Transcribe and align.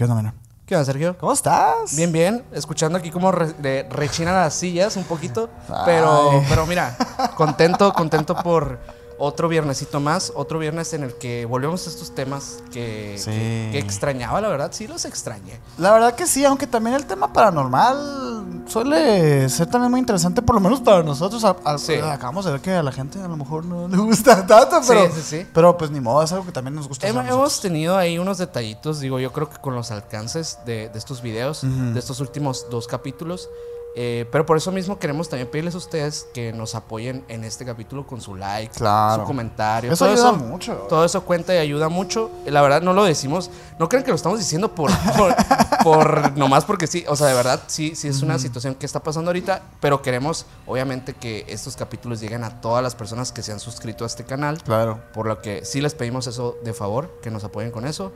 ¿Qué 0.00 0.04
onda, 0.04 0.14
mano? 0.14 0.32
¿Qué 0.64 0.74
onda, 0.74 0.86
Sergio? 0.86 1.18
¿Cómo 1.18 1.34
estás? 1.34 1.94
Bien, 1.94 2.10
bien. 2.10 2.42
Escuchando 2.52 2.96
aquí 2.96 3.10
cómo 3.10 3.30
re- 3.32 3.86
rechinan 3.90 4.32
las 4.34 4.54
sillas 4.54 4.96
un 4.96 5.04
poquito. 5.04 5.50
Pero, 5.84 6.30
Ay. 6.40 6.46
pero 6.48 6.64
mira, 6.64 6.96
contento, 7.36 7.92
contento 7.92 8.34
por 8.34 8.78
otro 9.20 9.46
viernesito 9.48 10.00
más. 10.00 10.32
Otro 10.34 10.58
viernes 10.58 10.92
en 10.94 11.04
el 11.04 11.14
que 11.14 11.44
volvemos 11.46 11.86
a 11.86 11.90
estos 11.90 12.12
temas 12.14 12.58
que, 12.72 13.14
Sí. 13.18 13.30
que- 13.30 13.68
que 13.72 13.78
extrañaba, 13.78 14.40
la 14.40 14.48
verdad. 14.48 14.70
Sí, 14.72 14.86
los 14.88 15.04
extrañé. 15.04 15.60
La 15.78 15.92
verdad 15.92 16.14
que 16.16 16.26
sí, 16.26 16.44
aunque 16.44 16.66
también 16.66 16.96
el 16.96 17.06
tema 17.06 17.32
paranormal 17.32 18.64
suele 18.66 19.48
ser 19.48 19.66
también 19.68 19.90
muy 19.90 20.00
interesante, 20.00 20.42
por 20.42 20.54
lo 20.54 20.60
menos 20.60 20.80
para 20.80 21.02
nosotros. 21.02 21.44
Sí. 21.78 21.94
Acabamos 21.94 22.44
de 22.44 22.52
ver 22.52 22.60
que 22.60 22.72
a 22.72 22.82
la 22.82 22.92
gente 22.92 23.20
a 23.20 23.28
lo 23.28 23.36
mejor 23.36 23.64
no 23.64 23.88
le 23.88 23.96
gusta 23.96 24.34
tanto, 24.46 24.80
pero, 24.86 25.06
Sí, 25.06 25.12
sí, 25.16 25.22
sí. 25.40 25.46
pero 25.52 25.76
pues 25.76 25.90
ni 25.90 26.00
modo, 26.00 26.22
es 26.22 26.32
algo 26.32 26.44
que 26.46 26.52
también 26.52 26.74
nos 26.74 26.88
gusta. 26.88 27.06
Hemos, 27.06 27.26
hemos 27.26 27.60
tenido 27.60 27.96
ahí 27.96 28.18
unos 28.18 28.38
detallitos, 28.38 29.00
digo, 29.00 29.18
yo 29.18 29.32
creo 29.32 29.48
que 29.50 29.58
con 29.58 29.74
los 29.74 29.90
alcances 29.90 30.58
de, 30.64 30.88
de 30.88 30.98
estos 30.98 31.22
videos, 31.22 31.60
de 31.62 31.98
estos 31.98 32.20
últimos 32.20 32.66
dos 32.70 32.86
capítulos. 32.86 33.48
Eh, 33.96 34.26
pero 34.30 34.46
por 34.46 34.56
eso 34.56 34.70
mismo 34.72 34.98
queremos 34.98 35.28
también 35.28 35.48
pedirles 35.48 35.74
a 35.74 35.78
ustedes 35.78 36.26
que 36.32 36.52
nos 36.52 36.74
apoyen 36.74 37.24
en 37.28 37.44
este 37.44 37.64
capítulo 37.64 38.06
con 38.06 38.20
su 38.20 38.36
like, 38.36 38.74
Claro. 38.74 39.22
su 39.22 39.26
comentario. 39.26 39.92
Eso 39.92 40.04
todo 40.04 40.14
ayuda 40.14 40.28
eso, 40.30 40.36
mucho. 40.38 40.72
Todo 40.88 41.04
eso 41.04 41.22
cuenta 41.24 41.54
y 41.54 41.58
ayuda 41.58 41.88
mucho. 41.88 42.30
Eh, 42.46 42.50
La 42.50 42.62
verdad 42.62 42.82
no 42.82 42.92
lo 42.92 43.04
decimos, 43.04 43.50
no 43.78 43.88
crean 43.88 44.04
que 44.04 44.10
lo 44.10 44.16
estamos 44.16 44.38
diciendo 44.38 44.74
por, 44.74 44.90
por, 45.16 45.34
por 45.82 46.36
nomás 46.38 46.64
porque 46.64 46.86
sí. 46.86 47.04
O 47.08 47.16
sea, 47.16 47.26
de 47.26 47.34
verdad 47.34 47.60
sí, 47.66 47.94
sí 47.96 48.08
es 48.08 48.22
una 48.22 48.38
situación 48.38 48.74
que 48.74 48.86
está 48.86 49.00
pasando 49.02 49.30
ahorita, 49.30 49.62
pero 49.80 50.02
queremos 50.02 50.46
obviamente 50.66 51.14
que 51.14 51.44
estos 51.48 51.76
capítulos 51.76 52.20
lleguen 52.20 52.44
a 52.44 52.60
todas 52.60 52.82
las 52.82 52.94
personas 52.94 53.32
que 53.32 53.42
se 53.42 53.52
han 53.52 53.60
suscrito 53.60 54.04
a 54.04 54.06
este 54.06 54.24
canal. 54.24 54.62
Claro. 54.62 55.00
Por 55.12 55.26
lo 55.26 55.40
que 55.42 55.64
sí 55.64 55.80
les 55.80 55.94
pedimos 55.94 56.26
eso 56.26 56.56
de 56.62 56.72
favor, 56.74 57.18
que 57.22 57.30
nos 57.30 57.42
apoyen 57.44 57.70
con 57.70 57.86
eso. 57.86 58.12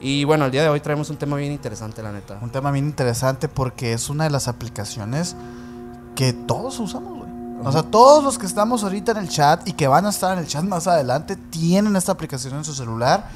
Y 0.00 0.24
bueno, 0.24 0.44
el 0.46 0.50
día 0.50 0.62
de 0.62 0.68
hoy 0.68 0.80
traemos 0.80 1.08
un 1.10 1.16
tema 1.16 1.36
bien 1.36 1.52
interesante, 1.52 2.02
la 2.02 2.12
neta. 2.12 2.38
Un 2.42 2.50
tema 2.50 2.70
bien 2.70 2.84
interesante 2.86 3.48
porque 3.48 3.92
es 3.92 4.08
una 4.10 4.24
de 4.24 4.30
las 4.30 4.46
aplicaciones 4.48 5.34
que 6.14 6.32
todos 6.32 6.78
usamos, 6.78 7.18
güey. 7.18 7.26
O 7.64 7.72
sea, 7.72 7.82
todos 7.82 8.22
los 8.22 8.38
que 8.38 8.44
estamos 8.46 8.84
ahorita 8.84 9.12
en 9.12 9.18
el 9.18 9.28
chat 9.30 9.66
y 9.66 9.72
que 9.72 9.88
van 9.88 10.04
a 10.06 10.10
estar 10.10 10.34
en 10.34 10.40
el 10.40 10.46
chat 10.46 10.62
más 10.64 10.86
adelante 10.86 11.36
tienen 11.36 11.96
esta 11.96 12.12
aplicación 12.12 12.54
en 12.54 12.64
su 12.64 12.74
celular. 12.74 13.28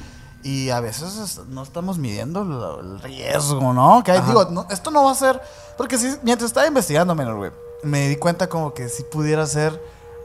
Y 0.43 0.69
a 0.69 0.79
veces 0.79 1.17
es- 1.17 1.41
no 1.49 1.61
estamos 1.63 1.97
midiendo 1.97 2.41
el 2.79 2.99
riesgo, 3.01 3.73
¿no? 3.73 4.03
Que 4.03 4.11
hay- 4.11 4.21
digo, 4.21 4.45
no, 4.45 4.65
esto 4.69 4.89
no 4.91 5.03
va 5.03 5.11
a 5.11 5.15
ser. 5.15 5.41
Porque 5.77 5.97
si, 5.97 6.15
mientras 6.23 6.49
estaba 6.49 6.67
investigando, 6.67 7.13
menor, 7.15 7.37
güey, 7.37 7.51
me 7.83 8.07
di 8.09 8.15
cuenta 8.15 8.47
como 8.47 8.73
que 8.73 8.87
si 8.89 9.03
pudiera 9.03 9.45
ser 9.47 9.79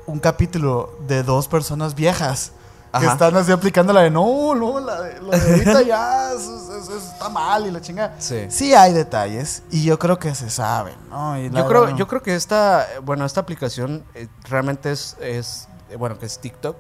un 0.06 0.19
capítulo 0.19 0.91
de 1.06 1.23
dos 1.23 1.48
personas 1.48 1.95
viejas 1.95 2.53
que 2.98 3.06
están 3.06 3.37
así 3.37 3.53
aplicando 3.53 3.92
la 3.92 4.03
de 4.03 4.11
no, 4.11 4.55
no, 4.55 4.81
la 4.81 5.03
de, 5.03 5.20
lo 5.20 5.31
de 5.31 5.41
ahorita 5.41 5.83
ya 5.83 6.33
está 6.33 7.28
mal 7.28 7.67
y 7.67 7.70
la 7.70 7.81
chinga. 7.81 8.15
Sí. 8.19 8.47
Sí 8.48 8.75
hay 8.75 8.93
detalles 8.93 9.62
y 9.70 9.84
yo 9.84 9.98
creo 9.98 10.19
que 10.19 10.34
se 10.34 10.51
saben, 10.51 10.97
¿no? 11.11 11.39
Y 11.39 11.51
la 11.51 11.61
Yo 11.61 11.67
creo, 11.67 11.97
yo 11.97 12.06
creo 12.06 12.23
que 12.23 12.34
esta, 12.34 12.87
bueno, 13.05 13.25
esta 13.25 13.41
aplicación 13.41 14.05
eh, 14.15 14.28
realmente 14.48 14.93
es, 14.93 15.17
es, 15.20 15.69
eh, 15.91 15.97
bueno, 15.97 16.19
que 16.19 16.27
es 16.27 16.38
TikTok. 16.38 16.77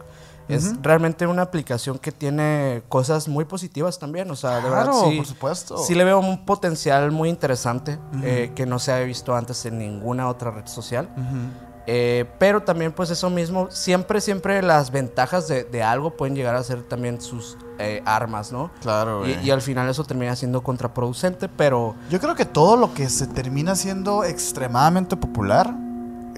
Es 0.48 0.80
realmente 0.80 1.26
una 1.26 1.42
aplicación 1.42 1.98
que 1.98 2.12
tiene 2.12 2.84
cosas 2.88 3.26
muy 3.26 3.44
positivas 3.44 3.98
también. 3.98 4.30
O 4.30 4.36
sea, 4.36 4.60
de 4.60 4.70
verdad, 4.70 4.92
sí, 5.08 5.16
por 5.16 5.26
supuesto. 5.26 5.78
sí 5.78 5.94
le 5.96 6.04
veo 6.04 6.20
un 6.20 6.46
potencial 6.46 7.10
muy 7.10 7.28
interesante 7.28 7.98
eh, 8.22 8.52
que 8.54 8.64
no 8.64 8.78
se 8.78 8.92
ha 8.92 9.00
visto 9.00 9.34
antes 9.34 9.66
en 9.66 9.78
ninguna 9.78 10.28
otra 10.28 10.52
red 10.52 10.66
social. 10.66 11.08
Ujú. 11.16 11.65
Eh, 11.86 12.24
pero 12.38 12.62
también 12.62 12.92
pues 12.92 13.10
eso 13.10 13.30
mismo, 13.30 13.68
siempre, 13.70 14.20
siempre 14.20 14.60
las 14.62 14.90
ventajas 14.90 15.46
de, 15.46 15.64
de 15.64 15.82
algo 15.84 16.10
pueden 16.16 16.34
llegar 16.34 16.56
a 16.56 16.62
ser 16.64 16.82
también 16.82 17.20
sus 17.20 17.56
eh, 17.78 18.02
armas, 18.04 18.50
¿no? 18.50 18.70
Claro, 18.80 19.24
Y, 19.26 19.34
güey. 19.34 19.46
y 19.46 19.50
al 19.52 19.62
final 19.62 19.88
eso 19.88 20.02
termina 20.04 20.34
siendo 20.34 20.62
contraproducente, 20.62 21.48
pero 21.48 21.94
Yo 22.10 22.18
creo 22.20 22.34
que 22.34 22.44
todo 22.44 22.76
lo 22.76 22.92
que 22.92 23.08
se 23.08 23.26
termina 23.28 23.76
siendo 23.76 24.24
extremadamente 24.24 25.16
popular, 25.16 25.72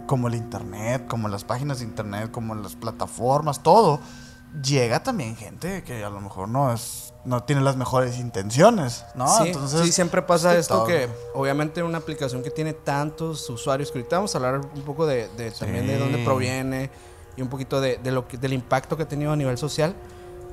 como 0.06 0.28
el 0.28 0.34
internet, 0.34 1.06
como 1.08 1.28
las 1.28 1.44
páginas 1.44 1.78
de 1.78 1.84
internet, 1.84 2.30
como 2.30 2.54
las 2.54 2.74
plataformas, 2.74 3.62
todo, 3.62 4.00
llega 4.62 5.02
también 5.02 5.36
gente 5.36 5.82
que 5.84 6.02
a 6.04 6.10
lo 6.10 6.20
mejor 6.20 6.48
no 6.48 6.72
es 6.72 7.12
no 7.24 7.42
tiene 7.42 7.60
las 7.60 7.76
mejores 7.76 8.18
intenciones, 8.18 9.04
¿no? 9.14 9.28
sí, 9.28 9.48
Entonces, 9.48 9.80
sí, 9.82 9.92
siempre 9.92 10.22
pasa 10.22 10.54
es 10.54 10.60
esto 10.60 10.84
que 10.86 11.08
obviamente 11.34 11.82
una 11.82 11.98
aplicación 11.98 12.42
que 12.42 12.50
tiene 12.50 12.72
tantos 12.72 13.50
usuarios, 13.50 13.90
que 13.90 13.98
ahorita 13.98 14.16
vamos 14.16 14.34
a 14.34 14.38
hablar 14.38 14.60
un 14.74 14.82
poco 14.82 15.04
de, 15.06 15.28
de 15.36 15.50
también 15.50 15.86
de 15.86 15.98
dónde 15.98 16.24
proviene 16.24 16.90
y 17.36 17.42
un 17.42 17.48
poquito 17.48 17.80
de, 17.82 17.98
de 17.98 18.12
lo 18.12 18.26
que, 18.26 18.38
del 18.38 18.54
impacto 18.54 18.96
que 18.96 19.02
ha 19.02 19.08
tenido 19.08 19.32
a 19.32 19.36
nivel 19.36 19.58
social, 19.58 19.94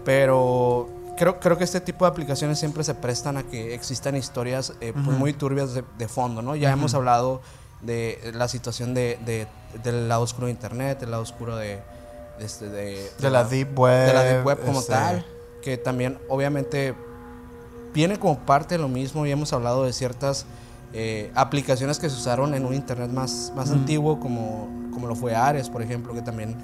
pero 0.03 0.89
creo, 1.17 1.39
creo 1.39 1.57
que 1.57 1.63
este 1.63 1.79
tipo 1.81 2.05
de 2.05 2.11
aplicaciones 2.11 2.59
siempre 2.59 2.83
se 2.83 2.93
prestan 2.95 3.37
a 3.37 3.43
que 3.43 3.73
existan 3.73 4.15
historias 4.15 4.73
eh, 4.81 4.91
pues, 4.93 5.17
muy 5.17 5.33
turbias 5.33 5.73
de, 5.73 5.83
de 5.97 6.07
fondo, 6.07 6.41
¿no? 6.41 6.55
Ya 6.55 6.71
hemos 6.71 6.93
hablado 6.93 7.41
de 7.81 8.31
la 8.33 8.47
situación 8.47 8.93
de, 8.93 9.17
de- 9.25 9.47
del 9.83 10.07
lado 10.09 10.23
oscuro 10.23 10.47
de 10.47 10.51
Internet, 10.51 10.99
del 10.99 11.11
lado 11.11 11.23
oscuro 11.23 11.55
de, 11.57 11.81
este, 12.39 12.69
de, 12.69 13.09
de 13.19 13.29
la 13.29 13.43
deep 13.43 13.77
web, 13.77 14.07
de 14.07 14.13
la 14.13 14.23
deep 14.23 14.45
web 14.45 14.59
como 14.65 14.79
este, 14.79 14.93
tal, 14.93 15.25
que 15.61 15.77
también 15.77 16.17
obviamente 16.27 16.95
viene 17.93 18.19
como 18.19 18.39
parte 18.39 18.75
de 18.75 18.81
lo 18.81 18.87
mismo 18.89 19.25
y 19.25 19.31
hemos 19.31 19.53
hablado 19.53 19.85
de 19.85 19.93
ciertas 19.93 20.45
eh, 20.93 21.31
aplicaciones 21.35 21.97
que 21.99 22.09
se 22.09 22.15
usaron 22.15 22.53
en 22.53 22.65
un 22.65 22.73
internet 22.73 23.09
más, 23.09 23.51
más 23.55 23.71
antiguo 23.71 24.19
como, 24.19 24.69
como 24.93 25.07
lo 25.07 25.15
fue 25.15 25.35
Ares, 25.35 25.69
por 25.69 25.81
ejemplo, 25.81 26.13
que 26.13 26.21
también 26.21 26.55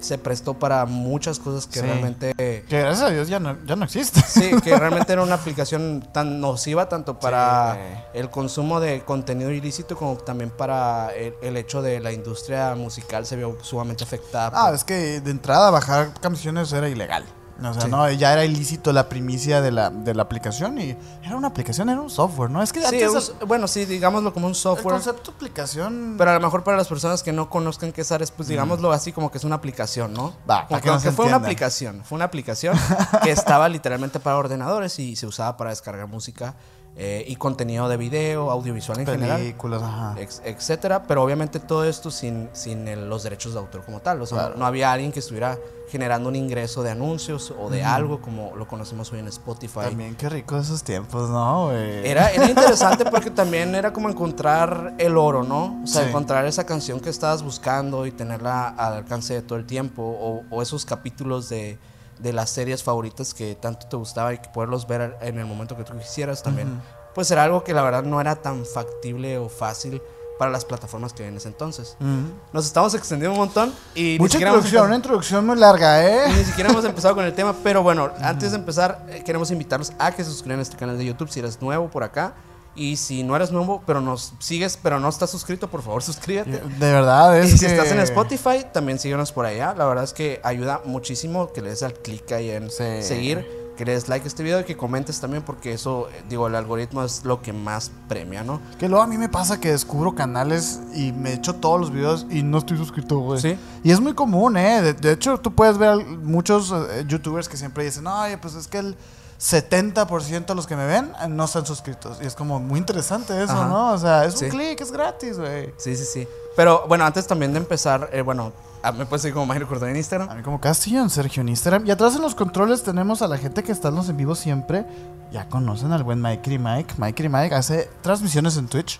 se 0.00 0.18
prestó 0.18 0.54
para 0.54 0.86
muchas 0.86 1.38
cosas 1.38 1.66
que 1.66 1.80
Sí. 1.80 1.86
realmente... 1.86 2.34
que 2.36 2.64
gracias 2.80 3.02
a 3.02 3.10
Dios 3.10 3.28
ya 3.28 3.38
no, 3.40 3.56
ya 3.66 3.76
no 3.76 3.84
existe. 3.84 4.20
Sí, 4.20 4.50
que 4.62 4.76
realmente 4.78 5.12
era 5.12 5.22
una 5.22 5.34
aplicación 5.34 6.06
tan 6.12 6.40
nociva 6.40 6.88
tanto 6.88 7.18
para 7.18 7.74
Sí. 7.74 8.18
el 8.18 8.30
consumo 8.30 8.80
de 8.80 9.02
contenido 9.04 9.50
ilícito 9.50 9.96
como 9.96 10.16
también 10.16 10.50
para 10.50 11.14
el, 11.14 11.34
el 11.42 11.56
hecho 11.56 11.82
de 11.82 12.00
la 12.00 12.12
industria 12.12 12.74
musical 12.74 13.26
se 13.26 13.36
vio 13.36 13.58
sumamente 13.62 14.04
afectada. 14.04 14.50
Ah, 14.54 14.66
por- 14.66 14.74
es 14.74 14.84
que 14.84 15.20
de 15.20 15.30
entrada 15.30 15.70
bajar 15.70 16.12
canciones 16.20 16.72
era 16.72 16.88
ilegal. 16.88 17.24
O 17.62 17.72
sea, 17.72 17.82
Sí. 17.82 17.88
no, 17.88 18.10
ya 18.10 18.32
era 18.32 18.44
ilícito 18.44 18.92
la 18.92 19.08
primicia 19.08 19.60
de 19.60 19.70
la, 19.70 19.90
de 19.90 20.12
la 20.14 20.22
aplicación 20.22 20.78
y 20.78 20.96
era 21.22 21.36
una 21.36 21.48
aplicación, 21.48 21.88
era 21.88 22.00
un 22.00 22.10
software, 22.10 22.50
¿no? 22.50 22.62
Es 22.62 22.72
que 22.72 22.80
Sí, 22.80 22.86
antes 23.02 23.32
bueno, 23.46 23.68
sí, 23.68 23.84
digámoslo 23.84 24.32
como 24.34 24.46
un 24.46 24.52
el, 24.52 24.56
software. 24.56 24.94
concepto 24.94 25.30
de 25.30 25.36
aplicación... 25.36 26.16
Pero 26.18 26.30
a 26.30 26.34
lo 26.34 26.40
mejor 26.40 26.64
para 26.64 26.76
las 26.76 26.88
personas 26.88 27.22
que 27.22 27.32
no 27.32 27.48
conozcan 27.48 27.92
qué 27.92 28.00
es 28.00 28.10
Ares, 28.12 28.30
pues 28.30 28.48
digámoslo 28.48 28.90
así 28.92 29.12
como 29.12 29.30
que 29.30 29.38
es 29.38 29.44
una 29.44 29.54
aplicación, 29.56 30.12
¿no? 30.12 30.34
Va, 30.50 30.66
Como 30.66 30.80
que 30.80 30.90
que 31.04 31.12
fue 31.12 31.26
una 31.26 31.36
aplicación, 31.36 32.02
fue 32.04 32.16
una 32.16 32.24
aplicación 32.24 32.76
que 33.22 33.30
estaba 33.30 33.68
literalmente 33.68 34.18
para 34.20 34.36
ordenadores 34.36 34.98
y 34.98 35.14
se 35.16 35.26
usaba 35.26 35.56
para 35.56 35.70
descargar 35.70 36.06
música 36.08 36.54
eh, 36.96 37.24
y 37.26 37.34
contenido 37.36 37.88
de 37.88 37.96
video, 37.96 38.50
audiovisual 38.52 39.00
en 39.00 39.06
general, 39.06 39.38
películas, 39.40 39.82
ajá. 39.82 40.14
ex- 40.18 40.40
etcétera. 40.44 41.02
Pero 41.02 41.22
obviamente 41.24 41.58
todo 41.58 41.84
esto 41.84 42.10
sin, 42.10 42.48
sin 42.52 42.86
el- 42.86 43.08
los 43.08 43.22
derechos 43.24 43.52
de 43.54 43.58
autor 43.58 43.84
como 43.84 44.00
tal. 44.00 44.22
O 44.22 44.26
sea, 44.26 44.38
Claro. 44.38 44.54
no 44.56 44.64
había 44.66 44.92
alguien 44.92 45.10
que 45.10 45.18
estuviera 45.18 45.58
generando 45.90 46.28
un 46.28 46.36
ingreso 46.36 46.82
de 46.82 46.90
anuncios 46.90 47.52
o 47.58 47.68
de 47.68 47.84
algo 47.84 48.20
como 48.22 48.54
lo 48.56 48.66
conocemos 48.66 49.12
hoy 49.12 49.18
en 49.18 49.28
Spotify. 49.28 49.80
También 49.82 50.14
qué 50.14 50.28
rico 50.28 50.56
esos 50.56 50.82
tiempos, 50.82 51.28
¿no? 51.30 51.72
Era, 51.72 52.30
era 52.30 52.46
interesante 52.48 53.04
porque 53.04 53.30
también 53.30 53.74
era 53.74 53.92
como 53.92 54.08
encontrar 54.08 54.94
el 54.98 55.16
oro, 55.18 55.42
¿no? 55.42 55.80
O 55.82 55.86
sea, 55.86 56.02
Sí. 56.02 56.08
encontrar 56.08 56.46
esa 56.46 56.64
canción 56.64 57.00
que 57.00 57.10
estabas 57.10 57.42
buscando 57.42 58.06
y 58.06 58.12
tenerla 58.12 58.68
al 58.68 58.94
alcance 58.94 59.34
de 59.34 59.42
todo 59.42 59.58
el 59.58 59.66
tiempo. 59.66 60.02
O, 60.02 60.42
o 60.50 60.62
esos 60.62 60.84
capítulos 60.84 61.48
de, 61.48 61.78
de 62.24 62.32
las 62.32 62.50
series 62.50 62.82
favoritas 62.82 63.34
que 63.34 63.54
tanto 63.54 63.86
te 63.86 63.96
gustaba 63.96 64.32
y 64.32 64.38
que 64.38 64.48
poderlos 64.48 64.88
ver 64.88 65.16
en 65.20 65.38
el 65.38 65.44
momento 65.44 65.76
que 65.76 65.84
tú 65.84 65.96
quisieras 65.96 66.42
también. 66.42 66.80
Pues 67.14 67.30
era 67.30 67.44
algo 67.44 67.62
que 67.62 67.74
la 67.74 67.82
verdad 67.82 68.02
no 68.02 68.20
era 68.20 68.34
tan 68.34 68.64
factible 68.64 69.38
o 69.38 69.48
fácil 69.48 70.02
para 70.38 70.50
las 70.50 70.64
plataformas 70.64 71.12
que 71.12 71.28
en 71.28 71.36
ese 71.36 71.48
entonces. 71.48 71.96
Ujú. 72.00 72.32
Nos 72.52 72.66
estamos 72.66 72.94
extendiendo 72.94 73.34
un 73.34 73.38
montón 73.38 73.72
y 73.94 74.16
Mucha 74.18 74.38
hemos 74.38 74.48
introducción, 74.48 74.86
una 74.86 74.96
introducción 74.96 75.46
muy 75.46 75.56
larga, 75.56 76.02
¿eh? 76.04 76.32
ni 76.34 76.44
siquiera 76.44 76.70
hemos 76.70 76.84
empezado 76.84 77.14
con 77.14 77.24
el 77.24 77.34
tema, 77.34 77.54
pero 77.62 77.82
bueno, 77.82 78.10
antes 78.20 78.50
de 78.50 78.56
empezar, 78.56 79.06
eh, 79.10 79.22
queremos 79.24 79.50
invitarlos 79.50 79.92
a 79.98 80.10
que 80.10 80.24
se 80.24 80.30
suscriban 80.30 80.58
a 80.58 80.62
este 80.62 80.76
canal 80.76 80.98
de 80.98 81.04
YouTube 81.04 81.30
si 81.30 81.40
eres 81.40 81.60
nuevo 81.60 81.88
por 81.88 82.02
acá. 82.02 82.34
Y 82.76 82.96
si 82.96 83.22
no 83.22 83.36
eres 83.36 83.52
nuevo, 83.52 83.82
pero 83.86 84.00
nos 84.00 84.34
sigues, 84.40 84.76
pero 84.82 84.98
no 84.98 85.08
estás 85.08 85.30
suscrito, 85.30 85.68
por 85.68 85.82
favor, 85.82 86.02
suscríbete. 86.10 86.50
De 86.78 86.92
verdad, 86.92 87.38
es 87.38 87.52
Y 87.54 87.58
si 87.58 87.66
que- 87.66 87.72
estás 87.72 87.90
en 87.92 88.00
Spotify, 88.00 88.64
también 88.72 88.98
síguenos 88.98 89.30
por 89.32 89.46
allá. 89.46 89.74
La 89.76 89.84
verdad 89.86 90.04
es 90.04 90.12
que 90.12 90.40
ayuda 90.42 90.80
muchísimo 90.84 91.52
que 91.52 91.62
le 91.62 91.70
des 91.70 91.82
al 91.82 91.94
clic 91.94 92.30
ahí 92.32 92.50
en 92.50 92.70
Sí. 92.70 93.02
seguir, 93.02 93.46
que 93.76 93.84
le 93.84 93.92
des 93.92 94.08
like 94.08 94.24
a 94.24 94.28
este 94.28 94.42
video 94.44 94.60
y 94.60 94.64
que 94.64 94.76
comentes 94.76 95.20
también, 95.20 95.42
porque 95.42 95.72
eso, 95.72 96.08
eh, 96.08 96.22
digo, 96.28 96.46
el 96.48 96.54
algoritmo 96.54 97.02
es 97.04 97.24
lo 97.24 97.42
que 97.42 97.52
más 97.52 97.90
premia, 98.08 98.42
¿no? 98.44 98.60
Que 98.78 98.88
luego 98.88 99.02
a 99.02 99.06
mí 99.08 99.18
me 99.18 99.28
pasa 99.28 99.60
que 99.60 99.70
descubro 99.70 100.14
canales 100.14 100.80
y 100.94 101.10
me 101.12 101.32
echo 101.32 101.54
todos 101.56 101.80
los 101.80 101.92
videos 101.92 102.26
y 102.30 102.42
no 102.44 102.58
estoy 102.58 102.76
suscrito, 102.76 103.18
güey. 103.18 103.40
Sí. 103.40 103.56
Y 103.82 103.90
es 103.92 104.00
muy 104.00 104.14
común, 104.14 104.56
¿eh? 104.56 104.80
De, 104.82 104.92
de 104.94 105.12
hecho, 105.12 105.38
tú 105.38 105.52
puedes 105.54 105.76
ver 105.78 105.96
muchos 106.06 106.72
eh, 106.72 107.04
youtubers 107.06 107.48
que 107.48 107.56
siempre 107.56 107.84
dicen, 107.84 108.06
oye, 108.06 108.38
pues 108.38 108.54
es 108.54 108.68
que 108.68 108.78
el 108.78 108.96
70% 109.44 110.46
de 110.46 110.54
los 110.54 110.66
que 110.66 110.74
me 110.74 110.86
ven 110.86 111.12
eh, 111.22 111.28
no 111.28 111.44
están 111.44 111.66
suscritos. 111.66 112.18
Y 112.22 112.26
es 112.26 112.34
como 112.34 112.60
muy 112.60 112.78
interesante 112.78 113.42
eso, 113.42 113.52
Ajá. 113.52 113.66
¿no? 113.68 113.92
O 113.92 113.98
sea, 113.98 114.24
es 114.24 114.38
Sí. 114.38 114.46
un 114.46 114.50
clic, 114.52 114.80
es 114.80 114.90
gratis, 114.90 115.38
güey. 115.38 115.74
Sí, 115.76 115.94
sí, 115.96 116.04
sí. 116.04 116.26
Pero 116.56 116.84
bueno, 116.88 117.04
antes 117.04 117.26
también 117.26 117.52
de 117.52 117.58
empezar, 117.58 118.08
eh, 118.12 118.22
bueno, 118.22 118.52
ah, 118.82 118.92
me 118.92 119.04
puedes 119.04 119.20
seguir 119.22 119.34
como 119.34 119.44
Magiro 119.44 119.68
Cordón 119.68 119.90
en 119.90 119.96
Instagram. 119.96 120.30
A 120.30 120.34
mí 120.34 120.42
como 120.42 120.60
Castillo, 120.60 121.02
en 121.02 121.10
Sergio 121.10 121.42
en 121.42 121.50
Instagram. 121.50 121.84
Y 121.86 121.90
atrás 121.90 122.16
en 122.16 122.22
los 122.22 122.34
controles 122.34 122.82
tenemos 122.82 123.20
a 123.20 123.28
la 123.28 123.36
gente 123.36 123.62
que 123.62 123.72
está 123.72 123.88
en 123.88 123.96
los 123.96 124.08
en 124.08 124.16
vivo 124.16 124.34
siempre. 124.34 124.86
Ya 125.30 125.46
conocen 125.48 125.92
al 125.92 126.04
buen 126.04 126.20
Mikey 126.22 126.58
Mike. 126.58 126.94
Mikey 126.96 127.28
Mike 127.28 127.54
hace 127.54 127.90
transmisiones 128.02 128.56
en 128.56 128.68
Twitch. 128.68 128.98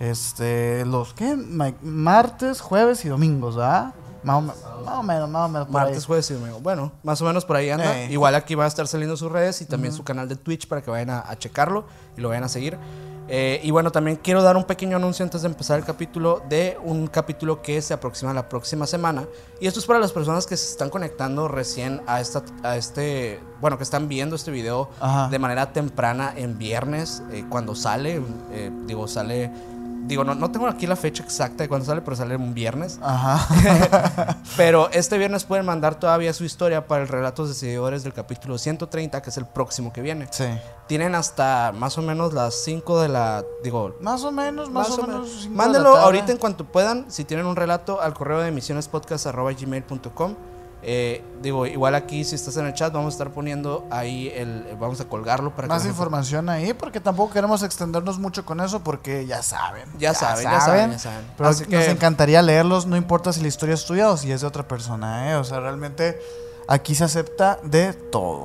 Este, 0.00 0.84
los 0.84 1.14
que 1.14 1.34
martes, 1.82 2.60
jueves 2.60 3.04
y 3.04 3.08
domingos, 3.08 3.56
¿verdad? 3.56 3.94
Más 4.22 4.36
o, 4.36 4.40
me- 4.40 4.52
más 4.84 4.98
o 4.98 5.02
menos, 5.02 5.28
más 5.30 5.44
o 5.44 5.48
menos. 5.48 5.68
por 5.68 5.76
ahí. 5.80 5.86
Martes, 5.86 6.06
jueves 6.06 6.30
y 6.30 6.34
domingo. 6.34 6.60
Bueno, 6.60 6.92
más 7.02 7.20
o 7.20 7.24
menos 7.24 7.44
por 7.44 7.56
ahí 7.56 7.70
anda. 7.70 7.98
Eh. 8.00 8.10
Igual 8.12 8.34
aquí 8.34 8.54
va 8.54 8.64
a 8.64 8.68
estar 8.68 8.86
saliendo 8.86 9.16
sus 9.16 9.30
redes 9.30 9.60
y 9.62 9.64
también 9.66 9.92
su 9.94 10.02
canal 10.04 10.28
de 10.28 10.36
Twitch 10.36 10.66
para 10.68 10.82
que 10.82 10.90
vayan 10.90 11.10
a, 11.10 11.20
a 11.20 11.38
checarlo 11.38 11.84
y 12.16 12.20
lo 12.20 12.28
vayan 12.28 12.44
a 12.44 12.48
seguir. 12.48 12.78
Eh, 13.30 13.60
y 13.62 13.70
bueno, 13.70 13.92
también 13.92 14.16
quiero 14.16 14.42
dar 14.42 14.56
un 14.56 14.64
pequeño 14.64 14.96
anuncio 14.96 15.22
antes 15.22 15.42
de 15.42 15.48
empezar 15.48 15.78
el 15.78 15.84
capítulo 15.84 16.40
de 16.48 16.78
un 16.82 17.08
capítulo 17.08 17.60
que 17.60 17.82
se 17.82 17.92
aproxima 17.92 18.32
la 18.32 18.48
próxima 18.48 18.86
semana. 18.86 19.26
Y 19.60 19.66
esto 19.66 19.80
es 19.80 19.84
para 19.86 19.98
las 19.98 20.12
personas 20.12 20.46
que 20.46 20.56
se 20.56 20.70
están 20.70 20.88
conectando 20.88 21.46
recién 21.46 22.00
a, 22.06 22.22
esta, 22.22 22.42
a 22.62 22.78
este, 22.78 23.38
bueno, 23.60 23.76
que 23.76 23.84
están 23.84 24.08
viendo 24.08 24.34
este 24.34 24.50
video 24.50 24.88
Ajá. 24.98 25.28
de 25.28 25.38
manera 25.38 25.74
temprana 25.74 26.32
en 26.34 26.56
viernes, 26.56 27.22
eh, 27.30 27.44
cuando 27.50 27.74
sale, 27.74 28.22
eh, 28.50 28.70
digo, 28.86 29.06
sale, 29.06 29.52
digo, 30.06 30.24
no, 30.24 30.34
no 30.34 30.50
tengo 30.50 30.66
aquí 30.66 30.86
la 30.86 30.96
fecha 30.96 31.22
exacta 31.22 31.62
de 31.64 31.68
cuando 31.68 31.86
sale, 31.86 32.02
pero 32.02 32.16
sale 32.16 32.36
un 32.36 32.54
viernes. 32.54 32.98
Ajá. 33.02 34.38
Pero 34.56 34.90
este 34.90 35.18
viernes 35.18 35.44
pueden 35.44 35.64
mandar 35.66 35.98
todavía 35.98 36.32
su 36.32 36.44
historia 36.44 36.86
para 36.86 37.02
el 37.02 37.08
Relatos 37.08 37.48
de 37.48 37.54
Seguidores 37.54 38.02
del 38.02 38.12
capítulo 38.12 38.58
130, 38.58 39.22
que 39.22 39.30
es 39.30 39.36
el 39.36 39.46
próximo 39.46 39.92
que 39.92 40.02
viene. 40.02 40.28
sí. 40.30 40.46
Tienen 40.86 41.14
hasta 41.14 41.72
más 41.76 41.98
o 41.98 42.02
menos 42.02 42.32
las 42.32 42.54
5 42.64 43.02
de 43.02 43.08
la. 43.08 43.44
Digo. 43.62 43.96
Más 44.00 44.24
o 44.24 44.32
menos, 44.32 44.70
más, 44.70 44.98
o 44.98 45.06
menos. 45.06 45.44
la 45.44 45.50
Mándenlo 45.50 45.94
ahorita 45.94 46.32
en 46.32 46.38
cuanto 46.38 46.64
puedan. 46.64 47.10
Si 47.10 47.24
tienen 47.24 47.44
un 47.44 47.56
relato, 47.56 48.00
al 48.00 48.14
correo 48.14 48.40
de 48.40 48.48
emisionespodcast.gmail.com. 48.48 50.34
Eh, 50.82 51.24
digo, 51.42 51.66
igual 51.66 51.96
aquí, 51.96 52.22
si 52.24 52.36
estás 52.36 52.56
en 52.56 52.66
el 52.66 52.72
chat, 52.72 52.92
vamos 52.92 53.14
a 53.14 53.16
estar 53.16 53.30
poniendo 53.30 53.84
ahí 53.90 54.32
el. 54.34 54.64
Vamos 54.78 55.00
a 55.00 55.04
colgarlo 55.06 55.54
para 55.54 55.66
Más 55.66 55.82
que. 55.82 55.88
información 55.88 56.48
ahí, 56.48 56.72
porque 56.72 57.00
tampoco 57.00 57.32
queremos 57.32 57.62
extendernos 57.64 58.18
mucho 58.18 58.44
con 58.44 58.60
eso, 58.60 58.80
porque 58.80 59.26
ya 59.26 59.42
saben. 59.42 59.88
Ya 59.98 60.14
saben, 60.14 60.44
ya 60.44 60.60
saben, 60.60 60.90
ya 60.92 60.98
saben. 60.98 61.26
Pero 61.36 61.48
Así 61.48 61.64
nos 61.68 61.84
encantaría 61.88 62.40
leerlos, 62.42 62.86
no 62.86 62.96
importa 62.96 63.32
si 63.32 63.40
la 63.40 63.48
historia 63.48 63.74
es 63.74 63.84
tuya 63.86 64.08
o 64.10 64.16
si 64.16 64.30
es 64.30 64.40
de 64.40 64.46
otra 64.46 64.68
persona, 64.68 65.30
¿eh? 65.32 65.34
O 65.34 65.42
sea, 65.44 65.58
realmente 65.58 66.18
aquí 66.68 66.94
se 66.94 67.02
acepta 67.04 67.58
de 67.64 67.92
todo. 67.92 68.42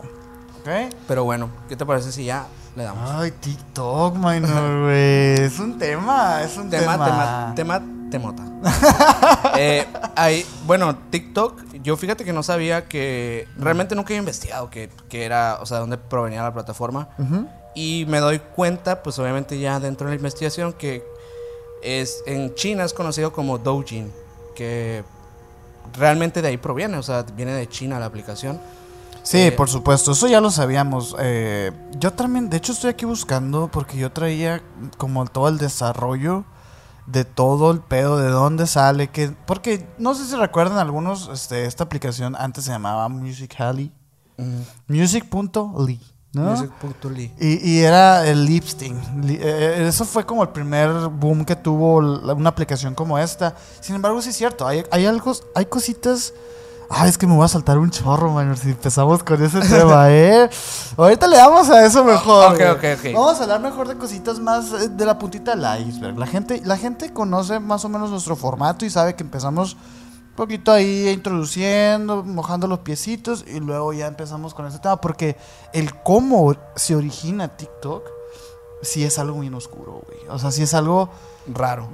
¿Ok? 0.61 0.91
Pero 1.07 1.23
bueno, 1.25 1.49
¿qué 1.69 1.75
te 1.75 1.85
parece 1.85 2.11
si 2.11 2.25
ya 2.25 2.47
le 2.75 2.83
damos? 2.83 3.11
Ay, 3.11 3.29
TikTok, 3.31 4.15
minor, 4.15 4.81
güey. 4.85 5.33
Es 5.39 5.59
un 5.59 5.77
tema, 5.77 6.41
es 6.41 6.57
un 6.57 6.67
tema. 6.69 6.93
Tema, 6.93 7.53
tema, 7.55 7.79
tema, 7.79 8.09
temota. 8.09 8.43
Eh, 9.55 9.85
hay- 10.15 10.45
bueno, 10.65 10.95
TikTok, 11.11 11.72
yo 11.83 11.97
fíjate 11.97 12.23
que 12.25 12.33
no 12.33 12.43
sabía 12.43 12.85
que. 12.85 13.47
Realmente 13.57 13.95
nunca 13.95 14.13
he 14.13 14.17
investigado 14.17 14.69
que, 14.69 14.89
que 15.09 15.25
era, 15.25 15.59
o 15.61 15.65
sea, 15.65 15.79
dónde 15.79 15.97
provenía 15.97 16.41
la 16.43 16.53
plataforma. 16.53 17.09
Y 17.75 18.05
me 18.07 18.19
doy 18.19 18.39
cuenta, 18.39 19.01
pues 19.03 19.17
obviamente 19.19 19.59
ya 19.59 19.79
dentro 19.79 20.07
de 20.07 20.13
la 20.13 20.15
investigación, 20.15 20.73
que 20.73 21.03
es 21.81 22.23
en 22.25 22.53
China 22.55 22.83
es 22.83 22.93
conocido 22.93 23.33
como 23.33 23.57
Doujin, 23.57 24.11
que 24.55 25.03
realmente 25.97 26.41
de 26.41 26.49
ahí 26.49 26.57
proviene, 26.57 26.97
o 26.97 27.03
sea, 27.03 27.23
viene 27.35 27.53
de 27.53 27.67
China 27.67 27.99
la 27.99 28.05
aplicación. 28.05 28.59
Sí, 29.23 29.37
Eh, 29.37 29.51
por 29.51 29.69
supuesto, 29.69 30.11
eso 30.11 30.27
ya 30.27 30.41
lo 30.41 30.51
sabíamos. 30.51 31.15
Eh, 31.19 31.71
yo 31.97 32.11
también, 32.11 32.49
de 32.49 32.57
hecho, 32.57 32.73
estoy 32.73 32.89
aquí 32.89 33.05
buscando 33.05 33.69
porque 33.71 33.97
yo 33.97 34.11
traía 34.11 34.61
como 34.97 35.25
todo 35.25 35.47
el 35.47 35.57
desarrollo 35.57 36.43
de 37.05 37.25
todo 37.25 37.71
el 37.71 37.79
pedo, 37.81 38.17
de 38.17 38.29
dónde 38.29 38.65
sale, 38.67 39.09
que 39.09 39.29
porque 39.45 39.87
no 39.97 40.15
sé 40.15 40.25
si 40.25 40.35
recuerdan 40.35 40.77
algunos, 40.77 41.29
este, 41.33 41.65
esta 41.65 41.83
aplicación 41.83 42.35
antes 42.37 42.63
se 42.65 42.71
llamaba 42.71 43.07
Musical.ly, 43.09 43.91
music.ly, 44.87 45.99
¿no? 46.33 46.43
Music.ly. 46.51 47.31
Y, 47.39 47.69
y 47.71 47.79
era 47.81 48.27
el 48.27 48.45
lipsting. 48.45 49.25
Li- 49.25 49.39
eh, 49.41 49.85
eso 49.87 50.05
fue 50.05 50.25
como 50.25 50.43
el 50.43 50.49
primer 50.49 50.91
boom 51.09 51.45
que 51.45 51.55
tuvo 51.55 51.97
una 51.97 52.49
aplicación 52.49 52.95
como 52.95 53.17
esta. 53.19 53.55
Sin 53.81 53.95
embargo, 53.95 54.21
sí 54.21 54.29
es 54.29 54.35
cierto. 54.37 54.65
Hay, 54.67 54.83
hay 54.91 55.05
algo, 55.05 55.33
hay 55.55 55.65
cositas. 55.65 56.33
Ay, 56.95 57.09
es 57.09 57.17
que 57.17 57.25
me 57.25 57.35
voy 57.35 57.43
a 57.43 57.47
saltar 57.47 57.79
un 57.79 57.89
chorro, 57.89 58.31
man, 58.31 58.55
si 58.55 58.69
empezamos 58.69 59.23
con 59.23 59.43
ese 59.43 59.61
tema, 59.61 60.09
¿eh? 60.11 60.47
Ahorita 60.95 61.27
le 61.27 61.37
damos 61.37 61.67
a 61.71 61.83
eso 61.85 62.03
mejor. 62.03 62.51
Ok, 62.51 62.57
güey. 62.57 62.69
ok, 62.69 62.83
ok. 62.99 63.13
Vamos 63.15 63.39
a 63.39 63.43
hablar 63.43 63.61
mejor 63.61 63.87
de 63.87 63.97
cositas 63.97 64.39
más 64.39 64.71
eh, 64.73 64.89
de 64.89 65.05
la 65.05 65.17
puntita 65.17 65.55
del 65.55 65.87
iceberg. 65.87 66.19
La 66.19 66.27
gente, 66.27 66.61
la 66.63 66.77
gente 66.77 67.11
conoce 67.11 67.59
más 67.59 67.83
o 67.83 67.89
menos 67.89 68.11
nuestro 68.11 68.35
formato 68.35 68.85
y 68.85 68.91
sabe 68.91 69.15
que 69.15 69.23
empezamos 69.23 69.73
un 69.73 70.35
poquito 70.35 70.71
ahí 70.71 71.09
introduciendo, 71.09 72.23
mojando 72.23 72.67
los 72.67 72.79
piecitos 72.79 73.43
y 73.47 73.59
luego 73.59 73.91
ya 73.93 74.05
empezamos 74.05 74.53
con 74.53 74.67
este 74.67 74.79
tema 74.79 75.01
porque 75.01 75.35
el 75.73 75.95
cómo 76.03 76.55
se 76.75 76.95
origina 76.95 77.47
TikTok 77.47 78.12
sí 78.83 79.03
es 79.03 79.17
algo 79.19 79.37
muy 79.37 79.49
oscuro, 79.53 80.01
güey. 80.05 80.19
O 80.29 80.37
sea, 80.39 80.51
sí 80.51 80.61
es 80.63 80.73
algo 80.73 81.09
Raro. 81.45 81.89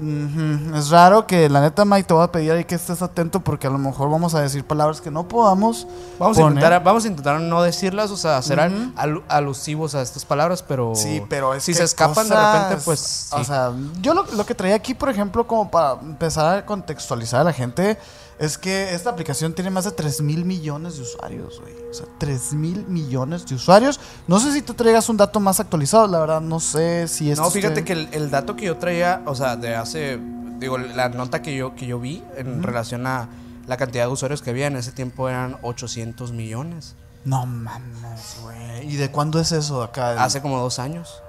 es 0.76 0.90
raro 0.92 1.26
que 1.26 1.50
la 1.50 1.62
neta 1.62 1.84
Mike 1.84 2.04
te 2.04 2.14
voy 2.14 2.24
a 2.24 2.32
pedir 2.32 2.52
ahí 2.52 2.66
que 2.66 2.76
estés 2.76 3.02
atento 3.02 3.40
porque 3.40 3.66
a 3.66 3.72
lo 3.72 3.80
mejor 3.80 4.08
vamos 4.08 4.36
a 4.36 4.42
decir 4.42 4.64
palabras 4.64 5.02
que 5.02 5.10
no 5.10 5.28
podamos 5.28 5.88
Vamos 6.20 6.38
a, 6.38 6.42
intentar, 6.42 6.84
vamos 6.84 7.04
a 7.04 7.08
intentar 7.08 7.42
no 7.42 7.64
decirlas, 7.64 8.12
o 8.12 8.18
sea, 8.18 8.42
alu- 8.42 9.24
alusivos 9.28 9.96
a 9.96 10.04
estas 10.04 10.24
palabras, 10.24 10.62
pero, 10.62 10.94
Sí, 10.94 11.24
pero 11.28 11.56
es 11.56 11.64
si 11.64 11.72
que 11.72 11.80
se 11.80 11.84
escapan 11.86 12.30
de 12.30 12.36
repente, 12.36 12.84
pues 12.86 13.00
sí. 13.00 13.36
O 13.36 13.44
sea, 13.44 13.72
yo 14.02 14.14
lo, 14.14 14.24
lo 14.34 14.46
que 14.46 14.54
traía 14.54 14.76
aquí, 14.76 14.94
por 14.94 15.10
ejemplo, 15.10 15.48
como 15.48 15.72
para 15.72 16.00
empezar 16.00 16.58
a 16.60 16.66
contextualizar 16.68 17.42
a 17.42 17.46
la 17.46 17.54
gente, 17.54 17.98
es 18.40 18.58
que 18.58 18.94
esta 18.94 19.10
aplicación 19.10 19.54
tiene 19.54 19.70
más 19.70 19.84
de 19.86 19.92
3 19.92 20.22
mil 20.22 20.46
millones 20.46 20.96
de 20.96 21.02
usuarios, 21.02 21.60
güey. 21.60 21.74
O 21.90 21.94
sea, 21.94 22.06
3 22.18 22.54
mil 22.54 22.86
millones 22.88 23.46
de 23.46 23.56
usuarios. 23.56 24.00
No 24.28 24.40
sé 24.40 24.54
si 24.54 24.62
tú 24.62 24.74
traigas 24.74 25.10
un 25.10 25.18
dato 25.18 25.40
más 25.40 25.60
actualizado, 25.60 26.08
la 26.08 26.20
verdad, 26.20 26.42
no 26.42 26.60
sé 26.60 27.08
si 27.08 27.30
esto 27.30 27.44
no, 27.44 27.52
fíjate 27.52 27.84
que 27.84 27.94
el, 27.94 28.10
el 28.14 28.32
dato 28.32 28.56
que 28.56 28.66
yo 28.66 28.78
traía, 28.78 29.22
o 29.26 29.36
sea, 29.36 29.58
de 29.58 29.76
hace, 29.76 30.20
digo, 30.58 30.78
la 30.78 31.10
nota 31.10 31.42
que 31.42 31.56
yo, 31.56 31.76
que 31.76 31.86
yo 31.86 32.00
vi 32.00 32.24
en 32.38 32.64
relación 32.64 33.06
a 33.08 33.28
la 33.68 33.78
cantidad 33.78 34.06
de 34.06 34.12
usuarios 34.12 34.42
que 34.42 34.50
había 34.50 34.68
en 34.68 34.78
ese 34.78 34.94
tiempo 34.94 35.28
eran 35.28 35.58
800 35.62 36.32
millones. 36.32 36.96
No 37.26 37.46
mames, 37.46 38.38
güey. 38.42 38.90
¿Y 38.90 38.96
de 38.96 39.12
cuándo 39.12 39.40
es 39.40 39.52
eso 39.52 39.84
acá? 39.84 40.24
Hace 40.24 40.42
como 40.42 40.60
dos 40.60 40.80
años. 40.80 41.22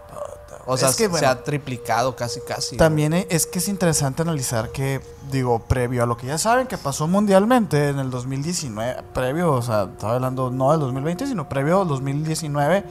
O 0.67 0.77
sea, 0.77 0.91
Es 0.91 0.97
que, 0.97 1.05
se 1.05 1.09
bueno, 1.09 1.29
ha 1.29 1.43
triplicado 1.43 2.15
casi, 2.17 2.41
casi. 2.41 2.77
También 2.77 3.13
e- 3.15 3.27
es 3.31 3.47
que 3.47 3.59
es 3.59 3.69
interesante 3.69 4.23
analizar 4.23 4.71
que, 4.71 5.01
digo, 5.31 5.61
previo 5.61 6.03
a 6.03 6.07
lo 6.07 6.17
que 6.17 6.27
ya 6.27 6.39
saben 6.39 6.67
que 6.67 6.79
pasó 6.79 7.07
mundialmente 7.09 7.89
en 7.89 7.99
el 7.99 8.11
2019, 8.11 9.03
previo, 9.15 9.53
o 9.53 9.63
sea, 9.63 9.89
estaba 9.93 10.15
hablando 10.15 10.51
no 10.51 10.71
del 10.73 10.81
2020, 10.81 11.27
sino 11.27 11.49
previo 11.49 11.83
al 11.83 11.89
2019, 11.89 12.85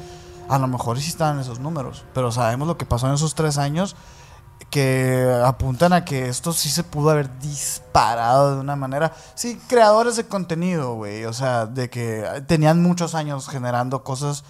a 0.49 0.57
lo 0.57 0.67
mejor 0.67 0.99
sí 0.99 1.09
estaban 1.09 1.39
esos 1.39 1.59
números, 1.59 2.05
pero 2.13 2.31
sabemos 2.31 2.67
lo 2.67 2.77
que 2.77 2.85
pasó 2.85 3.07
en 3.07 3.13
esos 3.13 3.35
tres 3.35 3.57
años 3.57 3.95
que 4.69 5.41
apuntan 5.45 5.93
a 5.93 6.05
que 6.05 6.27
esto 6.27 6.53
sí 6.53 6.69
se 6.69 6.83
pudo 6.83 7.09
haber 7.11 7.39
disparado 7.39 8.55
de 8.55 8.61
una 8.61 8.75
manera. 8.75 9.13
Sí, 9.35 9.59
creadores 9.67 10.15
de 10.15 10.25
contenido, 10.25 10.93
güey, 10.95 11.25
o 11.25 11.33
sea, 11.33 11.65
de 11.65 11.89
que 11.89 12.43
tenían 12.47 12.81
muchos 12.83 13.15
años 13.15 13.47
generando 13.47 14.03
cosas, 14.03 14.43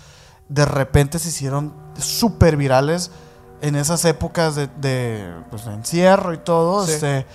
de 0.49 0.65
repente 0.65 1.19
se 1.19 1.29
hicieron 1.29 1.73
súper 1.97 2.57
virales 2.57 3.11
en 3.61 3.75
esas 3.75 4.03
épocas 4.05 4.55
de, 4.55 4.67
de, 4.81 5.33
pues, 5.49 5.65
de 5.65 5.73
encierro 5.73 6.33
y 6.33 6.37
todo. 6.39 6.85
Sí. 6.85 6.93
Este, 6.93 7.25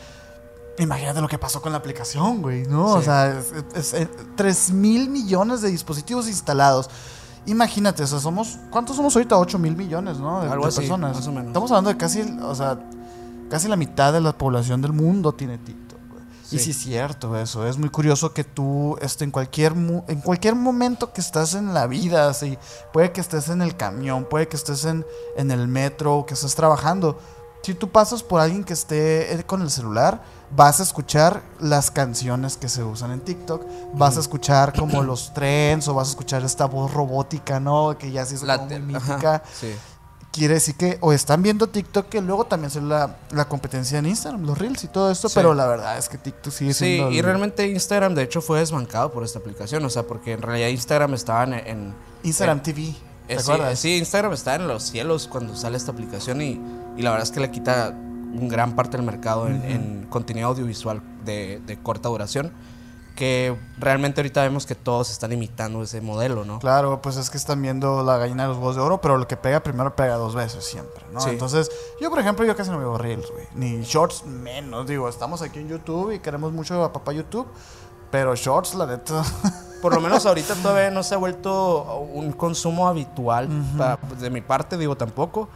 imagínate 0.78 1.21
lo 1.21 1.28
que 1.28 1.38
pasó 1.38 1.62
con 1.62 1.73
la 1.73 1.78
aplicación, 1.78 2.42
güey, 2.42 2.66
¿no? 2.66 2.87
O 2.94 3.02
sea, 3.02 3.28
es, 3.38 3.52
es- 3.75 3.94
es- 3.94 4.09
3 4.37 4.73
mil 4.73 5.09
millones 5.11 5.61
de 5.61 5.71
dispositivos 5.71 6.26
instalados. 6.28 6.90
Imagínate, 7.47 8.02
o 8.02 8.06
sea, 8.06 8.18
somos. 8.21 8.59
¿Cuántos 8.71 8.97
somos 8.97 9.14
ahorita? 9.14 9.37
8 9.38 9.59
mil 9.59 9.76
millones, 9.76 10.18
¿no? 10.18 10.40
De, 10.42 10.49
Algo 10.50 10.64
de 10.64 10.68
así, 10.71 10.78
personas. 10.80 11.14
más 11.16 11.26
o 11.26 11.30
menos. 11.30 11.49
Estamos 11.49 11.71
hablando 11.71 11.90
de 11.90 11.97
casi, 11.99 12.23
o 12.23 12.54
sea, 12.54 12.78
casi 13.50 13.68
la 13.68 13.76
mitad 13.76 14.12
de 14.14 14.21
la 14.23 14.33
población 14.37 14.80
del 14.80 14.94
mundo 14.94 15.33
tiene 15.35 15.59
TikTok, 15.59 15.84
Y 16.54 16.58
Sí. 16.61 16.70
es 16.70 16.78
cierto 16.78 17.37
eso. 17.38 17.66
Es 17.66 17.76
muy 17.78 17.88
curioso 17.90 18.32
que 18.32 18.44
tú, 18.44 18.96
este, 19.00 19.25
en 19.25 19.30
cualquier, 19.30 19.75
mu- 19.75 20.02
en 20.08 20.20
cualquier 20.20 20.54
momento 20.54 21.12
que 21.12 21.20
estás 21.20 21.54
en 21.54 21.75
la 21.75 21.87
vida, 21.87 22.28
así, 22.28 22.58
puede 22.92 23.12
que 23.12 23.20
estés 23.20 23.49
en 23.49 23.61
el 23.62 23.76
camión, 23.76 24.25
puede 24.25 24.49
que 24.49 24.56
estés 24.56 24.84
en, 24.84 25.04
en 25.37 25.50
el 25.50 25.66
metro, 25.68 26.25
que 26.26 26.34
estés 26.34 26.54
trabajando. 26.54 27.18
Si 27.62 27.73
tú 27.75 27.88
pasas 27.90 28.23
por 28.23 28.40
alguien 28.42 28.62
que 28.62 28.75
esté 28.75 29.32
eh, 29.32 29.42
con 29.44 29.62
el 29.62 29.70
celular, 29.70 30.23
vas 30.54 30.80
a 30.80 30.82
escuchar 30.82 31.42
las 31.61 31.90
canciones 31.90 32.58
que 32.58 32.68
se 32.68 32.84
usan 32.84 33.11
en 33.11 33.20
TikTok, 33.20 33.62
vas 33.94 34.18
a 34.18 34.20
escuchar 34.20 34.73
como 34.78 35.02
los 35.02 35.32
trends 35.32 35.88
o 35.88 35.94
vas 35.94 36.08
a 36.08 36.11
escuchar 36.11 36.44
esta 36.44 36.66
voz 36.66 36.92
robótica, 36.92 37.58
¿no? 37.61 37.96
Que 37.99 38.12
ya 38.12 38.26
se 38.26 38.34
hizo 38.34 38.44
La 38.44 38.58
muy 38.58 38.78
mítica. 38.80 39.42
sí. 39.58 39.75
Quiere 40.35 40.55
decir 40.55 40.75
que 40.75 40.99
o 41.00 41.12
están 41.12 41.43
viendo 41.45 41.69
TikTok, 41.69 42.09
que 42.09 42.21
luego 42.21 42.45
también 42.45 42.67
es 42.69 42.76
la, 42.83 43.17
la 43.31 43.45
competencia 43.49 43.99
en 44.00 44.07
Instagram, 44.07 44.43
los 44.45 44.59
Reels 44.59 44.83
y 44.83 44.88
todo 44.88 45.11
esto, 45.12 45.29
Sí. 45.29 45.35
pero 45.37 45.55
la 45.55 45.67
verdad 45.67 45.97
es 45.97 46.09
que 46.09 46.19
TikTok 46.19 46.53
sigue 46.53 46.75
Sí, 46.75 46.85
siendo... 46.97 47.12
y 47.12 47.19
el- 47.19 47.25
realmente 47.25 47.69
Instagram 47.69 48.14
de 48.17 48.25
hecho 48.25 48.43
fue 48.43 48.59
desbancado 48.59 49.12
por 49.12 49.23
esta 49.23 49.38
aplicación, 49.38 49.85
o 49.85 49.91
sea, 49.91 50.03
porque 50.03 50.33
en 50.33 50.43
realidad 50.43 50.69
Instagram 50.69 51.14
estaba 51.14 51.45
en, 51.45 51.55
en- 51.55 51.95
Instagram 52.25 52.62
TV. 52.64 52.83
Eh, 52.83 52.95
¿Te 53.29 53.38
sí, 53.38 53.50
acuerdas? 53.53 53.79
sí, 53.79 53.97
Instagram 53.97 54.33
está 54.33 54.57
en 54.57 54.67
los 54.67 54.83
cielos 54.83 55.29
cuando 55.29 55.55
sale 55.55 55.76
esta 55.76 55.93
aplicación 55.93 56.43
y, 56.43 56.61
y 56.97 57.03
la 57.03 57.11
verdad 57.11 57.23
es 57.26 57.31
que 57.31 57.38
le 57.41 57.50
quita 57.53 57.91
un 57.91 58.49
gran 58.49 58.75
parte 58.75 58.97
del 58.97 59.07
mercado 59.07 59.47
en, 59.47 59.62
en 59.64 60.07
contenido 60.11 60.49
audiovisual 60.49 61.00
de, 61.25 61.62
de 61.64 61.79
corta 61.79 62.09
duración. 62.09 62.50
Que 63.14 63.56
realmente 63.78 64.21
ahorita 64.21 64.42
vemos 64.42 64.66
que 64.66 64.75
todos 64.75 65.11
están 65.11 65.33
imitando 65.33 65.83
ese 65.83 66.00
modelo, 66.00 66.44
¿no? 66.44 66.59
Claro, 66.59 67.00
pues 67.00 67.16
es 67.16 67.30
que 67.30 67.37
están 67.37 67.62
viendo 67.62 68.02
la 68.02 68.18
gallina 68.18 68.42
de 68.42 68.49
los 68.49 68.59
huevos 68.59 68.75
de 68.75 68.83
oro, 68.83 69.00
pero 69.00 69.18
lo 69.18 69.28
que 69.28 69.37
pega 69.37 69.62
primero 69.62 69.94
pega 69.94 70.16
dos 70.16 70.35
veces 70.35 70.64
siempre, 70.64 71.04
¿no? 71.12 71.21
Sí. 71.21 71.30
Entonces, 71.30 71.71
yo 72.00 72.11
por 72.11 72.18
ejemplo, 72.18 72.44
yo 72.44 72.56
casi 72.56 72.71
no 72.71 72.78
veo 72.78 72.99
reels, 72.99 73.30
güey. 73.30 73.47
Ni 73.54 73.83
shorts 73.83 74.25
menos, 74.25 74.88
digo, 74.88 75.09
estamos 75.09 75.42
aquí 75.42 75.61
en 75.61 75.68
YouTube 75.68 76.12
y 76.12 76.18
queremos 76.18 76.52
mucho 76.52 76.83
a 76.83 76.92
papá 76.92 77.12
YouTube, 77.12 77.47
pero 78.11 78.35
shorts, 78.35 78.75
la 78.75 78.87
neta. 78.87 79.23
Por 79.85 79.94
lo 79.94 80.00
menos 80.00 80.25
ahorita 80.25 80.54
todavía 80.54 80.90
no 80.90 81.02
se 81.02 81.14
ha 81.14 81.18
vuelto 81.18 82.00
un 82.14 82.33
consumo 82.33 82.88
habitual. 82.88 83.49
pues, 84.09 84.18
de 84.18 84.30
mi 84.30 84.40
parte, 84.40 84.78
digo 84.78 84.97
tampoco. 84.97 85.50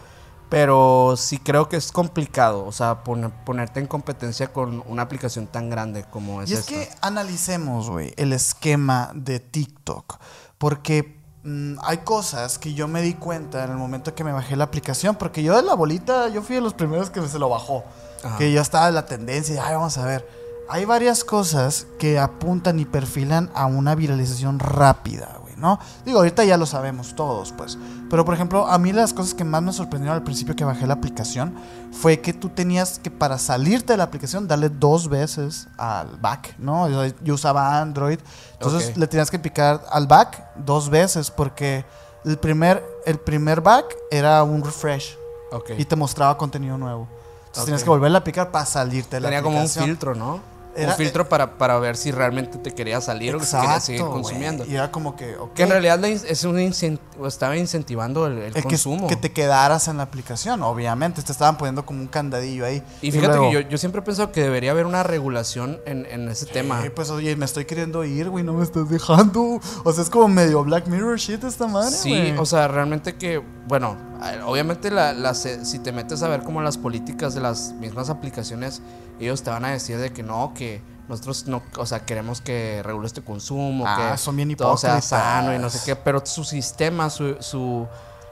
Pero 0.48 1.14
sí 1.16 1.38
creo 1.38 1.68
que 1.68 1.76
es 1.76 1.92
complicado. 1.92 2.64
O 2.64 2.72
sea, 2.72 3.04
pon- 3.04 3.32
ponerte 3.44 3.80
en 3.80 3.86
competencia 3.86 4.52
con 4.52 4.82
una 4.86 5.02
aplicación 5.02 5.46
tan 5.46 5.68
grande 5.68 6.04
como 6.10 6.40
es 6.42 6.50
y 6.50 6.54
es 6.54 6.60
esta. 6.60 6.72
que 6.72 6.88
analicemos, 7.02 7.90
güey, 7.90 8.14
el 8.16 8.32
esquema 8.32 9.10
de 9.14 9.40
TikTok, 9.40 10.18
porque 10.56 11.20
mm, 11.44 11.74
hay 11.82 11.98
cosas 11.98 12.58
que 12.58 12.72
yo 12.72 12.88
me 12.88 13.02
di 13.02 13.14
cuenta 13.14 13.64
en 13.64 13.72
el 13.72 13.76
momento 13.76 14.14
que 14.14 14.24
me 14.24 14.32
bajé 14.32 14.56
la 14.56 14.64
aplicación, 14.64 15.16
porque 15.16 15.42
yo 15.42 15.54
de 15.54 15.62
la 15.62 15.74
bolita, 15.74 16.28
yo 16.28 16.40
fui 16.42 16.54
de 16.56 16.62
los 16.62 16.72
primeros 16.74 17.10
que 17.10 17.20
se 17.28 17.38
lo 17.38 17.50
bajó, 17.50 17.84
Ajá. 18.24 18.38
que 18.38 18.50
ya 18.50 18.62
estaba 18.62 18.88
en 18.88 18.94
la 18.94 19.04
tendencia, 19.06 19.54
y, 19.54 19.58
ay, 19.58 19.74
vamos 19.74 19.98
a 19.98 20.06
ver. 20.06 20.26
Hay 20.70 20.84
varias 20.84 21.24
cosas 21.24 21.86
que 21.98 22.18
apuntan 22.18 22.78
y 22.78 22.84
perfilan 22.84 23.50
a 23.54 23.66
una 23.66 23.94
viralización 23.94 24.58
rápida, 24.58 25.36
güey, 25.40 25.47
¿no? 25.58 25.78
Digo, 26.04 26.18
ahorita 26.18 26.44
ya 26.44 26.56
lo 26.56 26.66
sabemos 26.66 27.14
todos, 27.14 27.52
pues. 27.52 27.76
Pero, 28.08 28.24
por 28.24 28.34
ejemplo, 28.34 28.66
a 28.66 28.78
mí 28.78 28.92
las 28.92 29.12
cosas 29.12 29.34
que 29.34 29.44
más 29.44 29.62
me 29.62 29.72
sorprendieron 29.72 30.16
al 30.16 30.22
principio 30.22 30.56
que 30.56 30.64
bajé 30.64 30.86
la 30.86 30.94
aplicación 30.94 31.54
fue 31.92 32.20
que 32.20 32.32
tú 32.32 32.48
tenías 32.48 32.98
que, 32.98 33.10
para 33.10 33.38
salirte 33.38 33.92
de 33.92 33.96
la 33.98 34.04
aplicación, 34.04 34.48
darle 34.48 34.68
dos 34.68 35.08
veces 35.08 35.68
al 35.76 36.16
back, 36.18 36.54
¿no? 36.58 36.88
Yo, 36.88 37.14
yo 37.22 37.34
usaba 37.34 37.80
Android, 37.80 38.18
entonces 38.52 38.90
Ok. 38.90 38.96
le 38.96 39.06
tenías 39.06 39.30
que 39.30 39.38
picar 39.38 39.82
al 39.90 40.06
back 40.06 40.42
dos 40.56 40.88
veces 40.88 41.30
porque 41.30 41.84
el 42.24 42.38
primer, 42.38 42.84
el 43.04 43.18
primer 43.18 43.60
back 43.60 43.86
era 44.10 44.42
un 44.42 44.64
refresh 44.64 45.16
Ok. 45.52 45.70
y 45.78 45.84
te 45.84 45.96
mostraba 45.96 46.36
contenido 46.38 46.78
nuevo. 46.78 47.08
Entonces 47.46 47.62
Ok. 47.62 47.64
tenías 47.66 47.82
que 47.84 47.90
volverle 47.90 48.18
a 48.18 48.24
picar 48.24 48.50
para 48.50 48.64
salirte 48.66 49.16
de 49.16 49.20
la 49.20 49.28
Tenía 49.28 49.42
como 49.42 49.60
un 49.60 49.68
filtro, 49.68 50.14
¿no? 50.14 50.40
Era- 50.82 50.92
un 50.92 50.96
filtro 50.96 51.28
para, 51.28 51.58
para 51.58 51.78
ver 51.78 51.96
si 51.96 52.10
realmente 52.10 52.58
te 52.58 52.72
quería 52.72 53.00
salir 53.00 53.34
o 53.34 53.40
si 53.40 53.56
querías 53.56 53.84
seguir 53.84 54.00
Exacto, 54.00 54.20
consumiendo. 54.22 54.64
Y 54.66 54.74
era 54.74 54.90
como 54.90 55.16
que, 55.16 55.36
ok, 55.36 55.52
Que 55.54 55.62
en 55.64 55.70
realidad 55.70 56.04
es 56.04 56.44
un 56.44 56.58
estaba 56.58 57.56
incentivando 57.56 58.26
el, 58.26 58.38
el 58.38 58.42
el 58.44 58.54
que, 58.54 58.62
consumo. 58.62 59.06
que 59.06 59.16
te 59.16 59.32
quedaras 59.32 59.88
en 59.88 59.96
la 59.98 60.04
aplicación, 60.04 60.62
obviamente. 60.62 61.22
Te 61.22 61.32
estaban 61.32 61.56
poniendo 61.58 61.84
como 61.84 62.00
un 62.00 62.06
candadillo 62.08 62.64
ahí. 62.64 62.82
Y 63.02 63.10
fíjate 63.12 63.36
luego, 63.36 63.48
que 63.50 63.52
yo, 63.64 63.68
yo 63.68 63.78
siempre 63.78 64.00
he 64.00 64.04
pensado 64.04 64.32
que 64.32 64.42
debería 64.42 64.70
haber 64.70 64.86
una 64.86 65.02
regulación 65.02 65.78
en, 65.86 66.06
en 66.06 66.28
ese 66.28 66.46
tema. 66.46 66.84
eh, 66.84 66.90
pues 66.90 67.10
oye, 67.10 67.34
me 67.36 67.44
estoy 67.44 67.64
queriendo 67.64 68.04
ir, 68.04 68.28
güey, 68.30 68.44
no 68.44 68.52
me 68.54 68.62
estás 68.64 68.88
dejando. 68.88 69.60
O 69.84 69.92
sea, 69.92 70.02
es 70.02 70.10
como 70.10 70.28
medio 70.28 70.62
Black 70.64 70.86
Mirror 70.86 71.18
shit 71.18 71.42
esta 71.44 71.66
madre, 71.66 71.90
Sí, 71.96 72.34
o 72.38 72.46
sea, 72.46 72.68
realmente 72.68 73.16
que, 73.16 73.42
bueno, 73.66 73.96
eh, 74.24 74.40
obviamente 74.44 74.90
la, 74.90 75.12
la 75.12 75.34
si 75.34 75.78
te 75.80 75.92
metes 75.92 76.22
a 76.22 76.28
ver 76.28 76.42
como 76.42 76.60
las 76.62 76.76
políticas 76.78 77.34
de 77.34 77.40
las 77.40 77.72
mismas 77.74 78.10
aplicaciones, 78.10 78.82
ellos 79.20 79.42
te 79.42 79.50
van 79.50 79.64
a 79.64 79.70
decir 79.70 79.98
de 79.98 80.12
que 80.12 80.22
no, 80.22 80.52
que 80.54 80.67
nosotros 81.08 81.46
no, 81.46 81.62
o 81.78 81.86
sea, 81.86 82.00
queremos 82.04 82.40
que 82.40 82.82
regule 82.84 83.06
este 83.06 83.22
consumo, 83.22 83.84
Ah, 83.86 84.10
que 84.12 84.18
son 84.18 84.36
bien 84.36 84.54
todo 84.56 84.76
sea 84.76 85.00
sano 85.00 85.54
y 85.54 85.58
no 85.58 85.70
sé 85.70 85.80
qué, 85.84 85.96
pero 85.96 86.24
su 86.24 86.44
sistema, 86.44 87.08
su... 87.10 87.36
su 87.40 87.86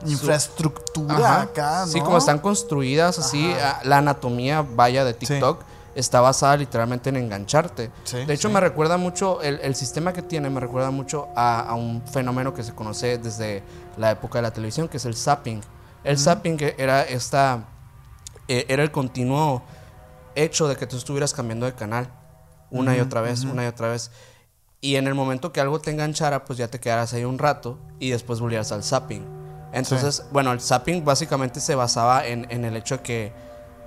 su- 0.05 0.11
Infraestructura 0.11 1.17
Ajá. 1.17 1.41
acá, 1.43 1.81
¿no? 1.81 1.87
Sí, 1.87 2.01
como 2.03 2.19
están 2.19 2.39
construidas 2.39 3.19
así, 3.19 3.51
Ajá. 3.53 3.79
ah, 3.79 3.81
la 3.85 3.99
anatomía 3.99 4.61
vaya 4.63 5.05
de 5.07 5.15
TikTok 5.15 5.63
está 5.95 6.21
basada 6.21 6.59
literalmente 6.59 7.09
en 7.09 7.17
engancharte. 7.17 7.91
Sí, 8.05 8.25
de 8.27 8.35
hecho, 8.35 8.49
sí. 8.49 8.55
me 8.55 8.61
recuerda 8.61 8.99
mucho, 8.99 9.41
el, 9.41 9.59
el 9.63 9.75
sistema 9.75 10.13
que 10.13 10.21
tiene 10.21 10.51
me 10.51 10.61
recuerda 10.61 10.91
mucho 10.91 11.29
a, 11.35 11.61
a 11.61 11.75
un 11.77 12.03
fenómeno 12.07 12.53
que 12.53 12.63
se 12.63 12.75
conoce 12.75 13.17
desde 13.17 13.63
la 13.97 14.11
época 14.11 14.39
de 14.39 14.43
la 14.43 14.51
televisión, 14.51 14.87
que 14.89 14.99
es 14.99 15.07
el 15.07 15.17
zapping. 15.17 15.63
El 16.05 16.19
zapping 16.19 16.59
era 16.77 17.03
esta, 17.03 17.61
eh, 18.49 18.67
era 18.69 18.83
el 18.83 18.91
continuo 18.93 19.63
hecho 20.35 20.69
de 20.69 20.77
que 20.77 20.87
tú 20.87 20.99
estuvieras 20.99 21.33
cambiando 21.33 21.65
de 21.65 21.73
canal 21.73 22.11
una 22.71 22.97
y 22.97 23.01
otra 23.01 23.21
vez, 23.21 23.45
una 23.45 23.65
y 23.65 23.67
otra 23.67 23.89
vez. 23.89 24.11
Y 24.81 24.97
en 24.97 25.07
el 25.07 25.15
momento 25.15 25.53
que 25.53 25.61
algo 25.61 25.81
te 25.81 25.91
enganchara, 25.91 26.45
pues 26.45 26.59
ya 26.59 26.69
te 26.69 26.79
quedaras 26.81 27.13
ahí 27.15 27.25
un 27.25 27.39
rato 27.39 27.79
y 27.99 28.11
después 28.11 28.41
volvieras 28.41 28.73
al 28.73 28.83
zapping. 28.85 29.25
Entonces, 29.73 30.25
bueno, 30.33 30.53
el 30.53 30.61
zapping 30.61 31.05
básicamente 31.05 31.61
se 31.61 31.75
basaba 31.75 32.27
en, 32.27 32.47
en 32.51 32.65
el 32.65 32.77
hecho 32.77 32.99
de 32.99 33.03
que 33.03 33.33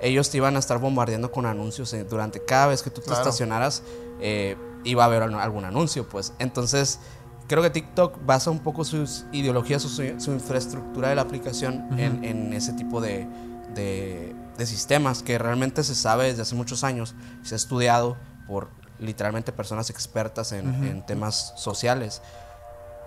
ellos 0.01 0.29
te 0.29 0.38
iban 0.38 0.55
a 0.55 0.59
estar 0.59 0.77
bombardeando 0.79 1.31
con 1.31 1.45
anuncios 1.45 1.93
eh, 1.93 2.03
durante 2.03 2.43
cada 2.43 2.67
vez 2.67 2.83
que 2.83 2.89
tú 2.89 3.01
te 3.01 3.07
Claro. 3.07 3.21
estacionaras, 3.21 3.83
eh, 4.21 4.55
iba 4.83 5.03
a 5.03 5.07
haber 5.07 5.24
al- 5.24 5.36
algún 5.36 5.65
anuncio, 5.65 6.07
pues. 6.07 6.33
Entonces, 6.39 7.00
creo 7.48 7.62
que 7.63 7.69
TikTok 7.69 8.25
basa 8.25 8.50
un 8.51 8.59
poco 8.59 8.83
sus 8.86 9.25
ideologías, 9.31 9.81
su, 9.81 9.89
su 9.89 10.31
infraestructura 10.31 11.09
de 11.09 11.15
la 11.15 11.21
aplicación 11.24 11.86
en, 12.00 12.24
en 12.24 12.53
ese 12.53 12.74
tipo 12.74 13.01
de, 13.01 13.27
de, 13.74 14.36
de 14.57 14.65
sistemas 14.65 15.21
que 15.24 15.38
realmente 15.38 15.83
se 15.83 15.95
sabe 15.95 16.25
desde 16.25 16.41
hace 16.43 16.55
muchos 16.55 16.83
años, 16.83 17.13
se 17.43 17.55
ha 17.55 17.57
estudiado 17.57 18.17
por 18.50 18.68
literalmente 19.00 19.53
personas 19.53 19.89
expertas 19.89 20.51
en, 20.51 20.68
en 20.84 21.06
temas 21.06 21.53
sociales 21.56 22.22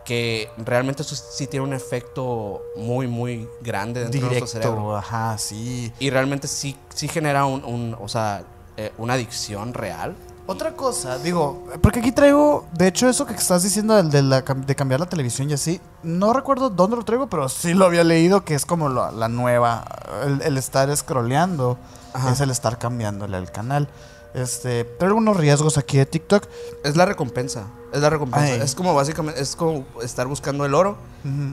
que 0.05 0.49
realmente 0.59 1.03
eso 1.03 1.15
sí 1.15 1.47
tiene 1.47 1.65
un 1.67 1.73
efecto 1.75 2.61
muy 2.77 3.07
muy 3.07 3.49
grande 3.61 4.01
dentro 4.01 4.21
de 4.21 4.27
nuestro 4.27 4.47
cerebro 4.47 4.73
Directo, 4.79 4.97
ajá, 4.97 5.39
sí. 5.39 5.93
y 6.01 6.11
realmente 6.11 6.49
sí 6.49 6.77
sí 6.95 7.07
genera 7.09 7.45
un, 7.45 7.65
un- 7.65 7.97
o 8.01 8.09
sea 8.09 8.43
eh, 8.77 8.91
una 8.99 9.13
adicción 9.15 9.75
real 9.75 10.17
Otra 10.47 10.73
cosa, 10.73 11.19
digo, 11.19 11.69
porque 11.83 12.01
aquí 12.01 12.11
traigo, 12.11 12.67
de 12.73 12.89
hecho, 12.89 13.09
eso 13.09 13.25
que 13.27 13.35
estás 13.35 13.63
diciendo 13.63 13.95
del- 13.95 14.11
de, 14.11 14.23
la 14.23 14.41
de 14.43 14.75
cambiar 14.75 14.99
la 14.99 15.07
televisión 15.07 15.49
y 15.51 15.53
así, 15.53 15.81
no 16.03 16.33
recuerdo 16.33 16.69
dónde 16.69 16.97
lo 16.97 17.05
traigo, 17.05 17.29
pero 17.29 17.49
sí 17.49 17.73
lo 17.75 17.85
había 17.87 18.03
leído 18.03 18.45
que 18.45 18.55
es 18.57 18.67
como 18.67 18.89
la, 18.89 19.13
la 19.13 19.29
nueva, 19.29 19.85
el, 20.25 20.43
el 20.43 20.59
estar 20.59 20.95
scrolleando, 20.97 21.79
Ajá. 22.13 22.33
es 22.33 22.41
el 22.41 22.51
estar 22.51 22.77
cambiándole 22.79 23.37
al 23.37 23.53
canal. 23.53 23.89
Este, 24.35 24.85
traigo 24.85 25.19
algunos 25.19 25.37
riesgos 25.37 25.77
aquí 25.79 25.99
de 25.99 26.07
TikTok. 26.07 26.45
es 26.85 26.97
la 26.97 27.05
recompensa 27.05 27.67
es 27.93 28.01
la 28.01 28.09
recompensa 28.09 28.55
Ay. 28.55 28.61
es 28.63 28.75
como 28.75 28.95
básicamente 28.95 29.39
es 29.41 29.55
como 29.55 29.85
estar 30.03 30.27
buscando 30.27 30.65
el 30.65 30.75
oro 30.75 30.97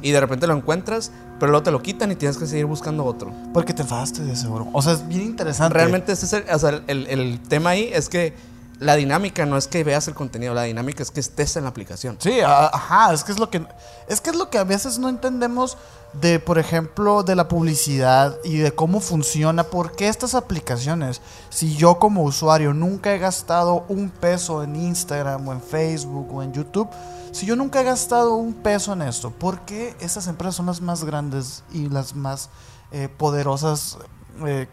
y 0.01 0.12
de 0.12 0.19
repente 0.19 0.48
lo 0.48 0.55
encuentras 0.55 1.12
pero 1.39 1.51
luego 1.51 1.63
te 1.63 1.71
lo 1.71 1.81
quitan 1.81 2.12
y 2.12 2.15
tienes 2.15 2.38
que 2.38 2.48
seguir 2.48 2.65
buscando 2.65 3.03
otro 3.05 3.31
Porque 3.53 3.74
te 3.74 3.81
enfadaste 3.81 4.24
de 4.24 4.36
seguro. 4.36 4.67
O 4.74 4.81
sea, 4.81 4.93
es 4.93 5.07
bien 5.07 5.21
interesante. 5.24 5.74
realmente 5.74 6.12
ese 6.13 6.25
es 6.25 6.33
el, 6.33 6.43
o 6.53 6.59
sea, 6.59 6.81
el, 6.88 7.07
el 7.07 7.39
tema 7.48 7.71
ahí 7.71 7.89
es 7.93 8.09
que 8.09 8.33
la 8.79 8.95
dinámica 8.95 9.45
no 9.45 9.57
es 9.57 9.67
que 9.67 9.83
veas 9.83 10.07
el 10.07 10.15
contenido 10.15 10.53
la 10.53 10.63
dinámica 10.63 11.03
es 11.03 11.12
que 11.12 11.19
estés 11.19 11.55
en 11.57 11.63
la 11.63 11.69
aplicación. 11.69 12.17
Sí, 12.19 12.39
ajá, 12.41 13.13
es 13.13 13.24
que 13.24 13.31
es 13.31 13.39
lo 13.39 13.50
que 13.50 13.65
es 14.07 14.21
que 14.21 14.29
es 14.29 14.36
lo 14.36 14.50
que 14.50 14.57
a 14.57 14.63
veces 14.63 14.98
no 15.00 15.09
entendemos 15.09 15.77
de, 16.13 16.39
por 16.39 16.57
ejemplo, 16.57 17.24
de 17.24 17.36
la 17.36 17.48
publicidad 17.48 18.38
y 18.43 18.57
de 18.57 18.71
cómo 18.71 19.00
funciona, 19.00 19.63
por 19.65 19.95
qué 19.95 20.07
estas 20.07 20.33
aplicaciones, 20.33 21.21
si 21.50 21.75
yo 21.75 22.00
como 22.00 22.24
usuario 22.24 22.74
nunca 22.74 23.13
he 23.13 23.19
gastado 23.19 23.86
un 23.89 24.09
peso 24.09 24.63
en 24.63 24.75
Instagram 24.75 25.48
o 25.48 25.53
en 25.53 25.62
Facebook 25.62 26.33
o 26.33 26.41
en 26.41 26.53
YouTube, 26.53 26.89
si 27.31 27.45
yo 27.45 27.55
nunca 27.55 27.81
he 27.81 27.83
gastado 27.83 28.36
un 28.36 28.53
peso 28.53 28.93
en 28.93 29.03
esto, 29.03 29.29
¿por 29.29 29.62
qué 29.62 29.95
estas 30.00 30.27
empresas 30.27 30.55
son 30.55 30.65
las 30.65 30.81
más 30.81 31.03
grandes 31.03 31.63
y 31.71 31.89
las 31.89 32.15
más 32.15 32.50
eh, 32.91 33.07
poderosas 33.07 34.00
eh, 34.48 34.67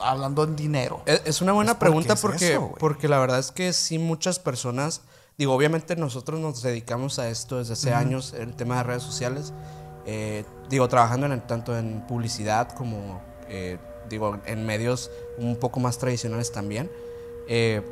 hablando 0.00 0.44
en 0.44 0.56
dinero? 0.56 1.02
Es, 1.06 1.22
es 1.24 1.40
una 1.40 1.52
buena 1.52 1.72
Es 1.72 1.76
porque 1.76 1.90
pregunta 1.90 2.14
es 2.14 2.20
porque, 2.20 2.52
eso, 2.52 2.72
porque 2.78 3.08
la 3.08 3.18
verdad 3.18 3.38
es 3.38 3.52
que 3.52 3.72
sí 3.72 3.98
muchas 3.98 4.38
personas, 4.38 5.02
digo, 5.38 5.54
obviamente 5.54 5.96
nosotros 5.96 6.40
nos 6.40 6.62
dedicamos 6.62 7.18
a 7.18 7.28
esto 7.28 7.58
desde 7.58 7.74
hace 7.74 7.92
años, 7.94 8.32
el 8.32 8.54
tema 8.54 8.78
de 8.78 8.82
redes 8.84 9.02
sociales, 9.02 9.52
eh, 10.06 10.44
digo, 10.68 10.88
trabajando 10.88 11.26
en, 11.26 11.40
tanto 11.46 11.76
en 11.76 12.06
publicidad 12.06 12.70
como, 12.72 13.20
eh, 13.48 13.78
digo, 14.08 14.38
en 14.46 14.64
medios 14.64 15.10
un 15.38 15.56
poco 15.56 15.80
más 15.80 15.98
tradicionales 15.98 16.52
también. 16.52 16.90
eh, 17.48 17.82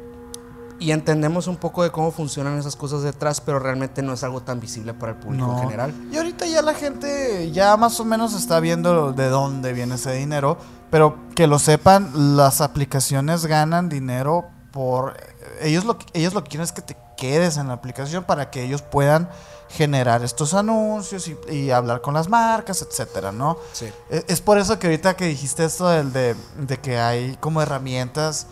y 0.79 0.91
entendemos 0.91 1.47
un 1.47 1.57
poco 1.57 1.83
de 1.83 1.91
cómo 1.91 2.11
funcionan 2.11 2.59
esas 2.59 2.77
cosas 2.77 3.03
detrás, 3.03 3.41
pero 3.41 3.59
realmente 3.59 4.03
no 4.03 4.13
es 4.13 4.25
algo 4.25 4.43
tan 4.43 4.61
visible 4.61 4.93
para 4.93 5.13
el 5.13 5.19
público 5.19 5.53
en 5.53 5.59
general. 5.61 5.95
Y 6.11 6.17
ahorita 6.17 6.47
ya 6.47 6.63
la 6.63 6.75
gente 6.75 7.51
ya 7.53 7.77
más 7.77 7.99
o 8.01 8.05
menos 8.05 8.35
está 8.35 8.61
viendo 8.61 9.13
de 9.13 9.29
dónde 9.29 9.73
viene 9.73 9.95
ese 9.95 10.13
dinero, 10.13 10.59
pero 10.95 11.17
que 11.35 11.49
lo 11.49 11.59
sepan, 11.59 12.37
las 12.37 12.61
aplicaciones 12.61 13.47
ganan 13.47 13.89
dinero 13.89 14.45
por 14.71 15.17
ellos 15.61 15.85
lo 15.85 15.99
ellos 16.13 16.35
lo 16.35 16.45
que 16.45 16.51
quieren 16.51 16.63
es 16.63 16.71
que 16.71 16.83
te 16.83 16.97
quedes 17.17 17.57
en 17.57 17.67
la 17.67 17.75
aplicación 17.75 18.23
para 18.23 18.49
que 18.53 18.63
ellos 18.63 18.81
puedan 18.81 19.29
generar 19.69 20.23
estos 20.23 20.55
anuncios 20.55 21.27
y, 21.27 21.37
y 21.51 21.73
hablar 21.73 22.01
con 22.01 22.15
las 22.15 22.29
marcas, 22.29 22.81
etcétera, 22.89 23.33
¿no? 23.33 23.59
Sí. 23.73 23.87
Es, 24.09 24.25
es 24.29 24.41
por 24.41 24.57
eso 24.57 24.79
que 24.79 24.87
ahorita 24.87 25.17
que 25.17 25.25
dijiste 25.25 25.65
esto 25.65 25.89
del 25.89 26.13
de, 26.13 26.37
de 26.59 26.77
que 26.77 26.97
hay 26.97 27.37
como 27.41 27.61
herramientas 27.61 28.47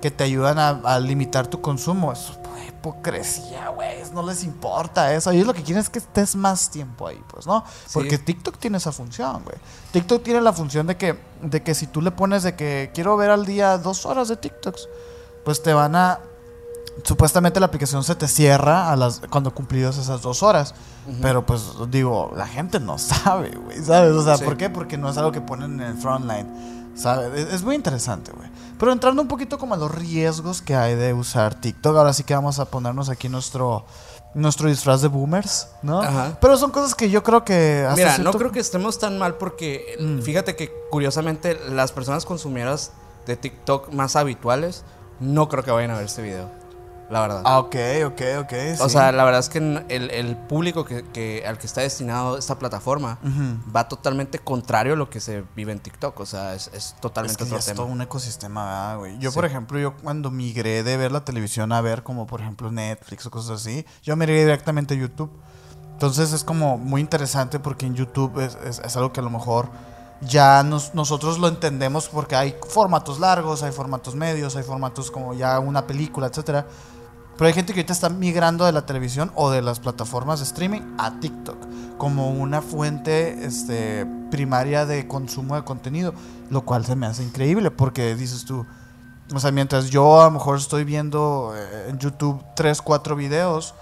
que 0.00 0.12
te 0.12 0.22
ayudan 0.22 0.60
a, 0.60 0.68
a 0.68 1.00
limitar 1.00 1.48
tu 1.48 1.60
consumo. 1.60 2.12
Eso, 2.12 2.38
güey, 2.48 2.67
hipocresía, 2.78 3.68
güey. 3.68 3.98
No 4.12 4.22
les 4.22 4.44
importa 4.44 5.12
eso. 5.12 5.30
Ellos 5.30 5.46
lo 5.46 5.54
que 5.54 5.62
quieren 5.62 5.80
es 5.80 5.90
que 5.90 5.98
estés 5.98 6.36
más 6.36 6.70
tiempo 6.70 7.06
ahí, 7.06 7.22
pues, 7.28 7.46
¿no? 7.46 7.64
Porque 7.92 8.18
TikTok 8.18 8.58
tiene 8.58 8.78
esa 8.78 8.92
función, 8.92 9.42
güey. 9.44 9.56
TikTok 9.92 10.22
tiene 10.22 10.40
la 10.40 10.52
función 10.52 10.86
de 10.86 10.96
que, 10.96 11.18
de 11.42 11.62
que 11.62 11.74
si 11.74 11.86
tú 11.86 12.00
le 12.00 12.10
pones 12.10 12.42
de 12.42 12.54
que 12.54 12.90
quiero 12.94 13.16
ver 13.16 13.30
al 13.30 13.46
día 13.46 13.78
dos 13.78 14.06
horas 14.06 14.28
de 14.28 14.36
TikToks, 14.36 14.88
pues 15.44 15.62
te 15.62 15.72
van 15.72 15.96
a 15.96 16.20
supuestamente 17.04 17.60
la 17.60 17.66
aplicación 17.66 18.02
se 18.02 18.14
te 18.14 18.26
cierra 18.26 18.90
a 18.90 18.96
las 18.96 19.20
cuando 19.30 19.54
cumplidos 19.54 19.98
esas 19.98 20.22
dos 20.22 20.42
horas. 20.42 20.74
Pero 21.22 21.46
pues 21.46 21.62
digo, 21.90 22.32
la 22.36 22.46
gente 22.46 22.80
no 22.80 22.98
sabe, 22.98 23.50
güey, 23.50 23.82
¿sabes? 23.82 24.12
O 24.12 24.22
sea, 24.22 24.36
¿por 24.38 24.56
qué? 24.56 24.68
Porque 24.68 24.98
no 24.98 25.08
es 25.08 25.16
algo 25.16 25.32
que 25.32 25.40
ponen 25.40 25.80
en 25.80 25.86
el 25.86 25.96
frontline, 25.96 26.92
¿sabes? 26.94 27.52
Es, 27.52 27.62
muy 27.62 27.74
interesante, 27.74 28.30
güey. 28.32 28.48
Pero 28.78 28.92
entrando 28.92 29.22
un 29.22 29.28
poquito 29.28 29.58
como 29.58 29.74
a 29.74 29.76
los 29.76 29.90
riesgos 29.90 30.62
que 30.62 30.74
hay 30.74 30.94
de 30.94 31.12
usar 31.12 31.54
TikTok, 31.54 31.96
ahora 31.96 32.12
sí 32.12 32.24
que 32.24 32.34
vamos 32.34 32.58
a 32.58 32.66
ponernos 32.66 33.08
aquí 33.08 33.28
nuestro 33.28 33.84
nuestro 34.34 34.68
disfraz 34.68 35.00
de 35.02 35.08
boomers, 35.08 35.68
¿no? 35.82 36.02
Pero 36.40 36.56
son 36.56 36.70
cosas 36.70 36.94
que 36.94 37.10
yo 37.10 37.22
creo 37.22 37.44
que... 37.44 37.88
Mira, 37.96 38.18
no 38.18 38.32
creo 38.32 38.52
que 38.52 38.60
estemos 38.60 38.98
tan 38.98 39.18
mal 39.18 39.36
porque 39.36 39.96
mm. 39.98 40.20
fíjate 40.20 40.54
que 40.54 40.70
curiosamente 40.90 41.58
las 41.70 41.92
personas 41.92 42.24
consumidoras 42.24 42.92
de 43.26 43.36
TikTok 43.36 43.92
más 43.92 44.16
habituales 44.16 44.84
no 45.18 45.48
creo 45.48 45.64
que 45.64 45.70
vayan 45.70 45.90
a 45.90 45.94
ver 45.94 46.04
este 46.04 46.22
video 46.22 46.57
la 47.10 47.20
verdad. 47.20 47.42
Ah, 47.44 47.58
ok, 47.58 47.76
ok, 48.06 48.20
ok. 48.40 48.52
O 48.80 48.88
sea, 48.88 49.12
la 49.12 49.24
verdad 49.24 49.40
es 49.40 49.48
que 49.48 49.58
el, 49.58 50.36
público 50.36 50.84
que, 50.84 51.44
al 51.46 51.58
que 51.58 51.66
está 51.66 51.80
destinado 51.80 52.36
esta 52.36 52.58
plataforma 52.58 53.18
va 53.74 53.88
totalmente 53.88 54.38
contrario 54.38 54.92
a 54.92 54.96
lo 54.96 55.08
que 55.08 55.20
se 55.20 55.44
vive 55.56 55.72
en 55.72 55.80
TikTok. 55.80 56.18
O 56.20 56.26
sea, 56.26 56.54
es, 56.54 56.70
es 56.74 56.96
totalmente 57.00 57.44
es 57.44 57.50
que 57.50 57.56
es 57.56 57.74
todo 57.74 57.86
un 57.86 58.02
ecosistema, 58.02 58.96
güey. 58.96 59.18
Yo, 59.18 59.32
por 59.32 59.44
ejemplo, 59.44 59.78
yo 59.78 59.96
cuando 59.96 60.30
migré 60.30 60.82
de 60.82 60.96
ver 60.96 61.12
la 61.12 61.24
televisión 61.24 61.72
a 61.72 61.80
ver 61.80 62.02
como, 62.02 62.26
por 62.26 62.40
ejemplo, 62.40 62.70
Netflix 62.70 63.26
o 63.26 63.30
cosas 63.30 63.62
así, 63.62 63.86
yo 64.02 64.14
migré 64.16 64.40
directamente 64.40 64.94
a 64.94 64.96
YouTube. 64.98 65.30
Entonces 65.92 66.32
es 66.32 66.44
como 66.44 66.78
muy 66.78 67.00
interesante 67.00 67.58
porque 67.58 67.86
en 67.86 67.94
YouTube 67.94 68.38
es, 68.40 68.56
es 68.64 68.96
algo 68.96 69.12
que 69.12 69.20
a 69.20 69.22
lo 69.24 69.30
mejor 69.30 69.68
ya 70.20 70.62
nosotros 70.62 71.38
lo 71.38 71.48
entendemos 71.48 72.08
porque 72.08 72.34
hay 72.34 72.56
formatos 72.68 73.20
largos, 73.20 73.62
hay 73.62 73.72
formatos 73.72 74.14
medios, 74.14 74.56
hay 74.56 74.64
formatos 74.64 75.10
como 75.10 75.34
ya 75.34 75.58
una 75.58 75.86
película, 75.86 76.26
etcétera. 76.26 76.66
Pero 77.38 77.46
hay 77.46 77.54
gente 77.54 77.72
que 77.72 77.80
ahorita 77.80 77.92
está 77.92 78.08
migrando 78.08 78.64
de 78.64 78.72
la 78.72 78.84
televisión 78.84 79.30
o 79.36 79.48
de 79.48 79.62
las 79.62 79.78
plataformas 79.78 80.40
de 80.40 80.44
streaming 80.44 80.82
a 80.98 81.20
TikTok 81.20 81.56
como 81.96 82.30
una 82.30 82.62
fuente 82.62 83.46
este, 83.46 84.06
primaria 84.30 84.86
de 84.86 85.06
consumo 85.06 85.54
de 85.54 85.62
contenido, 85.62 86.14
lo 86.50 86.62
cual 86.62 86.84
se 86.84 86.96
me 86.96 87.06
hace 87.06 87.22
increíble 87.22 87.70
porque 87.70 88.16
dices 88.16 88.44
tú, 88.44 88.66
o 89.32 89.38
sea, 89.38 89.52
mientras 89.52 89.90
yo 89.90 90.20
a 90.20 90.24
lo 90.24 90.32
mejor 90.32 90.58
estoy 90.58 90.82
viendo 90.82 91.52
eh, 91.56 91.90
en 91.90 91.98
YouTube 91.98 92.42
3, 92.56 92.82
4 92.82 93.14
videos, 93.14 93.74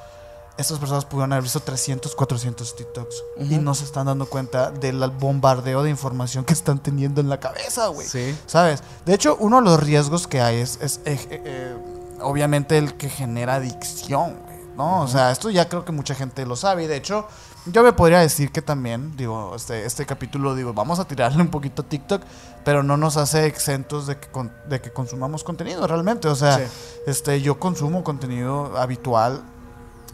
estas 0.58 0.78
personas 0.78 1.04
pudieron 1.04 1.32
haber 1.32 1.42
visto 1.42 1.60
300, 1.60 2.14
400 2.14 2.76
TikToks 2.76 3.22
y 3.40 3.58
no 3.58 3.74
se 3.74 3.84
están 3.84 4.06
dando 4.06 4.26
cuenta 4.26 4.70
del 4.70 4.98
bombardeo 5.10 5.82
de 5.82 5.90
información 5.90 6.44
que 6.44 6.54
están 6.54 6.78
teniendo 6.78 7.20
en 7.20 7.28
la 7.28 7.38
cabeza, 7.40 7.88
güey. 7.88 8.06
Sí. 8.06 8.36
¿Sabes? 8.46 8.82
De 9.04 9.14
hecho, 9.14 9.36
uno 9.38 9.56
de 9.58 9.62
los 9.62 9.82
riesgos 9.82 10.26
que 10.26 10.40
hay 10.40 10.56
es, 10.56 10.78
es 10.80 11.00
eh, 11.04 11.18
eh, 11.30 11.76
obviamente 12.20 12.78
el 12.78 12.94
que 12.94 13.08
genera 13.08 13.54
adicción, 13.54 14.36
¿no? 14.76 15.02
O 15.02 15.08
sea, 15.08 15.30
esto 15.30 15.50
ya 15.50 15.68
creo 15.68 15.84
que 15.84 15.92
mucha 15.92 16.14
gente 16.14 16.44
lo 16.46 16.56
sabe. 16.56 16.84
Y 16.84 16.86
de 16.86 16.96
hecho, 16.96 17.26
yo 17.66 17.82
me 17.82 17.92
podría 17.92 18.20
decir 18.20 18.52
que 18.52 18.62
también, 18.62 19.16
digo, 19.16 19.54
este, 19.56 19.84
este 19.84 20.06
capítulo, 20.06 20.54
digo, 20.54 20.72
vamos 20.72 20.98
a 20.98 21.06
tirarle 21.06 21.42
un 21.42 21.48
poquito 21.48 21.82
a 21.82 21.84
TikTok, 21.84 22.22
pero 22.64 22.82
no 22.82 22.96
nos 22.96 23.16
hace 23.16 23.46
exentos 23.46 24.06
de 24.06 24.18
que, 24.18 24.28
de 24.68 24.80
que 24.80 24.92
consumamos 24.92 25.44
contenido 25.44 25.86
realmente. 25.86 26.28
O 26.28 26.34
sea, 26.34 26.60
este, 27.06 27.40
yo 27.40 27.58
consumo 27.58 28.04
contenido 28.04 28.76
habitual 28.76 29.42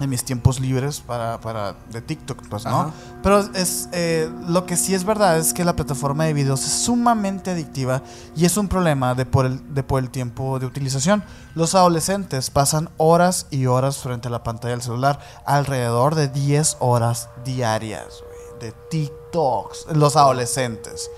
en 0.03 0.11
mis 0.11 0.25
tiempos 0.25 0.61
libres 0.61 1.01
para, 1.01 1.41
para 1.41 1.75
de 1.91 2.01
TikTok, 2.01 2.49
pues, 2.49 2.65
¿no? 2.65 2.93
Pero 3.23 3.41
es 3.55 3.88
eh, 3.93 4.31
lo 4.49 4.67
que 4.67 4.77
sí 4.77 4.95
es 4.95 5.05
verdad 5.05 5.38
es 5.38 5.53
que 5.53 5.65
la 5.65 5.77
plataforma 5.77 6.25
de 6.25 6.33
videos 6.33 6.65
es 6.65 6.73
sumamente 6.73 7.51
adictiva 7.51 8.03
y 8.37 8.45
es 8.45 8.57
un 8.57 8.69
problema 8.69 9.15
de 9.15 9.27
por 9.27 9.47
el, 9.47 9.75
de 9.75 9.83
por 9.83 10.03
el 10.03 10.11
tiempo 10.11 10.59
de 10.59 10.67
utilización. 10.67 11.23
Los 11.55 11.75
adolescentes 11.75 12.51
pasan 12.51 12.91
horas 12.97 13.47
y 13.51 13.67
horas 13.67 13.99
frente 13.99 14.29
a 14.29 14.31
la 14.31 14.43
pantalla 14.43 14.73
del 14.73 14.83
celular, 14.83 15.21
alrededor 15.45 16.15
de 16.15 16.29
10 16.29 16.79
horas 16.81 17.29
diarias, 17.45 18.23
de 18.61 18.73
TikToks, 18.91 19.87
los 19.95 20.17
adolescentes. 20.17 21.11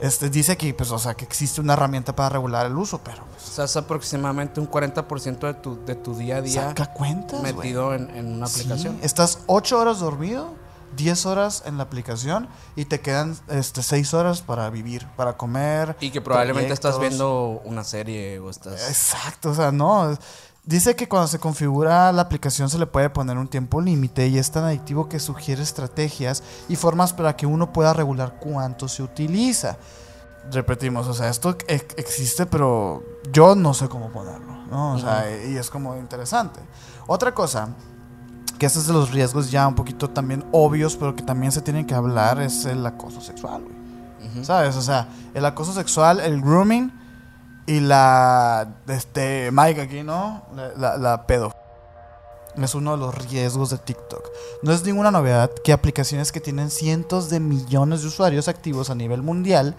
Este, 0.00 0.30
dice 0.30 0.56
que, 0.56 0.72
pues, 0.72 0.90
o 0.90 0.98
sea, 0.98 1.14
que 1.14 1.24
existe 1.24 1.60
una 1.60 1.74
herramienta 1.74 2.16
para 2.16 2.30
regular 2.30 2.66
el 2.66 2.76
uso, 2.76 3.00
pero... 3.04 3.24
Pues, 3.26 3.48
o 3.48 3.52
sea, 3.52 3.64
es 3.66 3.76
aproximadamente 3.76 4.58
un 4.58 4.70
40% 4.70 5.38
de 5.40 5.54
tu, 5.54 5.84
de 5.84 5.94
tu 5.94 6.14
día 6.14 6.36
a 6.36 6.42
día... 6.42 6.68
Saca 6.68 6.92
cuentas, 6.92 7.42
Metido 7.42 7.94
en, 7.94 8.08
en, 8.16 8.34
una 8.34 8.46
aplicación. 8.46 8.98
Estás 9.02 9.40
8 9.46 9.78
horas 9.78 10.00
dormido, 10.00 10.54
10 10.96 11.26
horas 11.26 11.62
en 11.66 11.76
la 11.76 11.84
aplicación 11.84 12.48
y 12.76 12.86
te 12.86 13.00
quedan 13.00 13.36
este, 13.48 13.82
6 13.82 14.14
horas 14.14 14.40
para 14.40 14.70
vivir, 14.70 15.06
para 15.16 15.36
comer. 15.36 15.96
Y 16.00 16.10
que 16.10 16.22
probablemente 16.22 16.72
estás 16.72 16.98
viendo 16.98 17.60
una 17.64 17.84
serie 17.84 18.38
o 18.38 18.48
estás... 18.48 18.88
Exacto, 18.88 19.50
o 19.50 19.54
sea, 19.54 19.70
no... 19.70 20.16
Dice 20.64 20.94
que 20.94 21.08
cuando 21.08 21.26
se 21.26 21.38
configura 21.38 22.12
la 22.12 22.22
aplicación 22.22 22.68
se 22.68 22.78
le 22.78 22.86
puede 22.86 23.08
poner 23.08 23.38
un 23.38 23.48
tiempo 23.48 23.80
límite 23.80 24.28
y 24.28 24.38
es 24.38 24.50
tan 24.50 24.64
adictivo 24.64 25.08
que 25.08 25.18
sugiere 25.18 25.62
estrategias 25.62 26.42
y 26.68 26.76
formas 26.76 27.12
para 27.12 27.34
que 27.34 27.46
uno 27.46 27.72
pueda 27.72 27.94
regular 27.94 28.36
cuánto 28.38 28.86
se 28.86 29.02
utiliza. 29.02 29.78
Repetimos, 30.52 31.06
o 31.08 31.14
sea, 31.14 31.28
esto 31.28 31.56
existe, 31.68 32.46
pero 32.46 33.02
yo 33.32 33.54
no 33.54 33.72
sé 33.74 33.88
cómo 33.88 34.10
ponerlo, 34.10 34.52
¿no? 34.70 34.94
O 34.94 34.98
sea, 34.98 35.24
y 35.46 35.56
es 35.56 35.70
como 35.70 35.96
interesante. 35.96 36.60
Otra 37.06 37.34
cosa, 37.34 37.70
que 38.58 38.66
este 38.66 38.78
es 38.78 38.86
de 38.86 38.92
los 38.92 39.10
riesgos 39.10 39.50
ya 39.50 39.66
un 39.66 39.74
poquito 39.74 40.10
también 40.10 40.44
obvios, 40.52 40.96
pero 40.96 41.16
que 41.16 41.22
también 41.22 41.52
se 41.52 41.62
tienen 41.62 41.86
que 41.86 41.94
hablar, 41.94 42.40
es 42.40 42.66
el 42.66 42.84
acoso 42.84 43.20
sexual, 43.20 43.62
güey. 43.62 44.44
¿Sabes? 44.44 44.76
O 44.76 44.82
sea, 44.82 45.08
el 45.34 45.44
acoso 45.44 45.72
sexual, 45.72 46.20
el 46.20 46.40
grooming 46.40 46.92
y 47.70 47.78
la, 47.78 48.66
este, 48.88 49.50
Mike 49.52 49.80
aquí, 49.80 50.02
¿no? 50.02 50.42
La, 50.76 50.96
la, 50.96 51.24
pedo. 51.28 51.54
Es 52.56 52.74
uno 52.74 52.90
de 52.90 52.96
los 52.96 53.14
riesgos 53.30 53.70
de 53.70 53.78
TikTok. 53.78 54.28
No 54.64 54.72
es 54.72 54.84
ninguna 54.84 55.12
novedad 55.12 55.52
que 55.62 55.72
aplicaciones 55.72 56.32
que 56.32 56.40
tienen 56.40 56.68
cientos 56.68 57.30
de 57.30 57.38
millones 57.38 58.02
de 58.02 58.08
usuarios 58.08 58.48
activos 58.48 58.90
a 58.90 58.96
nivel 58.96 59.22
mundial 59.22 59.76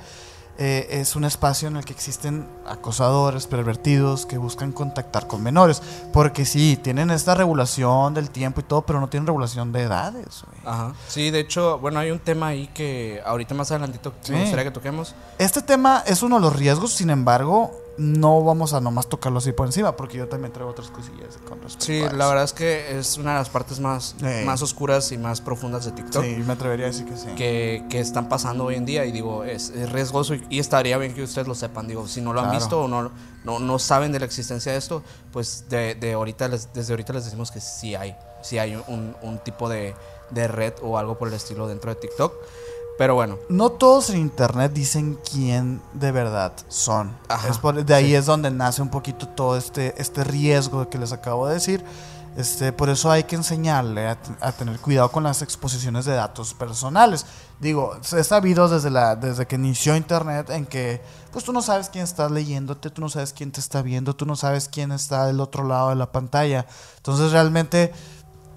eh, 0.63 0.99
es 1.01 1.15
un 1.15 1.23
espacio 1.23 1.69
en 1.69 1.77
el 1.77 1.85
que 1.85 1.91
existen 1.91 2.47
acosadores, 2.67 3.47
pervertidos 3.47 4.27
que 4.27 4.37
buscan 4.37 4.71
contactar 4.71 5.25
con 5.25 5.41
menores. 5.41 5.81
Porque 6.13 6.45
sí, 6.45 6.77
tienen 6.81 7.09
esta 7.09 7.33
regulación 7.33 8.13
del 8.13 8.29
tiempo 8.29 8.59
y 8.59 8.63
todo, 8.63 8.83
pero 8.83 8.99
no 8.99 9.09
tienen 9.09 9.25
regulación 9.25 9.71
de 9.71 9.81
edades. 9.81 10.43
Ajá. 10.63 10.93
Sí, 11.07 11.31
de 11.31 11.39
hecho, 11.39 11.79
bueno, 11.79 11.99
hay 11.99 12.11
un 12.11 12.19
tema 12.19 12.47
ahí 12.47 12.67
que 12.67 13.23
ahorita 13.25 13.55
más 13.55 13.71
adelantito 13.71 14.13
me 14.29 14.41
gustaría 14.41 14.65
que 14.65 14.71
toquemos. 14.71 15.15
Este 15.39 15.63
tema 15.63 16.03
es 16.05 16.21
uno 16.21 16.35
de 16.35 16.41
los 16.41 16.55
riesgos, 16.55 16.93
sin 16.93 17.09
embargo, 17.09 17.71
no 17.97 18.43
vamos 18.43 18.73
a 18.73 18.81
nomás 18.81 19.07
tocarlo 19.07 19.39
así 19.39 19.51
por 19.51 19.67
encima, 19.67 19.95
porque 19.95 20.17
yo 20.17 20.27
también 20.27 20.53
traigo 20.53 20.71
otras 20.71 20.89
cosillas 20.89 21.37
con 21.47 21.61
respecto 21.61 21.85
Sí, 21.85 22.01
la 22.01 22.27
verdad 22.27 22.43
es 22.43 22.53
que 22.53 22.97
es 22.97 23.17
una 23.17 23.31
de 23.31 23.39
las 23.39 23.49
partes 23.49 23.79
más, 23.79 24.15
más 24.45 24.61
oscuras 24.61 25.11
y 25.11 25.17
más 25.17 25.41
profundas 25.41 25.85
de 25.85 25.91
TikTok. 25.91 26.23
Sí, 26.23 26.35
me 26.45 26.53
atrevería 26.53 26.85
a 26.85 26.89
decir 26.89 27.05
que 27.05 27.17
sí. 27.17 27.27
Que, 27.35 27.85
que 27.89 27.99
están 27.99 28.29
pasando 28.29 28.65
hoy 28.65 28.75
en 28.75 28.85
día 28.85 29.05
y 29.05 29.11
digo, 29.11 29.43
es, 29.43 29.71
riesgoso 29.91 30.35
y, 30.35 30.59
estaría 30.59 30.97
bien 30.97 31.13
que 31.13 31.23
ustedes 31.23 31.47
lo 31.47 31.55
sepan. 31.55 31.87
Digo, 31.87 32.07
si 32.07 32.21
no 32.21 32.33
lo 32.33 32.41
han 32.41 32.51
visto 32.51 32.81
o 32.81 32.87
no, 32.87 33.11
no, 33.43 33.59
no, 33.59 33.79
saben 33.79 34.11
de 34.11 34.19
la 34.19 34.25
existencia 34.25 34.71
de 34.71 34.77
esto, 34.77 35.03
pues 35.31 35.65
de, 35.69 35.95
de 35.95 36.13
ahorita 36.13 36.47
les, 36.47 36.73
desde 36.73 36.93
ahorita 36.93 37.13
les 37.13 37.25
decimos 37.25 37.51
que 37.51 37.59
sí 37.59 37.95
hay, 37.95 38.15
sí 38.41 38.57
hay 38.57 38.75
un, 38.87 39.15
un 39.21 39.39
tipo 39.39 39.69
de, 39.69 39.95
de 40.31 40.47
red 40.47 40.73
o 40.81 40.97
algo 40.97 41.17
por 41.17 41.27
el 41.27 41.33
estilo 41.33 41.67
dentro 41.67 41.93
de 41.93 41.99
TikTok. 41.99 42.33
Pero 43.01 43.15
bueno. 43.15 43.39
No 43.49 43.71
todos 43.71 44.11
en 44.11 44.19
internet 44.19 44.73
dicen 44.73 45.17
quién 45.27 45.81
de 45.91 46.11
verdad 46.11 46.53
son. 46.67 47.17
de 47.83 47.95
ahí 47.95 48.13
es 48.13 48.27
donde 48.27 48.51
nace 48.51 48.79
un 48.79 48.89
poquito 48.89 49.27
todo 49.27 49.57
este, 49.57 49.99
este 49.99 50.23
riesgo 50.23 50.87
que 50.87 50.99
les 50.99 51.11
acabo 51.11 51.47
de 51.47 51.55
decir. 51.55 51.83
Este, 52.37 52.71
por 52.71 52.89
eso 52.89 53.09
hay 53.09 53.23
que 53.23 53.35
enseñarle 53.35 54.07
a, 54.07 54.51
tener 54.51 54.77
cuidado 54.79 55.11
con 55.11 55.23
las 55.23 55.41
exposiciones 55.41 56.05
de 56.05 56.13
datos 56.13 56.53
personales. 56.53 57.25
Digo, 57.59 57.97
he 58.15 58.23
sabido 58.23 58.69
desde, 58.69 58.91
la, 58.91 59.15
desde 59.15 59.47
que 59.47 59.55
inició 59.55 59.95
Internet 59.95 60.51
en 60.51 60.67
que 60.67 61.01
pues 61.31 61.43
tú 61.43 61.53
no 61.53 61.63
sabes 61.63 61.89
quién 61.89 62.03
está 62.03 62.29
leyéndote, 62.29 62.91
tú 62.91 63.01
no 63.01 63.09
sabes 63.09 63.33
quién 63.33 63.51
te 63.51 63.61
está 63.61 63.81
viendo, 63.81 64.15
tú 64.15 64.27
no 64.27 64.35
sabes 64.35 64.69
quién 64.69 64.91
está 64.91 65.25
del 65.25 65.39
otro 65.39 65.63
lado 65.63 65.89
de 65.89 65.95
la 65.95 66.11
pantalla. 66.11 66.67
Entonces 66.97 67.31
realmente 67.31 67.93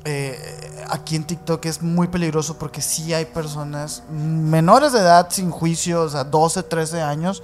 eh, 0.05 0.85
aquí 0.91 1.17
en 1.17 1.25
TikTok 1.25 1.65
es 1.65 1.83
muy 1.83 2.09
peligroso 2.09 2.59
porque 2.59 2.83
sí 2.83 3.15
hay 3.15 3.25
personas 3.25 4.03
menores 4.11 4.93
de 4.93 4.99
edad 4.99 5.29
sin 5.31 5.51
juicio, 5.51 6.03
o 6.03 6.09
sea, 6.09 6.25
12, 6.25 6.63
13 6.65 7.01
años, 7.01 7.43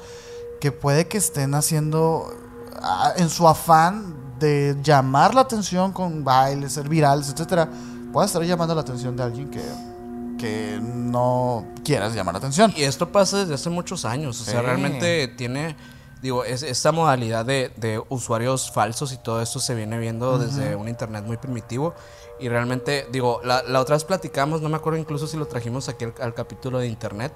que 0.60 0.70
puede 0.70 1.08
que 1.08 1.18
estén 1.18 1.54
haciendo 1.54 2.30
ah, 2.82 3.14
en 3.16 3.30
su 3.30 3.48
afán 3.48 4.14
de 4.38 4.76
llamar 4.82 5.34
la 5.34 5.42
atención 5.42 5.92
con 5.92 6.22
bailes, 6.22 6.72
ser 6.72 6.88
virales, 6.88 7.30
etcétera, 7.30 7.68
puede 8.12 8.26
estar 8.26 8.42
llamando 8.42 8.74
la 8.74 8.82
atención 8.82 9.16
de 9.16 9.22
alguien 9.22 9.50
que, 9.50 9.62
que 10.38 10.78
no 10.82 11.64
quieras 11.82 12.14
llamar 12.14 12.34
la 12.34 12.38
atención. 12.38 12.74
Y 12.76 12.82
esto 12.82 13.10
pasa 13.10 13.38
desde 13.38 13.54
hace 13.54 13.70
muchos 13.70 14.04
años, 14.04 14.40
o 14.40 14.44
sea, 14.44 14.60
realmente 14.60 15.28
tiene 15.28 15.76
digo, 16.22 16.44
es, 16.44 16.62
esta 16.62 16.92
modalidad 16.92 17.44
de, 17.44 17.72
de 17.76 18.02
usuarios 18.08 18.70
falsos 18.70 19.12
y 19.12 19.16
todo 19.16 19.40
esto 19.40 19.58
se 19.58 19.74
viene 19.74 19.98
viendo 19.98 20.38
desde 20.38 20.76
un 20.76 20.88
internet 20.88 21.24
muy 21.24 21.36
primitivo. 21.36 21.94
Y 22.40 22.48
realmente, 22.48 23.06
digo, 23.12 23.40
la, 23.44 23.62
la 23.62 23.80
otra 23.80 23.96
vez 23.96 24.04
platicamos, 24.04 24.62
no 24.62 24.68
me 24.68 24.76
acuerdo 24.76 24.98
incluso 24.98 25.26
si 25.26 25.36
lo 25.36 25.46
trajimos 25.46 25.88
aquí 25.88 26.06
al, 26.20 26.34
capítulo 26.34 26.78
de 26.78 26.86
internet, 26.86 27.32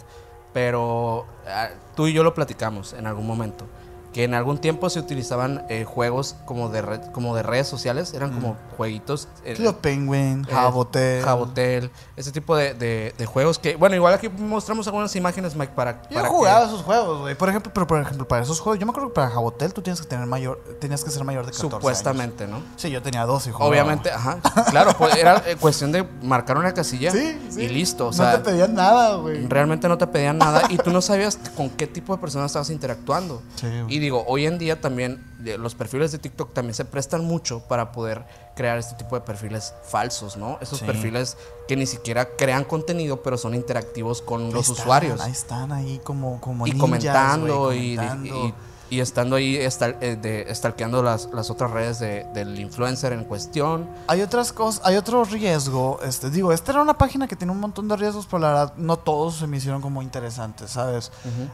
pero 0.52 1.26
ah, 1.46 1.68
tú 1.94 2.06
y 2.06 2.14
yo 2.14 2.22
lo 2.22 2.32
platicamos 2.32 2.94
en 2.94 3.06
algún 3.06 3.26
momento. 3.26 3.66
Que 4.14 4.22
en 4.24 4.32
algún 4.32 4.58
tiempo 4.58 4.88
se 4.90 5.00
utilizaban 5.00 5.64
eh, 5.68 5.84
juegos 5.84 6.36
como 6.46 6.68
de, 6.70 6.80
red- 6.82 7.10
como 7.10 7.34
de 7.34 7.42
redes 7.42 7.66
sociales, 7.66 8.14
eran 8.14 8.32
como 8.32 8.56
jueguitos. 8.76 9.26
eh, 9.44 9.54
Club 9.54 9.76
Penguin, 9.78 10.46
eh, 10.48 10.52
Jabotel. 10.52 11.22
Jabotel, 11.24 11.90
ese 12.16 12.30
tipo 12.30 12.54
de, 12.56 12.74
de- 12.74 13.12
de 13.18 13.26
juegos 13.26 13.58
que, 13.58 13.74
bueno, 13.74 13.96
igual 13.96 14.14
aquí 14.14 14.28
mostramos 14.28 14.86
algunas 14.86 15.14
imágenes, 15.16 15.56
Mike, 15.56 15.72
para, 15.74 16.00
Yo 16.08 16.14
para 16.14 16.28
jugaba 16.28 16.60
que 16.60 16.66
esos 16.66 16.82
juegos, 16.82 17.20
güey. 17.22 17.34
Por 17.34 17.48
ejemplo, 17.48 17.72
pero 17.74 17.86
por 17.88 18.00
ejemplo, 18.00 18.26
para 18.28 18.44
esos 18.44 18.60
juegos, 18.60 18.78
yo 18.78 18.86
me 18.86 18.90
acuerdo 18.90 19.08
que 19.08 19.14
para 19.16 19.30
Jabotel 19.30 19.74
tú 19.74 19.82
tienes 19.82 20.00
que 20.00 20.06
tener 20.06 20.26
mayor, 20.26 20.62
tenías 20.80 21.02
que 21.02 21.10
ser 21.10 21.24
mayor 21.24 21.44
de 21.44 21.50
14 21.50 21.74
supuestamente, 21.74 22.46
¿no? 22.46 22.60
Sí, 22.76 22.90
yo 22.90 23.02
tenía 23.02 23.26
12 23.26 23.50
y 23.50 23.52
jugaba. 23.52 23.68
Obviamente, 23.68 24.12
ajá, 24.12 24.38
claro, 24.70 24.92
pues 24.96 25.16
era 25.16 25.42
eh, 25.44 25.56
cuestión 25.58 25.90
de 25.90 26.04
marcar 26.22 26.56
una 26.56 26.72
casilla 26.72 27.10
Sí, 27.10 27.36
sí. 27.50 27.62
y 27.62 27.68
listo, 27.68 28.04
o 28.04 28.10
no 28.10 28.12
sea, 28.12 28.32
te 28.42 28.50
pedían 28.50 28.74
nada, 28.74 29.16
güey. 29.16 29.44
realmente 29.48 29.88
no 29.88 29.98
te 29.98 30.06
pedían 30.06 30.38
nada 30.38 30.62
y 30.68 30.76
tú 30.76 30.92
no 30.92 31.00
sabías 31.02 31.36
con 31.56 31.68
qué 31.68 31.88
tipo 31.88 32.14
de 32.14 32.20
personas 32.20 32.46
estabas 32.46 32.70
interactuando. 32.70 33.42
Sí, 33.56 33.66
güey. 33.66 33.94
y 33.96 34.03
digo, 34.04 34.24
hoy 34.26 34.46
en 34.46 34.58
día 34.58 34.80
también 34.80 35.22
los 35.58 35.74
perfiles 35.74 36.12
de 36.12 36.18
TikTok 36.18 36.52
también 36.54 36.74
se 36.74 36.84
prestan 36.84 37.24
mucho 37.24 37.60
para 37.68 37.92
poder 37.92 38.24
crear 38.56 38.78
este 38.78 38.94
tipo 38.94 39.16
de 39.16 39.22
perfiles 39.22 39.74
falsos, 39.88 40.36
¿no? 40.36 40.58
Esos 40.60 40.78
Sí. 40.78 40.84
perfiles 40.84 41.36
que 41.68 41.76
ni 41.76 41.86
siquiera 41.86 42.28
crean 42.36 42.64
contenido, 42.64 43.22
pero 43.22 43.36
son 43.36 43.54
interactivos 43.54 44.22
con 44.22 44.46
Ahí 44.46 44.52
los 44.52 44.68
están, 44.68 44.82
usuarios. 44.82 45.20
Ahí 45.20 45.32
están, 45.32 45.72
ahí 45.72 46.00
como, 46.04 46.40
como 46.40 46.66
y 46.66 46.70
ninjas, 46.70 46.80
comentando, 46.80 47.58
güey, 47.64 47.92
y- 47.92 47.96
comentando. 47.96 48.46
Y, 48.48 48.54
y 48.90 49.00
estando 49.00 49.36
ahí 49.36 49.56
estal- 49.56 49.96
eh, 50.00 50.16
de, 50.16 50.54
stalkeando 50.54 51.02
las, 51.02 51.28
las 51.32 51.50
otras 51.50 51.70
redes 51.70 51.98
de- 51.98 52.24
del 52.34 52.58
influencer 52.60 53.12
en 53.12 53.24
cuestión. 53.24 53.88
Hay 54.08 54.20
otras 54.22 54.52
cosas, 54.52 54.82
hay 54.84 54.96
otro 54.96 55.24
riesgo. 55.24 55.98
Este, 56.04 56.30
digo, 56.30 56.52
esta 56.52 56.72
era 56.72 56.82
una 56.82 56.98
página 56.98 57.26
que 57.26 57.34
tiene 57.34 57.52
un 57.52 57.60
montón 57.60 57.88
de 57.88 57.96
riesgos, 57.96 58.26
pero 58.26 58.40
la 58.40 58.48
verdad 58.48 58.74
no 58.76 58.98
todos 58.98 59.36
se 59.36 59.46
me 59.46 59.56
hicieron 59.56 59.80
como 59.80 60.02
interesantes, 60.02 60.70
¿sabes? 60.72 61.10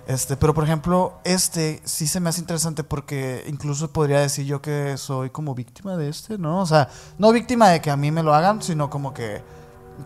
Este, 0.06 0.36
pero 0.36 0.52
por 0.54 0.64
ejemplo, 0.64 1.14
este 1.24 1.80
sí 1.84 2.06
se 2.06 2.18
me 2.20 2.28
hace 2.30 2.40
interesante 2.40 2.82
porque 2.84 3.44
incluso 3.46 3.90
podría 3.92 4.20
decir 4.20 4.44
yo 4.46 4.60
que 4.60 4.96
soy 4.98 5.30
como 5.30 5.54
víctima 5.54 5.96
de 5.96 6.08
este, 6.08 6.36
¿no? 6.36 6.60
O 6.60 6.66
sea, 6.66 6.88
no 7.18 7.30
víctima 7.32 7.68
de 7.68 7.80
que 7.80 7.90
a 7.90 7.96
mí 7.96 8.10
me 8.10 8.22
lo 8.22 8.34
hagan, 8.34 8.60
sino 8.62 8.90
como 8.90 9.14
que 9.14 9.40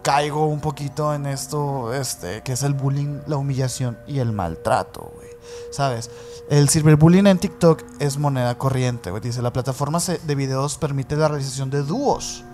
caigo 0.02 0.46
un 0.46 0.60
poquito 0.60 1.14
en 1.14 1.26
esto, 1.26 1.92
este, 1.94 2.42
que 2.42 2.52
es 2.52 2.62
el 2.64 2.74
bullying, 2.74 3.20
la 3.26 3.36
humillación 3.36 3.96
y 4.06 4.18
el 4.18 4.32
maltrato, 4.32 5.10
güey. 5.14 5.23
¿Sabes? 5.70 6.10
El 6.48 6.68
cyberbullying 6.68 7.26
en 7.26 7.38
TikTok 7.38 7.82
es 7.98 8.18
moneda 8.18 8.56
corriente, 8.58 9.10
güey. 9.10 9.22
Dice, 9.22 9.42
la 9.42 9.52
plataforma 9.52 9.98
de 9.98 10.34
videos 10.34 10.76
permite 10.76 11.16
la 11.16 11.28
realización 11.28 11.70
de 11.70 11.82
dúos. 11.82 12.44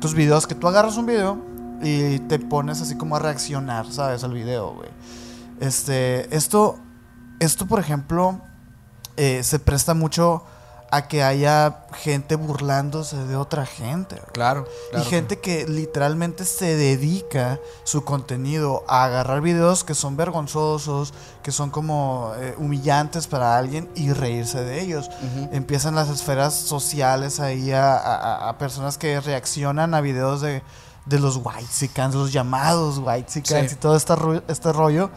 Tus 0.00 0.14
videos, 0.14 0.46
que 0.46 0.54
tú 0.54 0.68
agarras 0.68 0.96
un 0.96 1.06
video 1.06 1.38
y 1.82 2.18
te 2.20 2.38
pones 2.38 2.80
así 2.80 2.96
como 2.96 3.16
a 3.16 3.18
reaccionar, 3.18 3.90
¿sabes? 3.92 4.22
Al 4.24 4.32
video, 4.32 4.74
güey. 4.74 4.90
Este, 5.60 6.34
esto, 6.34 6.78
esto, 7.40 7.66
por 7.66 7.80
ejemplo, 7.80 8.40
eh, 9.16 9.42
se 9.42 9.58
presta 9.58 9.94
mucho 9.94 10.44
a 10.96 11.08
que 11.08 11.22
haya 11.22 11.86
gente 11.94 12.36
burlándose 12.36 13.16
de 13.16 13.36
otra 13.36 13.66
gente. 13.66 14.20
Claro. 14.32 14.66
Y 14.92 15.00
gente 15.04 15.40
que 15.40 15.66
literalmente 15.66 16.44
se 16.44 16.76
dedica 16.76 17.58
su 17.84 18.04
contenido 18.04 18.84
a 18.86 19.04
agarrar 19.04 19.40
videos 19.40 19.82
que 19.84 19.94
son 19.94 20.16
vergonzosos, 20.16 21.12
que 21.42 21.52
son 21.52 21.70
como 21.70 22.32
eh, 22.38 22.54
humillantes 22.58 23.26
para 23.26 23.56
alguien 23.58 23.90
y 23.94 24.12
reírse 24.12 24.62
de 24.62 24.80
ellos. 24.82 25.10
Empiezan 25.52 25.94
las 25.94 26.08
esferas 26.10 26.54
sociales 26.54 27.40
ahí 27.40 27.72
a, 27.72 27.96
a- 27.96 28.48
a 28.50 28.58
personas 28.58 28.98
que 28.98 29.20
reaccionan 29.20 29.94
a 29.94 30.00
videos 30.00 30.40
de, 30.42 30.62
de 31.06 31.18
los 31.18 31.36
white 31.42 31.90
los 32.12 32.32
llamados 32.32 32.98
white 32.98 33.30
Sí. 33.30 33.42
y 33.72 33.74
todo 33.74 33.96
este, 33.96 34.14
este 34.48 34.72
rollo 34.72 35.10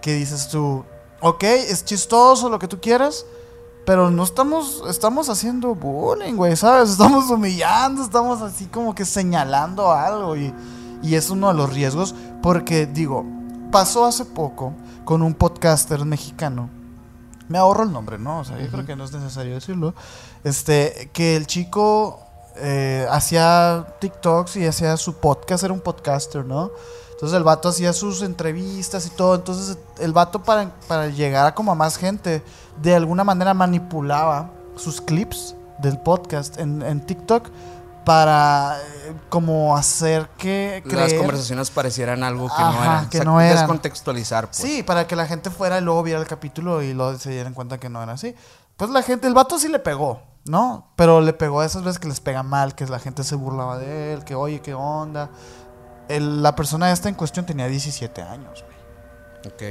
que 0.00 0.14
dices 0.14 0.48
tú, 0.48 0.84
ok, 1.20 1.42
es 1.44 1.84
chistoso 1.84 2.48
lo 2.48 2.58
que 2.58 2.68
tú 2.68 2.80
quieras, 2.80 3.24
pero 3.88 4.10
no 4.10 4.22
estamos, 4.22 4.82
estamos 4.86 5.30
haciendo 5.30 5.74
bullying, 5.74 6.34
güey, 6.34 6.54
¿sabes? 6.56 6.90
Estamos 6.90 7.30
humillando, 7.30 8.02
estamos 8.02 8.42
así 8.42 8.66
como 8.66 8.94
que 8.94 9.06
señalando 9.06 9.90
algo 9.90 10.36
y, 10.36 10.52
y 11.02 11.14
es 11.14 11.30
uno 11.30 11.48
de 11.48 11.54
los 11.54 11.72
riesgos 11.72 12.14
porque, 12.42 12.84
digo, 12.84 13.24
pasó 13.72 14.04
hace 14.04 14.26
poco 14.26 14.74
con 15.06 15.22
un 15.22 15.32
podcaster 15.32 16.04
mexicano. 16.04 16.68
Me 17.48 17.56
ahorro 17.56 17.84
el 17.84 17.90
nombre, 17.90 18.18
¿no? 18.18 18.40
O 18.40 18.44
sea, 18.44 18.60
yo 18.60 18.68
creo 18.68 18.84
que 18.84 18.94
no 18.94 19.04
es 19.04 19.12
necesario 19.12 19.54
decirlo. 19.54 19.94
Este, 20.44 21.08
que 21.14 21.34
el 21.34 21.46
chico 21.46 22.20
eh, 22.56 23.06
hacía 23.10 23.86
TikToks 24.02 24.56
y 24.56 24.66
hacía 24.66 24.98
su 24.98 25.14
podcast, 25.14 25.64
era 25.64 25.72
un 25.72 25.80
podcaster, 25.80 26.44
¿no? 26.44 26.72
Entonces 27.18 27.36
el 27.36 27.42
vato 27.42 27.68
hacía 27.68 27.92
sus 27.92 28.22
entrevistas 28.22 29.04
y 29.06 29.10
todo. 29.10 29.34
Entonces 29.34 29.76
el 29.98 30.12
vato 30.12 30.40
para, 30.42 30.70
para 30.86 31.08
llegar 31.08 31.46
a 31.46 31.54
como 31.54 31.72
a 31.72 31.74
más 31.74 31.96
gente, 31.96 32.44
de 32.80 32.94
alguna 32.94 33.24
manera 33.24 33.54
manipulaba 33.54 34.50
sus 34.76 35.00
clips 35.00 35.56
del 35.80 35.98
podcast 35.98 36.58
en, 36.58 36.80
en 36.82 37.04
TikTok 37.04 37.48
para 38.04 38.78
eh, 38.78 39.14
como 39.28 39.76
hacer 39.76 40.28
que 40.38 40.82
Las 40.86 41.10
creer- 41.12 41.18
conversaciones 41.18 41.70
parecieran 41.70 42.22
algo 42.22 42.48
que 42.48 42.62
no 42.62 42.82
eran. 42.84 43.08
que 43.10 43.24
no 43.24 43.40
eran. 43.40 43.56
Descontextualizar, 43.58 44.46
pues. 44.46 44.56
Sí, 44.56 44.82
para 44.82 45.06
que 45.06 45.14
la 45.16 45.26
gente 45.26 45.50
fuera 45.50 45.78
y 45.78 45.82
luego 45.82 46.02
viera 46.04 46.20
el 46.20 46.26
capítulo 46.26 46.82
y 46.82 46.94
luego 46.94 47.18
se 47.18 47.30
dieran 47.30 47.52
cuenta 47.52 47.78
que 47.78 47.88
no 47.88 48.02
era 48.02 48.12
así. 48.12 48.34
Pues 48.76 48.90
la 48.90 49.02
gente, 49.02 49.26
el 49.26 49.34
vato 49.34 49.58
sí 49.58 49.68
le 49.68 49.78
pegó, 49.80 50.22
¿no? 50.46 50.86
Pero 50.96 51.20
le 51.20 51.32
pegó 51.32 51.62
esas 51.64 51.82
veces 51.82 51.98
que 51.98 52.06
les 52.08 52.20
pega 52.20 52.42
mal, 52.44 52.74
que 52.76 52.86
la 52.86 53.00
gente 53.00 53.24
se 53.24 53.34
burlaba 53.34 53.76
de 53.76 54.14
él, 54.14 54.24
que 54.24 54.34
oye, 54.36 54.60
qué 54.62 54.72
onda. 54.72 55.28
El- 56.08 56.42
la 56.42 56.54
persona 56.56 56.90
esta 56.92 57.08
en 57.08 57.14
cuestión 57.14 57.44
tenía 57.46 57.66
17 57.68 58.22
años, 58.22 58.64
güey. 58.64 58.78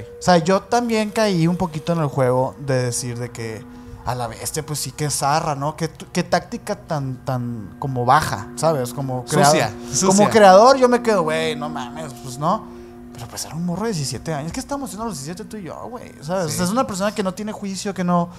Ok. 0.01 0.07
O 0.19 0.21
sea, 0.21 0.37
yo 0.37 0.61
también 0.61 1.09
caí 1.11 1.47
un 1.47 1.57
poquito 1.57 1.93
en 1.93 1.99
el 1.99 2.07
juego 2.07 2.55
de 2.59 2.83
decir 2.85 3.17
de 3.19 3.29
que 3.31 3.65
a 4.05 4.15
la 4.15 4.27
bestia, 4.27 4.65
pues 4.65 4.79
sí 4.79 4.91
que 4.93 5.09
zarra, 5.09 5.55
¿no? 5.55 5.75
Qué, 5.75 5.89
qué 6.13 6.23
táctica 6.23 6.77
tan, 6.77 7.25
tan 7.25 7.75
como 7.77 8.05
baja, 8.05 8.47
¿sabes? 8.55 8.93
Como 8.93 9.25
creador. 9.25 9.51
Sucia, 9.51 9.73
sucia. 9.91 10.07
Como 10.07 10.29
creador 10.29 10.77
yo 10.77 10.87
me 10.87 11.01
quedo, 11.01 11.23
güey, 11.23 11.55
no 11.57 11.67
mames, 11.69 12.13
pues 12.23 12.37
no. 12.37 12.65
Pero 13.13 13.27
pues 13.27 13.43
era 13.45 13.55
un 13.55 13.65
morro 13.65 13.81
de 13.85 13.89
17 13.93 14.33
años. 14.33 14.53
¿Qué 14.53 14.59
estamos 14.61 14.87
haciendo 14.89 15.03
a 15.03 15.07
los 15.09 15.17
17 15.17 15.43
tú 15.49 15.57
y 15.57 15.63
yo, 15.63 15.75
güey? 15.89 16.13
¿Sabes? 16.21 16.45
O 16.45 16.49
sea, 16.49 16.63
es 16.65 16.71
una 16.71 16.87
persona 16.87 17.13
que 17.13 17.21
no 17.23 17.33
tiene 17.33 17.51
juicio, 17.51 17.93
que 17.93 18.03
no 18.05 18.29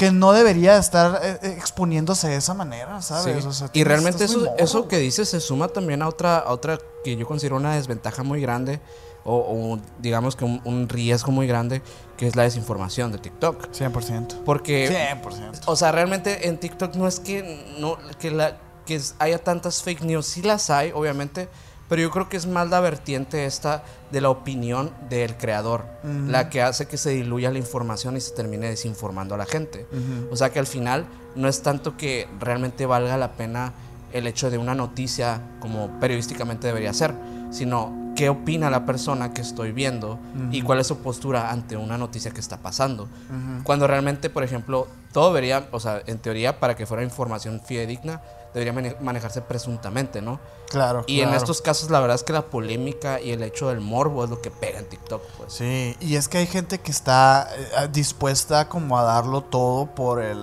que 0.00 0.10
no 0.12 0.32
debería 0.32 0.78
estar 0.78 1.20
eh, 1.22 1.38
eh, 1.42 1.54
exponiéndose 1.58 2.26
de 2.26 2.36
esa 2.36 2.54
manera, 2.54 3.02
¿sabes? 3.02 3.42
Sí. 3.42 3.48
O 3.48 3.52
sea, 3.52 3.70
y 3.74 3.84
realmente 3.84 4.24
eso, 4.24 4.38
morro, 4.38 4.54
eso 4.56 4.88
que 4.88 4.96
dices 4.96 5.28
se 5.28 5.40
suma 5.40 5.68
también 5.68 6.00
a 6.00 6.08
otra, 6.08 6.38
a 6.38 6.52
otra 6.52 6.78
que 7.04 7.16
yo 7.16 7.26
considero 7.26 7.56
una 7.56 7.74
desventaja 7.74 8.22
muy 8.22 8.40
grande 8.40 8.80
o, 9.24 9.34
o 9.36 9.78
digamos 9.98 10.36
que 10.36 10.46
un, 10.46 10.62
un 10.64 10.88
riesgo 10.88 11.32
muy 11.32 11.46
grande 11.46 11.82
que 12.16 12.26
es 12.26 12.34
la 12.34 12.44
desinformación 12.44 13.12
de 13.12 13.18
TikTok. 13.18 13.72
100%. 13.72 14.42
Porque, 14.42 14.88
100%. 15.22 15.64
o 15.66 15.76
sea, 15.76 15.92
realmente 15.92 16.48
en 16.48 16.56
TikTok 16.56 16.94
no 16.94 17.06
es 17.06 17.20
que, 17.20 17.76
no, 17.78 17.98
que, 18.18 18.30
la, 18.30 18.56
que 18.86 18.98
haya 19.18 19.36
tantas 19.44 19.82
fake 19.82 20.00
news, 20.00 20.24
sí 20.24 20.40
las 20.40 20.70
hay, 20.70 20.92
obviamente, 20.92 21.50
pero 21.90 22.02
yo 22.02 22.10
creo 22.12 22.28
que 22.28 22.36
es 22.36 22.46
más 22.46 22.70
la 22.70 22.78
vertiente 22.78 23.46
esta 23.46 23.82
de 24.12 24.20
la 24.20 24.30
opinión 24.30 24.92
del 25.10 25.36
creador, 25.36 25.84
la 26.28 26.48
que 26.48 26.62
hace 26.62 26.86
que 26.86 26.96
se 26.96 27.10
diluya 27.10 27.50
la 27.50 27.58
información 27.58 28.16
y 28.16 28.20
se 28.20 28.30
termine 28.30 28.68
desinformando 28.68 29.34
a 29.34 29.38
la 29.38 29.44
gente. 29.44 29.88
O 30.30 30.36
sea 30.36 30.50
que 30.50 30.60
al 30.60 30.68
final 30.68 31.04
no 31.34 31.48
es 31.48 31.62
tanto 31.62 31.96
que 31.96 32.28
realmente 32.38 32.86
valga 32.86 33.16
la 33.16 33.32
pena 33.32 33.72
el 34.12 34.28
hecho 34.28 34.50
de 34.50 34.58
una 34.58 34.76
noticia 34.76 35.42
como 35.58 35.98
periodísticamente 35.98 36.68
debería 36.68 36.92
ser, 36.92 37.12
sino 37.50 38.12
qué 38.14 38.28
opina 38.28 38.70
la 38.70 38.86
persona 38.86 39.34
que 39.34 39.40
estoy 39.40 39.72
viendo 39.72 40.20
y 40.52 40.62
cuál 40.62 40.78
es 40.78 40.86
su 40.86 40.98
postura 40.98 41.50
ante 41.50 41.76
una 41.76 41.98
noticia 41.98 42.30
que 42.30 42.40
está 42.40 42.58
pasando. 42.58 43.08
Cuando 43.64 43.88
realmente, 43.88 44.30
por 44.30 44.44
ejemplo, 44.44 44.86
todo 45.12 45.34
debería, 45.34 45.66
o 45.72 45.80
sea, 45.80 46.02
en 46.06 46.18
teoría, 46.18 46.60
para 46.60 46.76
que 46.76 46.86
fuera 46.86 47.02
información 47.02 47.60
fidedigna, 47.60 48.20
debería 48.54 48.72
mane- 48.72 48.96
manejarse 49.00 49.42
presuntamente, 49.42 50.20
¿no? 50.20 50.40
Claro. 50.68 51.04
Y 51.06 51.20
en 51.20 51.34
estos 51.34 51.60
casos, 51.62 51.90
la 51.90 51.98
verdad 52.00 52.14
es 52.16 52.22
que 52.22 52.32
la 52.32 52.42
polémica 52.42 53.20
y 53.20 53.30
el 53.32 53.42
hecho 53.42 53.68
del 53.68 53.80
morbo 53.80 54.24
es 54.24 54.30
lo 54.30 54.40
que 54.40 54.50
pega 54.50 54.78
en 54.78 54.88
TikTok, 54.88 55.22
pues. 55.38 55.52
Sí, 55.52 55.96
y 56.00 56.14
es 56.16 56.28
que 56.28 56.38
hay 56.38 56.46
gente 56.46 56.78
que 56.78 56.90
está 56.90 57.48
eh, 57.56 57.88
dispuesta 57.92 58.68
como 58.68 58.98
a 58.98 59.02
darlo 59.02 59.42
todo 59.42 59.86
por 59.86 60.22
el, 60.22 60.38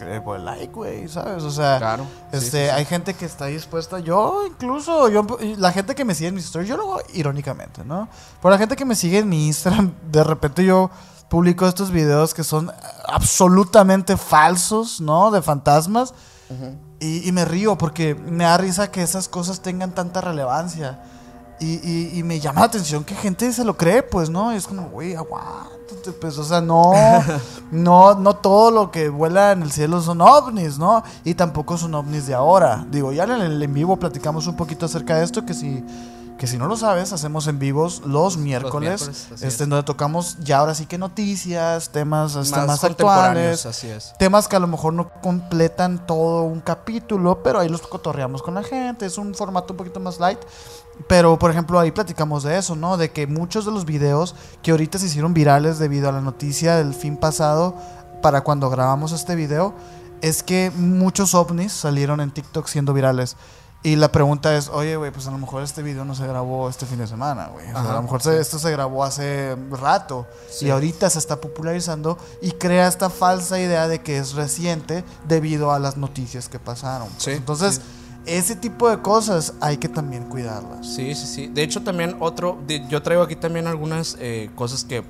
eh, 0.00 0.20
por 0.24 0.36
el 0.38 0.44
like, 0.44 0.72
güey, 0.72 1.08
¿sabes? 1.08 1.42
O 1.42 1.50
sea, 1.50 1.78
Claro. 1.78 2.06
Este, 2.32 2.40
sí, 2.40 2.50
sí. 2.50 2.58
hay 2.58 2.84
gente 2.84 3.14
que 3.14 3.24
está 3.26 3.46
dispuesta, 3.46 3.98
yo 3.98 4.44
incluso, 4.46 5.08
yo, 5.08 5.26
la 5.58 5.72
gente 5.72 5.94
que 5.96 6.04
me 6.04 6.14
sigue 6.14 6.28
en 6.28 6.34
mis 6.36 6.44
stories, 6.44 6.68
yo 6.68 6.76
lo 6.76 6.82
hago 6.84 7.00
irónicamente, 7.12 7.84
¿no? 7.84 8.08
Por 8.40 8.52
la 8.52 8.58
gente 8.58 8.76
que 8.76 8.84
me 8.84 8.94
sigue 8.94 9.18
en 9.18 9.28
mi 9.28 9.46
Instagram, 9.48 9.92
de 10.10 10.22
repente 10.24 10.64
yo 10.64 10.90
publico 11.28 11.66
estos 11.66 11.90
videos 11.90 12.34
que 12.34 12.44
son 12.44 12.70
absolutamente 13.08 14.16
falsos, 14.16 15.00
¿no? 15.00 15.30
De 15.32 15.42
fantasmas. 15.42 16.14
Y, 17.00 17.26
y 17.26 17.32
me 17.32 17.44
río 17.44 17.78
porque 17.78 18.14
me 18.14 18.44
da 18.44 18.58
risa 18.58 18.90
que 18.90 19.02
esas 19.02 19.28
cosas 19.28 19.60
tengan 19.60 19.92
tanta 19.92 20.20
relevancia. 20.20 21.00
Y, 21.58 21.74
y, 21.82 22.18
y 22.18 22.22
me 22.22 22.40
llama 22.40 22.60
la 22.60 22.66
atención 22.66 23.04
que 23.04 23.14
gente 23.14 23.52
se 23.52 23.64
lo 23.64 23.76
cree, 23.76 24.02
pues, 24.02 24.30
¿no? 24.30 24.52
Y 24.52 24.56
es 24.56 24.66
como, 24.66 24.88
güey, 24.88 25.14
aguántate, 25.14 26.12
pues, 26.18 26.38
o 26.38 26.44
sea, 26.44 26.62
no, 26.62 26.92
no, 27.70 28.14
no 28.14 28.36
todo 28.36 28.70
lo 28.70 28.90
que 28.90 29.10
vuela 29.10 29.52
en 29.52 29.62
el 29.62 29.70
cielo 29.70 30.00
son 30.00 30.22
ovnis, 30.22 30.78
¿no? 30.78 31.02
Y 31.24 31.34
tampoco 31.34 31.76
son 31.76 31.94
ovnis 31.94 32.26
de 32.26 32.34
ahora. 32.34 32.86
Digo, 32.90 33.12
ya 33.12 33.24
en 33.24 33.32
el 33.32 33.62
en 33.62 33.74
vivo 33.74 33.96
platicamos 33.98 34.46
un 34.46 34.56
poquito 34.56 34.86
acerca 34.86 35.16
de 35.16 35.24
esto, 35.24 35.44
que 35.44 35.52
si 35.52 35.84
que 36.40 36.46
si 36.46 36.56
no 36.56 36.68
lo 36.68 36.76
sabes, 36.78 37.12
hacemos 37.12 37.46
en 37.48 37.58
vivos 37.58 38.00
los 38.06 38.38
miércoles, 38.38 39.28
este, 39.30 39.46
es. 39.46 39.58
donde 39.58 39.82
tocamos 39.82 40.38
ya 40.40 40.56
ahora 40.56 40.74
sí 40.74 40.86
que 40.86 40.96
noticias, 40.96 41.90
temas, 41.90 42.34
este, 42.34 42.58
Más 42.62 42.82
actuales, 42.82 43.66
así 43.66 43.88
es. 43.88 44.14
temas 44.18 44.48
que 44.48 44.56
a 44.56 44.58
lo 44.58 44.66
mejor 44.66 44.94
no 44.94 45.10
completan 45.20 46.06
todo 46.06 46.44
un 46.44 46.60
capítulo, 46.60 47.42
pero 47.42 47.60
ahí 47.60 47.68
los 47.68 47.82
cotorreamos 47.82 48.40
con 48.40 48.54
la 48.54 48.62
gente, 48.62 49.04
es 49.04 49.18
un 49.18 49.34
formato 49.34 49.74
un 49.74 49.76
poquito 49.76 50.00
más 50.00 50.18
light. 50.18 50.38
Pero, 51.06 51.38
por 51.38 51.50
ejemplo, 51.50 51.78
ahí 51.78 51.90
platicamos 51.90 52.42
de 52.42 52.56
eso, 52.56 52.74
¿no? 52.74 52.96
De 52.96 53.10
que 53.10 53.26
muchos 53.26 53.66
de 53.66 53.72
los 53.72 53.84
videos 53.84 54.34
que 54.62 54.70
ahorita 54.70 54.98
se 54.98 55.06
hicieron 55.06 55.34
virales 55.34 55.78
debido 55.78 56.08
a 56.08 56.12
la 56.12 56.22
noticia 56.22 56.76
del 56.76 56.94
fin 56.94 57.18
pasado, 57.18 57.74
para 58.22 58.40
cuando 58.40 58.70
grabamos 58.70 59.12
este 59.12 59.34
video, 59.34 59.74
es 60.22 60.42
que 60.42 60.72
muchos 60.74 61.34
ovnis 61.34 61.72
salieron 61.72 62.18
en 62.22 62.30
TikTok 62.30 62.66
siendo 62.66 62.94
virales. 62.94 63.36
Y 63.82 63.96
la 63.96 64.12
pregunta 64.12 64.54
es, 64.56 64.68
oye, 64.68 64.96
güey, 64.96 65.10
pues 65.10 65.26
a 65.26 65.30
lo 65.30 65.38
mejor 65.38 65.62
este 65.62 65.82
video 65.82 66.04
no 66.04 66.14
se 66.14 66.26
grabó 66.26 66.68
este 66.68 66.84
fin 66.84 66.98
de 66.98 67.06
semana, 67.06 67.46
güey. 67.46 67.66
O 67.68 67.70
sea, 67.70 67.80
Ajá, 67.80 67.90
a 67.92 67.94
lo 67.94 68.02
mejor 68.02 68.22
se- 68.22 68.38
esto 68.38 68.58
se 68.58 68.70
grabó 68.70 69.04
hace 69.04 69.56
rato. 69.70 70.26
Sí. 70.50 70.66
Y 70.66 70.70
ahorita 70.70 71.08
se 71.08 71.18
está 71.18 71.40
popularizando 71.40 72.18
y 72.42 72.50
crea 72.52 72.86
esta 72.88 73.08
falsa 73.08 73.58
idea 73.58 73.88
de 73.88 74.02
que 74.02 74.18
es 74.18 74.34
reciente 74.34 75.02
debido 75.26 75.72
a 75.72 75.78
las 75.78 75.96
noticias 75.96 76.50
que 76.50 76.58
pasaron. 76.58 77.08
pues. 77.08 77.22
Sí, 77.22 77.30
Entonces, 77.30 77.76
sí. 77.76 77.80
ese 78.26 78.54
tipo 78.54 78.90
de 78.90 79.00
cosas 79.00 79.54
hay 79.62 79.78
que 79.78 79.88
también 79.88 80.24
cuidarlas. 80.28 80.86
Sí, 80.86 81.14
sí, 81.14 81.26
sí. 81.26 81.46
De 81.46 81.62
hecho, 81.62 81.82
también 81.82 82.16
otro. 82.20 82.58
yo 82.90 83.00
traigo 83.02 83.22
aquí 83.22 83.36
también 83.36 83.66
algunas 83.66 84.14
eh, 84.20 84.50
cosas 84.56 84.84
que 84.84 85.02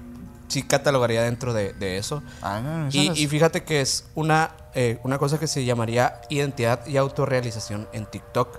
sí 0.50 0.62
catalogaría 0.62 1.22
dentro 1.22 1.54
de, 1.54 1.72
de 1.72 1.96
eso. 1.96 2.22
No, 2.42 2.60
no, 2.60 2.88
Y, 2.92 3.10
y 3.10 3.26
fíjate 3.28 3.64
que 3.64 3.80
es 3.80 4.04
una, 4.14 4.54
eh, 4.74 4.98
una 5.04 5.18
cosa 5.18 5.38
que 5.38 5.46
se 5.46 5.64
llamaría 5.64 6.20
identidad 6.28 6.86
y 6.86 6.96
autorrealización 6.96 7.88
en 7.92 8.06
TikTok. 8.06 8.58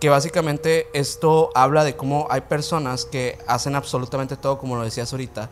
Que 0.00 0.08
básicamente 0.08 0.86
esto 0.94 1.50
habla 1.54 1.84
de 1.84 1.96
cómo 1.96 2.26
hay 2.30 2.42
personas 2.42 3.04
que 3.04 3.38
hacen 3.46 3.74
absolutamente 3.74 4.36
todo, 4.36 4.58
como 4.58 4.76
lo 4.76 4.82
decías 4.84 5.12
ahorita, 5.12 5.50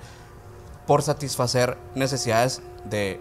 por 0.87 1.03
satisfacer 1.03 1.77
necesidades 1.95 2.63
de, 2.85 3.21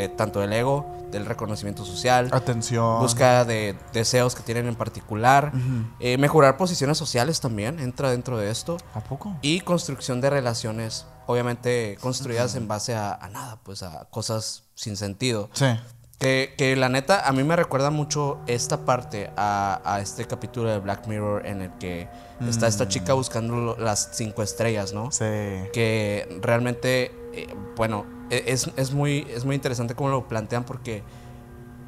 de 0.00 0.08
tanto 0.08 0.40
del 0.40 0.52
ego, 0.52 0.86
del 1.10 1.26
reconocimiento 1.26 1.84
social, 1.84 2.28
Atención. 2.32 3.00
búsqueda 3.00 3.44
de 3.44 3.76
deseos 3.92 4.34
que 4.34 4.42
tienen 4.42 4.66
en 4.68 4.76
particular, 4.76 5.52
eh, 5.98 6.18
mejorar 6.18 6.56
posiciones 6.56 6.98
sociales 6.98 7.40
también 7.40 7.78
entra 7.80 8.10
dentro 8.10 8.38
de 8.38 8.50
esto 8.50 8.76
¿A 8.94 9.00
poco? 9.00 9.36
y 9.42 9.60
construcción 9.60 10.20
de 10.20 10.30
relaciones, 10.30 11.06
obviamente 11.26 11.98
construidas 12.00 12.54
en 12.54 12.68
base 12.68 12.94
a, 12.94 13.12
a 13.14 13.28
nada, 13.28 13.58
pues 13.64 13.82
a 13.82 14.06
cosas 14.10 14.64
sin 14.74 14.96
sentido. 14.96 15.50
Sí. 15.52 15.66
Que, 16.20 16.54
que 16.58 16.76
la 16.76 16.90
neta, 16.90 17.26
a 17.26 17.32
mí 17.32 17.42
me 17.44 17.56
recuerda 17.56 17.88
mucho 17.90 18.40
esta 18.46 18.84
parte 18.84 19.30
a, 19.38 19.80
a 19.84 20.00
este 20.00 20.26
capítulo 20.26 20.68
de 20.68 20.78
Black 20.78 21.06
Mirror 21.06 21.46
en 21.46 21.62
el 21.62 21.70
que 21.78 22.08
está 22.46 22.66
esta 22.66 22.86
chica 22.88 23.14
buscando 23.14 23.74
las 23.78 24.10
cinco 24.12 24.42
estrellas, 24.42 24.92
¿no? 24.92 25.10
Sí. 25.10 25.24
Que 25.72 26.38
realmente, 26.42 27.10
eh, 27.32 27.46
bueno, 27.74 28.04
es, 28.30 28.70
es 28.76 28.92
muy, 28.92 29.26
es 29.30 29.44
muy 29.44 29.54
interesante 29.54 29.94
cómo 29.94 30.08
lo 30.10 30.26
plantean 30.28 30.64
porque 30.64 31.02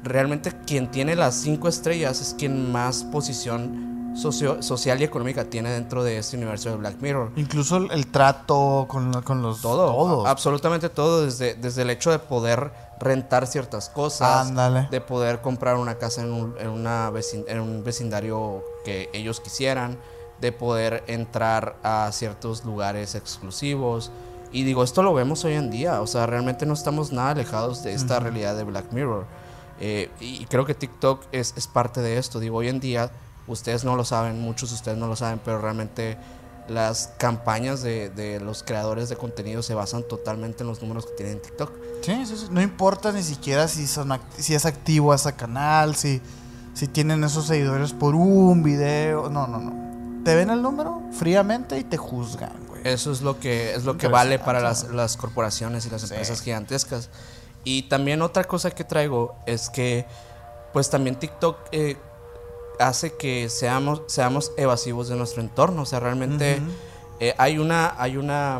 realmente 0.03 0.51
quien 0.65 0.91
tiene 0.91 1.15
las 1.15 1.35
cinco 1.35 1.67
estrellas 1.67 2.19
es 2.21 2.35
quien 2.37 2.71
más 2.71 3.03
posición 3.05 4.13
socio- 4.15 4.61
social 4.61 5.01
y 5.01 5.05
económica 5.05 5.45
tiene 5.45 5.71
dentro 5.71 6.03
de 6.03 6.17
este 6.17 6.35
universo 6.37 6.69
de 6.69 6.75
Black 6.75 7.01
Mirror. 7.01 7.31
Incluso 7.35 7.77
el, 7.77 7.89
el 7.91 8.07
trato 8.07 8.85
con, 8.87 9.21
con 9.23 9.41
los... 9.41 9.61
Todo, 9.61 9.87
Todo. 9.87 10.27
absolutamente 10.27 10.89
todo, 10.89 11.25
desde, 11.25 11.55
desde 11.55 11.81
el 11.83 11.89
hecho 11.89 12.11
de 12.11 12.19
poder 12.19 12.71
rentar 12.99 13.47
ciertas 13.47 13.89
cosas, 13.89 14.47
Ándale. 14.47 14.87
de 14.91 15.01
poder 15.01 15.41
comprar 15.41 15.77
una 15.77 15.95
casa 15.95 16.21
en 16.21 16.31
un, 16.31 16.55
en 16.59 16.69
una 16.69 17.09
vecin- 17.11 17.45
en 17.47 17.59
un 17.59 17.83
vecindario 17.83 18.63
que 18.85 19.09
ellos 19.13 19.39
quisieran, 19.39 19.97
de 20.41 20.51
poder 20.51 21.03
entrar 21.07 21.77
a 21.83 22.09
ciertos 22.11 22.65
lugares 22.65 23.15
exclusivos. 23.15 24.11
Y 24.53 24.63
digo, 24.63 24.83
esto 24.83 25.01
lo 25.01 25.13
vemos 25.13 25.43
hoy 25.45 25.53
en 25.53 25.71
día, 25.71 25.99
o 25.99 26.07
sea, 26.07 26.27
realmente 26.27 26.67
no 26.67 26.75
estamos 26.75 27.11
nada 27.11 27.31
alejados 27.31 27.83
de 27.83 27.93
esta 27.93 28.19
realidad 28.19 28.55
de 28.55 28.63
Black 28.63 28.91
Mirror. 28.91 29.25
Eh, 29.79 30.11
y 30.19 30.45
creo 30.45 30.65
que 30.65 30.75
TikTok 30.75 31.25
es, 31.31 31.55
es 31.57 31.67
parte 31.67 32.01
de 32.01 32.19
esto. 32.19 32.39
Digo, 32.39 32.57
hoy 32.57 32.69
en 32.69 32.79
día, 32.79 33.11
ustedes 33.47 33.83
no 33.83 33.95
lo 33.95 34.05
saben, 34.05 34.39
muchos 34.39 34.69
de 34.69 34.75
ustedes 34.75 34.97
no 34.97 35.07
lo 35.07 35.15
saben, 35.15 35.41
pero 35.43 35.59
realmente 35.59 36.17
las 36.69 37.13
campañas 37.17 37.81
de, 37.81 38.09
de 38.09 38.39
los 38.39 38.63
creadores 38.63 39.09
de 39.09 39.15
contenido 39.15 39.63
se 39.63 39.73
basan 39.73 40.03
totalmente 40.07 40.63
en 40.63 40.69
los 40.69 40.81
números 40.81 41.07
que 41.07 41.13
tienen 41.13 41.35
en 41.37 41.41
TikTok. 41.41 41.71
Sí, 42.03 42.25
sí, 42.25 42.37
sí. 42.37 42.47
No 42.51 42.61
importa 42.61 43.11
ni 43.11 43.23
siquiera 43.23 43.67
si, 43.67 43.87
son 43.87 44.17
si 44.37 44.53
es 44.53 44.65
activo 44.65 45.13
ese 45.13 45.33
canal, 45.33 45.95
si, 45.95 46.21
si 46.75 46.87
tienen 46.87 47.23
esos 47.23 47.47
seguidores 47.47 47.91
por 47.91 48.13
un 48.13 48.61
video. 48.61 49.29
No, 49.29 49.47
no, 49.47 49.57
no. 49.57 50.23
Te 50.23 50.35
ven 50.35 50.51
el 50.51 50.61
número 50.61 51.01
fríamente 51.11 51.77
y 51.79 51.83
te 51.83 51.97
juzgan. 51.97 52.63
Eso 52.83 53.11
es 53.11 53.21
lo 53.21 53.39
que, 53.39 53.73
es 53.75 53.83
lo 53.85 53.97
que 53.97 54.07
vale 54.07 54.39
para 54.39 54.59
las, 54.59 54.89
las 54.89 55.17
corporaciones 55.17 55.85
y 55.85 55.89
las 55.89 56.01
Sí. 56.01 56.07
empresas 56.09 56.41
gigantescas. 56.41 57.09
Y 57.63 57.83
también 57.83 58.21
otra 58.21 58.43
cosa 58.43 58.71
que 58.71 58.83
traigo 58.83 59.35
es 59.45 59.69
que, 59.69 60.05
pues 60.73 60.89
también 60.89 61.15
TikTok 61.15 61.57
eh, 61.71 61.97
hace 62.79 63.13
que 63.13 63.49
seamos, 63.49 64.01
seamos 64.07 64.51
evasivos 64.57 65.07
de 65.07 65.15
nuestro 65.15 65.41
entorno. 65.41 65.83
O 65.83 65.85
sea, 65.85 65.99
realmente 65.99 66.61
eh, 67.19 67.33
hay 67.37 67.57
una, 67.59 67.95
hay 67.97 68.17
una, 68.17 68.59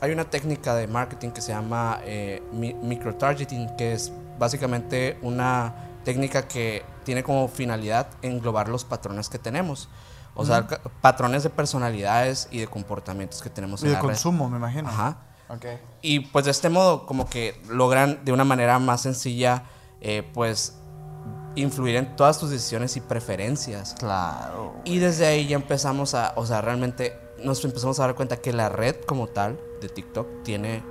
hay 0.00 0.12
una 0.12 0.24
técnica 0.30 0.74
de 0.74 0.86
marketing 0.86 1.30
que 1.30 1.42
se 1.42 1.52
llama 1.52 2.00
eh, 2.04 2.42
mi- 2.52 2.74
microtargeting, 2.74 3.76
que 3.76 3.92
es 3.92 4.10
básicamente 4.38 5.18
una 5.20 5.74
técnica 6.04 6.48
que 6.48 6.82
tiene 7.04 7.22
como 7.22 7.48
finalidad 7.48 8.06
englobar 8.22 8.68
los 8.68 8.84
patrones 8.84 9.28
que 9.28 9.38
tenemos. 9.38 9.88
O 10.34 10.44
sea, 10.44 10.66
patrones 11.00 11.42
de 11.42 11.50
personalidades 11.50 12.48
y 12.50 12.58
de 12.60 12.66
comportamientos 12.66 13.42
que 13.42 13.50
tenemos 13.50 13.82
Y 13.82 13.84
en 13.86 13.90
de 13.90 13.94
la 13.94 14.00
red. 14.00 14.08
consumo, 14.08 14.48
me 14.48 14.56
imagino. 14.56 14.88
Ajá. 14.88 15.18
Ok. 15.48 15.66
Y 16.00 16.20
pues 16.20 16.46
de 16.46 16.50
este 16.50 16.68
modo 16.70 17.04
como 17.06 17.28
que 17.28 17.60
logran 17.68 18.24
de 18.24 18.32
una 18.32 18.44
manera 18.44 18.78
más 18.78 19.02
sencilla 19.02 19.64
eh, 20.00 20.28
pues 20.32 20.78
influir 21.54 21.96
en 21.96 22.16
todas 22.16 22.38
tus 22.38 22.50
decisiones 22.50 22.96
y 22.96 23.00
preferencias. 23.00 23.94
Claro. 23.98 24.74
Y 24.84 24.98
desde 24.98 25.26
ahí 25.26 25.46
ya 25.46 25.56
empezamos 25.56 26.14
a, 26.14 26.32
o 26.36 26.46
sea, 26.46 26.62
realmente 26.62 27.14
nos 27.44 27.64
empezamos 27.64 28.00
a 28.00 28.06
dar 28.06 28.14
cuenta 28.14 28.38
que 28.38 28.52
la 28.52 28.68
red 28.68 28.96
como 29.06 29.26
tal 29.26 29.60
de 29.80 29.88
TikTok 29.88 30.42
tiene 30.44 30.82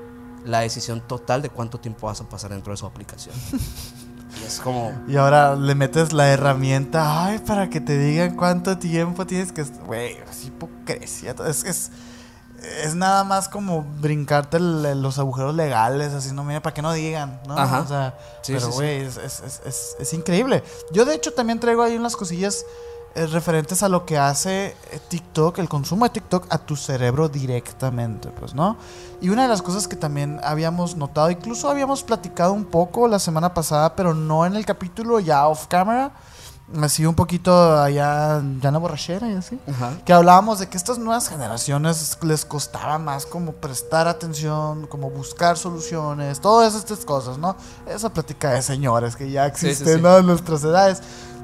la 0.46 0.60
decisión 0.60 1.02
total 1.08 1.42
de 1.42 1.50
cuánto 1.50 1.80
tiempo 1.80 2.08
vas 2.08 2.22
a 2.22 2.30
pasar 2.30 2.52
dentro 2.52 2.72
de 2.74 2.78
su 2.78 2.86
aplicación. 2.86 3.36
y 4.40 4.46
es 4.46 4.60
como, 4.60 4.94
Y 5.08 5.18
ahora 5.18 5.56
le 5.56 5.76
metes 5.76 6.14
la 6.14 6.30
herramienta, 6.30 7.26
ay, 7.26 7.40
para 7.40 7.70
que 7.70 7.82
te 7.82 7.98
digan 7.98 8.36
cuánto 8.36 8.78
tiempo 8.78 9.26
tienes 9.26 9.52
que... 9.52 9.64
Güey, 9.64 10.18
es 10.30 10.46
hipocresía. 10.46 11.36
Es, 11.48 11.64
es, 11.64 11.92
es 12.84 12.96
nada 12.96 13.24
más 13.24 13.50
como 13.50 13.82
brincarte 13.84 14.58
el- 14.58 15.02
los 15.02 15.18
agujeros 15.20 15.56
legales, 15.56 16.14
así, 16.14 16.32
no, 16.34 16.44
mira, 16.44 16.62
para 16.62 16.74
que 16.74 16.82
no 16.82 16.94
digan, 16.94 17.42
¿no? 17.48 17.58
Ajá. 17.58 17.82
O 17.82 17.88
sea, 17.88 18.18
Sí, 18.42 18.54
pero 18.54 18.68
sí, 18.68 18.72
sí. 18.72 18.78
güey, 18.78 19.02
es, 19.02 19.18
es, 19.18 19.96
es, 20.00 20.14
increíble. 20.14 20.64
Yo 20.92 21.06
de 21.06 21.16
hecho 21.16 21.34
también 21.34 21.60
traigo 21.60 21.82
ahí 21.84 21.96
unas 21.98 22.16
cosillas 22.16 22.66
referentes 23.16 23.84
a 23.84 23.90
lo 23.90 24.06
que 24.06 24.18
hace 24.18 24.68
eh, 24.92 25.00
TikTok, 25.08 25.60
el 25.60 25.68
consumo 25.70 26.06
de 26.06 26.12
TikTok 26.12 26.48
a 26.50 26.58
tu 26.58 26.76
cerebro 26.76 27.30
directamente, 27.30 28.30
pues, 28.30 28.54
¿no? 28.56 28.78
Y 29.22 29.30
una 29.30 29.44
de 29.44 29.50
las 29.50 29.62
cosas 29.62 29.88
que 29.88 29.96
también 29.96 30.40
habíamos 30.44 30.96
notado, 30.96 31.30
incluso 31.30 31.70
habíamos 31.70 32.04
platicado 32.04 32.54
un 32.54 32.66
poco 32.66 33.08
la 33.08 33.20
semana 33.20 33.54
pasada, 33.54 33.96
pero 33.96 34.14
no 34.14 34.46
en 34.46 34.56
el 34.56 34.66
capítulo, 34.66 35.20
ya 35.20 35.48
off 35.48 35.68
camera, 35.68 36.12
así 36.82 37.06
un 37.06 37.16
poquito 37.16 37.80
allá, 37.82 38.42
ya 38.62 38.68
en 38.70 38.74
la 38.74 38.78
borrachera 38.78 39.30
y 39.30 39.34
así. 39.34 39.60
ajá. 39.70 39.92
Que 40.06 40.14
hablábamos 40.14 40.60
de 40.60 40.70
que 40.70 40.78
estas 40.78 40.98
nuevas 40.98 41.28
generaciones 41.28 42.18
les 42.24 42.46
costaba 42.46 42.98
más 42.98 43.26
como 43.26 43.52
prestar 43.52 44.08
atención, 44.08 44.88
como 44.88 45.10
buscar 45.10 45.58
soluciones, 45.58 46.40
todas 46.40 46.74
estas 46.76 47.04
cosas, 47.04 47.38
¿no? 47.38 47.58
Esa 47.86 48.10
plática 48.10 48.52
de 48.52 48.62
señores 48.62 49.16
que 49.18 49.30
ya 49.30 49.50
Sí, 49.50 49.60
sí, 49.60 49.68
existen 49.68 49.98
sí. 49.98 50.02
¿no? 50.02 50.18
en 50.18 50.26
nuestras 50.26 50.64
edades. 50.64 51.02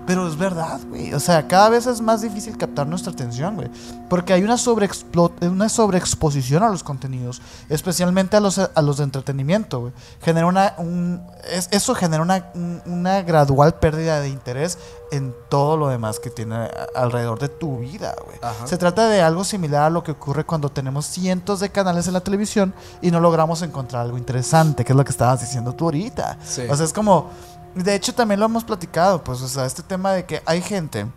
Pero 0.07 0.25
es 0.27 0.37
verdad, 0.37 0.79
güey. 0.89 1.13
O 1.13 1.19
sea, 1.19 1.47
cada 1.47 1.69
vez 1.69 1.85
es 1.85 1.99
más 2.01 2.21
difícil 2.21 2.57
captar 2.57 2.87
nuestra 2.87 3.11
atención, 3.11 3.55
güey. 3.55 3.67
Porque 4.09 4.31
hay 4.33 4.41
una, 4.43 4.55
sobreexplo- 4.55 5.31
una 5.41 5.67
sobreexposición 5.69 6.63
a 6.63 6.69
los 6.69 6.81
contenidos, 6.81 7.41
especialmente 7.69 8.37
a 8.37 8.39
los, 8.39 8.57
a 8.57 8.81
los 8.81 8.97
de 8.97 9.03
entretenimiento, 9.03 9.81
güey. 9.81 9.93
Genera 10.21 10.47
una, 10.47 10.73
un, 10.77 11.21
es- 11.51 11.67
eso 11.71 11.93
genera 11.93 12.23
una, 12.23 12.45
un- 12.55 12.81
una 12.85 13.21
gradual 13.21 13.75
pérdida 13.75 14.21
de 14.21 14.29
interés 14.29 14.77
en 15.11 15.33
todo 15.49 15.75
lo 15.77 15.89
demás 15.89 16.19
que 16.19 16.29
tiene 16.29 16.69
alrededor 16.95 17.39
de 17.39 17.49
tu 17.49 17.79
vida, 17.79 18.15
güey. 18.25 18.37
Se 18.65 18.77
trata 18.77 19.07
de 19.09 19.21
algo 19.21 19.43
similar 19.43 19.83
a 19.83 19.89
lo 19.89 20.03
que 20.03 20.11
ocurre 20.11 20.45
cuando 20.45 20.69
tenemos 20.69 21.05
cientos 21.05 21.59
de 21.59 21.69
canales 21.69 22.07
en 22.07 22.13
la 22.13 22.21
televisión 22.21 22.73
y 23.01 23.11
no 23.11 23.19
logramos 23.19 23.61
encontrar 23.61 24.03
algo 24.03 24.17
interesante, 24.17 24.85
que 24.85 24.93
es 24.93 24.97
lo 24.97 25.03
que 25.03 25.11
estabas 25.11 25.41
diciendo 25.41 25.73
tú 25.73 25.85
ahorita. 25.85 26.37
Sí. 26.45 26.61
O 26.69 26.75
sea, 26.75 26.85
es 26.85 26.93
como, 26.93 27.29
de 27.83 27.95
hecho 27.95 28.13
también 28.13 28.39
lo 28.39 28.45
hemos 28.45 28.63
platicado, 28.63 29.23
pues, 29.23 29.41
o 29.41 29.47
sea, 29.47 29.65
este 29.65 29.83
tema 29.83 30.11
de 30.11 30.25
que 30.25 30.41
hay 30.45 30.61
gente 30.61 31.07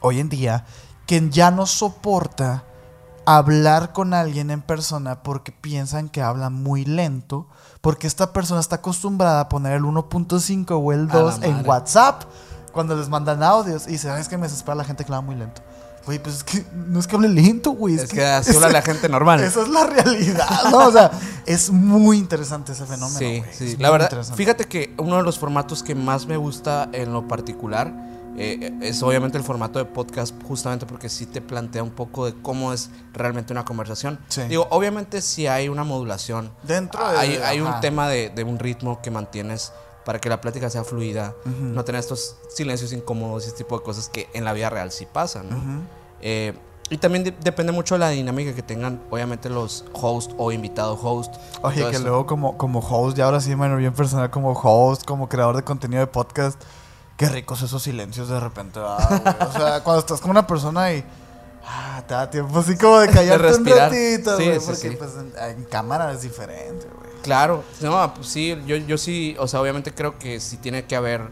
hoy 0.00 0.20
en 0.20 0.28
día 0.28 0.64
que 1.06 1.28
ya 1.30 1.50
no 1.50 1.66
soporta 1.66 2.64
hablar 3.24 3.92
con 3.92 4.14
alguien 4.14 4.50
en 4.50 4.62
persona 4.62 5.22
porque 5.22 5.52
piensan 5.52 6.08
que 6.08 6.22
habla 6.22 6.50
muy 6.50 6.84
lento, 6.84 7.46
porque 7.80 8.06
esta 8.06 8.32
persona 8.32 8.60
está 8.60 8.76
acostumbrada 8.76 9.40
a 9.40 9.48
poner 9.48 9.74
el 9.74 9.84
1.5 9.84 10.70
o 10.70 10.92
el 10.92 11.10
A 11.10 11.14
la 11.14 11.20
2 11.20 11.42
en. 11.42 11.66
WhatsApp 11.68 12.24
cuando 12.72 12.96
les 12.96 13.08
mandan 13.08 13.42
audios 13.42 13.86
y 13.86 13.92
dice, 13.92 14.10
"Ay, 14.10 14.20
es 14.20 14.28
que 14.28 14.38
me 14.38 14.44
desespera 14.44 14.74
la 14.74 14.84
gente 14.84 15.04
que 15.04 15.12
habla 15.12 15.20
muy 15.20 15.36
lento. 15.36 15.62
Güey, 16.06 16.18
pues 16.18 16.36
es 16.36 16.44
que 16.44 16.64
no 16.74 16.98
es 16.98 17.06
que 17.06 17.14
hable 17.16 17.28
lento, 17.28 17.70
güey. 17.72 17.94
Es 17.94 18.10
que 18.10 18.24
así 18.24 18.54
habla 18.54 18.68
la 18.70 18.82
gente 18.82 19.08
normal. 19.08 19.40
Esa 19.44 19.62
es 19.62 19.68
la 19.68 19.86
realidad, 19.86 20.48
¿no? 20.70 20.78
O 20.88 20.92
sea, 20.92 21.10
es 21.46 21.70
muy 21.70 22.18
interesante 22.18 22.72
ese 22.72 22.84
fenómeno. 22.86 23.18
Sí, 23.18 23.38
güey. 23.38 23.44
sí. 23.52 23.66
Es 23.72 23.78
La 23.80 23.90
verdad, 23.90 24.10
fíjate 24.34 24.64
que 24.64 24.94
uno 24.98 25.16
de 25.16 25.22
los 25.22 25.38
formatos 25.38 25.82
que 25.82 25.94
más 25.94 26.26
me 26.26 26.36
gusta 26.36 26.88
en 26.92 27.12
lo 27.12 27.28
particular 27.28 27.92
eh, 28.36 28.72
es 28.80 29.02
obviamente 29.02 29.36
el 29.36 29.44
formato 29.44 29.78
de 29.78 29.84
podcast, 29.84 30.34
justamente 30.44 30.86
porque 30.86 31.08
sí 31.10 31.26
te 31.26 31.42
plantea 31.42 31.82
un 31.82 31.90
poco 31.90 32.24
de 32.24 32.34
cómo 32.40 32.72
es 32.72 32.88
realmente 33.12 33.52
una 33.52 33.64
conversación. 33.64 34.18
Sí. 34.28 34.40
Digo, 34.48 34.66
obviamente 34.70 35.20
sí 35.20 35.46
hay 35.46 35.68
una 35.68 35.84
modulación. 35.84 36.50
Dentro 36.62 37.06
de- 37.10 37.18
Hay, 37.18 37.36
hay 37.36 37.60
un 37.60 37.78
tema 37.80 38.08
de, 38.08 38.30
de 38.30 38.42
un 38.42 38.58
ritmo 38.58 39.00
que 39.02 39.10
mantienes 39.10 39.72
para 40.04 40.20
que 40.20 40.28
la 40.28 40.40
plática 40.40 40.68
sea 40.70 40.84
fluida, 40.84 41.34
no 41.44 41.84
tener 41.84 42.00
estos 42.00 42.36
silencios 42.48 42.92
incómodos 42.92 43.44
y 43.44 43.48
ese 43.48 43.56
tipo 43.56 43.78
de 43.78 43.84
cosas 43.84 44.08
que 44.08 44.28
en 44.34 44.44
la 44.44 44.52
vida 44.52 44.68
real 44.70 44.90
sí 44.92 45.06
pasan. 45.10 45.48
¿no? 45.50 45.82
Eh, 46.20 46.52
y 46.90 46.98
también 46.98 47.24
de- 47.24 47.30
depende 47.30 47.72
mucho 47.72 47.94
de 47.94 48.00
la 48.00 48.10
dinámica 48.10 48.54
que 48.54 48.62
tengan, 48.62 49.00
obviamente, 49.10 49.48
los 49.48 49.84
host 49.94 50.32
o 50.36 50.52
invitado 50.52 50.94
host. 51.02 51.34
Oye, 51.62 51.82
que 51.88 51.96
eso. 51.96 52.02
luego 52.02 52.26
como, 52.26 52.58
como 52.58 52.80
host, 52.80 53.16
y 53.16 53.22
ahora 53.22 53.40
sí, 53.40 53.56
mano, 53.56 53.76
bien 53.76 53.94
personal 53.94 54.30
como 54.30 54.52
host, 54.52 55.04
como 55.04 55.28
creador 55.28 55.56
de 55.56 55.62
contenido 55.62 56.00
de 56.00 56.06
podcast, 56.06 56.60
qué 57.16 57.28
ricos 57.28 57.62
esos 57.62 57.82
silencios 57.82 58.28
de 58.28 58.38
repente. 58.40 58.78
O 58.80 59.52
sea, 59.52 59.80
cuando 59.84 60.00
estás 60.00 60.20
con 60.20 60.30
una 60.32 60.46
persona 60.46 60.92
y 60.92 61.02
ah, 61.66 62.02
te 62.06 62.14
da 62.14 62.30
tiempo 62.30 62.58
así 62.58 62.76
como 62.76 62.98
de 63.00 63.08
callarte 63.12 63.46
un 63.46 63.52
respirar. 63.52 63.90
ratito, 63.90 64.36
Sí, 64.36 64.44
güey, 64.44 64.60
sí, 64.60 64.66
porque 64.66 64.90
sí. 64.90 64.96
pues 64.98 65.10
en, 65.16 65.58
en 65.58 65.64
cámara 65.64 66.12
es 66.12 66.22
diferente, 66.22 66.86
güey. 66.96 67.12
Claro, 67.22 67.62
no, 67.80 68.14
pues 68.14 68.26
sí, 68.28 68.56
yo, 68.66 68.76
yo 68.76 68.98
sí, 68.98 69.36
o 69.38 69.46
sea, 69.46 69.60
obviamente 69.60 69.92
creo 69.94 70.18
que 70.18 70.40
sí 70.40 70.56
tiene 70.56 70.84
que 70.86 70.96
haber 70.96 71.28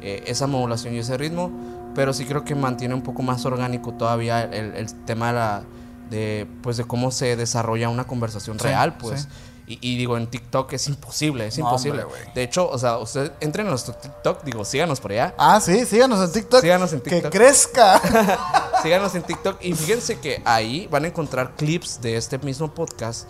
eh, 0.00 0.24
esa 0.26 0.46
modulación 0.46 0.94
y 0.94 0.98
ese 0.98 1.16
ritmo, 1.18 1.50
pero 1.94 2.12
sí 2.14 2.24
creo 2.24 2.44
que 2.44 2.54
mantiene 2.54 2.94
un 2.94 3.02
poco 3.02 3.22
más 3.22 3.44
orgánico 3.44 3.92
todavía 3.92 4.42
el, 4.42 4.74
el 4.74 4.94
tema 5.04 5.28
de, 5.28 5.32
la, 5.34 5.62
de, 6.10 6.48
pues, 6.62 6.76
de 6.78 6.84
cómo 6.84 7.10
se 7.10 7.36
desarrolla 7.36 7.88
una 7.90 8.04
conversación 8.06 8.58
real, 8.58 8.96
pues. 8.96 9.28
Y, 9.66 9.78
y 9.80 9.96
digo, 9.96 10.16
en 10.18 10.26
TikTok 10.26 10.72
es 10.74 10.88
imposible, 10.88 11.46
es 11.46 11.58
No, 11.58 11.64
imposible. 11.64 12.04
hombre, 12.04 12.20
de 12.34 12.42
hecho, 12.42 12.68
o 12.68 12.78
sea, 12.78 12.98
ustedes 12.98 13.32
entren 13.40 13.66
a 13.66 13.70
nuestro 13.70 13.94
TikTok, 13.94 14.42
digo, 14.44 14.62
síganos 14.64 15.00
por 15.00 15.12
allá. 15.12 15.34
Ah, 15.38 15.58
sí, 15.60 15.86
síganos 15.86 16.22
en 16.22 16.32
TikTok. 16.32 16.60
Síganos 16.60 16.92
en 16.92 17.00
Que 17.00 17.10
TikTok. 17.10 17.32
crezca. 17.32 18.00
Síganos 18.82 19.14
en 19.14 19.22
TikTok 19.22 19.56
y 19.62 19.72
fíjense 19.72 20.18
que 20.20 20.42
ahí 20.44 20.86
van 20.90 21.04
a 21.04 21.08
encontrar 21.08 21.54
clips 21.56 22.02
de 22.02 22.16
este 22.18 22.38
mismo 22.38 22.74
podcast 22.74 23.26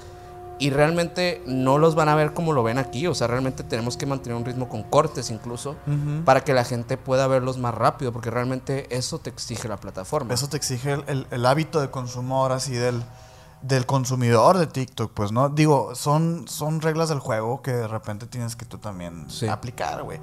y 0.58 0.70
realmente 0.70 1.42
no 1.46 1.78
los 1.78 1.94
van 1.94 2.08
a 2.08 2.14
ver 2.16 2.32
como 2.32 2.52
lo 2.52 2.64
ven 2.64 2.78
aquí. 2.78 3.06
O 3.06 3.14
sea, 3.14 3.28
realmente 3.28 3.62
tenemos 3.62 3.96
que 3.96 4.04
mantener 4.06 4.36
un 4.36 4.44
ritmo 4.44 4.68
con 4.68 4.82
cortes 4.82 5.30
incluso 5.30 5.76
para 6.24 6.42
que 6.42 6.52
la 6.54 6.64
gente 6.64 6.96
pueda 6.96 7.28
verlos 7.28 7.58
más 7.58 7.74
rápido 7.74 8.12
porque 8.12 8.30
realmente 8.30 8.86
eso 8.96 9.18
te 9.20 9.30
exige 9.30 9.68
la 9.68 9.76
plataforma. 9.76 10.34
Eso 10.34 10.48
te 10.48 10.56
exige 10.56 10.92
el, 10.94 11.04
el- 11.06 11.26
el 11.30 11.46
hábito 11.46 11.80
de 11.80 11.90
consumo 11.90 12.42
ahora 12.42 12.58
sí 12.58 12.72
del, 12.72 13.02
del 13.66 13.86
consumidor 13.86 14.58
de 14.58 14.66
TikTok, 14.66 15.12
pues, 15.12 15.32
¿no? 15.32 15.48
Digo, 15.48 15.94
son, 15.94 16.46
son 16.48 16.80
reglas 16.82 17.08
del 17.08 17.18
juego 17.18 17.62
que 17.62 17.72
de 17.72 17.88
repente 17.88 18.26
tienes 18.26 18.56
que 18.56 18.66
tú 18.66 18.76
también 18.78 19.24
Sí. 19.30 19.48
aplicar, 19.48 20.02
güey. 20.02 20.20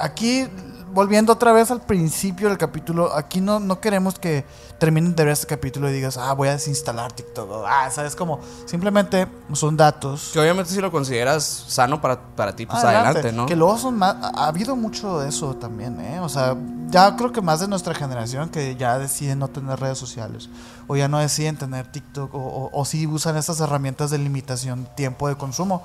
Aquí, 0.00 0.48
volviendo 0.92 1.32
otra 1.32 1.52
vez 1.52 1.70
al 1.70 1.80
principio 1.80 2.48
del 2.48 2.58
capítulo, 2.58 3.14
aquí 3.14 3.40
no, 3.40 3.60
no 3.60 3.80
queremos 3.80 4.18
que 4.18 4.44
terminen 4.78 5.14
de 5.14 5.24
ver 5.24 5.32
este 5.32 5.46
capítulo 5.46 5.88
y 5.88 5.92
digas, 5.92 6.16
ah, 6.16 6.32
voy 6.34 6.48
a 6.48 6.52
desinstalar 6.52 7.12
TikTok. 7.12 7.50
o, 7.50 7.66
ah, 7.66 7.90
¿sabes? 7.90 8.14
Como, 8.14 8.40
simplemente 8.66 9.26
son 9.52 9.76
datos. 9.76 10.30
Que 10.32 10.40
obviamente 10.40 10.70
si 10.70 10.80
lo 10.80 10.90
consideras 10.90 11.44
sano 11.44 12.00
para, 12.00 12.20
para 12.20 12.54
ti, 12.54 12.66
pues 12.66 12.82
adelante, 12.84 13.32
¿no? 13.32 13.46
Que 13.46 13.56
luego 13.56 13.78
son 13.78 13.96
más. 13.96 14.16
Ha 14.20 14.44
ha 14.44 14.48
habido 14.48 14.76
mucho 14.76 15.20
de 15.20 15.28
eso 15.28 15.54
también, 15.56 16.00
¿eh? 16.00 16.20
O 16.20 16.28
sea, 16.28 16.56
ya 16.90 17.16
creo 17.16 17.32
que 17.32 17.40
más 17.40 17.60
de 17.60 17.68
nuestra 17.68 17.94
generación 17.94 18.50
que 18.50 18.76
ya 18.76 18.98
deciden 18.98 19.38
no 19.38 19.48
tener 19.48 19.80
redes 19.80 19.98
sociales. 19.98 20.48
O 20.86 20.96
ya 20.96 21.08
no 21.08 21.18
deciden 21.18 21.56
tener 21.56 21.90
TikTok. 21.90 22.34
O, 22.34 22.38
o, 22.38 22.70
o 22.72 22.84
sí 22.84 23.06
usan 23.06 23.36
estas 23.36 23.60
herramientas 23.60 24.10
de 24.10 24.18
limitación, 24.18 24.86
tiempo 24.94 25.28
de 25.28 25.36
consumo. 25.36 25.82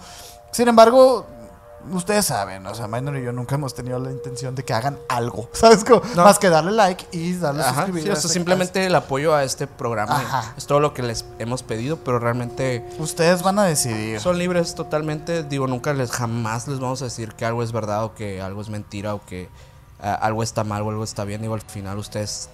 Sin 0.52 0.68
embargo, 0.68 1.26
ustedes 1.92 2.26
saben, 2.26 2.66
o 2.68 2.76
sea, 2.76 2.88
Minor 2.88 3.18
y 3.18 3.24
yo 3.24 3.32
nunca 3.32 3.56
hemos 3.56 3.74
tenido 3.74 4.00
la 4.00 4.12
intención 4.12 4.56
de 4.56 4.64
que 4.64 4.74
hagan 4.74 4.98
algo. 5.08 5.50
¿Sabes? 5.54 5.84
Como, 5.84 6.02
No. 6.16 6.24
Más 6.24 6.40
que 6.40 6.50
darle 6.50 6.72
like 6.72 7.06
y 7.12 7.34
darle 7.34 7.62
Ajá, 7.64 7.74
suscribir. 7.86 8.04
sí, 8.04 8.10
a 8.10 8.14
o 8.14 8.16
sea, 8.16 8.22
este- 8.22 8.34
simplemente 8.34 8.86
el 8.86 8.96
apoyo 8.96 9.34
a 9.36 9.44
este 9.44 9.68
programa 9.68 10.18
Ajá. 10.18 10.54
es 10.58 10.66
todo 10.66 10.80
lo 10.80 10.94
que 10.94 11.04
les 11.04 11.26
hemos 11.40 11.64
pedido, 11.64 11.98
pero 11.98 12.20
realmente 12.20 12.86
Ustedes 13.00 13.42
van 13.44 13.60
a 13.60 13.64
decidir. 13.64 14.20
Son 14.20 14.38
libres 14.38 14.76
totalmente, 14.76 15.44
digo, 15.44 15.68
nunca 15.68 15.94
les 15.94 16.12
jamás 16.12 16.68
les 16.68 16.80
vamos 16.80 17.02
a 17.02 17.06
decir 17.06 17.34
que 17.34 17.46
algo 17.46 17.64
es 17.64 17.72
verdad 17.72 18.04
o 18.04 18.14
que 18.16 18.42
algo 18.42 18.62
es 18.62 18.70
mentira 18.70 19.14
o 19.16 19.26
que 19.26 19.50
ah, 20.02 20.14
algo 20.16 20.44
está 20.44 20.64
mal 20.64 20.82
o 20.84 20.90
algo 20.90 21.04
está 21.04 21.24
bien. 21.26 21.42
Digo, 21.42 21.54
al 21.54 21.62
final 21.62 21.98
ustedes 21.98 22.50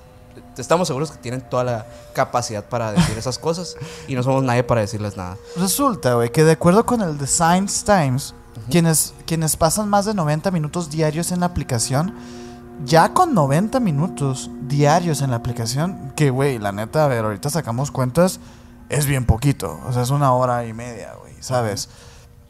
estamos 0.58 0.88
seguros 0.90 1.12
que 1.12 1.18
tienen 1.18 1.42
toda 1.50 1.64
la 1.64 1.86
capacidad 2.14 2.64
para 2.66 2.92
decir 2.92 3.18
esas 3.18 3.40
cosas 3.40 3.78
y 4.08 4.16
no 4.16 4.24
somos 4.24 4.44
nadie 4.44 4.64
para 4.64 4.82
decirles 4.82 5.16
nada. 5.16 5.38
Resulta, 5.56 6.16
güey, 6.16 6.30
que 6.32 6.44
de 6.44 6.52
acuerdo 6.54 6.86
con 6.86 7.02
el 7.02 7.18
The 7.18 7.26
Science 7.28 7.86
Times, 7.86 8.34
quienes, 8.70 9.14
quienes 9.26 9.56
pasan 9.58 9.90
más 9.90 10.06
de 10.06 10.14
90 10.14 10.52
minutos 10.52 10.90
diarios 10.90 11.32
en 11.32 11.40
la 11.42 11.46
aplicación, 11.48 12.14
ya 12.86 13.14
con 13.14 13.34
90 13.34 13.80
minutos 13.80 14.50
diarios 14.68 15.22
en 15.22 15.32
la 15.32 15.38
aplicación, 15.38 16.14
que, 16.16 16.30
güey, 16.30 16.60
la 16.60 16.72
neta, 16.72 17.06
a 17.06 17.08
ver, 17.08 17.24
ahorita 17.26 17.50
sacamos 17.50 17.92
cuentas, 17.92 18.40
es 18.90 19.06
bien 19.06 19.26
poquito. 19.26 19.80
O 19.88 19.94
sea, 19.94 20.02
es 20.04 20.10
una 20.10 20.34
hora 20.34 20.66
y 20.66 20.74
media, 20.74 21.14
güey, 21.20 21.34
¿sabes? 21.42 21.90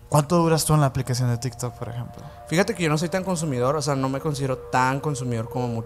¿Cuánto 0.09 0.37
duras 0.37 0.65
tú 0.65 0.73
en 0.73 0.81
la 0.81 0.87
aplicación 0.87 1.29
de 1.29 1.37
TikTok, 1.37 1.73
por 1.73 1.89
ejemplo? 1.89 2.23
Fíjate 2.47 2.73
que 2.75 2.83
yo 2.83 2.89
no 2.89 2.97
soy 2.97 3.09
tan 3.09 3.23
consumidor, 3.23 3.75
o 3.75 3.81
sea, 3.81 3.95
no 3.95 4.07
me 4.09 4.19
considero 4.19 4.57
tan 4.57 4.99
consumidor 4.99 5.49
como 5.49 5.67
mu- 5.67 5.83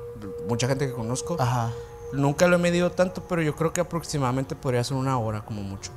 mucha 0.47 0.67
gente 0.67 0.88
que 0.88 0.93
conozco. 0.93 1.36
Ajá. 1.39 1.71
Nunca 2.13 2.47
lo 2.47 2.55
he 2.55 2.60
medido 2.60 2.91
tanto, 2.91 3.23
pero 3.27 3.41
yo 3.41 3.55
creo 3.55 3.71
que 3.71 3.82
aproximadamente 3.82 4.55
podría 4.55 4.84
ser 4.84 4.97
una 4.97 5.17
hora 5.19 5.41
como 5.45 5.62
mucho. 5.62 5.91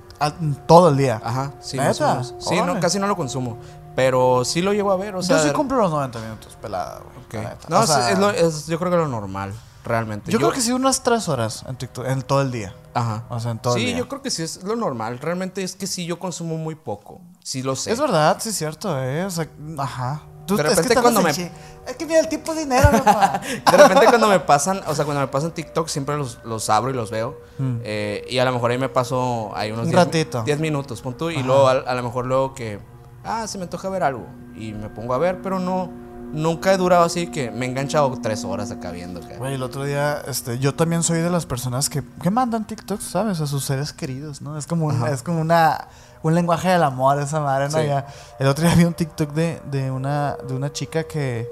Todo 0.67 0.91
el 0.91 0.97
día. 0.99 1.21
Ajá, 1.25 1.53
sí, 1.61 1.77
más 1.79 2.01
o 2.01 2.07
menos. 2.09 2.35
Sí, 2.39 2.61
no, 2.65 2.79
casi 2.81 2.99
no 2.99 3.07
lo 3.07 3.17
consumo, 3.17 3.57
pero 3.95 4.45
sí 4.45 4.63
lo 4.63 4.73
llevo 4.73 4.93
a 4.93 4.97
ver, 4.97 5.15
o 5.17 5.23
sea, 5.23 5.39
yo 5.39 5.43
sí 5.45 5.51
cumplo 5.53 5.79
los 5.79 5.91
90 5.91 6.19
minutos, 6.21 6.57
pelada, 6.61 7.01
güey. 7.01 7.25
Ok. 7.27 7.35
la 7.35 7.41
neta. 7.51 7.67
No, 7.69 7.81
O 7.81 7.83
es- 7.85 7.89
sea, 7.91 8.11
es 8.11 8.19
lo- 8.19 8.31
es- 8.31 8.67
yo 8.67 8.79
creo 8.79 8.91
que 8.91 8.97
lo 8.99 9.09
normal, 9.09 9.53
realmente. 9.85 10.31
yo, 10.31 10.39
creo 10.39 10.53
que 10.53 10.61
sí 10.61 10.73
unas 10.73 11.03
3 11.03 11.29
horas 11.29 11.65
en 11.69 11.77
TikTok, 11.77 12.07
en 12.07 12.23
todo 12.23 12.43
el 12.43 12.51
día. 12.53 12.75
Ajá. 12.95 13.25
O 13.31 13.41
sea, 13.41 13.53
en 13.53 13.59
todo 13.59 13.75
el 13.77 13.81
sí, 13.81 13.87
día. 13.87 13.97
yo 13.99 14.09
creo 14.09 14.21
que 14.23 14.31
sí 14.31 14.43
es 14.43 14.63
lo 14.65 14.77
normal. 14.77 15.19
Realmente 15.19 15.63
es 15.63 15.75
que 15.77 15.87
sí, 15.87 16.05
yo 16.05 16.19
consumo 16.19 16.57
muy 16.59 16.75
poco. 16.75 17.21
Sí 17.43 17.63
lo 17.63 17.75
sé. 17.75 17.91
Es 17.93 17.99
verdad, 18.01 18.37
sí 18.41 18.51
es 18.51 18.57
cierto, 18.57 19.03
eh. 19.03 19.25
O 19.25 19.31
sea, 19.31 19.49
ajá. 19.79 20.23
Tú, 20.47 20.57
De 20.57 20.63
es 20.65 20.69
que 20.71 20.75
repente 20.83 21.01
cuando 21.01 21.23
me- 21.23 21.31
Es 21.31 21.97
que 21.97 22.05
mira 22.05 22.19
el 22.21 22.29
tipo 22.29 22.53
de 22.53 22.61
dinero, 22.65 22.91
papá. 23.05 23.41
De 23.71 23.77
repente 23.77 24.07
cuando 24.09 24.27
me 24.29 24.41
pasan, 24.41 24.81
o 24.89 24.95
sea, 24.95 25.05
cuando 25.05 25.21
me 25.23 25.29
pasan 25.29 25.53
TikTok 25.53 25.89
siempre 25.89 26.17
los, 26.19 26.39
los 26.45 26.69
abro 26.69 26.91
y 26.91 26.95
los 26.95 27.11
veo. 27.11 27.41
Eh, 27.85 28.27
y 28.29 28.39
a 28.39 28.45
lo 28.45 28.53
mejor 28.53 28.73
ahí 28.73 28.79
me 28.79 28.89
paso 28.89 29.53
ahí 29.55 29.71
unos 29.71 29.85
Mm. 29.87 29.89
Un 29.89 29.91
10 29.95 30.05
ratito. 30.05 30.43
10 30.43 30.59
minutos, 30.61 31.01
punto. 31.01 31.31
Y 31.31 31.43
luego 31.43 31.69
a, 31.69 31.73
a 31.73 31.95
lo 31.95 32.03
mejor 32.03 32.27
luego 32.27 32.55
que, 32.55 32.79
ah, 33.25 33.47
se 33.47 33.59
me 33.59 33.65
antoja 33.65 33.89
ver 33.89 34.03
algo. 34.03 34.27
Y 34.55 34.73
me 34.73 34.89
pongo 34.91 35.15
a 35.15 35.19
ver, 35.19 35.41
pero 35.43 35.59
no, 35.59 35.91
nunca 36.33 36.73
he 36.73 36.77
durado 36.77 37.05
así 37.05 37.27
que 37.29 37.51
me 37.51 37.67
he 37.67 37.69
enganchado 37.69 38.11
tres 38.23 38.45
horas 38.45 38.71
acá 38.71 38.91
viendo. 38.91 39.21
Güey, 39.39 39.55
el 39.55 39.63
otro 39.63 39.85
día, 39.85 40.21
este, 40.27 40.59
yo 40.59 40.75
también 40.75 41.03
soy 41.03 41.21
de 41.21 41.31
las 41.31 41.47
personas 41.47 41.89
que, 41.89 42.03
que 42.23 42.31
mandan 42.31 42.67
TikToks, 42.67 43.05
¿sabes? 43.05 43.41
A 43.41 43.47
sus 43.47 43.65
seres 43.65 43.93
queridos, 43.93 44.43
¿no? 44.43 44.57
Es 44.59 44.67
como, 44.67 44.87
un- 44.87 44.97
Ajá. 44.97 45.11
es 45.11 45.23
como 45.23 45.41
una, 45.41 45.89
un 46.23 46.35
lenguaje 46.35 46.69
del 46.69 46.83
amor 46.83 47.19
esa 47.21 47.41
madre, 47.41 47.69
¿no? 47.69 47.79
Sí. 47.79 47.87
Ya- 47.87 48.07
el 48.39 48.47
otro 48.47 48.65
día 48.67 48.75
vi 48.75 48.85
un 48.85 48.95
TikTok 48.95 49.33
de, 49.33 49.61
de, 49.71 49.91
una, 49.91 50.37
de 50.49 50.55
una 50.55 50.73
chica 50.73 51.05
que, 51.05 51.49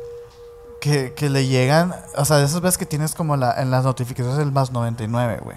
que, 0.81 1.13
que 1.15 1.29
le 1.31 1.47
llegan, 1.47 1.95
o 2.17 2.25
sea, 2.25 2.37
de 2.39 2.45
esas 2.45 2.61
veces 2.61 2.79
que 2.79 2.87
tienes 2.87 3.15
como 3.15 3.37
la, 3.37 3.61
en 3.61 3.71
las 3.71 3.85
notificaciones 3.85 4.39
el 4.41 4.53
más 4.53 4.73
99, 4.73 5.41
güey. 5.43 5.57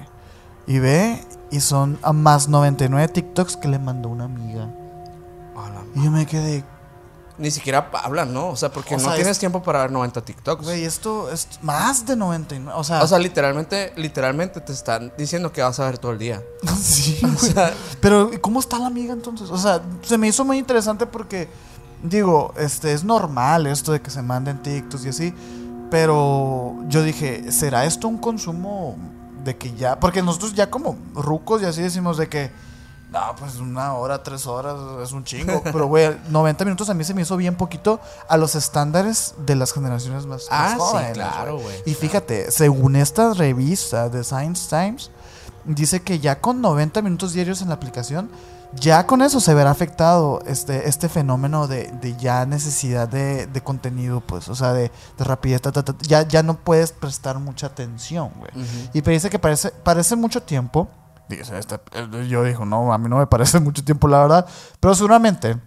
Y 0.65 0.79
ve, 0.79 1.21
y 1.51 1.59
son 1.59 1.99
a 2.03 2.13
más 2.13 2.47
99 2.47 3.09
TikToks 3.09 3.57
que 3.57 3.67
le 3.67 3.79
mandó 3.79 4.09
una 4.09 4.23
amiga. 4.25 4.69
Y 5.95 6.03
yo 6.03 6.11
me 6.11 6.25
quedé, 6.25 6.63
Ni 7.37 7.49
siquiera 7.49 7.89
hablan, 8.03 8.31
¿no? 8.31 8.49
O 8.49 8.55
sea, 8.55 8.71
porque 8.71 8.93
O 8.93 8.97
no 8.99 9.05
sea, 9.05 9.15
tienes 9.15 9.31
es- 9.31 9.39
tiempo 9.39 9.63
para 9.63 9.81
ver 9.81 9.91
90 9.91 10.21
TikToks. 10.23 10.65
Güey, 10.65 10.83
esto 10.85 11.31
es 11.31 11.47
más 11.63 12.05
de 12.05 12.15
99. 12.15 12.77
O 12.79 12.83
sea, 12.83 13.01
O 13.01 13.07
sea, 13.07 13.17
literalmente, 13.17 13.91
literalmente 13.95 14.61
te 14.61 14.71
están 14.71 15.11
diciendo 15.17 15.51
que 15.51 15.63
vas 15.63 15.79
a 15.79 15.85
ver 15.85 15.97
todo 15.97 16.11
el 16.11 16.19
día. 16.19 16.43
sí, 16.79 17.19
O 17.25 17.39
sea, 17.39 17.73
Pero, 18.01 18.29
¿cómo 18.39 18.59
está 18.59 18.77
la 18.77 18.85
amiga 18.85 19.13
entonces? 19.13 19.49
O 19.49 19.57
sea, 19.57 19.81
se 20.03 20.17
me 20.19 20.27
hizo 20.27 20.45
muy 20.45 20.59
interesante 20.59 21.07
porque, 21.07 21.49
digo, 22.03 22.53
este 22.55 22.93
es 22.93 23.03
normal 23.03 23.65
esto 23.65 23.91
de 23.91 23.99
que 23.99 24.11
se 24.11 24.21
manden 24.21 24.61
TikToks 24.61 25.05
y 25.05 25.09
así. 25.09 25.33
Pero 25.89 26.75
yo 26.87 27.01
dije, 27.01 27.51
¿será 27.51 27.85
esto 27.85 28.07
un 28.07 28.19
consumo 28.19 28.95
de 29.43 29.57
que 29.57 29.73
ya? 29.75 29.99
Porque 29.99 30.21
nosotros 30.21 30.53
ya 30.53 30.69
como 30.69 30.97
rucos 31.15 31.61
y 31.63 31.65
así 31.65 31.81
decimos 31.81 32.17
de 32.17 32.29
que 32.29 32.51
No, 33.13 33.35
pues 33.37 33.57
una 33.57 33.93
hora, 33.93 34.23
tres 34.23 34.47
horas 34.47 34.75
es 35.03 35.11
un 35.11 35.23
chingo. 35.23 35.61
Pero, 35.63 35.85
güey, 35.85 36.17
90 36.29 36.65
minutos 36.65 36.89
a 36.89 36.95
mí 36.95 37.03
se 37.03 37.13
me 37.13 37.21
hizo 37.21 37.37
bien 37.37 37.55
poquito 37.55 37.99
a 38.27 38.37
los 38.37 38.55
estándares 38.55 39.35
de 39.45 39.55
las 39.55 39.71
generaciones 39.71 40.25
más, 40.25 40.47
Ah, 40.49 40.63
más 40.63 40.73
sí, 40.73 40.79
jóvenes. 40.79 41.13
claro, 41.13 41.59
güey, 41.59 41.75
Y 41.85 41.93
fíjate, 41.93 42.49
según 42.49 42.95
esta 42.95 43.33
revista 43.33 44.09
de 44.09 44.23
Science 44.23 44.67
Times, 44.67 45.11
dice 45.63 46.01
que 46.01 46.19
ya 46.19 46.41
con 46.41 46.59
90 46.59 47.01
minutos 47.03 47.33
diarios 47.33 47.61
en 47.61 47.69
la 47.69 47.75
aplicación, 47.75 48.31
ya 48.73 49.05
con 49.05 49.21
eso 49.21 49.39
se 49.39 49.53
verá 49.53 49.69
afectado 49.69 50.41
este, 50.47 50.89
este 50.89 51.07
fenómeno 51.07 51.67
de, 51.67 51.91
de 52.01 52.17
ya 52.17 52.47
necesidad 52.47 53.07
de, 53.07 53.45
de 53.45 53.61
contenido, 53.61 54.19
pues, 54.21 54.49
o 54.49 54.55
sea, 54.55 54.73
de, 54.73 54.91
de 55.19 55.23
rapidez, 55.23 55.61
ta, 55.61 55.71
ta, 55.71 55.83
ta, 55.83 55.93
ya, 56.01 56.27
ya 56.27 56.41
no 56.41 56.55
puedes 56.57 56.91
prestar 56.91 57.37
mucha 57.37 57.67
atención, 57.67 58.31
güey. 58.39 58.49
Ujú. 58.55 58.89
Y 58.95 59.01
me 59.03 59.11
dice 59.13 59.29
que 59.29 59.37
parece, 59.37 59.69
parece 59.69 60.15
mucho 60.15 60.41
tiempo. 60.41 60.87
Dice, 61.29 61.57
este- 61.57 61.79
yo 62.27 62.43
digo, 62.43 62.65
no, 62.65 62.93
a 62.93 62.97
mí 62.97 63.09
no 63.09 63.17
me 63.17 63.27
parece 63.27 63.59
mucho 63.59 63.83
tiempo, 63.83 64.07
la 64.07 64.19
verdad. 64.21 64.45
Pero 64.79 64.93
seguramente, 64.95 65.57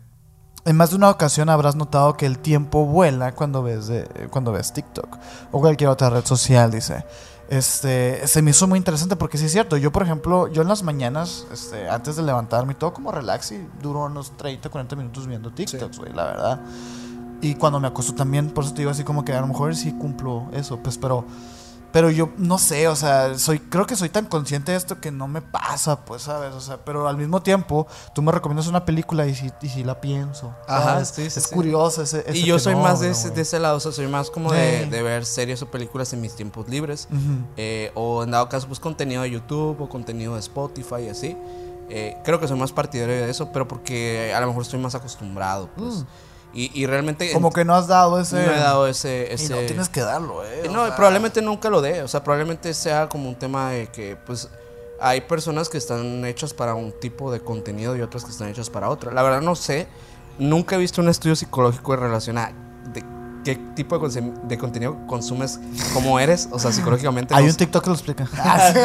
en 0.65 0.77
más 0.77 0.91
de 0.91 0.97
una 0.97 1.11
ocasión 1.11 1.49
habrás 1.49 1.77
notado 1.77 2.17
que 2.17 2.27
el 2.27 2.39
tiempo 2.39 2.85
vuela 2.87 3.33
cuando 3.33 3.63
ves, 3.63 3.87
de, 3.87 4.05
cuando 4.31 4.53
ves 4.53 4.73
TikTok 4.73 5.17
o 5.53 5.61
cualquier 5.61 5.91
otra 5.91 6.11
red 6.11 6.25
social, 6.25 6.71
dice. 6.71 7.05
Este, 7.49 8.27
se 8.27 8.43
me 8.43 8.51
hizo 8.51 8.67
muy 8.67 8.77
interesante 8.77 9.15
porque 9.15 9.39
sí 9.39 9.45
es 9.47 9.53
cierto. 9.53 9.77
Yo, 9.77 9.93
por 9.93 10.03
ejemplo, 10.03 10.49
yo 10.49 10.63
en 10.63 10.69
las 10.69 10.83
mañanas, 10.83 11.47
este, 11.53 11.89
antes 11.89 12.17
de 12.17 12.25
levantarme, 12.25 12.75
todo 12.75 12.93
como 12.93 13.13
relax 13.13 13.53
y 13.53 13.69
duro 13.81 14.05
unos 14.07 14.37
30, 14.37 14.69
40 14.69 14.97
minutos 14.97 15.29
viendo 15.29 15.53
TikToks, 15.53 15.99
güey, 15.99 16.13
la 16.13 16.25
verdad. 16.25 16.61
Y 17.41 17.55
cuando 17.55 17.79
me 17.79 17.87
acuesto 17.87 18.15
también, 18.15 18.51
por 18.51 18.65
eso 18.65 18.73
te 18.73 18.79
digo 18.81 18.91
así 18.91 19.05
como 19.05 19.25
que 19.25 19.33
a 19.33 19.41
lo 19.41 19.47
mejor 19.47 19.77
sí 19.77 19.93
cumplo 19.93 20.49
eso, 20.53 20.79
pues, 20.79 20.99
pero 20.99 21.25
pero 21.97 22.11
yo 22.11 22.29
no 22.37 22.59
sé, 22.59 22.89
o 22.89 22.95
sea, 22.95 23.39
soy 23.39 23.59
creo 23.59 23.87
que 23.87 23.97
soy 23.97 24.11
tan 24.11 24.27
consciente 24.27 24.73
de 24.73 24.77
esto 24.77 25.01
que 25.01 25.11
no 25.11 25.29
me 25.29 25.41
pasa, 25.41 26.05
pues, 26.05 26.21
¿sabes? 26.21 26.53
O 26.53 26.61
sea, 26.61 26.85
pero 26.85 27.09
al 27.09 27.17
mismo 27.17 27.41
tiempo 27.41 27.87
tú 28.15 28.21
me 28.21 28.33
recomiendas 28.33 28.67
una 28.67 28.85
película 28.85 29.27
y 29.27 29.35
sí, 29.35 29.51
y 29.63 29.69
sí 29.71 29.83
la 29.83 29.99
pienso. 29.99 30.55
Ajá, 30.69 31.03
sí, 31.07 31.31
sí, 31.31 31.39
es 31.39 31.47
sí. 31.47 31.55
curioso 31.55 32.03
ese, 32.03 32.23
ese 32.27 32.37
Y 32.37 32.45
yo 32.45 32.59
soy 32.59 32.75
más 32.75 33.01
de 33.01 33.09
ese, 33.09 33.31
de 33.31 33.41
ese 33.41 33.59
lado, 33.59 33.79
o 33.79 33.81
sea, 33.81 33.93
soy 33.93 34.09
más 34.09 34.29
como 34.29 34.53
de, 34.53 34.85
ver 34.91 35.25
series 35.25 35.63
o 35.63 35.71
películas 35.71 36.13
en 36.13 36.21
mis 36.21 36.37
tiempos 36.37 36.69
libres. 36.69 37.09
Eh, 37.57 37.93
o 37.95 38.25
en 38.25 38.31
dado 38.31 38.51
caso, 38.51 38.67
pues 38.67 38.79
contenido 38.79 39.23
de 39.23 39.31
YouTube 39.31 39.81
o 39.81 39.89
contenido 39.89 40.35
de 40.35 40.41
Spotify 40.41 41.05
y 41.07 41.09
así. 41.09 41.35
Eh, 41.89 42.19
creo 42.25 42.39
que 42.39 42.47
soy 42.47 42.59
más 42.59 42.73
partidario 42.73 43.15
de 43.15 43.31
eso, 43.31 43.53
pero 43.53 43.67
porque 43.67 44.35
a 44.37 44.41
lo 44.43 44.49
mejor 44.49 44.61
estoy 44.61 44.81
más 44.81 44.95
acostumbrado, 44.95 45.71
pues. 45.75 46.05
Y, 46.57 46.71
y 46.73 46.87
realmente... 46.87 47.31
Como 47.33 47.53
que 47.53 47.67
no 47.67 47.75
has 47.75 47.87
dado 47.87 48.19
ese 48.19 48.37
no 48.37 48.53
he 48.53 48.59
dado 48.59 48.87
ese... 48.87 49.29
y 49.31 49.35
ese 49.35 49.55
no 49.55 49.67
tienes 49.67 49.91
que 49.91 50.01
darlo, 50.01 50.43
eh. 50.43 50.63
Eh, 50.65 50.69
No, 50.73 50.87
sea. 50.87 50.97
probablemente 50.97 51.43
nunca 51.43 51.69
lo 51.69 51.83
dé. 51.83 52.03
O 52.03 52.09
sea, 52.09 52.25
probablemente 52.25 52.73
sea 52.73 53.11
como 53.11 53.29
un 53.29 53.35
tema 53.35 53.71
de 53.73 53.89
que, 53.89 54.17
pues, 54.17 54.49
hay 54.99 55.21
personas 55.21 55.69
que 55.69 55.77
están 55.77 56.25
hechas 56.25 56.55
para 56.55 56.75
un 56.75 56.93
tipo 56.93 57.31
de 57.31 57.41
contenido 57.41 57.95
y 57.95 58.01
otras 58.01 58.25
que 58.25 58.31
están 58.31 58.49
hechas 58.49 58.71
para 58.71 58.89
otra. 58.89 59.13
La 59.13 59.23
verdad 59.23 59.43
no 59.43 59.55
sé. 59.55 59.87
Nunca 60.39 60.77
he 60.77 60.79
visto 60.79 61.03
un 61.03 61.11
estudio 61.11 61.37
psicológico 61.37 61.93
en 61.93 62.01
relación 62.01 62.39
a 62.39 62.53
de 62.93 63.03
qué 63.47 63.55
tipo 63.77 63.97
de, 63.97 64.59
contenido 64.59 64.97
consumes, 65.07 65.61
cómo 65.95 66.19
eres, 66.19 66.49
o 66.51 66.59
sea, 66.59 66.73
psicológicamente. 66.73 67.33
Hay 67.33 67.45
un. 67.45 67.55
TikTok 67.55 67.85
que 67.85 67.91
lo 67.91 67.95
explica. 67.95 68.29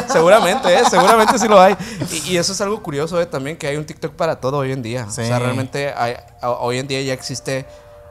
seguramente, 0.08 0.72
¿eh? 0.72 0.84
seguramente 0.88 1.40
sí 1.40 1.48
lo 1.48 1.60
hay. 1.60 1.76
Y, 2.12 2.34
y 2.34 2.38
eso 2.38 2.54
es 2.54 2.62
algo 2.62 2.82
curioso 2.84 3.20
¿eh? 3.20 3.26
también, 3.26 3.58
que 3.58 3.66
hay 3.66 3.76
un 3.78 3.86
TikTok 3.86 4.14
para 4.14 4.40
todo 4.40 4.58
hoy 4.60 4.72
en 4.72 4.84
día. 4.84 5.06
Sí. 5.10 5.22
O 5.22 5.26
sea, 5.26 5.40
realmente 5.40 5.92
hay- 5.98 6.16
hoy 6.44 6.78
en 6.78 6.88
día 6.88 7.02
ya 7.02 7.14
existe, 7.14 7.66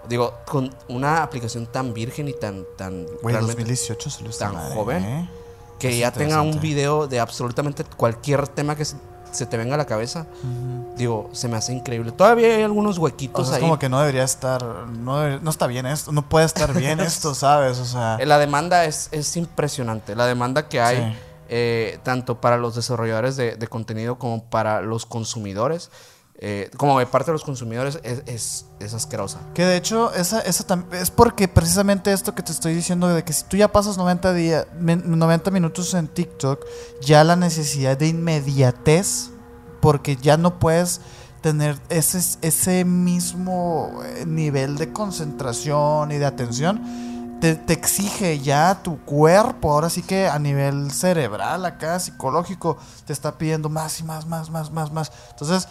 digo, 0.09 0.35
con 0.45 0.75
una 0.89 1.23
aplicación 1.23 1.67
tan 1.67 1.95
virgen 1.95 2.27
y 2.27 2.33
tan, 2.33 2.65
tan 2.77 3.07
Güey, 3.23 3.33
realmente 3.33 3.63
2018 3.63 4.11
se 4.11 4.25
lo 4.25 4.31
tan 4.31 4.55
madre, 4.55 4.75
joven. 4.75 5.05
¿eh? 5.05 5.31
que 5.79 5.91
Es 5.91 5.99
ya 5.99 6.13
tenga 6.13 6.43
un 6.43 6.61
video 6.61 7.07
de 7.07 7.21
absolutamente 7.21 7.85
cualquier 7.97 8.49
tema 8.49 8.75
que 8.75 8.85
se, 8.85 8.97
se 9.33 9.47
te 9.47 9.57
venga 9.57 9.75
a 9.75 9.79
la 9.79 9.87
cabeza, 9.87 10.27
digo, 10.97 11.29
se 11.33 11.49
me 11.49 11.57
hace 11.57 11.73
increíble. 11.73 12.13
Todavía 12.13 12.55
hay 12.57 12.63
algunos 12.63 12.99
O 12.99 13.03
huequitos 13.03 13.47
sea, 13.49 13.57
es 13.57 13.63
ahí. 13.63 13.69
como 13.69 13.79
que 13.79 13.89
no 13.89 14.01
debería 14.01 14.25
estar, 14.25 14.63
no, 14.65 15.19
debería- 15.19 15.41
no 15.43 15.51
está 15.51 15.67
bien 15.67 15.87
esto, 15.87 16.13
no 16.13 16.23
puede 16.29 16.47
estar 16.47 16.73
bien 16.75 17.01
esto, 17.01 17.35
¿sabes? 17.35 17.79
O 17.79 17.85
sea, 17.85 18.17
Eh, 18.21 18.27
La 18.27 18.39
demanda 18.39 18.85
es, 18.85 19.09
es 19.13 19.37
impresionante. 19.37 20.15
La 20.17 20.27
demanda 20.27 20.69
que 20.69 20.81
hay, 20.81 20.97
Sí. 20.99 21.19
eh, 21.49 21.99
tanto 22.03 22.41
para 22.41 22.57
los 22.59 22.75
desarrolladores 22.75 23.37
de, 23.37 23.57
de 23.57 23.67
contenido 23.69 24.19
como 24.19 24.45
para 24.45 24.83
los 24.83 25.07
consumidores, 25.07 25.91
eh, 26.43 26.71
como 26.79 26.99
de 26.99 27.05
parte 27.07 27.27
de 27.27 27.35
los 27.35 27.45
consumidores, 27.45 28.01
es, 28.03 28.65
es, 28.79 28.95
asquerosa. 28.95 29.41
Que 29.53 29.67
de 29.67 29.77
hecho, 29.77 30.11
esa, 30.15 30.41
esa 30.41 30.85
es 30.93 31.11
porque 31.11 31.49
precisamente 31.49 32.15
esto 32.15 32.35
que 32.35 32.43
te 32.43 32.51
estoy 32.51 32.75
diciendo, 32.75 33.09
de 33.09 33.23
que 33.23 33.35
si 33.35 33.45
tú 33.45 33.59
ya 33.59 33.69
pasas 33.69 33.99
90, 33.99 34.33
día, 34.33 34.67
men- 34.79 35.03
90 35.07 35.51
minutos 35.51 35.93
en 35.93 36.09
TikTok, 36.09 36.65
ya 37.03 37.25
la 37.25 37.37
necesidad 37.37 37.99
de 37.99 38.09
inmediatez, 38.09 39.31
porque 39.83 40.17
ya 40.17 40.39
no 40.39 40.59
puedes 40.59 41.03
tener 41.43 41.79
ese, 41.91 42.19
ese 42.41 42.87
mismo 42.87 44.01
eh, 44.05 44.25
nivel 44.27 44.79
de 44.79 44.95
concentración 44.95 46.11
y 46.11 46.17
de 46.17 46.25
atención, 46.25 47.39
te, 47.43 47.55
te 47.55 47.75
exige 47.75 48.39
ya 48.41 48.83
tu 48.83 48.99
cuerpo, 49.05 49.73
ahora 49.73 49.91
sí 49.91 50.03
que 50.03 50.27
a 50.27 50.39
nivel 50.39 50.91
cerebral, 50.91 51.67
acá, 51.67 51.99
psicológico, 52.01 52.79
te 53.07 53.13
está 53.13 53.37
pidiendo 53.37 53.69
más 53.69 54.01
y 54.01 54.05
más, 54.05 54.27
más, 54.27 54.49
más, 54.49 54.71
más, 54.71 54.91
más. 54.91 55.13
Entonces, 55.31 55.69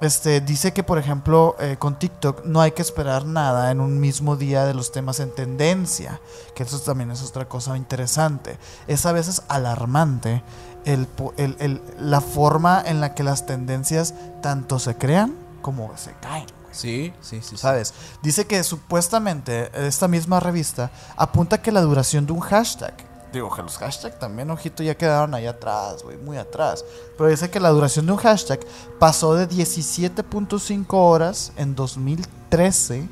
este, 0.00 0.40
dice 0.40 0.72
que, 0.72 0.82
por 0.82 0.98
ejemplo, 0.98 1.56
eh, 1.58 1.76
con 1.78 1.98
TikTok 1.98 2.44
no 2.44 2.60
hay 2.60 2.70
que 2.72 2.82
esperar 2.82 3.24
nada 3.26 3.70
en 3.70 3.80
un 3.80 3.98
mismo 4.00 4.36
día 4.36 4.64
de 4.64 4.74
los 4.74 4.92
temas 4.92 5.18
en 5.20 5.34
tendencia, 5.34 6.20
que 6.54 6.62
eso 6.62 6.78
también 6.80 7.10
es 7.10 7.22
otra 7.22 7.46
cosa 7.48 7.76
interesante. 7.76 8.58
Es 8.86 9.06
a 9.06 9.12
veces 9.12 9.42
alarmante 9.48 10.42
el, 10.84 11.06
po- 11.06 11.34
el- 11.36 11.56
el- 11.58 11.82
la 11.98 12.20
forma 12.20 12.82
en 12.86 13.00
la 13.00 13.14
que 13.14 13.22
las 13.24 13.44
tendencias 13.46 14.14
tanto 14.40 14.78
se 14.78 14.96
crean 14.96 15.34
como 15.62 15.90
se 15.96 16.12
caen. 16.20 16.46
sí, 16.70 17.12
sí. 17.20 17.40
sí. 17.42 17.56
¿Sabes? 17.56 17.92
Dice 18.22 18.46
que 18.46 18.62
supuestamente 18.62 19.70
esta 19.86 20.06
misma 20.06 20.38
revista 20.38 20.90
apunta 21.16 21.60
que 21.60 21.72
la 21.72 21.80
duración 21.80 22.24
de 22.26 22.32
un 22.32 22.40
hashtag, 22.40 22.94
digo 23.32 23.50
que 23.54 23.62
los 23.62 23.76
hashtags 23.78 24.18
también, 24.18 24.50
ojito, 24.50 24.82
ya 24.82 24.96
quedaron 24.96 25.34
ahí 25.34 25.46
atrás, 25.46 26.02
güey, 26.02 26.16
muy 26.16 26.36
atrás. 26.36 26.84
Pero 27.16 27.30
dice 27.30 27.50
que 27.50 27.60
la 27.60 27.70
duración 27.70 28.06
de 28.06 28.12
un 28.12 28.18
hashtag 28.18 28.60
pasó 28.98 29.34
de 29.34 29.48
17.5 29.48 30.86
horas 30.92 31.52
en 31.56 31.74
2013 31.74 33.08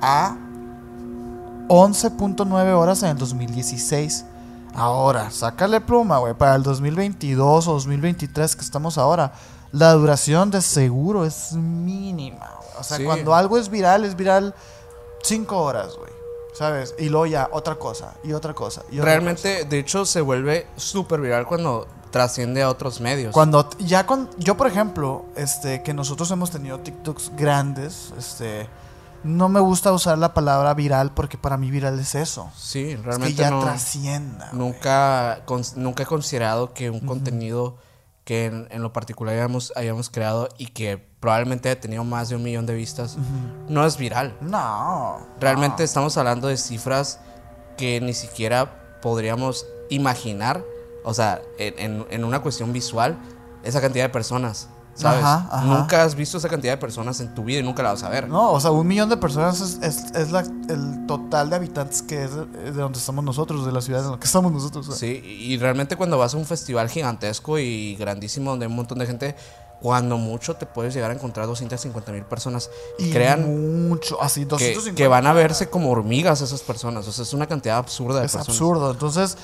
a 0.00 0.36
11.9 1.68 2.72
horas 2.76 3.02
en 3.02 3.10
el 3.10 3.18
2016. 3.18 4.24
Ahora, 4.74 5.30
sácale 5.30 5.80
pluma, 5.80 6.18
güey, 6.18 6.34
para 6.34 6.54
el 6.56 6.62
2022 6.62 7.68
o 7.68 7.72
2023 7.74 8.56
que 8.56 8.62
estamos 8.62 8.98
ahora, 8.98 9.32
la 9.72 9.92
duración 9.92 10.50
de 10.50 10.60
seguro 10.60 11.24
es 11.24 11.52
mínima. 11.52 12.50
güey. 12.58 12.68
O 12.78 12.82
sea, 12.82 12.96
Sí. 12.98 13.04
cuando 13.04 13.34
algo 13.34 13.56
es 13.56 13.68
viral, 13.68 14.04
es 14.04 14.16
viral 14.16 14.54
5 15.22 15.56
horas, 15.62 15.96
güey. 15.96 16.12
¿Sabes? 16.54 16.94
Y 16.98 17.08
luego 17.08 17.26
ya, 17.26 17.48
otra 17.52 17.74
cosa, 17.76 18.14
y 18.22 18.32
otra 18.32 18.54
cosa. 18.54 18.82
Y 18.90 18.98
otra 18.98 19.10
Realmente, 19.10 19.64
de 19.64 19.78
hecho, 19.78 20.06
se 20.06 20.20
vuelve 20.20 20.66
súper 20.76 21.20
viral 21.20 21.46
cuando 21.46 21.86
trasciende 22.10 22.62
a 22.62 22.68
otros 22.68 23.00
medios. 23.00 23.32
Cuando 23.32 23.68
ya 23.80 24.06
con 24.06 24.30
yo 24.38 24.56
por 24.56 24.68
ejemplo, 24.68 25.24
este 25.34 25.82
que 25.82 25.92
nosotros 25.92 26.30
hemos 26.30 26.52
tenido 26.52 26.78
TikToks 26.78 27.32
grandes, 27.36 28.12
este 28.16 28.68
no 29.24 29.48
me 29.48 29.58
gusta 29.58 29.92
usar 29.92 30.16
la 30.18 30.32
palabra 30.32 30.74
viral 30.74 31.12
porque 31.12 31.38
para 31.38 31.56
mí 31.56 31.72
viral 31.72 31.98
es 31.98 32.14
eso. 32.14 32.52
sí, 32.56 32.92
Es 32.92 33.02
realmente 33.02 33.34
que 33.34 33.42
ya 33.42 33.50
no. 33.50 33.62
trascienda. 33.62 34.50
Nunca, 34.52 35.42
nunca 35.74 36.04
he 36.04 36.06
considerado 36.06 36.72
que 36.72 36.88
un 36.88 37.00
contenido 37.00 37.74
que 38.24 38.46
en, 38.46 38.68
en 38.70 38.82
lo 38.82 38.92
particular 38.92 39.34
hayamos, 39.34 39.72
hayamos 39.76 40.08
creado 40.10 40.48
y 40.58 40.66
que 40.68 40.96
probablemente 41.20 41.68
haya 41.68 41.80
tenido 41.80 42.04
más 42.04 42.28
de 42.30 42.36
un 42.36 42.42
millón 42.42 42.64
de 42.66 42.74
vistas, 42.74 43.16
no 43.68 43.84
es 43.86 43.96
viral. 43.98 44.34
No. 44.40 45.18
Realmente 45.40 45.84
estamos 45.84 46.16
hablando 46.16 46.48
de 46.48 46.56
cifras 46.56 47.20
que 47.76 48.00
ni 48.00 48.14
siquiera 48.14 48.98
podríamos 49.02 49.66
imaginar, 49.90 50.62
o 51.04 51.12
sea, 51.12 51.42
en, 51.58 51.78
en- 51.78 52.06
en 52.10 52.24
una 52.24 52.40
cuestión 52.40 52.72
visual, 52.72 53.18
esa 53.62 53.80
cantidad 53.80 54.04
de 54.04 54.08
personas, 54.10 54.68
¿sabes? 54.94 55.22
Ajá, 55.24 55.48
ajá. 55.50 55.64
Nunca 55.66 56.02
has 56.04 56.14
visto 56.14 56.38
esa 56.38 56.48
cantidad 56.48 56.72
de 56.74 56.76
personas 56.78 57.18
en 57.20 57.34
tu 57.34 57.44
vida 57.44 57.58
y 57.60 57.62
nunca 57.62 57.82
la 57.82 57.92
vas 57.92 58.02
a 58.02 58.08
ver. 58.08 58.28
No, 58.28 58.52
o 58.52 58.60
sea, 58.60 58.70
un 58.70 58.86
millón 58.86 59.08
de 59.08 59.16
personas 59.16 59.60
es, 59.60 59.78
es- 59.82 60.12
es 60.14 60.30
la- 60.30 60.40
el 60.68 61.06
total 61.06 61.50
de 61.50 61.56
habitantes 61.56 62.02
que 62.02 62.24
es 62.24 62.34
de, 62.34 62.46
de 62.46 62.70
donde 62.72 62.98
estamos 62.98 63.24
nosotros, 63.24 63.66
de 63.66 63.72
la 63.72 63.80
ciudad 63.80 64.04
en 64.04 64.12
la 64.12 64.18
que 64.18 64.26
estamos 64.26 64.52
nosotros. 64.52 64.86
Sí, 64.96 65.06
y 65.24 65.56
realmente 65.58 65.96
cuando 65.96 66.16
vas 66.18 66.34
a 66.34 66.36
un 66.36 66.44
festival 66.46 66.88
gigantesco 66.88 67.58
y 67.58 67.96
grandísimo 67.96 68.50
donde 68.50 68.66
hay 68.66 68.70
un 68.70 68.76
montón 68.76 68.98
de 68.98 69.06
gente, 69.06 69.36
cuando 69.82 70.16
mucho 70.16 70.54
te 70.54 70.64
puedes 70.64 70.94
llegar 70.94 71.10
a 71.10 71.14
encontrar 71.14 71.46
250 71.46 72.10
mil 72.12 72.22
personas. 72.24 72.70
Y 72.98 73.10
crean 73.10 73.88
mucho, 73.88 74.22
así 74.22 74.40
que, 74.40 74.46
250. 74.46 74.96
que 74.96 75.08
van 75.08 75.26
a 75.26 75.32
verse 75.34 75.68
como 75.68 75.90
hormigas 75.90 76.40
esas 76.40 76.62
personas. 76.62 77.06
O 77.06 77.12
sea, 77.12 77.22
es 77.24 77.34
una 77.34 77.46
cantidad 77.46 77.76
absurda 77.76 78.20
de 78.20 78.26
Es 78.26 78.32
personas. 78.32 78.48
absurdo. 78.56 78.90
Entonces, 78.92 79.36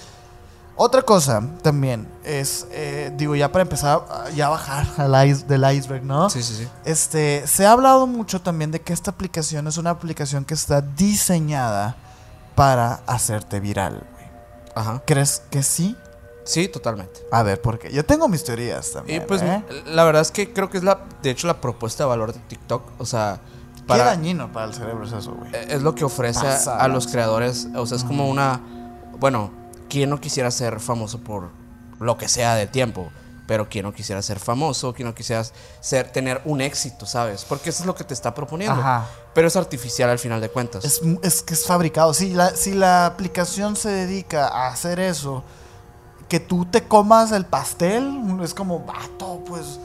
otra 0.77 1.03
cosa 1.03 1.43
también 1.63 2.09
es, 2.25 2.67
eh, 2.71 3.13
digo, 3.17 3.35
ya 3.37 3.53
para 3.53 3.63
empezar, 3.63 4.03
ya 4.35 4.49
bajar 4.49 4.87
al 4.97 5.29
ice, 5.29 5.45
del 5.47 5.65
iceberg, 5.73 6.05
¿no? 6.05 6.31
Sí, 6.31 6.43
sí, 6.43 6.55
sí. 6.55 6.69
Este, 6.85 7.47
se 7.47 7.67
ha 7.67 7.73
hablado 7.73 8.07
mucho 8.07 8.41
también 8.41 8.71
de 8.71 8.81
que 8.81 8.93
esta 8.93 9.11
aplicación 9.11 9.67
es 9.67 9.77
una 9.77 9.91
aplicación 9.91 10.45
que 10.45 10.55
está 10.55 10.81
diseñada 10.81 11.97
para 12.55 13.01
hacerte 13.07 13.61
viral. 13.61 14.03
güey. 14.13 14.27
Ajá. 14.75 15.03
¿Crees 15.07 15.43
que 15.51 15.63
sí? 15.63 15.97
Sí, 16.45 16.69
totalmente. 16.69 17.21
A 17.31 17.43
ver, 17.43 17.61
¿por 17.61 17.79
qué? 17.79 17.93
Yo 17.93 18.05
tengo 18.05 18.27
mis 18.29 18.43
teorías 18.43 18.93
también. 18.93 19.23
Y 19.23 19.27
pues 19.27 19.43
¿eh? 19.43 19.63
la 19.87 20.05
verdad 20.05 20.23
es 20.23 20.31
que 20.31 20.53
creo 20.53 20.71
que 20.71 20.79
es 20.79 20.85
la, 20.85 21.01
de 21.23 21.31
hecho, 21.31 21.47
la 21.47 21.61
propuesta 21.61 22.05
de 22.05 22.09
valor 22.09 22.33
de 22.33 22.41
TikTok. 22.41 22.83
O 22.99 23.07
sea, 23.07 23.41
Qué 23.77 23.83
para, 23.87 24.05
dañino 24.05 24.51
para 24.53 24.67
el 24.67 24.75
cerebro 24.75 25.05
es 25.05 25.13
eso, 25.13 25.33
güey. 25.33 25.55
Eh, 25.55 25.67
es 25.71 25.83
lo 25.83 25.95
que 25.95 26.05
ofrece 26.05 26.41
a- 26.41 26.51
Pasa, 26.51 26.77
a, 26.79 26.89
los 26.89 27.07
creadores. 27.07 27.69
O 27.77 27.87
sea, 27.87 27.97
es 27.99 28.05
como 28.05 28.29
una. 28.29 28.61
Bueno, 29.19 29.51
¿quién 29.91 30.09
no 30.09 30.21
quisiera 30.21 30.51
ser 30.51 30.81
famoso 30.81 31.19
por 31.19 31.51
lo 31.99 32.17
que 32.17 32.29
sea 32.29 32.55
de 32.55 32.67
tiempo? 32.67 33.11
Pero 33.47 33.69
¿quién 33.69 33.85
no 33.85 33.93
quisiera 33.93 34.23
ser 34.23 34.39
famoso? 34.39 34.95
¿Quién 34.95 35.09
no 35.09 35.15
quisiera 35.15 35.45
ser, 35.81 36.11
tener 36.13 36.41
un 36.45 36.61
éxito, 36.61 37.05
sabes? 37.05 37.45
Porque 37.45 37.71
eso 37.71 37.83
es 37.83 37.87
lo 37.87 37.97
que 37.97 38.05
te 38.05 38.15
está 38.15 38.33
proponiendo. 38.33 38.81
Ajá. 38.81 39.09
Pero 39.35 39.49
es 39.49 39.57
artificial 39.57 40.09
al 40.09 40.21
final 40.21 40.41
de 40.41 40.49
cuentas. 40.49 40.85
Es, 40.85 41.01
es 41.23 41.43
que 41.43 41.55
es 41.55 41.67
fabricado. 41.67 42.15
Si 42.15 42.31
la, 42.31 42.55
si 42.55 42.73
la 42.73 43.07
aplicación 43.07 43.75
se 43.75 43.91
dedica 43.91 44.47
a 44.47 44.69
hacer 44.69 45.01
eso, 45.01 45.43
que 46.29 46.39
tú 46.39 46.65
te 46.65 46.85
comas 46.85 47.33
el 47.33 47.45
pastel, 47.45 48.23
es 48.41 48.55
como, 48.55 48.79
vato, 48.81 49.43
pues 49.45 49.81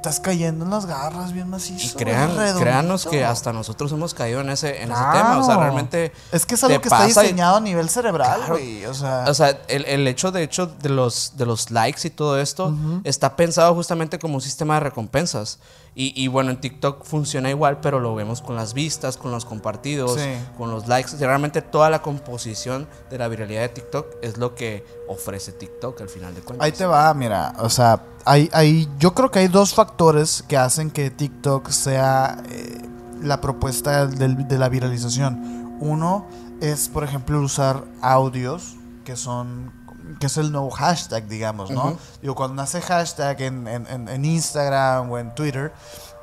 estás 0.00 0.18
cayendo 0.18 0.64
en 0.64 0.70
las 0.70 0.86
garras 0.86 1.32
bien 1.32 1.48
macizo. 1.50 1.86
y 1.86 1.90
crean, 2.02 2.30
redondito". 2.30 2.60
créanos 2.60 3.06
que 3.06 3.22
hasta 3.24 3.52
nosotros 3.52 3.92
hemos 3.92 4.14
caído 4.14 4.40
en 4.40 4.48
ese, 4.48 4.82
en 4.82 4.90
ese 4.90 5.02
tema. 5.12 5.38
O 5.38 5.44
sea, 5.44 5.58
realmente. 5.58 6.12
Es 6.32 6.46
que 6.46 6.54
es 6.54 6.64
algo 6.64 6.80
que 6.80 6.88
está 6.88 7.04
y- 7.04 7.08
diseñado 7.08 7.56
a 7.56 7.60
nivel 7.60 7.90
cerebral, 7.90 8.36
Claro. 8.38 8.54
güey. 8.54 8.86
O 8.86 8.94
sea, 8.94 9.24
O 9.28 9.34
sea, 9.34 9.60
el, 9.68 9.84
el 9.84 10.06
hecho 10.08 10.32
de 10.32 10.42
hecho 10.42 10.66
de 10.66 10.88
los, 10.88 11.32
de 11.36 11.44
los 11.44 11.70
likes 11.70 12.06
y 12.06 12.10
todo 12.10 12.40
esto 12.40 12.74
está 13.04 13.36
pensado 13.36 13.74
justamente 13.74 14.18
como 14.18 14.36
un 14.36 14.40
sistema 14.40 14.74
de 14.74 14.80
recompensas. 14.80 15.58
Y, 15.94 16.12
y 16.22 16.28
bueno, 16.28 16.50
en 16.50 16.60
TikTok 16.60 17.04
funciona 17.04 17.50
igual, 17.50 17.80
pero 17.80 17.98
lo 17.98 18.14
vemos 18.14 18.42
con 18.42 18.54
las 18.56 18.74
vistas, 18.74 19.16
con 19.16 19.32
los 19.32 19.44
compartidos, 19.44 20.14
Sí. 20.20 20.30
con 20.56 20.70
los 20.70 20.86
likes. 20.86 21.16
Realmente 21.18 21.62
toda 21.62 21.90
la 21.90 22.00
composición 22.00 22.86
de 23.10 23.18
la 23.18 23.26
viralidad 23.28 23.62
de 23.62 23.68
TikTok 23.70 24.06
es 24.22 24.38
lo 24.38 24.54
que 24.54 24.84
ofrece 25.08 25.52
TikTok 25.52 26.00
al 26.00 26.08
final 26.08 26.34
de 26.34 26.42
cuentas. 26.42 26.64
Ahí 26.64 26.72
te 26.72 26.86
va, 26.86 27.12
mira, 27.14 27.54
o 27.58 27.68
sea, 27.68 28.02
hay, 28.24 28.48
hay, 28.52 28.88
yo 28.98 29.14
creo 29.14 29.30
que 29.32 29.40
hay 29.40 29.48
dos 29.48 29.74
factores 29.74 30.44
que 30.46 30.56
hacen 30.56 30.90
que 30.90 31.10
TikTok 31.10 31.68
sea 31.70 32.40
eh, 32.50 32.80
la 33.20 33.40
propuesta 33.40 34.06
del- 34.06 34.46
de 34.46 34.58
la 34.58 34.68
viralización. 34.68 35.76
Uno 35.80 36.26
es, 36.60 36.88
por 36.88 37.02
ejemplo, 37.04 37.40
usar 37.40 37.84
audios 38.00 38.76
que 39.04 39.16
son, 39.16 39.72
que 40.18 40.26
es 40.26 40.36
el 40.36 40.50
nuevo 40.52 40.70
hashtag, 40.70 41.26
digamos, 41.28 41.70
¿no? 41.70 41.84
Ujú. 41.88 41.98
Digo, 42.22 42.34
cuando 42.34 42.54
nace 42.56 42.80
hashtag 42.80 43.40
en, 43.42 43.68
en- 43.68 43.86
en- 43.86 44.08
en 44.08 44.24
Instagram 44.24 45.10
o 45.10 45.18
en 45.18 45.34
Twitter, 45.34 45.72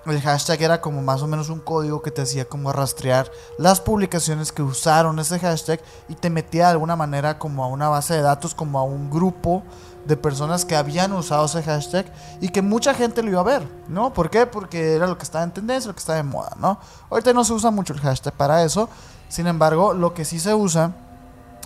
el 0.06 0.22
hashtag 0.22 0.62
era 0.62 0.80
como 0.82 1.02
más 1.02 1.22
o 1.22 1.28
menos 1.28 1.50
un 1.50 1.60
código 1.60 2.02
que 2.02 2.12
te 2.12 2.22
hacía 2.22 2.46
como 2.46 2.72
rastrear 2.72 3.30
las 3.58 3.82
publicaciones 3.82 4.52
que 4.54 4.62
usaron 4.64 5.20
ese 5.20 5.38
hashtag 5.40 5.82
y 6.08 6.16
te 6.16 6.30
metía 6.30 6.66
de 6.68 6.72
alguna 6.72 6.96
manera 6.96 7.38
como 7.40 7.64
a 7.64 7.68
una 7.68 7.90
base 7.90 8.14
de 8.14 8.22
datos, 8.22 8.56
como 8.56 8.80
a 8.80 8.84
un 8.84 9.10
grupo 9.10 9.64
de 10.06 10.16
personas 10.16 10.64
que 10.64 10.78
habían 10.78 11.12
usado 11.12 11.46
ese 11.48 11.62
hashtag 11.62 12.06
y 12.40 12.48
que 12.50 12.62
mucha 12.62 12.94
gente 12.94 13.22
lo 13.22 13.32
iba 13.32 13.42
a 13.42 13.44
ver, 13.44 13.68
¿no? 13.90 14.14
¿Por 14.14 14.30
qué? 14.30 14.46
Porque 14.46 14.94
era 14.96 15.08
lo 15.08 15.18
que 15.18 15.24
estaba 15.26 15.44
en 15.44 15.52
tendencia, 15.52 15.90
lo 15.90 15.94
que 15.96 16.00
estaba 16.00 16.16
de 16.16 16.24
moda, 16.24 16.52
¿no? 16.58 16.80
Ahorita 17.10 17.34
no 17.34 17.44
se 17.44 17.52
usa 17.52 17.70
mucho 17.72 17.92
el 17.92 18.00
hashtag 18.00 18.34
para 18.34 18.64
eso, 18.64 18.90
sin 19.28 19.48
embargo, 19.48 19.94
lo 19.94 20.14
que 20.14 20.24
sí 20.24 20.40
se 20.40 20.54
usa 20.54 20.94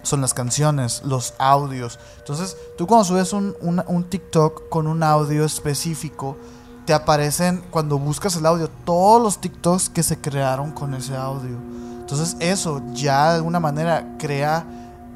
son 0.03 0.21
las 0.21 0.33
canciones, 0.33 1.01
los 1.05 1.33
audios. 1.37 1.99
Entonces, 2.19 2.55
tú 2.77 2.87
cuando 2.87 3.05
subes 3.05 3.33
un, 3.33 3.55
un- 3.61 4.03
TikTok 4.09 4.69
con 4.69 4.87
un 4.87 5.03
audio 5.03 5.45
específico, 5.45 6.37
te 6.85 6.93
aparecen, 6.93 7.63
cuando 7.69 7.97
buscas 7.99 8.35
el 8.35 8.45
audio, 8.45 8.67
todos 8.85 9.21
los 9.21 9.39
TikToks 9.39 9.89
que 9.89 10.03
se 10.03 10.19
crearon 10.19 10.71
con 10.71 10.93
ese 10.93 11.15
audio. 11.15 11.57
Entonces, 11.99 12.35
eso 12.39 12.81
ya 12.93 13.29
de 13.31 13.35
alguna 13.37 13.59
manera 13.59 14.15
crea 14.17 14.65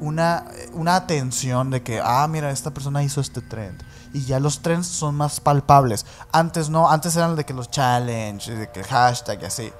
una, 0.00 0.44
una 0.72 0.96
atención 0.96 1.70
de 1.70 1.82
que, 1.82 2.00
ah, 2.02 2.26
mira, 2.28 2.50
esta 2.50 2.70
persona 2.72 3.02
hizo 3.02 3.20
este 3.20 3.40
trend. 3.40 3.82
Y 4.12 4.24
ya 4.24 4.40
los 4.40 4.60
trends 4.60 4.86
son 4.86 5.14
más 5.14 5.40
palpables. 5.40 6.06
Antes 6.32 6.70
no, 6.70 6.90
antes 6.90 7.14
eran 7.16 7.36
de 7.36 7.44
que 7.44 7.52
los 7.52 7.70
challenge, 7.70 8.54
de 8.54 8.70
que 8.70 8.82
hashtag 8.84 9.42
y 9.42 9.44
así. 9.46 9.72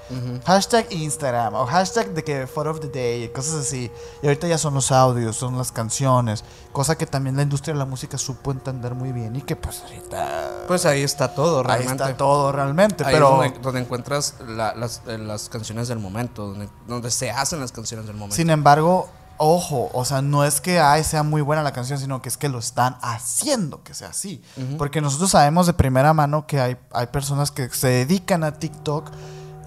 Hashtag 0.45 0.87
Instagram 0.93 1.55
o 1.55 1.67
hashtag 1.67 2.11
de 2.15 2.23
que 2.25 2.47
photo 2.47 2.71
of 2.71 2.81
the 2.81 2.89
day, 2.89 3.29
cosas 3.31 3.55
así. 3.67 3.91
Y 4.23 4.27
ahorita 4.27 4.47
ya 4.47 4.59
son 4.59 4.75
los 4.75 4.93
audios, 4.93 5.37
son 5.37 5.57
las 5.57 5.73
canciones. 5.73 6.45
Cosa 6.73 6.99
que 6.99 7.07
también 7.07 7.37
la 7.37 7.43
industria 7.43 7.73
de 7.73 7.79
la 7.79 7.87
música 7.87 8.19
supo 8.19 8.51
entender 8.51 8.95
muy 8.95 9.13
bien. 9.13 9.35
Y 9.37 9.43
que 9.43 9.57
pues 9.57 9.83
ahorita... 9.83 10.51
Pues 10.69 10.85
ahí 10.85 11.03
está 11.03 11.35
todo, 11.35 11.61
Ahí 11.61 11.65
realmente. 11.79 12.03
está 12.05 12.17
todo 12.17 12.53
realmente. 12.53 13.05
Ahí 13.05 13.15
pero 13.15 13.43
es 13.43 13.53
donde, 13.53 13.59
donde 13.63 13.81
encuentras 13.81 14.35
la- 14.47 14.75
las, 14.75 15.01
eh, 15.07 15.17
las 15.19 15.49
canciones 15.49 15.89
del 15.89 15.99
momento, 15.99 16.49
donde, 16.49 16.69
donde 16.87 17.11
se 17.11 17.31
hacen 17.31 17.61
las 17.61 17.73
canciones 17.73 18.07
del 18.07 18.17
momento. 18.17 18.37
sin 18.37 18.51
embargo, 18.51 19.09
ojo, 19.39 19.91
o 19.93 20.05
sea, 20.05 20.23
no 20.23 20.45
es 20.45 20.61
que 20.61 20.81
ay, 20.81 21.05
sea 21.05 21.23
muy 21.23 21.43
buena 21.43 21.63
la 21.63 21.73
canción, 21.73 21.99
sino 21.99 22.23
que 22.23 22.29
es 22.29 22.37
que 22.37 22.49
lo 22.49 22.59
están 22.59 22.97
haciendo 23.03 23.83
que 23.83 23.95
sea 23.95 24.09
así. 24.09 24.43
Porque 24.79 25.01
nosotros 25.01 25.31
sabemos 25.31 25.67
de 25.67 25.73
primera 25.73 26.13
mano 26.13 26.47
que 26.47 26.61
hay, 26.61 26.77
hay 26.93 27.07
personas 27.09 27.51
que 27.51 27.69
se 27.71 27.89
dedican 27.89 28.45
a 28.45 28.53
TikTok 28.53 29.11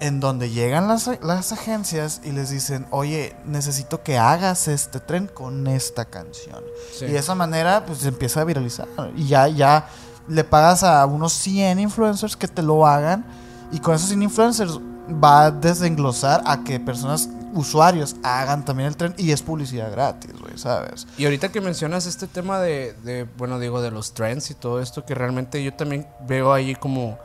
en 0.00 0.18
donde 0.18 0.50
llegan 0.50 0.88
las, 0.88 1.10
las 1.22 1.52
agencias 1.52 2.22
y 2.24 2.32
les 2.32 2.50
dicen, 2.50 2.86
oye, 2.90 3.36
necesito 3.44 4.02
que 4.02 4.18
hagas 4.18 4.66
este 4.66 4.98
tren 4.98 5.26
con 5.26 5.66
esta 5.66 6.06
canción. 6.06 6.62
Sí. 6.98 7.04
Y 7.04 7.12
de 7.12 7.18
esa 7.18 7.34
manera, 7.34 7.84
pues 7.84 7.98
se 7.98 8.08
empieza 8.08 8.40
a 8.40 8.44
viralizar. 8.44 8.88
Y 9.14 9.28
ya, 9.28 9.46
ya 9.48 9.88
le 10.26 10.42
pagas 10.42 10.82
a 10.82 11.04
unos 11.04 11.34
100 11.34 11.78
influencers 11.80 12.36
que 12.36 12.48
te 12.48 12.62
lo 12.62 12.86
hagan. 12.86 13.24
Y 13.72 13.78
con 13.78 13.94
esos 13.94 14.08
100 14.08 14.22
influencers 14.22 14.80
va 15.22 15.44
a 15.44 15.50
desenglosar 15.50 16.42
a 16.46 16.64
que 16.64 16.80
personas, 16.80 17.28
usuarios, 17.52 18.16
hagan 18.22 18.64
también 18.64 18.88
el 18.88 18.96
tren. 18.96 19.14
Y 19.16 19.32
es 19.32 19.42
publicidad 19.42 19.90
gratis, 19.92 20.32
güey, 20.40 20.56
¿sabes? 20.58 21.06
Y 21.18 21.24
ahorita 21.24 21.50
que 21.50 21.60
mencionas 21.60 22.06
este 22.06 22.26
tema 22.26 22.60
de, 22.60 22.92
de, 23.04 23.24
bueno, 23.36 23.58
digo, 23.58 23.82
de 23.82 23.90
los 23.90 24.12
trends 24.14 24.50
y 24.50 24.54
todo 24.54 24.80
esto, 24.80 25.04
que 25.04 25.14
realmente 25.14 25.62
yo 25.62 25.74
también 25.74 26.06
veo 26.26 26.52
ahí 26.52 26.74
como 26.74 27.18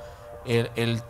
el, 0.45 0.69
el, 0.75 1.01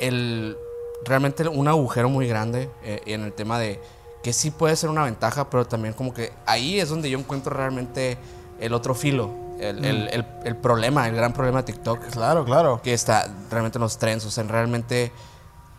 el- 0.00 0.56
realmente 1.04 1.46
un 1.48 1.68
agujero 1.68 2.08
muy 2.08 2.26
grande 2.26 2.70
eh, 2.82 3.00
en 3.06 3.22
el 3.22 3.32
tema 3.32 3.58
de 3.58 3.80
que 4.22 4.32
sí 4.32 4.50
puede 4.50 4.74
ser 4.76 4.90
una 4.90 5.04
ventaja, 5.04 5.48
pero 5.50 5.64
también 5.66 5.94
como 5.94 6.12
que 6.12 6.32
ahí 6.46 6.80
es 6.80 6.88
donde 6.88 7.08
yo 7.10 7.18
encuentro 7.18 7.54
realmente 7.56 8.18
el 8.58 8.72
otro 8.74 8.94
filo, 8.94 9.30
el, 9.60 9.84
el- 9.84 10.08
el- 10.08 10.26
el 10.44 10.56
problema, 10.56 11.06
el 11.08 11.14
gran 11.14 11.32
problema 11.32 11.58
de 11.62 11.72
TikTok, 11.72 12.06
Claro, 12.10 12.44
claro. 12.44 12.80
que 12.82 12.92
está 12.92 13.28
realmente 13.50 13.78
en 13.78 13.82
los 13.82 13.98
trends, 13.98 14.24
o 14.26 14.30
sea, 14.30 14.42
en 14.42 14.48
realmente 14.48 15.12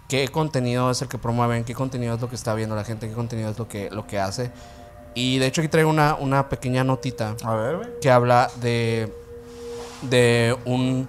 qué 0.07 0.27
contenido 0.29 0.91
es 0.91 1.01
el 1.01 1.07
que 1.07 1.17
promueven, 1.17 1.63
qué 1.63 1.73
contenido 1.73 2.15
es 2.15 2.21
lo 2.21 2.29
que 2.29 2.35
está 2.35 2.53
viendo 2.53 2.75
la 2.75 2.83
gente, 2.83 3.07
qué 3.07 3.13
contenido 3.13 3.49
es 3.51 3.57
lo 3.59 3.67
que, 3.67 3.89
lo 3.91 4.05
que 4.07 4.19
hace. 4.19 4.51
Y 5.13 5.39
de 5.39 5.47
hecho 5.47 5.61
aquí 5.61 5.67
traigo 5.69 5.89
una, 5.89 6.15
una 6.15 6.47
pequeña 6.49 6.83
notita 6.83 7.35
A 7.43 7.55
ver, 7.55 7.77
güey. 7.77 7.99
que 7.99 8.11
habla 8.11 8.49
de, 8.61 9.11
de 10.03 10.55
un 10.65 11.07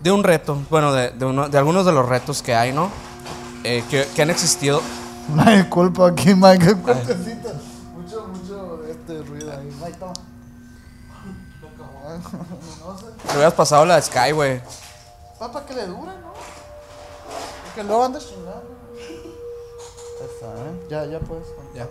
de 0.00 0.10
un 0.10 0.24
reto, 0.24 0.58
bueno, 0.70 0.92
de, 0.94 1.10
de, 1.10 1.26
uno- 1.26 1.48
de 1.50 1.58
algunos 1.58 1.84
de 1.84 1.92
los 1.92 2.08
retos 2.08 2.40
que 2.42 2.54
hay, 2.54 2.72
¿no? 2.72 2.90
Eh, 3.64 3.84
que, 3.90 4.06
que 4.16 4.22
han 4.22 4.30
existido. 4.30 4.80
Una 5.28 5.50
disculpa 5.50 6.08
aquí, 6.08 6.34
Mike. 6.34 6.74
Mucho, 6.74 8.26
mucho 8.28 8.82
este 8.90 9.22
ruido 9.22 9.52
ahí. 9.52 9.70
Mike, 9.78 9.98
toma. 9.98 10.14
Sé. 12.98 13.06
Te 13.28 13.32
hubieras 13.34 13.52
pasado 13.52 13.84
la 13.84 13.96
de 13.96 14.02
Sky, 14.02 14.32
güey. 14.32 14.62
Papá, 15.38 15.64
que 15.66 15.74
le 15.74 15.86
dura, 15.86 16.14
¿no? 16.20 16.29
Luego 17.84 18.04
anda 18.04 18.18
chingando. 18.18 18.62
Ya 20.18 20.26
está, 20.26 20.46
¿eh? 20.46 20.86
Ya, 20.90 21.04
ya 21.06 21.20
puedes. 21.20 21.46
Ya. 21.74 21.86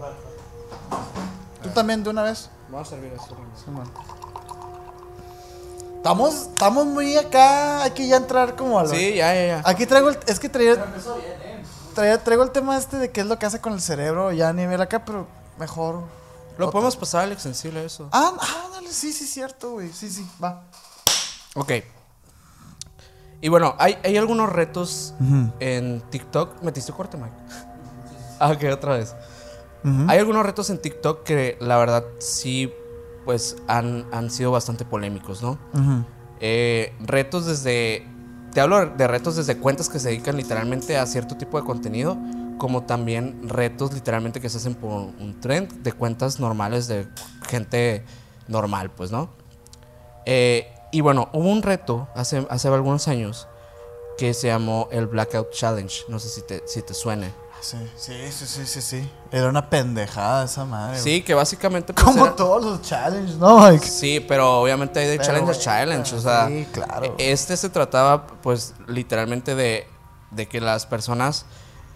¿Tú 1.63 1.69
también 1.69 2.03
de 2.03 2.09
una 2.09 2.23
vez? 2.23 2.49
Vamos 2.69 2.87
a 2.87 2.91
servir 2.91 3.11
esto. 3.13 3.35
Sí, 3.63 3.71
man. 3.71 3.89
Estamos, 5.97 6.33
estamos 6.35 6.85
muy 6.85 7.17
acá. 7.17 7.83
Hay 7.83 7.91
que 7.91 8.07
ya 8.07 8.17
entrar 8.17 8.55
como 8.55 8.79
a 8.79 8.83
lo. 8.83 8.89
Sí, 8.89 9.15
ya, 9.15 9.33
ya, 9.33 9.45
ya. 9.47 9.61
Aquí 9.65 9.85
traigo 9.85 10.09
el. 10.09 10.19
Es 10.27 10.39
que 10.39 10.47
traía. 10.49 10.75
traía- 11.95 12.23
traigo 12.23 12.43
el 12.43 12.51
tema 12.51 12.77
este 12.77 12.97
de 12.97 13.11
qué 13.11 13.21
es 13.21 13.27
lo 13.27 13.37
que 13.37 13.45
hace 13.45 13.59
con 13.59 13.73
el 13.73 13.81
cerebro 13.81 14.31
ya 14.31 14.49
a 14.49 14.53
nivel 14.53 14.79
acá, 14.81 15.03
pero 15.03 15.27
mejor. 15.57 16.03
Lo 16.57 16.71
podemos 16.71 16.95
pasar 16.97 17.23
al 17.23 17.31
extensible 17.31 17.83
eso. 17.85 18.09
Ah, 18.11 18.33
ah, 18.37 18.67
dale, 18.73 18.91
sí, 18.91 19.13
sí, 19.13 19.25
cierto, 19.25 19.71
güey. 19.71 19.91
Sí, 19.93 20.09
sí, 20.09 20.25
va. 20.43 20.63
Ok. 21.55 21.71
Y 23.41 23.49
bueno, 23.49 23.75
hay, 23.79 23.97
hay 24.03 24.17
algunos 24.17 24.49
retos 24.49 25.13
en 25.59 26.01
TikTok. 26.09 26.61
¿Metiste 26.61 26.91
corte, 26.91 27.17
Mike? 27.17 27.35
Ah, 28.39 28.51
ok, 28.51 28.63
otra 28.73 28.97
vez. 28.97 29.15
Hay 30.07 30.19
algunos 30.19 30.45
retos 30.45 30.69
en 30.69 30.77
TikTok 30.81 31.23
que 31.23 31.57
la 31.61 31.77
verdad 31.77 32.03
sí, 32.19 32.73
pues 33.23 33.55
han, 33.67 34.05
han 34.11 34.29
sido 34.29 34.51
bastante 34.51 34.83
polémicos, 34.83 35.41
¿no? 35.41 35.57
Eh, 36.41 36.93
retos 36.99 37.45
desde. 37.45 38.05
Te 38.53 38.61
hablo 38.61 38.87
de 38.87 39.07
retos 39.07 39.35
desde 39.35 39.57
cuentas 39.57 39.89
que 39.89 39.99
se 39.99 40.09
dedican 40.09 40.35
literalmente 40.35 40.97
a 40.97 41.05
cierto 41.05 41.37
tipo 41.37 41.59
de 41.59 41.65
contenido, 41.65 42.17
como 42.57 42.83
también 42.83 43.47
retos 43.47 43.93
literalmente 43.93 44.41
que 44.41 44.49
se 44.49 44.57
hacen 44.57 44.73
por 44.75 44.91
un 44.91 45.39
trend 45.39 45.83
de 45.83 45.93
cuentas 45.93 46.39
normales 46.39 46.87
de 46.87 47.07
gente 47.47 48.03
normal, 48.47 48.89
pues, 48.89 49.11
¿no? 49.11 49.29
Eh, 50.25 50.73
y 50.91 51.01
bueno, 51.01 51.29
hubo 51.33 51.49
un 51.49 51.61
reto 51.61 52.07
hace, 52.15 52.45
hace 52.49 52.67
algunos 52.67 53.07
años 53.07 53.47
que 54.17 54.33
se 54.33 54.47
llamó 54.47 54.87
el 54.91 55.07
Blackout 55.07 55.51
Challenge. 55.51 56.03
No 56.09 56.19
sé 56.19 56.29
si 56.29 56.41
te, 56.41 56.63
si 56.67 56.81
te 56.81 56.93
suene. 56.93 57.31
Sí, 57.61 57.77
sí, 57.97 58.13
sí, 58.31 58.45
sí, 58.45 58.65
sí, 58.65 58.81
sí. 58.81 59.11
Era 59.31 59.49
una 59.49 59.69
pendejada 59.69 60.45
esa 60.45 60.63
madre. 60.65 60.99
Sí, 60.99 61.21
que 61.21 61.33
básicamente... 61.33 61.93
pues, 61.93 62.05
Como 62.05 62.29
todos 62.31 62.63
los 62.63 62.81
challenges, 62.81 63.35
¿no? 63.35 63.77
Sí, 63.79 64.19
pero 64.25 64.61
obviamente 64.61 64.99
hay 64.99 65.07
de 65.07 65.19
challenge 65.19 65.51
a 65.51 65.59
challenge, 65.59 66.15
o 66.15 66.19
sea, 66.21 66.47
sí, 66.47 66.67
claro. 66.71 67.15
este 67.17 67.57
se 67.57 67.69
trataba 67.69 68.27
pues 68.41 68.73
literalmente 68.87 69.55
de, 69.55 69.87
de 70.31 70.47
que 70.47 70.61
las 70.61 70.85
personas 70.85 71.45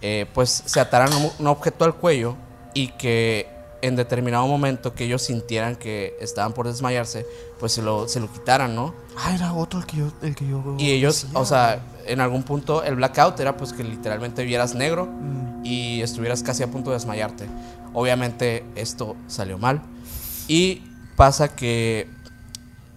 eh, 0.02 0.26
pues 0.34 0.64
se 0.66 0.82
ataran 0.82 1.10
un 1.40 1.48
objeto 1.48 1.86
al 1.86 1.96
cuello 1.96 2.36
y 2.74 2.90
que 2.90 3.50
en 3.82 3.96
determinado 3.96 4.48
momento 4.48 4.94
que 4.94 5.06
ellos 5.06 5.22
sintieran 5.22 5.76
que 5.76 6.18
estaban 6.20 6.54
por 6.54 6.68
desmayarse, 6.68 7.26
pues 7.64 7.72
se 7.72 7.82
lo, 7.82 8.10
se 8.10 8.20
lo 8.20 8.30
quitaran, 8.30 8.76
¿no? 8.76 8.94
Ah, 9.18 9.34
era 9.34 9.54
otro 9.54 9.80
el 9.80 9.86
que 9.86 9.96
yo. 9.96 10.12
El 10.22 10.36
que 10.36 10.46
yo 10.46 10.76
Y 10.78 10.92
ellos, 10.92 11.22
decía, 11.24 11.40
o 11.40 11.46
sea, 11.46 11.82
en 12.06 12.20
algún 12.20 12.44
punto 12.44 12.84
el 12.84 12.96
blackout 12.98 13.40
era 13.40 13.56
pues 13.56 13.72
que 13.72 13.86
literalmente 13.86 14.44
vieras 14.44 14.76
negro 14.76 15.06
Mm. 15.06 15.66
y 15.66 16.02
estuvieras 16.02 16.44
casi 16.44 16.62
a 16.64 16.68
punto 16.70 16.90
de 16.90 16.98
desmayarte. 16.98 17.48
Obviamente 17.94 18.66
esto 18.76 19.16
salió 19.28 19.58
mal. 19.58 19.82
Y 20.50 20.84
pasa 21.16 21.56
que 21.56 22.10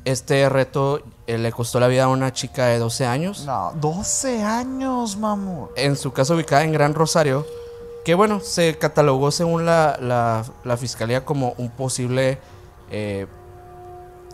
este 0.04 0.48
reto 0.48 1.00
eh, 1.28 1.38
le 1.38 1.52
costó 1.52 1.78
la 1.78 1.86
vida 1.86 2.02
a 2.04 2.08
una 2.08 2.32
chica 2.32 2.66
de 2.66 2.78
12 2.80 3.06
años. 3.06 3.44
No, 3.46 3.72
12 3.80 4.42
años, 4.42 5.16
mamón. 5.16 5.68
En 5.76 5.94
su 5.94 6.12
caso 6.12 6.34
ubicada 6.34 6.64
en 6.64 6.72
Gran 6.72 6.92
Rosario. 6.92 7.46
Que 8.04 8.14
bueno, 8.16 8.40
se 8.40 8.76
catalogó 8.78 9.30
según 9.30 9.64
la, 9.64 9.96
la- 10.00 10.44
la 10.64 10.76
fiscalía 10.76 11.24
como 11.24 11.54
un 11.56 11.70
posible... 11.70 12.38
eh, 12.90 13.28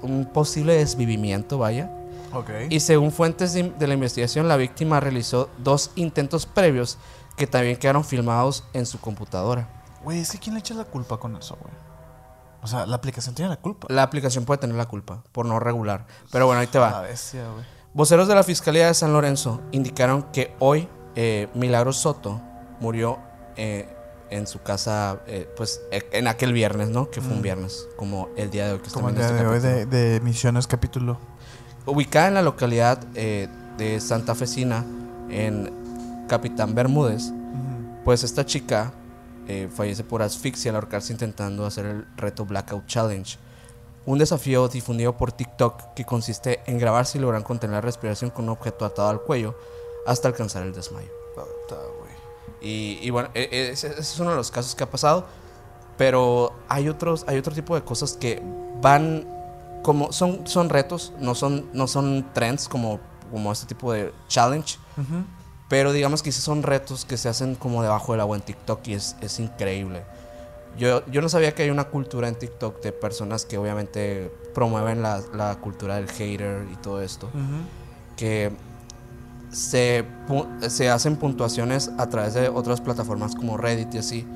un 0.03 0.26
posible 0.26 0.74
desvivimiento, 0.76 1.59
vaya. 1.59 1.90
Ok. 2.32 2.50
Y 2.70 2.80
según 2.80 3.12
fuentes 3.12 3.53
de, 3.53 3.86
la 3.86 3.94
investigación, 3.94 4.48
la 4.48 4.57
víctima 4.57 5.00
realizó 5.00 5.50
dos 5.59 5.90
intentos 5.96 6.46
previos 6.46 6.98
que 7.36 7.46
también 7.46 7.76
quedaron 7.76 8.05
filmados 8.05 8.64
en 8.72 8.86
su 8.86 9.00
computadora. 9.00 9.68
Güey, 10.05 10.20
es 10.20 10.30
que 10.30 10.38
¿quién 10.38 10.55
le 10.55 10.61
echa 10.61 10.74
la 10.74 10.84
culpa 10.84 11.18
con 11.18 11.36
eso, 11.36 11.57
güey? 11.61 11.72
O 12.62 12.66
sea, 12.66 12.86
la 12.86 12.96
aplicación 12.96 13.34
tiene 13.34 13.48
la 13.48 13.57
culpa. 13.57 13.88
La 13.90 14.03
aplicación 14.03 14.44
puede 14.44 14.59
tener 14.59 14.76
la 14.76 14.86
culpa 14.86 15.22
por 15.32 15.46
no 15.46 15.59
regular. 15.59 16.07
Pero 16.30 16.46
bueno, 16.46 16.61
ahí 16.61 16.68
te 16.68 16.78
La 16.78 16.90
va. 16.92 17.00
bestia, 17.03 17.48
güey. 17.50 17.64
Voceros 17.94 18.28
de 18.28 18.34
la 18.34 18.42
Fiscalía 18.42 18.86
de 18.86 18.94
San 18.94 19.12
Lorenzo 19.12 19.61
indicaron 19.72 20.22
que 20.32 20.55
hoy 20.61 20.88
eh, 21.14 21.48
Milagros 21.55 21.98
Soto 21.98 22.40
murió 22.80 23.18
eh, 23.57 23.94
en 24.32 24.46
su 24.46 24.62
casa, 24.62 25.20
eh, 25.26 25.48
pues 25.56 25.82
eh, 25.90 26.02
en 26.12 26.26
aquel 26.26 26.52
viernes, 26.52 26.88
¿no? 26.88 27.10
Que 27.10 27.20
fue 27.20 27.34
un 27.34 27.42
viernes, 27.42 27.86
como 27.96 28.30
el 28.36 28.50
día 28.50 28.66
de 28.66 28.72
hoy 28.72 28.78
que 28.80 28.90
Como 28.90 29.10
el 29.10 29.14
día 29.14 29.26
este 29.26 29.44
de 29.44 29.46
hoy 29.46 29.86
de 29.86 30.20
Misiones 30.20 30.66
capítulo. 30.66 31.18
Ubicada 31.84 32.28
en 32.28 32.34
la 32.34 32.42
localidad 32.42 32.98
eh, 33.14 33.48
de 33.76 34.00
Santa 34.00 34.34
Fecina, 34.34 34.84
en 35.28 35.70
Capitán 36.28 36.74
Bermúdez, 36.74 37.32
pues 38.04 38.24
esta 38.24 38.46
chica 38.46 38.92
eh, 39.48 39.68
fallece 39.72 40.04
por 40.04 40.22
asfixia 40.22 40.70
al 40.70 40.76
ahorcarse 40.76 41.12
intentando 41.12 41.66
hacer 41.66 41.86
el 41.86 42.06
reto 42.16 42.46
Blackout 42.46 42.86
Challenge. 42.86 43.36
Un 44.06 44.18
desafío 44.18 44.66
difundido 44.68 45.16
por 45.16 45.32
TikTok 45.32 45.94
que 45.94 46.04
consiste 46.04 46.60
en 46.66 46.78
grabar 46.78 47.06
si 47.06 47.18
logran 47.18 47.42
contener 47.42 47.74
la 47.74 47.80
respiración 47.80 48.30
con 48.30 48.44
un 48.44 48.50
objeto 48.50 48.84
atado 48.84 49.08
al 49.08 49.22
cuello 49.22 49.56
hasta 50.06 50.28
alcanzar 50.28 50.62
el 50.62 50.72
desmayo. 50.72 51.21
Y, 52.62 52.98
y 53.02 53.10
bueno, 53.10 53.28
e- 53.34 53.48
e- 53.50 53.70
ese, 53.70 53.88
ese 53.88 54.00
es 54.00 54.18
uno 54.20 54.30
de 54.30 54.36
los 54.36 54.50
casos 54.50 54.74
que 54.74 54.84
ha 54.84 54.90
pasado. 54.90 55.26
Pero 55.98 56.52
hay 56.68 56.88
otros, 56.88 57.24
hay 57.28 57.38
otro 57.38 57.54
tipo 57.54 57.74
de 57.74 57.82
cosas 57.82 58.14
que 58.14 58.42
van 58.80 59.26
como 59.82 60.12
son, 60.12 60.46
son 60.46 60.68
retos, 60.68 61.12
no 61.18 61.34
son, 61.34 61.68
no 61.72 61.86
son 61.86 62.26
trends 62.32 62.68
como, 62.68 63.00
como 63.30 63.52
este 63.52 63.66
tipo 63.66 63.92
de 63.92 64.12
challenge. 64.28 64.78
Ujú. 64.96 65.24
Pero 65.68 65.92
digamos 65.92 66.22
que 66.22 66.32
sí 66.32 66.40
son 66.40 66.62
retos 66.62 67.04
que 67.04 67.16
se 67.16 67.28
hacen 67.28 67.54
como 67.54 67.82
debajo 67.82 68.12
del 68.12 68.20
agua 68.20 68.36
en 68.36 68.42
TikTok 68.42 68.86
y 68.88 68.94
es, 68.94 69.16
es 69.20 69.38
increíble. 69.40 70.02
Yo, 70.78 71.04
yo 71.06 71.20
no 71.20 71.28
sabía 71.28 71.54
que 71.54 71.62
hay 71.64 71.70
una 71.70 71.84
cultura 71.84 72.28
en 72.28 72.34
TikTok 72.34 72.80
de 72.82 72.92
personas 72.92 73.44
que 73.44 73.58
obviamente 73.58 74.32
promueven 74.54 75.02
la, 75.02 75.20
la 75.34 75.56
cultura 75.56 75.96
del 75.96 76.08
hater 76.10 76.66
y 76.72 76.76
todo 76.76 77.02
esto. 77.02 77.26
Ujú. 77.26 78.16
Que 78.16 78.52
se, 79.53 80.05
se 80.68 80.90
hacen 80.90 81.16
puntuaciones 81.16 81.90
a 81.98 82.09
través 82.09 82.34
de 82.34 82.48
otras 82.48 82.80
plataformas 82.80 83.34
como 83.34 83.57
Reddit 83.57 83.94
y 83.94 83.98
así. 83.98 84.28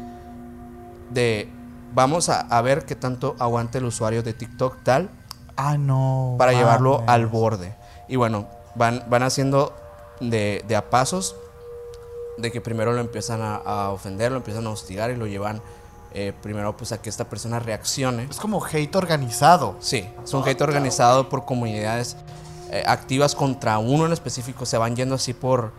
De 1.10 1.48
vamos 1.94 2.28
a, 2.28 2.40
a 2.40 2.60
ver 2.62 2.84
qué 2.84 2.94
tanto 2.94 3.34
aguante 3.38 3.78
el 3.78 3.84
usuario 3.84 4.22
de 4.22 4.34
TikTok 4.34 4.82
tal 4.82 5.08
Ah, 5.56 5.78
no. 5.78 6.34
para 6.38 6.52
llevarlo 6.52 7.02
al 7.06 7.26
borde. 7.26 7.74
Y 8.08 8.16
bueno, 8.16 8.46
van, 8.74 9.04
van 9.08 9.22
haciendo 9.22 9.74
de, 10.20 10.62
de 10.68 10.76
a 10.76 10.90
pasos, 10.90 11.34
de 12.36 12.52
que 12.52 12.60
primero 12.60 12.92
lo 12.92 13.00
empiezan 13.00 13.40
a, 13.40 13.56
a 13.56 13.90
ofender, 13.90 14.30
lo 14.30 14.38
empiezan 14.38 14.66
a 14.66 14.70
hostigar 14.70 15.10
y 15.10 15.16
lo 15.16 15.26
llevan 15.26 15.62
eh, 16.12 16.34
primero 16.42 16.76
pues 16.76 16.92
a 16.92 17.00
que 17.00 17.08
esta 17.08 17.24
persona 17.24 17.58
reaccione. 17.58 18.24
Es 18.24 18.36
como 18.36 18.62
hate 18.64 18.94
organizado. 18.96 19.76
Sí, 19.80 20.06
es 20.22 20.34
un 20.34 20.46
hate 20.46 20.60
organizado 20.60 21.28
por 21.30 21.46
comunidades 21.46 22.16
eh, 22.70 22.82
activas 22.86 23.34
contra 23.34 23.78
uno 23.78 24.06
en 24.06 24.12
específico, 24.12 24.66
se 24.66 24.78
van 24.78 24.96
yendo 24.96 25.14
así 25.14 25.34
por, 25.34 25.72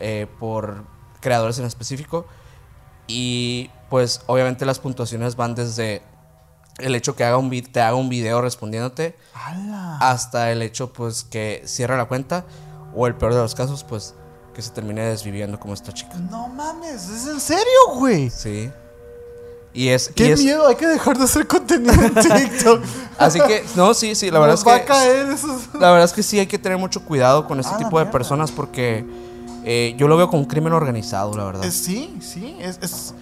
eh, 0.00 0.26
por 0.38 0.84
creadores 1.20 1.58
en 1.58 1.64
específico. 1.64 2.26
Y 3.06 3.70
pues 3.90 4.22
obviamente 4.26 4.64
las 4.64 4.78
puntuaciones 4.78 5.36
van 5.36 5.54
desde 5.54 6.02
el 6.78 6.94
hecho 6.94 7.14
que 7.14 7.24
haga 7.24 7.36
un, 7.36 7.50
te 7.50 7.80
haga 7.80 7.96
un 7.96 8.08
video 8.08 8.40
respondiéndote 8.40 9.16
¡Hala! 9.34 9.98
hasta 9.98 10.50
el 10.50 10.62
hecho 10.62 10.92
pues 10.92 11.24
que 11.24 11.62
cierra 11.66 11.96
la 11.96 12.06
cuenta 12.06 12.44
o 12.94 13.06
el 13.06 13.14
peor 13.14 13.34
de 13.34 13.40
los 13.40 13.54
casos 13.54 13.84
pues 13.84 14.14
que 14.54 14.62
se 14.62 14.70
termine 14.70 15.02
desviviendo 15.02 15.58
como 15.58 15.74
esta 15.74 15.92
chica. 15.92 16.14
No 16.14 16.48
mames, 16.48 17.08
¿es 17.08 17.26
en 17.26 17.40
serio, 17.40 17.94
güey? 17.94 18.30
Sí. 18.30 18.70
Y 19.74 19.88
es... 19.88 20.10
y 20.10 20.14
Qué 20.14 20.32
es- 20.32 20.42
miedo, 20.42 20.66
hay 20.66 20.76
que 20.76 20.86
dejar 20.86 21.16
de 21.16 21.24
hacer 21.24 21.46
contenido 21.46 21.92
en 21.94 22.14
TikTok. 22.14 22.82
Así 23.18 23.40
que, 23.40 23.64
no, 23.74 23.94
sí, 23.94 24.14
sí, 24.14 24.30
la 24.30 24.38
verdad 24.38 24.54
Nos 24.54 24.60
es 24.60 24.66
va 24.68 24.76
que... 24.76 24.82
a 24.82 24.84
caer 24.86 25.26
esos. 25.30 25.62
La 25.74 25.90
verdad 25.90 26.04
es 26.04 26.12
que 26.12 26.22
sí 26.22 26.38
hay 26.38 26.46
que 26.46 26.58
tener 26.58 26.76
mucho 26.78 27.02
cuidado 27.04 27.46
con 27.46 27.58
este 27.60 27.72
Ah, 27.74 27.78
tipo 27.78 27.98
de 27.98 28.04
mierda. 28.04 28.10
personas 28.10 28.50
porque 28.50 29.04
eh, 29.64 29.94
yo 29.96 30.08
lo 30.08 30.16
veo 30.16 30.28
como 30.28 30.42
un 30.42 30.48
crimen 30.48 30.72
organizado, 30.72 31.34
la 31.36 31.44
verdad. 31.44 31.64
Es- 31.64 31.74
sí, 31.84 32.16
sí, 32.20 32.56
es, 32.60 32.78
es- 32.82 33.14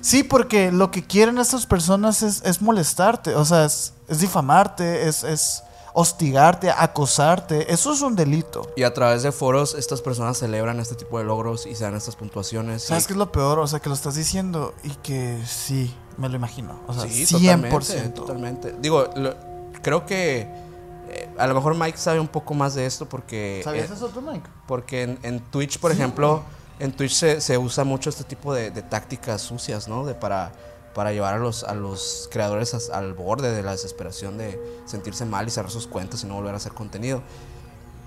Sí, 0.00 0.22
porque 0.22 0.70
lo 0.70 0.90
que 0.90 1.02
quieren 1.02 1.38
estas 1.38 1.64
personas 1.64 2.22
es, 2.22 2.42
es 2.44 2.60
molestarte, 2.60 3.34
o 3.36 3.44
sea, 3.46 3.64
es, 3.64 3.94
es 4.08 4.20
difamarte, 4.20 5.08
es, 5.08 5.24
es 5.24 5.62
hostigarte, 5.94 6.70
acosarte. 6.70 7.72
Eso 7.72 7.92
es 7.92 8.02
un 8.02 8.14
delito. 8.16 8.68
Y 8.76 8.82
a 8.82 8.92
través 8.92 9.22
de 9.22 9.32
foros 9.32 9.74
estas 9.74 10.02
personas 10.02 10.36
celebran 10.36 10.80
este 10.80 10.96
tipo 10.96 11.18
de 11.18 11.24
logros 11.24 11.66
y 11.66 11.74
se 11.76 11.84
dan 11.84 11.94
estas 11.94 12.16
puntuaciones. 12.16 12.82
¿Sabes 12.82 13.04
y- 13.04 13.06
qué 13.06 13.12
es 13.14 13.16
lo 13.16 13.32
peor? 13.32 13.60
O 13.60 13.66
sea, 13.66 13.80
que 13.80 13.88
lo 13.88 13.94
estás 13.94 14.16
diciendo 14.16 14.74
y 14.82 14.90
que 14.90 15.40
sí, 15.46 15.94
me 16.18 16.28
lo 16.28 16.36
imagino. 16.36 16.80
O 16.88 16.92
sea, 16.92 17.04
Sí, 17.08 17.24
100%. 17.24 17.70
Totalmente, 17.70 18.10
totalmente. 18.10 18.74
Digo, 18.80 19.08
lo- 19.16 19.34
creo 19.82 20.04
que 20.04 20.40
eh, 21.10 21.30
a 21.38 21.46
lo 21.46 21.54
mejor 21.54 21.76
Mike 21.76 21.96
sabe 21.96 22.18
un 22.18 22.28
poco 22.28 22.54
más 22.54 22.74
de 22.74 22.86
esto 22.86 23.06
porque... 23.08 23.60
¿Sabías 23.62 23.88
eh, 23.90 23.94
eso 23.94 24.08
tú, 24.08 24.20
Mike? 24.20 24.48
Porque 24.66 25.02
en, 25.04 25.18
en 25.22 25.38
Twitch, 25.40 25.78
por 25.78 25.92
ejemplo, 25.92 26.42
en 26.80 26.90
Twitch 26.90 27.12
se, 27.14 27.40
se 27.40 27.56
usa 27.56 27.84
mucho 27.84 28.10
este 28.10 28.24
tipo 28.24 28.52
de, 28.52 28.72
de 28.72 28.82
tácticas 28.82 29.42
sucias, 29.42 29.86
¿no? 29.86 30.04
De 30.04 30.14
para, 30.14 30.50
para 30.94 31.12
llevar 31.12 31.34
a 31.34 31.38
los, 31.38 31.64
a 31.64 31.74
los 31.74 32.28
creadores 32.30 32.90
al 32.90 33.14
borde 33.14 33.52
de 33.52 33.62
la 33.62 33.72
desesperación 33.72 34.38
de 34.38 34.60
sentirse 34.86 35.24
mal 35.24 35.46
y 35.48 35.50
cerrar 35.50 35.70
sus 35.70 35.86
cuentas 35.86 36.22
y 36.24 36.26
no 36.26 36.34
volver 36.34 36.54
a 36.54 36.56
hacer 36.58 36.72
contenido. 36.72 37.22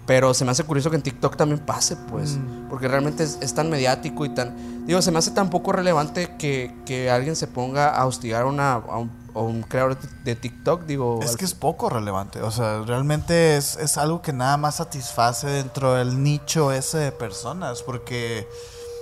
Pero 0.05 0.33
se 0.33 0.45
me 0.45 0.51
hace 0.51 0.63
curioso 0.63 0.89
que 0.89 0.95
en 0.95 1.01
TikTok 1.01 1.35
también 1.35 1.59
pase, 1.59 1.97
pues. 2.09 2.37
Porque 2.69 2.87
realmente 2.87 3.23
es, 3.25 3.37
es 3.41 3.53
tan 3.53 3.69
mediático 3.69 4.23
y 4.23 4.29
tan... 4.29 4.85
Digo, 4.87 5.01
se 5.01 5.11
me 5.11 5.19
hace 5.19 5.31
tan 5.31 5.49
poco 5.49 5.73
relevante 5.73 6.37
que, 6.37 6.73
que 6.85 7.11
alguien 7.11 7.35
se 7.35 7.45
ponga 7.45 7.89
a 7.89 8.05
hostigar 8.05 8.43
a, 8.43 8.45
una, 8.45 8.71
a, 8.75 8.97
un, 8.99 9.11
a 9.35 9.39
un 9.39 9.63
creador 9.63 9.99
de, 9.99 10.07
de 10.23 10.35
TikTok. 10.37 10.85
Digo, 10.85 11.19
Es 11.21 11.31
al- 11.31 11.37
que 11.37 11.43
es 11.43 11.53
poco 11.53 11.89
relevante. 11.89 12.41
O 12.41 12.51
sea, 12.51 12.83
realmente 12.83 13.57
es, 13.57 13.75
es 13.75 13.97
algo 13.97 14.21
que 14.21 14.31
nada 14.31 14.55
más 14.55 14.75
satisface 14.75 15.45
dentro 15.47 15.95
del 15.95 16.23
nicho 16.23 16.71
ese 16.71 16.99
de 16.99 17.11
personas. 17.11 17.83
Porque. 17.83 18.47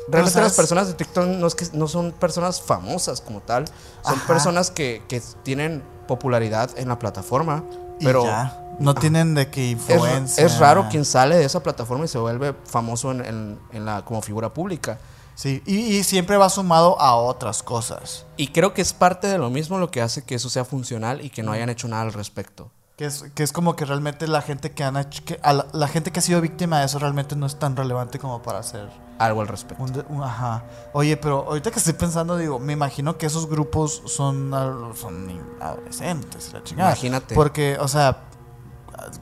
Realmente 0.08 0.40
las 0.42 0.54
personas 0.54 0.88
de 0.88 0.94
TikTok 0.94 1.26
no, 1.26 1.48
es 1.48 1.56
que, 1.56 1.66
no 1.74 1.88
son 1.88 2.12
personas 2.12 2.62
famosas 2.62 3.22
como 3.22 3.42
tal, 3.42 3.66
son 4.04 4.16
Ajá. 4.16 4.28
personas 4.28 4.70
que, 4.72 5.02
que 5.08 5.22
tienen 5.44 5.84
popularidad 6.08 6.70
en 6.78 6.88
la 6.90 7.00
plataforma, 7.00 7.64
Y 8.00 8.06
pero 8.06 8.24
ya. 8.26 8.62
No 8.78 8.94
tienen 8.94 9.34
de 9.36 9.44
es, 9.44 9.58
influencia. 9.58 10.46
es 10.46 10.60
raro 10.60 10.88
quien 10.90 11.06
sale 11.06 11.38
de 11.38 11.46
esa 11.46 11.64
plataforma 11.64 12.04
y 12.06 12.08
se 12.10 12.18
vuelve 12.18 12.54
famoso 12.66 13.12
en, 13.12 13.24
en- 13.26 13.60
en 13.72 13.86
la, 13.86 14.04
como 14.04 14.22
figura 14.22 14.54
pública. 14.54 15.00
Sí, 15.34 15.64
y, 15.66 15.78
y 15.98 16.04
siempre 16.04 16.36
va 16.38 16.50
sumado 16.50 17.00
a 17.00 17.16
otras 17.16 17.64
cosas. 17.64 18.26
Y 18.38 18.50
creo 18.50 18.74
que 18.74 18.82
es 18.82 18.94
parte 18.94 19.28
de 19.28 19.38
lo 19.38 19.50
mismo 19.50 19.78
lo 19.78 19.92
que 19.92 20.02
hace 20.02 20.24
que 20.24 20.36
eso 20.36 20.50
sea 20.50 20.66
funcional 20.66 21.24
y 21.24 21.30
que 21.30 21.42
no 21.42 21.52
hayan 21.54 21.70
hecho 21.70 21.88
nada 21.88 22.04
al 22.04 22.14
respecto. 22.14 22.70
Que 22.98 23.06
es, 23.06 23.26
que 23.36 23.44
es 23.44 23.52
como 23.52 23.76
que 23.76 23.84
realmente 23.84 24.26
la 24.26 24.42
gente 24.42 24.72
que 24.72 24.84
han 24.86 24.96
hecho- 24.96 25.22
que 25.26 25.38
a 25.44 25.52
la, 25.52 25.66
la 25.74 25.88
gente 25.90 26.12
que 26.12 26.20
ha 26.20 26.22
sido 26.22 26.40
víctima 26.40 26.80
de 26.80 26.86
eso 26.86 26.98
realmente 26.98 27.36
no 27.36 27.46
es 27.46 27.58
tan 27.60 27.76
relevante 27.76 28.20
como 28.20 28.42
para 28.42 28.60
hacer 28.60 28.90
Algo 29.20 29.42
al 29.42 29.50
respecto. 29.50 29.84
un, 29.84 29.92
de- 29.92 30.06
un- 30.08 30.24
ajá. 30.24 30.64
Oye, 30.94 31.18
pero 31.18 31.44
ahorita 31.46 31.72
que 31.72 31.80
estoy 31.80 31.92
pensando, 31.94 32.38
digo, 32.38 32.58
me 32.58 32.72
imagino 32.72 33.18
que 33.18 33.26
esos 33.26 33.50
grupos 33.50 34.02
son, 34.06 34.50
son 34.96 35.30
adolescentes, 35.60 36.54
la 36.54 36.64
chingada. 36.64 36.92
Imagínate. 36.92 37.36
Porque, 37.36 37.78
o 37.82 37.88
sea, 37.90 38.20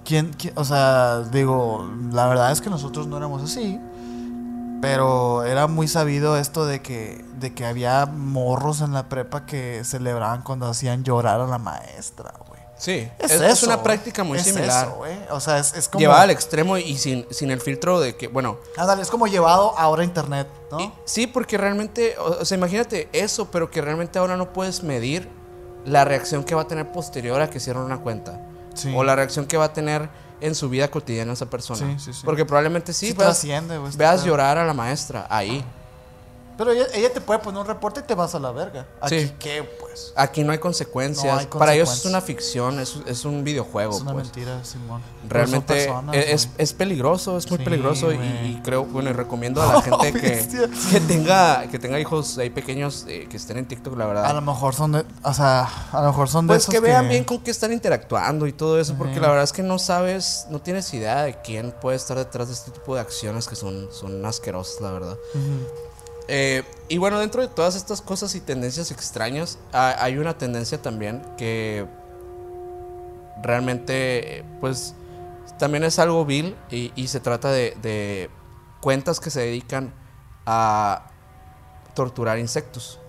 ¿quién, 0.05 0.33
quién- 0.33 0.53
o 0.55 0.63
sea, 0.65 1.21
digo, 1.21 1.89
la 2.11 2.27
verdad 2.27 2.51
es 2.51 2.61
que 2.61 2.69
nosotros 2.69 3.07
no 3.07 3.17
éramos 3.17 3.41
así. 3.41 3.79
Pero 4.81 5.43
era 5.45 5.67
muy 5.67 5.87
sabido 5.87 6.37
esto 6.37 6.65
de 6.65 6.81
que, 6.81 7.23
de 7.39 7.53
que 7.55 7.65
había 7.65 8.05
morros 8.05 8.81
en 8.81 8.91
la 8.93 9.07
prepa 9.07 9.45
que 9.45 9.81
celebraban 9.85 10.41
cuando 10.41 10.67
hacían 10.67 11.03
llorar 11.05 11.39
a 11.39 11.47
la 11.47 11.57
maestra. 11.57 12.33
Sí, 12.83 13.09
Es, 13.17 13.31
es, 13.31 13.39
es 13.41 13.51
eso, 13.53 13.65
una 13.67 13.81
práctica 13.81 14.25
muy 14.25 14.37
Es 14.37 14.43
similar. 14.43 14.87
eso, 14.87 14.95
güey. 14.97 15.17
o 15.29 15.39
sea, 15.39 15.57
es, 15.59 15.87
como. 15.87 16.01
Llevada 16.01 16.23
al 16.23 16.31
extremo 16.31 16.77
y 16.77 16.97
sin, 16.97 17.25
sin 17.31 17.49
el 17.49 17.61
filtro 17.61 18.01
de 18.01 18.17
que, 18.17 18.27
bueno, 18.27 18.57
Ándale, 18.75 19.01
es 19.01 19.09
como 19.09 19.25
llevado 19.27 19.73
ahora 19.77 20.01
a 20.01 20.05
internet, 20.05 20.47
¿no? 20.69 20.81
y- 20.81 20.91
sí, 21.05 21.25
porque 21.27 21.57
realmente, 21.57 22.17
o, 22.19 22.43
sea, 22.43 22.57
imagínate 22.57 23.07
eso, 23.13 23.49
pero 23.49 23.71
que 23.71 23.81
realmente 23.81 24.19
ahora 24.19 24.35
no 24.35 24.51
puedes 24.51 24.83
medir 24.83 25.29
la 25.85 26.03
reacción 26.03 26.43
que 26.43 26.55
va 26.55 26.63
a 26.63 26.67
tener 26.67 26.91
posterior 26.91 27.39
a 27.41 27.49
que 27.49 27.61
cierren 27.61 27.83
una 27.83 27.99
cuenta. 28.01 28.41
Sí. 28.73 28.91
O 28.93 29.03
la 29.05 29.15
reacción 29.15 29.45
que 29.45 29.55
va 29.55 29.65
a 29.65 29.73
tener 29.73 30.09
en 30.41 30.53
su 30.53 30.67
vida 30.67 30.89
cotidiana 30.91 31.31
esa 31.31 31.45
persona. 31.45 31.79
Sí, 31.79 32.05
sí, 32.05 32.13
sí. 32.13 32.21
Porque 32.25 32.43
probablemente 32.43 32.91
sí, 32.91 33.13
veas, 33.13 33.45
veas 33.95 34.25
llorar 34.25 34.57
a 34.57 34.65
la 34.65 34.73
maestra 34.73 35.25
ahí. 35.29 35.63
Pero 36.57 36.71
ella, 36.71 36.85
ella 36.93 37.11
te 37.11 37.21
puede 37.21 37.39
poner 37.39 37.61
un 37.61 37.67
reporte 37.67 38.01
y 38.01 38.03
te 38.03 38.15
vas 38.15 38.35
a 38.35 38.39
la 38.39 38.51
verga. 38.51 38.85
Aquí, 39.01 39.19
Sí. 39.21 39.33
¿qué, 39.39 39.63
pues? 39.79 40.13
Aquí 40.15 40.43
no 40.43 40.51
hay 40.51 40.59
consecuencias. 40.59 41.33
No 41.33 41.39
hay 41.39 41.45
Para 41.47 41.73
ellos 41.73 41.91
es 41.91 42.05
una 42.05 42.21
ficción, 42.21 42.79
es, 42.79 42.97
es 43.07 43.25
un 43.25 43.43
videojuego. 43.43 43.95
Es 43.95 44.01
una 44.01 44.13
pues. 44.13 44.25
mentira, 44.25 44.63
Simón. 44.63 45.01
Realmente 45.27 45.73
personas, 45.73 46.15
es, 46.15 46.49
es, 46.57 46.73
peligroso, 46.73 47.37
es 47.37 47.49
muy 47.49 47.57
Sí, 47.59 47.63
peligroso 47.63 48.11
y, 48.11 48.61
creo, 48.63 48.85
bueno, 48.85 49.09
y 49.09 49.13
recomiendo 49.13 49.61
a 49.61 49.73
la 49.73 49.81
gente 49.83 50.13
que, 50.13 50.69
que 50.91 50.99
tenga 51.01 51.67
que 51.67 51.79
tenga 51.79 51.99
hijos 51.99 52.37
ahí 52.37 52.49
pequeños 52.49 53.05
eh, 53.07 53.27
que 53.29 53.37
estén 53.37 53.57
en 53.57 53.67
TikTok, 53.67 53.97
la 53.97 54.05
verdad. 54.05 54.25
A 54.25 54.33
lo 54.33 54.41
mejor 54.41 54.75
son 54.75 54.91
de. 54.93 55.05
O 55.23 55.33
sea, 55.33 55.67
a 55.91 56.01
lo 56.01 56.07
mejor 56.07 56.29
son 56.29 56.47
de 56.47 56.53
Pues 56.53 56.63
esos 56.63 56.73
que 56.73 56.79
vean 56.79 57.09
bien 57.09 57.23
con 57.23 57.39
qué 57.39 57.51
están 57.51 57.71
interactuando 57.73 58.47
y 58.47 58.53
todo 58.53 58.79
eso, 58.79 58.95
porque 58.97 59.19
la 59.19 59.27
verdad 59.29 59.43
es 59.43 59.53
que 59.53 59.63
no 59.63 59.79
sabes, 59.79 60.47
no 60.49 60.61
tienes 60.61 60.93
idea 60.93 61.23
de 61.23 61.41
quién 61.41 61.73
puede 61.81 61.97
estar 61.97 62.17
detrás 62.17 62.47
de 62.47 62.53
este 62.53 62.71
tipo 62.71 62.95
de 62.95 63.01
acciones 63.01 63.47
que 63.47 63.55
son, 63.55 63.87
son 63.91 64.25
asquerosas, 64.25 64.81
la 64.81 64.91
verdad. 64.91 65.17
Ujú. 65.33 65.92
Eh, 66.27 66.63
y 66.89 66.97
bueno, 66.97 67.19
dentro 67.19 67.41
de 67.41 67.47
todas 67.47 67.75
estas 67.75 68.01
cosas 68.01 68.33
y 68.35 68.39
tendencias 68.41 68.91
extrañas, 68.91 69.57
ha- 69.73 70.01
hay 70.03 70.17
una 70.17 70.37
tendencia 70.37 70.81
también 70.81 71.21
que 71.37 71.85
realmente, 73.41 74.43
pues, 74.59 74.95
también 75.59 75.83
es 75.83 75.99
algo 75.99 76.25
vil 76.25 76.55
y, 76.71 76.91
y 76.95 77.07
se 77.07 77.19
trata 77.19 77.51
de, 77.51 77.75
de 77.81 78.29
cuentas 78.81 79.19
que 79.19 79.29
se 79.29 79.41
dedican 79.41 79.93
a 80.45 81.07
torturar 81.93 82.39
insectos. 82.39 82.99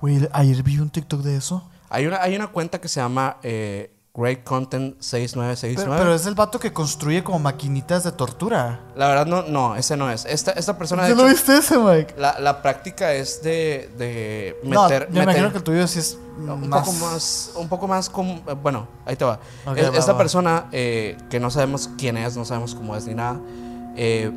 Güey, 0.00 0.28
ayer 0.32 0.62
vi 0.62 0.78
un 0.78 0.90
TikTok 0.90 1.20
de 1.22 1.36
eso. 1.36 1.68
Hay 1.88 2.06
una, 2.06 2.22
hay 2.22 2.34
una 2.34 2.48
cuenta 2.48 2.80
que 2.80 2.88
se 2.88 3.00
llama 3.00 3.36
eh, 3.42 3.90
Great 4.14 4.44
Content 4.44 4.94
6969. 5.00 5.84
Pero, 5.90 5.96
pero 5.96 6.14
es 6.14 6.26
el 6.26 6.34
vato 6.34 6.58
que 6.60 6.70
construye 6.72 7.24
como 7.24 7.38
maquinitas 7.38 8.04
de 8.04 8.12
tortura. 8.12 8.80
La 8.94 9.08
verdad, 9.08 9.24
no, 9.26 9.42
no, 9.42 9.74
ese 9.74 9.96
no 9.96 10.10
es. 10.10 10.26
Esta, 10.26 10.50
esta 10.52 10.76
persona, 10.76 11.08
¿Ya 11.08 11.14
lo 11.14 11.24
viste 11.24 11.56
ese, 11.56 11.78
Mike? 11.78 12.14
la, 12.18 12.38
la 12.38 12.60
práctica 12.60 13.14
es 13.14 13.42
de, 13.42 13.90
de 13.96 14.56
no, 14.64 14.82
meter. 14.82 15.06
yo 15.08 15.14
me 15.14 15.22
imagino 15.22 15.46
meter- 15.46 15.52
que 15.52 15.58
el 15.58 15.64
tuyo 15.64 15.86
sí 15.86 15.98
es 16.00 16.18
un 16.38 16.68
más... 16.68 16.80
poco 16.86 16.92
más 16.98 17.50
un 17.56 17.68
poco 17.68 17.88
más 17.88 18.10
com- 18.10 18.40
eh, 18.46 18.54
bueno 18.62 18.86
ahí 19.06 19.16
te 19.16 19.24
va 19.24 19.38
Ok, 19.66 19.76
Es- 19.78 19.90
va, 19.92 19.96
esta 19.98 20.12
va. 20.12 20.18
persona 20.18 20.66
eh, 20.72 21.16
que 21.30 21.38
no 21.40 21.50
sabemos 21.50 21.88
quién 21.98 22.16
es 22.18 22.36
no 22.36 22.44
sabemos 22.44 22.74
cómo 22.74 22.94
es 22.96 23.06
ni 23.06 23.14
nada 23.14 23.38
eh, 23.96 24.30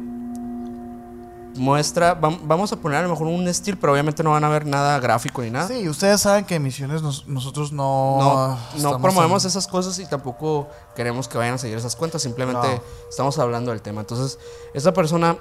muestra 1.56 2.20
vam- 2.20 2.40
vamos 2.44 2.72
a 2.72 2.76
poner 2.76 3.00
a 3.00 3.02
lo 3.04 3.10
mejor 3.10 3.28
un 3.28 3.48
estilo 3.48 3.78
pero 3.80 3.94
obviamente 3.94 4.22
no 4.24 4.32
van 4.32 4.44
a 4.44 4.50
ver 4.50 4.66
nada 4.66 5.00
gráfico 5.00 5.42
ni 5.42 5.50
nada 5.50 5.68
Sí, 5.68 5.88
ustedes 5.88 6.22
saben 6.22 6.46
que 6.46 6.56
en 6.56 6.64
Misiones 6.64 7.02
nos- 7.02 7.28
nosotros 7.28 7.72
no... 7.72 8.58
no, 8.82 9.02
promovemos 9.02 9.44
en- 9.46 9.50
esas 9.50 9.68
cosas 9.68 9.98
y 10.00 10.06
tampoco 10.06 10.68
queremos 10.96 11.28
que 11.28 11.38
vayan 11.38 11.56
a 11.56 11.58
seguir 11.58 11.78
esas 11.78 11.96
cuentas 11.96 12.22
simplemente 12.22 12.68
No. 12.68 12.82
estamos 13.10 13.40
hablando 13.40 13.72
del 13.72 13.82
tema 13.82 14.02
entonces 14.02 14.38
esta 14.74 14.94
persona 14.94 15.38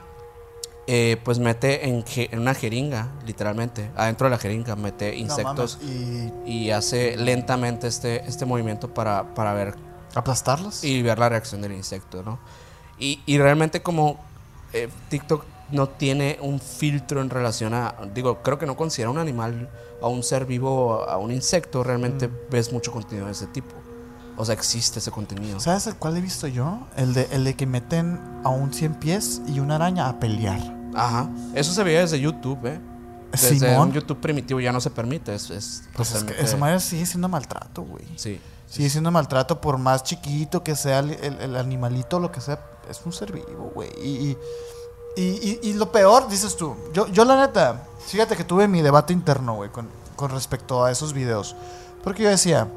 eh, 0.86 1.18
pues 1.24 1.38
mete 1.38 1.88
en, 1.88 2.04
una 2.38 2.54
jeringa 2.54 3.08
literalmente 3.26 3.90
adentro 3.96 4.26
de 4.26 4.30
la 4.32 4.38
jeringa 4.38 4.76
mete 4.76 5.12
No 5.12 5.18
insectos 5.18 5.78
mames, 5.80 5.92
y 6.46 6.64
y 6.66 6.70
hace 6.70 7.16
lentamente 7.16 7.86
este, 7.86 8.24
este 8.28 8.44
movimiento 8.44 8.92
para, 8.92 9.34
para 9.34 9.54
ver 9.54 9.74
aplastarlos. 10.14 10.84
y 10.84 11.02
ver 11.02 11.18
la 11.18 11.28
reacción 11.30 11.60
del 11.62 11.72
insecto, 11.72 12.22
¿no? 12.22 12.38
Y, 12.98 13.20
y 13.26 13.38
realmente 13.38 13.82
como 13.82 14.20
eh, 14.74 14.88
TikTok 15.08 15.44
no 15.74 15.88
tiene 15.88 16.38
un 16.40 16.60
filtro 16.60 17.20
en 17.20 17.28
relación 17.30 17.74
a, 17.74 17.94
digo, 18.14 18.42
creo 18.42 18.58
que 18.58 18.66
no 18.66 18.76
considera 18.76 19.10
un 19.10 19.18
animal 19.18 19.68
a 20.02 20.06
un 20.08 20.22
ser 20.22 20.46
vivo, 20.46 21.02
a 21.08 21.18
un 21.18 21.30
insecto, 21.32 21.82
realmente 21.84 22.28
Mm. 22.28 22.32
ves 22.50 22.72
mucho 22.72 22.92
contenido 22.92 23.26
de 23.26 23.32
ese 23.32 23.46
tipo. 23.48 23.74
O 24.36 24.44
sea, 24.44 24.54
existe 24.54 24.98
ese 24.98 25.10
contenido. 25.10 25.60
¿Sabes 25.60 25.86
el 25.86 25.94
cuál 25.96 26.16
he 26.16 26.20
visto 26.20 26.46
yo? 26.48 26.80
El 26.96 27.14
de, 27.14 27.28
el 27.30 27.44
de 27.44 27.54
que 27.54 27.66
meten 27.66 28.20
a 28.42 28.48
un 28.48 28.72
100 28.72 28.94
pies 28.94 29.42
y 29.46 29.60
una 29.60 29.76
araña 29.76 30.08
a 30.08 30.18
pelear. 30.18 30.58
Ajá. 30.94 31.28
Eso 31.54 31.72
se 31.72 31.82
veía 31.84 32.00
desde 32.00 32.18
YouTube, 32.20 32.66
¿eh? 32.66 32.80
Desde 33.30 33.58
Simón. 33.58 33.88
un 33.88 33.92
YouTube 33.92 34.20
primitivo 34.20 34.60
ya 34.60 34.72
no 34.72 34.80
se 34.80 34.90
permite. 34.90 35.34
Es, 35.34 35.50
es 35.50 35.84
Pues 35.94 36.14
es 36.14 36.24
que 36.24 36.40
esa 36.40 36.56
madre 36.56 36.80
sigue 36.80 37.06
siendo 37.06 37.28
maltrato, 37.28 37.82
güey. 37.82 38.04
Sí. 38.16 38.40
Sigue 38.68 38.90
siendo 38.90 39.10
maltrato 39.12 39.60
por 39.60 39.78
más 39.78 40.02
chiquito 40.02 40.62
que 40.64 40.74
sea 40.74 40.98
el, 41.00 41.10
el- 41.12 41.40
el 41.40 41.56
animalito, 41.56 42.18
lo 42.18 42.30
que 42.32 42.40
sea. 42.40 42.60
Es 42.90 43.00
un 43.04 43.12
ser 43.12 43.32
vivo, 43.32 43.70
güey. 43.74 43.88
Y, 44.02 44.08
y, 44.30 44.38
y- 45.16 45.22
y- 45.62 45.70
y 45.70 45.72
lo 45.74 45.90
peor, 45.92 46.28
dices 46.28 46.56
tú. 46.56 46.76
Yo, 46.92 47.06
yo 47.08 47.24
la 47.24 47.36
neta, 47.36 47.82
fíjate 48.06 48.36
que 48.36 48.44
tuve 48.44 48.68
mi 48.68 48.82
debate 48.82 49.12
interno, 49.12 49.54
güey, 49.54 49.70
con, 49.70 49.88
con 50.16 50.30
respecto 50.30 50.84
a 50.84 50.90
esos 50.90 51.12
videos. 51.12 51.54
Porque 52.02 52.22
yo 52.24 52.28
decía, 52.30 52.68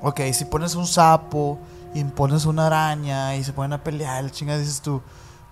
ok, 0.00 0.20
si 0.32 0.44
pones 0.46 0.74
un 0.74 0.86
sapo 0.86 1.58
y 1.94 2.02
pones 2.04 2.44
una 2.46 2.66
araña 2.66 3.36
y 3.36 3.44
se 3.44 3.52
ponen 3.52 3.74
a 3.74 3.84
pelear, 3.84 4.30
chinga, 4.30 4.56
dices 4.58 4.80
tú, 4.80 5.00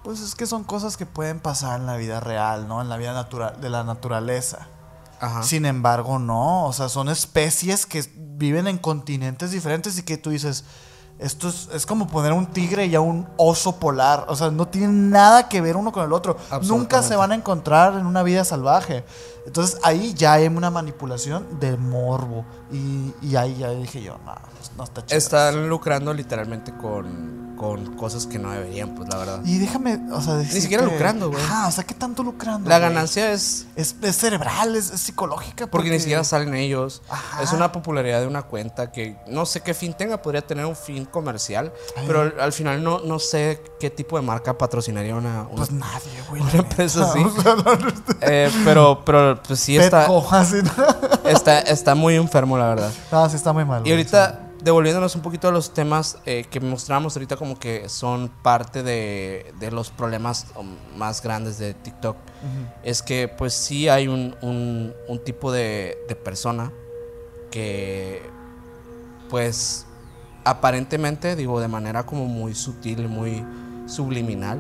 pues 0.03 0.21
es 0.21 0.35
que 0.35 0.47
son 0.47 0.65
cosas 0.65 0.97
que 0.97 1.05
pueden 1.07 1.41
pasar 1.41 1.79
en 1.81 1.87
la 1.87 1.97
vida 1.97 2.21
real, 2.21 2.67
¿no? 2.67 2.81
En 2.81 2.89
la 2.89 2.97
vida 2.97 3.13
natural, 3.13 3.61
de 3.61 3.69
la 3.71 3.85
naturaleza. 3.85 4.67
Ajá. 5.21 5.43
Sin 5.43 5.67
embargo, 5.67 6.19
no. 6.19 6.65
O 6.65 6.73
sea, 6.73 6.89
son 6.89 7.11
especies 7.11 7.85
que 7.85 8.03
viven 8.17 8.67
en 8.67 8.79
continentes 8.79 9.51
diferentes 9.51 9.99
y 9.99 10.03
que 10.03 10.17
tú 10.17 10.31
dices, 10.31 10.65
esto 11.21 11.49
es, 11.49 11.69
es 11.73 11.85
como 11.85 12.07
poner 12.07 12.33
un 12.33 12.47
tigre 12.47 12.87
y 12.87 12.95
a 12.95 13.01
un 13.01 13.27
oso 13.37 13.77
polar. 13.77 14.25
O 14.29 14.37
sea, 14.37 14.51
no 14.51 14.67
tienen 14.69 15.11
nada 15.11 15.49
que 15.49 15.61
ver 15.61 15.77
uno 15.77 15.93
con 15.93 16.05
el 16.05 16.13
otro. 16.13 16.37
Nunca 16.63 17.03
se 17.03 17.15
van 17.15 17.33
a 17.33 17.35
encontrar 17.35 17.95
en 17.95 18.07
una 18.07 18.23
vida 18.23 18.45
salvaje. 18.45 19.05
Entonces 19.47 19.79
ahí 19.83 20.15
ya 20.15 20.35
hay 20.35 20.47
una 20.47 20.71
manipulación 20.71 21.47
de 21.61 21.77
morbo. 21.77 22.45
Y, 22.73 23.13
y 23.23 23.37
ahí 23.37 23.57
ya 23.59 23.71
dije 23.71 24.03
yo, 24.03 24.19
no, 24.25 24.35
no 24.77 24.85
está 24.85 25.05
chido. 25.05 25.19
Están 25.19 25.69
lucrando 25.69 26.13
literalmente 26.15 26.73
con, 26.77 27.57
con 27.57 27.97
cosas 27.97 28.27
que 28.27 28.39
no 28.39 28.51
deberían, 28.53 28.95
pues 28.95 29.09
la 29.09 29.17
verdad. 29.19 29.41
Y 29.45 29.59
déjame, 29.59 30.01
o 30.13 30.21
sea, 30.21 30.35
decirte- 30.37 30.61
siquiera 30.61 30.85
lucrando, 30.85 31.31
güey. 31.31 31.43
Ajá, 31.43 31.67
o 31.69 31.71
sea, 31.73 31.85
¿qué 31.85 31.95
tanto 31.95 32.23
lucrando? 32.23 32.69
La 32.71 32.79
güey? 32.79 32.89
ganancia 32.91 33.33
es 33.33 33.67
es, 33.77 33.97
es 34.03 34.17
cerebral, 34.17 34.77
es, 34.77 34.91
es 34.93 35.01
psicológica. 35.01 35.67
porque 35.67 35.91
ni 35.91 35.99
siquiera 35.99 36.23
salen 36.23 36.55
ellos. 36.55 37.03
Ajá. 37.09 37.43
Es 37.43 37.53
una 37.53 37.73
popularidad 37.73 38.21
de 38.21 38.27
una 38.29 38.43
cuenta 38.43 38.93
que 38.93 39.17
no 39.27 39.45
sé 39.47 39.63
qué 39.63 39.75
fin 39.75 39.95
tenga, 39.95 40.23
podría 40.23 40.43
tener 40.47 40.65
un 40.65 40.77
fin 40.77 41.05
comercial, 41.07 41.73
Ay. 41.97 42.05
pero 42.07 42.21
al, 42.23 42.35
al 42.41 42.53
final 42.53 42.83
no, 42.85 43.01
no 43.01 43.19
sé 43.19 43.61
qué 43.81 43.91
tipo 43.91 44.17
de 44.17 44.23
marca 44.23 44.57
patrocinaría 44.57 45.15
una, 45.17 45.43
una- 45.43 45.57
Pues 45.57 45.73
nadie, 45.73 46.23
güey. 46.31 46.41
una 46.43 46.53
empresa 46.53 47.11
así. 47.11 47.21
Eh, 48.23 48.51
pero, 48.65 49.03
pero 49.05 49.30
pues 49.37 49.61
sí 49.61 49.77
está, 49.87 50.07
está, 51.25 51.61
está 51.61 51.95
muy 51.95 52.17
enfermo, 52.17 52.57
la 52.59 52.69
verdad. 52.69 52.93
No, 53.13 53.29
sí 53.29 53.37
está 53.37 53.53
muy 53.53 53.65
mal. 53.65 53.87
Y 53.87 53.91
ahorita, 53.91 54.41
devolviéndonos 54.63 55.15
un 55.17 55.23
poquito 55.23 55.49
a 55.49 55.51
los 55.53 55.73
temas 55.73 56.19
eh, 56.27 56.45
que 56.51 56.61
mostramos 56.61 57.17
ahorita 57.17 57.37
como 57.37 57.59
que 57.59 57.89
son 57.89 58.29
parte 58.43 58.83
de, 58.83 59.53
de 59.59 59.71
los 59.71 59.91
problemas 59.91 60.47
um, 60.57 60.77
más 60.99 61.23
grandes 61.23 61.59
de 61.59 61.75
TikTok, 61.75 62.17
es 62.83 63.03
que 63.03 63.29
pues 63.29 63.53
sí 63.55 63.89
hay 63.89 64.09
un, 64.09 64.35
un- 64.43 64.93
un 65.09 65.19
tipo 65.25 65.51
de, 65.53 65.99
de 66.09 66.15
persona 66.17 66.73
que 67.51 68.23
pues 69.29 69.87
aparentemente, 70.45 71.37
digo, 71.37 71.61
de 71.61 71.69
manera 71.69 72.05
como 72.05 72.27
muy 72.27 72.55
sutil, 72.55 73.09
muy 73.09 73.45
subliminal, 73.87 74.59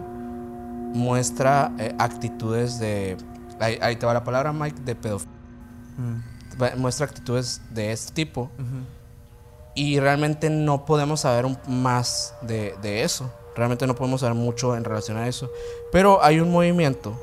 muestra 0.94 1.72
eh, 1.78 1.94
actitudes 1.98 2.78
de... 2.78 3.16
Ahí, 3.60 3.78
ahí 3.82 3.96
te 3.96 4.06
va 4.06 4.14
la 4.14 4.24
palabra, 4.24 4.52
Mike, 4.52 4.80
de 4.84 4.94
pedofilia. 4.94 5.34
Mm, 5.98 6.78
Muestra 6.80 7.06
actitudes 7.06 7.62
de 7.70 7.92
este 7.92 8.12
tipo 8.12 8.42
ujú. 8.58 8.84
y 9.74 9.98
realmente 10.00 10.50
no 10.50 10.84
podemos 10.84 11.20
saber 11.20 11.46
un- 11.46 11.58
más 11.66 12.34
de, 12.42 12.74
de 12.82 13.02
eso. 13.04 13.32
Realmente 13.56 13.86
no 13.86 13.94
podemos 13.94 14.20
saber 14.20 14.34
mucho 14.34 14.76
en 14.76 14.84
relación 14.84 15.16
a 15.16 15.26
eso. 15.28 15.50
Pero 15.92 16.22
hay 16.22 16.38
un 16.40 16.50
movimiento 16.50 17.18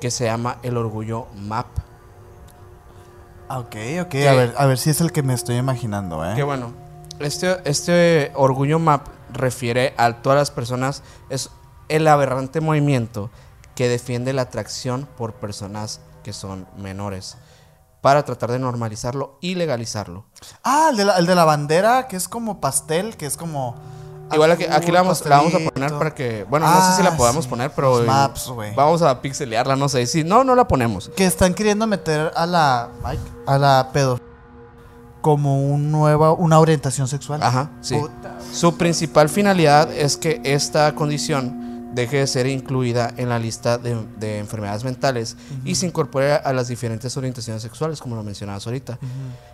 que 0.00 0.10
se 0.10 0.24
llama 0.24 0.56
el 0.62 0.76
orgullo 0.76 1.26
MAP. 1.34 1.66
Ah, 3.48 3.58
Ok, 3.60 3.76
ok. 4.02 4.14
A 4.28 4.32
ver, 4.32 4.54
a 4.56 4.66
ver 4.66 4.78
si 4.78 4.90
es 4.90 5.00
el 5.00 5.12
que 5.12 5.22
me 5.22 5.34
estoy 5.34 5.56
imaginando, 5.56 6.24
¿eh? 6.24 6.34
Que 6.34 6.42
bueno, 6.42 6.72
este, 7.20 7.56
este 7.64 8.32
orgullo 8.34 8.78
MAP 8.78 9.06
refiere 9.32 9.94
a 9.96 10.14
todas 10.22 10.38
las 10.38 10.50
personas. 10.50 11.02
Es 11.30 11.50
el 11.88 12.08
aberrante 12.08 12.60
movimiento 12.60 13.30
que 13.76 13.88
defiende 13.88 14.32
la 14.32 14.42
atracción 14.42 15.06
por 15.16 15.34
personas 15.34 16.00
que 16.24 16.32
son 16.32 16.66
menores. 16.76 17.36
Para 18.00 18.24
tratar 18.24 18.50
de 18.52 18.58
normalizarlo 18.58 19.38
y 19.40 19.54
legalizarlo. 19.54 20.24
Ah, 20.64 20.88
el 20.90 20.96
de, 20.96 21.04
la, 21.04 21.16
el 21.18 21.26
de 21.26 21.34
la 21.34 21.44
bandera, 21.44 22.08
que 22.08 22.16
es 22.16 22.28
como 22.28 22.60
pastel, 22.60 23.16
que 23.16 23.26
es 23.26 23.36
como. 23.36 23.74
Igual 24.32 24.50
aquí, 24.52 24.64
aquí 24.64 24.90
la, 24.90 25.02
vamos, 25.02 25.24
la 25.24 25.36
vamos 25.38 25.54
a 25.54 25.70
poner 25.70 25.92
para 25.92 26.14
que. 26.14 26.44
Bueno, 26.48 26.66
no 26.68 26.82
sé 26.90 26.96
si 26.96 27.02
la 27.02 27.10
Ah, 27.10 27.16
podamos 27.16 27.44
sí. 27.44 27.50
poner, 27.50 27.70
pero. 27.72 27.98
Los 27.98 28.06
maps, 28.06 28.48
güey. 28.48 28.74
Vamos 28.74 29.02
a 29.02 29.20
pixelearla, 29.20 29.76
no 29.76 29.88
sé. 29.88 30.06
Si 30.06 30.24
no, 30.24 30.42
no 30.44 30.54
la 30.54 30.66
ponemos. 30.68 31.10
Que 31.16 31.26
están 31.26 31.52
queriendo 31.54 31.86
meter 31.86 32.32
a 32.36 32.46
la 32.46 32.90
Mike, 33.04 33.22
a 33.46 33.58
la 33.58 33.90
pedo 33.92 34.20
como 35.20 35.60
un 35.60 35.90
nueva, 35.90 36.32
una 36.32 36.60
orientación 36.60 37.08
sexual. 37.08 37.42
Ajá, 37.42 37.70
sí. 37.80 37.96
Puta. 37.98 38.36
Su 38.52 38.76
principal 38.76 39.28
finalidad 39.28 39.92
es 39.92 40.16
que 40.16 40.40
esta 40.44 40.94
condición 40.94 41.65
deje 41.96 42.18
de 42.18 42.26
ser 42.28 42.46
incluida 42.46 43.12
en 43.16 43.28
la 43.28 43.38
lista 43.40 43.78
de, 43.78 43.96
de 44.20 44.38
enfermedades 44.38 44.84
mentales 44.84 45.36
y 45.64 45.74
se 45.74 45.86
incorpore 45.86 46.34
a 46.34 46.52
las 46.52 46.68
diferentes 46.68 47.16
orientaciones 47.16 47.62
sexuales, 47.62 48.00
como 48.00 48.14
lo 48.14 48.22
mencionabas 48.22 48.64
ahorita. 48.66 48.98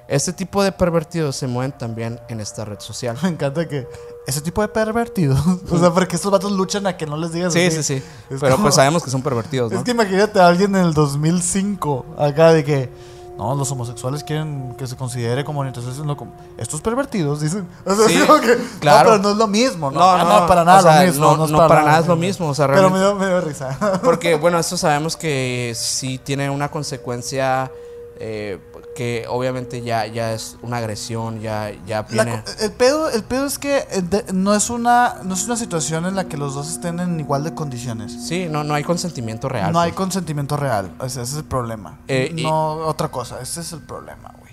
Este 0.08 0.32
tipo 0.34 0.62
de 0.62 0.72
pervertidos 0.72 1.36
se 1.36 1.46
mueven 1.46 1.72
también 1.72 2.20
en 2.28 2.40
esta 2.40 2.64
red 2.66 2.80
social. 2.80 3.16
Me 3.22 3.28
encanta 3.30 3.66
que 3.66 3.86
ese 4.26 4.40
tipo 4.42 4.60
de 4.60 4.68
pervertidos, 4.68 5.40
o 5.70 5.78
sea, 5.78 5.90
porque 5.92 6.16
estos 6.16 6.30
vatos 6.30 6.52
luchan 6.52 6.86
a 6.86 6.96
que 6.96 7.06
no 7.06 7.16
les 7.16 7.32
digas 7.32 7.52
Sí, 7.54 7.60
así. 7.60 7.76
sí, 7.76 7.82
sí. 7.82 7.94
Es 8.34 8.40
Pero 8.40 8.52
como- 8.56 8.64
pues 8.64 8.74
sabemos 8.74 9.02
que 9.02 9.10
son 9.10 9.22
pervertidos, 9.22 9.72
¿no? 9.72 9.78
Es 9.78 9.84
que 9.84 9.92
imagínate 9.92 10.38
a 10.40 10.48
alguien 10.48 10.74
en 10.76 10.84
el 10.84 10.92
2005 10.94 12.06
acá 12.18 12.52
de 12.52 12.64
que 12.64 12.90
no, 13.38 13.54
los 13.54 13.70
homosexuales 13.72 14.22
quieren 14.24 14.74
que 14.76 14.86
se 14.86 14.94
considere 14.96 15.44
como 15.44 15.60
orientación 15.60 15.92
sexual, 15.92 16.06
no, 16.06 16.16
como 16.16 16.32
estos 16.58 16.80
pervertidos 16.80 17.40
dicen. 17.40 17.66
O 17.86 17.94
sea, 17.94 18.06
Sí, 18.08 18.14
que, 18.18 18.58
claro. 18.80 19.10
No, 19.10 19.16
pero 19.16 19.22
no 19.22 19.30
es 19.30 19.36
lo 19.36 19.46
mismo, 19.48 19.90
no, 19.90 19.98
No, 20.00 20.18
no, 20.18 20.24
no, 20.24 20.40
no, 20.40 20.46
para 20.46 20.64
nada 20.64 20.78
o 20.78 20.82
sea, 20.82 21.00
lo 21.02 21.06
mismo. 21.06 21.24
no- 21.24 21.36
No, 21.38 21.44
es 21.46 21.50
no 21.50 21.58
para 21.68 21.82
nada 21.82 21.98
es 22.00 22.06
lo 22.06 22.16
mismo, 22.16 22.48
o 22.48 22.54
sea, 22.54 22.66
Pero 22.68 22.90
me 22.90 22.98
dio, 22.98 23.14
me 23.14 23.26
dio 23.26 23.40
risa. 23.40 24.00
Porque, 24.04 24.34
bueno, 24.36 24.58
esto 24.58 24.76
sabemos 24.76 25.16
que 25.16 25.72
sí 25.76 26.18
tiene 26.18 26.50
una 26.50 26.70
consecuencia 26.70 27.70
eh, 28.18 28.58
que 28.94 29.24
obviamente 29.28 29.80
ya, 29.82 30.06
ya 30.06 30.32
es 30.34 30.56
una 30.62 30.76
agresión, 30.78 31.40
ya, 31.40 31.72
ya 31.86 32.06
La 32.10 32.24
viene... 32.24 32.42
co- 32.44 32.50
el, 32.60 32.72
pedo, 32.72 33.08
el 33.10 33.24
pedo 33.24 33.46
es 33.46 33.58
que 33.58 33.78
eh, 33.78 34.02
de- 34.02 34.24
no, 34.34 34.54
es 34.54 34.68
una, 34.70 35.16
no 35.24 35.32
es 35.34 35.44
una 35.46 35.56
situación 35.56 36.04
en 36.06 36.14
la 36.14 36.24
que 36.24 36.36
los 36.36 36.54
dos 36.54 36.70
estén 36.70 37.00
en 37.00 37.18
igual 37.18 37.42
de 37.44 37.54
condiciones. 37.54 38.12
Sí, 38.28 38.48
no, 38.50 38.64
no 38.64 38.74
hay 38.74 38.84
consentimiento 38.84 39.48
real. 39.48 39.72
no 39.72 39.80
hay 39.80 39.92
pues. 39.92 39.96
consentimiento 39.96 40.56
real. 40.56 40.94
O 40.98 41.08
sea, 41.08 41.22
ese 41.22 41.32
es 41.32 41.38
el 41.38 41.44
problema. 41.44 42.00
Eh, 42.08 42.32
y- 42.36 42.42
no 42.42 42.72
otra 42.86 43.08
cosa. 43.08 43.40
Ese 43.40 43.60
es 43.62 43.72
el 43.72 43.80
problema, 43.80 44.34
güey. 44.38 44.52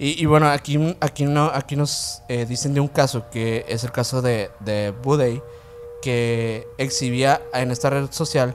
Y, 0.00 0.22
y 0.22 0.26
bueno, 0.26 0.48
aquí, 0.48 0.96
aquí, 1.00 1.24
no, 1.24 1.46
aquí 1.52 1.74
nos 1.76 2.22
eh, 2.28 2.46
dicen 2.46 2.74
de 2.74 2.80
un 2.80 2.88
caso 2.88 3.30
que 3.30 3.64
es 3.68 3.84
el 3.84 3.90
caso 3.92 4.22
de, 4.22 4.50
de 4.60 4.92
Budey, 5.02 5.42
que 6.02 6.66
exhibía 6.78 7.40
en 7.52 7.70
esta 7.70 7.90
red 7.90 8.08
social 8.10 8.54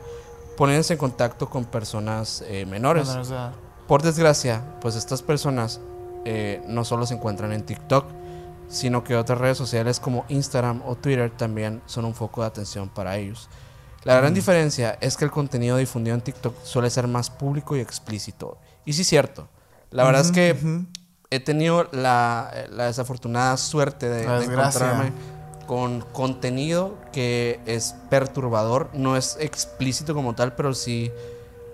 poniéndose 0.57 0.93
en 0.93 0.99
contacto 0.99 1.49
con 1.49 1.65
personas 1.65 2.43
eh, 2.47 2.65
menores. 2.65 3.07
Bueno, 3.07 3.21
o 3.21 3.25
sea, 3.25 3.51
Por 3.93 4.01
desgracia, 4.01 4.63
pues 4.81 4.95
estas 4.95 5.21
personas 5.21 5.79
eh, 6.25 6.63
no 6.67 6.83
solo 6.83 7.05
se 7.05 7.13
encuentran 7.13 7.53
en 7.53 7.61
TikTok, 7.61 8.07
sino 8.67 9.03
que 9.03 9.15
otras 9.15 9.37
redes 9.37 9.55
sociales 9.55 9.99
como 9.99 10.25
Instagram 10.29 10.81
o 10.87 10.95
Twitter 10.95 11.29
también 11.29 11.79
son 11.85 12.05
un 12.05 12.15
foco 12.15 12.41
de 12.41 12.47
atención 12.47 12.89
para 12.89 13.17
ellos. 13.17 13.49
La 14.03 14.15
gran 14.15 14.33
diferencia 14.33 14.97
es 14.99 15.15
que 15.15 15.25
el 15.25 15.29
contenido 15.29 15.77
difundido 15.77 16.15
en 16.15 16.21
TikTok 16.21 16.55
suele 16.63 16.89
ser 16.89 17.07
más 17.07 17.29
público 17.29 17.77
y 17.77 17.81
explícito. 17.81 18.57
Y 18.83 18.93
sí 18.93 19.03
es 19.03 19.07
cierto. 19.07 19.47
La 19.91 20.05
verdad 20.05 20.21
es 20.21 20.31
que 20.31 20.57
he 21.29 21.39
tenido 21.39 21.87
la, 21.91 22.51
la 22.71 22.85
desafortunada 22.85 23.57
suerte 23.57 24.09
de, 24.09 24.23
encontrarme 24.23 25.11
con 25.67 26.01
contenido 26.01 26.97
que 27.11 27.59
es 27.67 27.93
perturbador, 28.09 28.89
no 28.93 29.17
es 29.17 29.37
explícito 29.39 30.15
como 30.15 30.33
tal, 30.33 30.55
pero 30.55 30.73
sí 30.73 31.11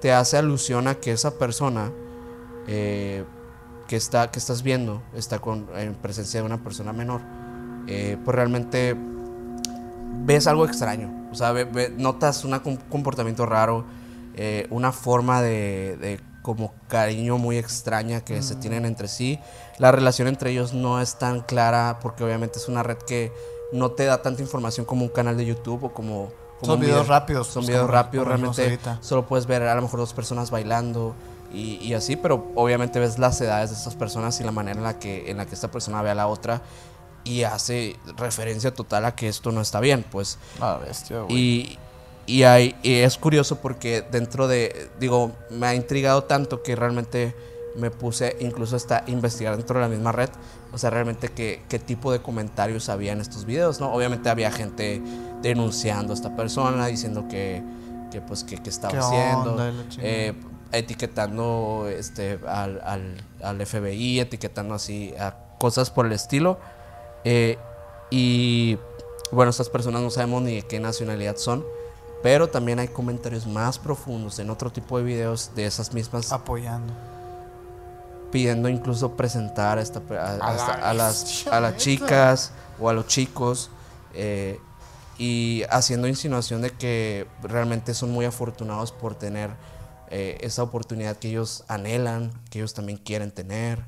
te 0.02 0.12
hace 0.12 0.36
alusión 0.36 0.90
a 0.90 0.96
que 0.96 1.14
esa 1.14 1.40
persona 1.40 1.94
eh, 2.72 3.24
que, 3.88 3.96
está, 3.96 4.30
que 4.32 4.38
estás 4.40 4.62
viendo 4.62 5.02
está 5.16 5.40
con, 5.40 5.68
en 5.76 5.96
presencia 5.96 6.40
de 6.40 6.46
una 6.46 6.58
persona 6.64 6.94
menor, 6.94 7.22
eh, 7.88 8.18
pues 8.24 8.36
realmente 8.36 8.96
ves 10.26 10.48
algo 10.48 10.66
extraño, 10.66 11.12
o 11.32 11.36
sea, 11.36 11.52
ve- 11.52 11.66
ve- 11.66 11.94
notas 11.98 12.44
una- 12.46 12.62
un 12.66 12.78
comportamiento 12.78 13.46
raro, 13.46 13.86
eh, 14.36 14.68
una 14.70 14.92
forma 14.92 15.42
de, 15.42 15.98
de 15.98 16.20
como 16.42 16.74
cariño 16.88 17.38
muy 17.38 17.58
extraña 17.58 18.22
que 18.22 18.42
se 18.42 18.56
tienen 18.56 18.86
entre 18.86 19.08
sí. 19.08 19.40
La 19.78 19.92
relación 19.92 20.28
entre 20.28 20.52
ellos 20.52 20.74
no 20.74 21.02
es 21.02 21.16
tan 21.20 21.42
clara 21.42 22.00
porque 22.02 22.24
obviamente 22.24 22.58
es 22.60 22.68
una 22.70 22.82
red 22.82 22.98
que 22.98 23.32
no 23.74 23.92
te 23.92 24.06
da 24.06 24.22
tanta 24.22 24.42
información 24.42 24.86
como 24.86 25.04
un 25.04 25.10
canal 25.10 25.36
de 25.38 25.46
YouTube 25.46 25.84
o 25.86 25.94
como... 25.94 26.30
como 26.60 26.74
Son 26.74 26.80
videos 26.80 27.02
video. 27.02 27.10
rápidos, 27.10 27.48
Son 27.48 27.62
pues, 27.62 27.68
videos 27.68 27.90
rápidos, 27.90 28.28
realmente 28.28 28.80
solo 29.02 29.26
puedes 29.28 29.46
ver 29.46 29.64
a 29.64 29.76
lo 29.76 29.82
mejor 29.82 30.00
dos 30.00 30.14
personas 30.14 30.50
bailando 30.50 31.14
y, 31.54 31.76
y 31.82 31.94
así, 31.94 32.16
pero 32.16 32.52
obviamente 32.56 33.00
ves 33.00 33.18
las 33.20 33.40
edades 33.42 33.72
de 33.72 33.76
estas 33.76 33.96
personas 33.96 34.40
y 34.40 34.44
la 34.44 34.52
manera 34.52 34.78
en 34.78 34.84
la 34.84 35.00
que, 35.00 35.30
en 35.30 35.38
la 35.38 35.46
que 35.46 35.56
esta 35.56 35.72
persona 35.72 36.02
ve 36.02 36.10
a 36.10 36.16
la 36.16 36.28
otra 36.28 36.62
y 37.24 37.44
hace 37.44 37.96
referencia 38.18 38.74
total 38.74 39.06
a 39.06 39.16
que 39.16 39.28
esto 39.28 39.52
no 39.52 39.62
está 39.62 39.80
bien, 39.80 40.06
pues. 40.10 40.38
Ah, 40.60 40.80
bestia, 40.84 41.22
güey. 41.22 41.38
Y, 41.38 41.80
y, 42.26 42.44
hay, 42.44 42.76
y 42.84 42.96
es 42.96 43.18
curioso 43.18 43.58
porque 43.58 44.04
dentro 44.12 44.48
de, 44.48 44.90
digo, 45.00 45.32
me 45.50 45.68
ha 45.68 45.76
intrigado 45.76 46.24
tanto 46.24 46.64
que 46.64 46.76
realmente 46.76 47.36
me 47.76 47.92
puse 47.92 48.36
incluso 48.40 48.76
hasta 48.76 49.04
investigar 49.08 49.58
dentro 49.58 49.80
de 49.80 49.86
la 49.86 49.90
misma 49.90 50.12
red, 50.12 50.30
o 50.72 50.78
sea, 50.78 50.90
realmente 50.90 51.30
qué, 51.30 51.64
qué 51.70 51.80
tipo 51.80 52.12
de 52.12 52.22
comentarios 52.22 52.90
había 52.90 53.12
en 53.14 53.22
estos 53.22 53.46
videos, 53.46 53.80
¿no? 53.80 53.94
Obviamente 53.94 54.30
había 54.30 54.52
gente 54.52 55.02
denunciando 55.42 56.14
a 56.14 56.16
esta 56.16 56.36
persona, 56.36 56.88
diciendo 56.88 57.28
que, 57.30 57.64
que 58.12 58.22
pues, 58.22 58.44
que, 58.44 58.58
que 58.58 58.70
estaba 58.70 58.94
¿Qué 58.94 59.00
haciendo, 59.00 59.58
eh, 60.00 60.34
etiquetando 60.72 61.88
este, 61.90 62.40
al, 62.48 62.82
al, 62.84 63.24
al 63.42 63.66
FBI, 63.66 64.20
etiquetando 64.20 64.76
así 64.76 65.14
a 65.20 65.36
cosas 65.60 65.90
por 65.90 66.06
el 66.06 66.12
estilo. 66.12 66.60
Eh, 67.24 67.58
y 68.10 68.78
bueno, 69.32 69.52
estas 69.52 69.70
personas 69.70 70.02
no 70.02 70.10
sabemos 70.10 70.42
ni 70.42 70.56
de 70.56 70.62
qué 70.64 70.80
nacionalidad 70.80 71.38
son, 71.38 71.66
pero 72.24 72.50
también 72.50 72.80
hay 72.80 72.88
comentarios 72.88 73.46
más 73.46 73.78
profundos 73.78 74.40
en 74.40 74.50
otro 74.50 74.72
tipo 74.72 74.98
de 74.98 75.04
videos 75.04 75.52
de 75.56 75.66
esas 75.66 75.94
mismas 75.94 76.32
Apoyando. 76.32 76.94
pidiendo 78.32 78.70
incluso 78.70 79.16
presentar 79.16 79.78
a, 79.78 79.82
esta 79.82 80.02
a, 80.12 80.34
a 80.34 80.94
la 80.94 80.94
las, 80.94 81.48
a 81.48 81.60
las 81.60 81.78
chicas 81.78 82.52
o 82.80 82.90
a 82.90 82.94
los 82.94 83.08
chicos 83.08 83.70
eh, 84.14 84.60
y 85.18 85.64
haciendo 85.70 86.08
insinuación 86.08 86.62
de 86.62 86.72
que 86.72 87.28
realmente 87.44 87.94
son 87.94 88.12
muy 88.12 88.26
afortunados 88.26 88.92
por 88.92 89.16
tener 89.16 89.52
eh, 90.10 90.38
esa 90.42 90.64
oportunidad 90.64 91.18
que 91.18 91.30
ellos 91.30 91.64
anhelan, 91.68 92.32
que 92.50 92.60
ellos 92.60 92.74
también 92.74 92.98
quieren 92.98 93.32
tener 93.32 93.84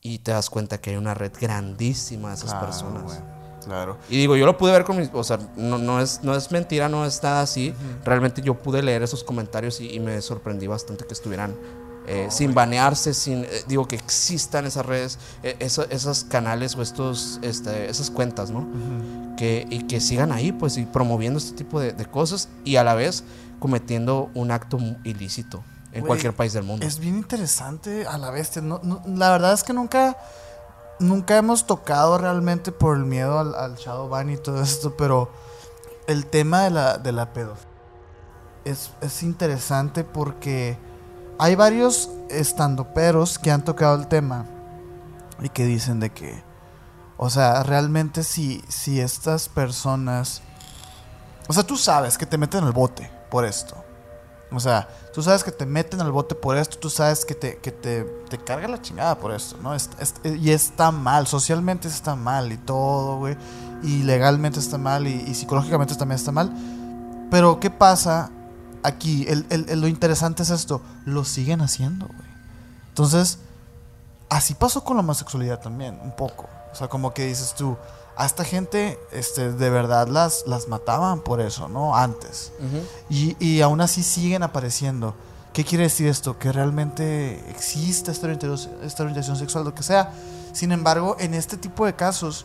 y 0.00 0.18
te 0.20 0.30
das 0.32 0.48
cuenta 0.50 0.80
que 0.80 0.90
hay 0.90 0.96
una 0.96 1.14
red 1.14 1.32
grandísima 1.40 2.28
de 2.30 2.34
esas 2.36 2.50
Claro, 2.50 2.66
personas. 2.66 3.02
güey, 3.02 3.18
Claro. 3.64 3.98
Y 4.08 4.16
digo, 4.16 4.34
yo 4.36 4.46
lo 4.46 4.56
pude 4.56 4.72
ver 4.72 4.84
con 4.84 4.96
mis. 4.96 5.10
O 5.12 5.24
sea, 5.24 5.38
no, 5.56 5.76
no, 5.78 6.00
es, 6.00 6.20
no 6.22 6.34
es 6.34 6.50
mentira, 6.52 6.88
no 6.88 7.04
es 7.04 7.22
nada 7.22 7.42
así. 7.42 7.74
Realmente 8.04 8.40
yo 8.40 8.54
pude 8.54 8.82
leer 8.82 9.02
esos 9.02 9.22
comentarios 9.24 9.80
y, 9.80 9.90
y 9.92 10.00
me 10.00 10.22
sorprendí 10.22 10.66
bastante 10.66 11.04
que 11.04 11.12
estuvieran 11.12 11.54
eh, 12.06 12.28
sin 12.30 12.54
banearse, 12.54 13.12
sin. 13.12 13.44
eh, 13.44 13.48
digo, 13.66 13.86
que 13.86 13.96
existan 13.96 14.64
esas 14.64 14.86
redes, 14.86 15.18
eh, 15.42 15.56
eso- 15.58 15.86
esos 15.90 16.24
canales 16.24 16.76
o 16.76 16.82
estos, 16.82 17.40
este, 17.42 17.90
esas 17.90 18.10
cuentas, 18.10 18.50
¿no? 18.50 18.66
que, 19.36 19.66
y 19.68 19.82
que 19.82 20.00
sigan 20.00 20.32
ahí, 20.32 20.50
pues, 20.52 20.78
y 20.78 20.86
promoviendo 20.86 21.38
este 21.38 21.54
tipo 21.56 21.78
de, 21.80 21.92
de 21.92 22.06
cosas 22.06 22.48
y 22.64 22.76
a 22.76 22.84
la 22.84 22.94
vez 22.94 23.22
cometiendo 23.58 24.30
un 24.34 24.50
acto 24.50 24.78
ilícito 25.04 25.62
en 25.92 26.04
cualquier 26.06 26.34
país 26.34 26.52
del 26.52 26.64
mundo. 26.64 26.86
Es 26.86 26.98
bien 26.98 27.16
interesante 27.16 28.06
a 28.06 28.18
la 28.18 28.30
bestia. 28.30 28.62
No, 28.62 28.80
no- 28.82 29.02
la 29.06 29.30
verdad 29.30 29.52
es 29.52 29.62
que 29.64 29.72
nunca, 29.72 30.16
nunca 31.00 31.36
hemos 31.36 31.66
tocado 31.66 32.18
realmente 32.18 32.72
por 32.72 32.96
el 32.96 33.04
miedo 33.04 33.38
al, 33.38 33.54
al 33.54 33.76
shadow 33.76 34.08
ban 34.08 34.30
y 34.30 34.36
todo 34.36 34.62
esto, 34.62 34.96
pero 34.96 35.30
el 36.06 36.26
tema 36.26 36.62
de 36.62 36.70
la, 36.70 36.98
de 36.98 37.12
la 37.12 37.32
pedofilia 37.32 37.68
es, 38.64 38.90
es 39.00 39.22
interesante 39.22 40.04
porque 40.04 40.78
hay 41.38 41.54
varios 41.54 42.10
estandoperos 42.28 43.38
que 43.38 43.50
han 43.50 43.64
tocado 43.64 43.94
el 43.96 44.08
tema 44.08 44.44
y 45.40 45.48
que 45.48 45.64
dicen 45.64 46.00
de 46.00 46.10
que, 46.10 46.42
o 47.16 47.30
sea, 47.30 47.62
realmente 47.62 48.24
si, 48.24 48.62
si 48.68 49.00
estas 49.00 49.48
personas, 49.48 50.42
o 51.48 51.52
sea, 51.52 51.62
tú 51.62 51.76
sabes 51.76 52.18
que 52.18 52.26
te 52.26 52.36
meten 52.36 52.64
al 52.64 52.72
bote 52.72 53.10
por 53.30 53.44
esto. 53.44 53.84
O 54.50 54.60
sea, 54.60 54.88
tú 55.12 55.22
sabes 55.22 55.44
que 55.44 55.52
te 55.52 55.66
meten 55.66 56.00
al 56.00 56.10
bote 56.10 56.34
por 56.34 56.56
esto, 56.56 56.78
tú 56.78 56.88
sabes 56.88 57.24
que 57.26 57.34
te, 57.34 57.58
que 57.58 57.70
te, 57.70 58.04
te 58.30 58.38
carga 58.38 58.66
la 58.66 58.80
chingada 58.80 59.18
por 59.18 59.32
esto, 59.32 59.58
¿no? 59.62 59.74
Es- 59.74 59.90
es- 59.98 60.14
y 60.24 60.50
está 60.52 60.90
mal, 60.90 61.26
socialmente 61.26 61.86
está 61.86 62.16
mal 62.16 62.50
y 62.50 62.56
todo, 62.56 63.18
güey. 63.18 63.36
Y 63.82 64.04
legalmente 64.04 64.58
está 64.58 64.78
mal 64.78 65.06
y, 65.06 65.34
psicológicamente 65.34 65.94
también 65.96 66.16
está 66.16 66.32
mal. 66.32 66.50
Pero, 67.30 67.60
¿qué 67.60 67.68
pasa 67.70 68.30
aquí? 68.82 69.26
El- 69.28 69.44
el- 69.50 69.80
lo 69.82 69.86
interesante 69.86 70.42
es 70.42 70.50
esto, 70.50 70.80
lo 71.04 71.24
siguen 71.24 71.60
haciendo, 71.60 72.06
güey. 72.06 72.28
Entonces, 72.88 73.38
así 74.30 74.54
pasó 74.54 74.82
con 74.82 74.96
la 74.96 75.02
homosexualidad 75.02 75.60
también, 75.60 75.98
un 76.02 76.12
poco. 76.16 76.48
O 76.72 76.74
sea, 76.74 76.88
como 76.88 77.12
que 77.12 77.26
dices 77.26 77.54
tú, 77.54 77.76
a 78.18 78.26
esta 78.26 78.44
gente 78.44 78.98
este, 79.12 79.52
de 79.52 79.70
verdad 79.70 80.08
las, 80.08 80.44
las 80.48 80.66
mataban 80.66 81.20
por 81.20 81.40
eso, 81.40 81.68
¿no? 81.68 81.96
Antes. 81.96 82.50
Ujú. 82.58 82.82
Y, 83.08 83.36
y 83.38 83.60
aún 83.60 83.80
así 83.80 84.02
siguen 84.02 84.42
apareciendo. 84.42 85.14
¿Qué 85.52 85.64
quiere 85.64 85.84
decir 85.84 86.08
esto? 86.08 86.36
Que 86.36 86.50
realmente 86.50 87.48
existe 87.48 88.10
esta 88.10 88.26
orientación, 88.26 88.74
esta 88.82 89.04
orientación 89.04 89.36
sexual, 89.36 89.64
lo 89.64 89.74
que 89.74 89.84
sea. 89.84 90.12
Sin 90.52 90.72
embargo, 90.72 91.16
en 91.20 91.32
este 91.32 91.56
tipo 91.56 91.86
de 91.86 91.94
casos, 91.94 92.44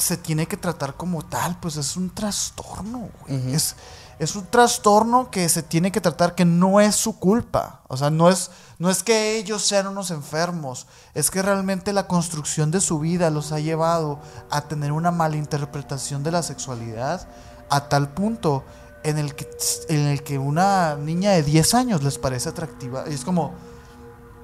se 0.00 0.16
tiene 0.16 0.46
que 0.46 0.56
tratar 0.56 0.94
como 0.96 1.22
tal, 1.22 1.58
pues 1.60 1.76
es 1.76 1.96
un 1.96 2.10
trastorno, 2.10 3.10
güey. 3.20 3.54
es, 3.54 3.76
es 4.18 4.36
un 4.36 4.46
trastorno 4.46 5.30
que 5.30 5.48
se 5.48 5.62
tiene 5.62 5.90
que 5.90 6.00
tratar 6.00 6.34
que 6.34 6.44
no 6.44 6.80
es 6.80 6.94
su 6.94 7.18
culpa. 7.18 7.80
O 7.88 7.96
sea, 7.96 8.10
no 8.10 8.28
es, 8.28 8.50
no 8.78 8.90
es 8.90 9.02
que 9.02 9.38
ellos 9.38 9.62
sean 9.62 9.86
unos 9.86 10.10
enfermos, 10.10 10.86
es 11.14 11.30
que 11.30 11.40
realmente 11.42 11.92
la 11.92 12.06
construcción 12.06 12.70
de 12.70 12.80
su 12.80 12.98
vida 12.98 13.30
los 13.30 13.52
ha 13.52 13.60
llevado 13.60 14.20
a 14.50 14.62
tener 14.62 14.92
una 14.92 15.10
mala 15.10 15.36
interpretación 15.36 16.22
de 16.22 16.32
la 16.32 16.42
sexualidad 16.42 17.26
a 17.70 17.88
tal 17.88 18.10
punto 18.10 18.64
en 19.04 19.18
el 19.18 19.34
que, 19.34 19.48
en 19.88 20.06
el 20.06 20.22
que 20.22 20.38
una 20.38 20.96
niña 20.96 21.30
de 21.30 21.42
10 21.42 21.74
años 21.74 22.02
les 22.02 22.18
parece 22.18 22.50
atractiva. 22.50 23.04
Y 23.08 23.14
es 23.14 23.24
como, 23.24 23.54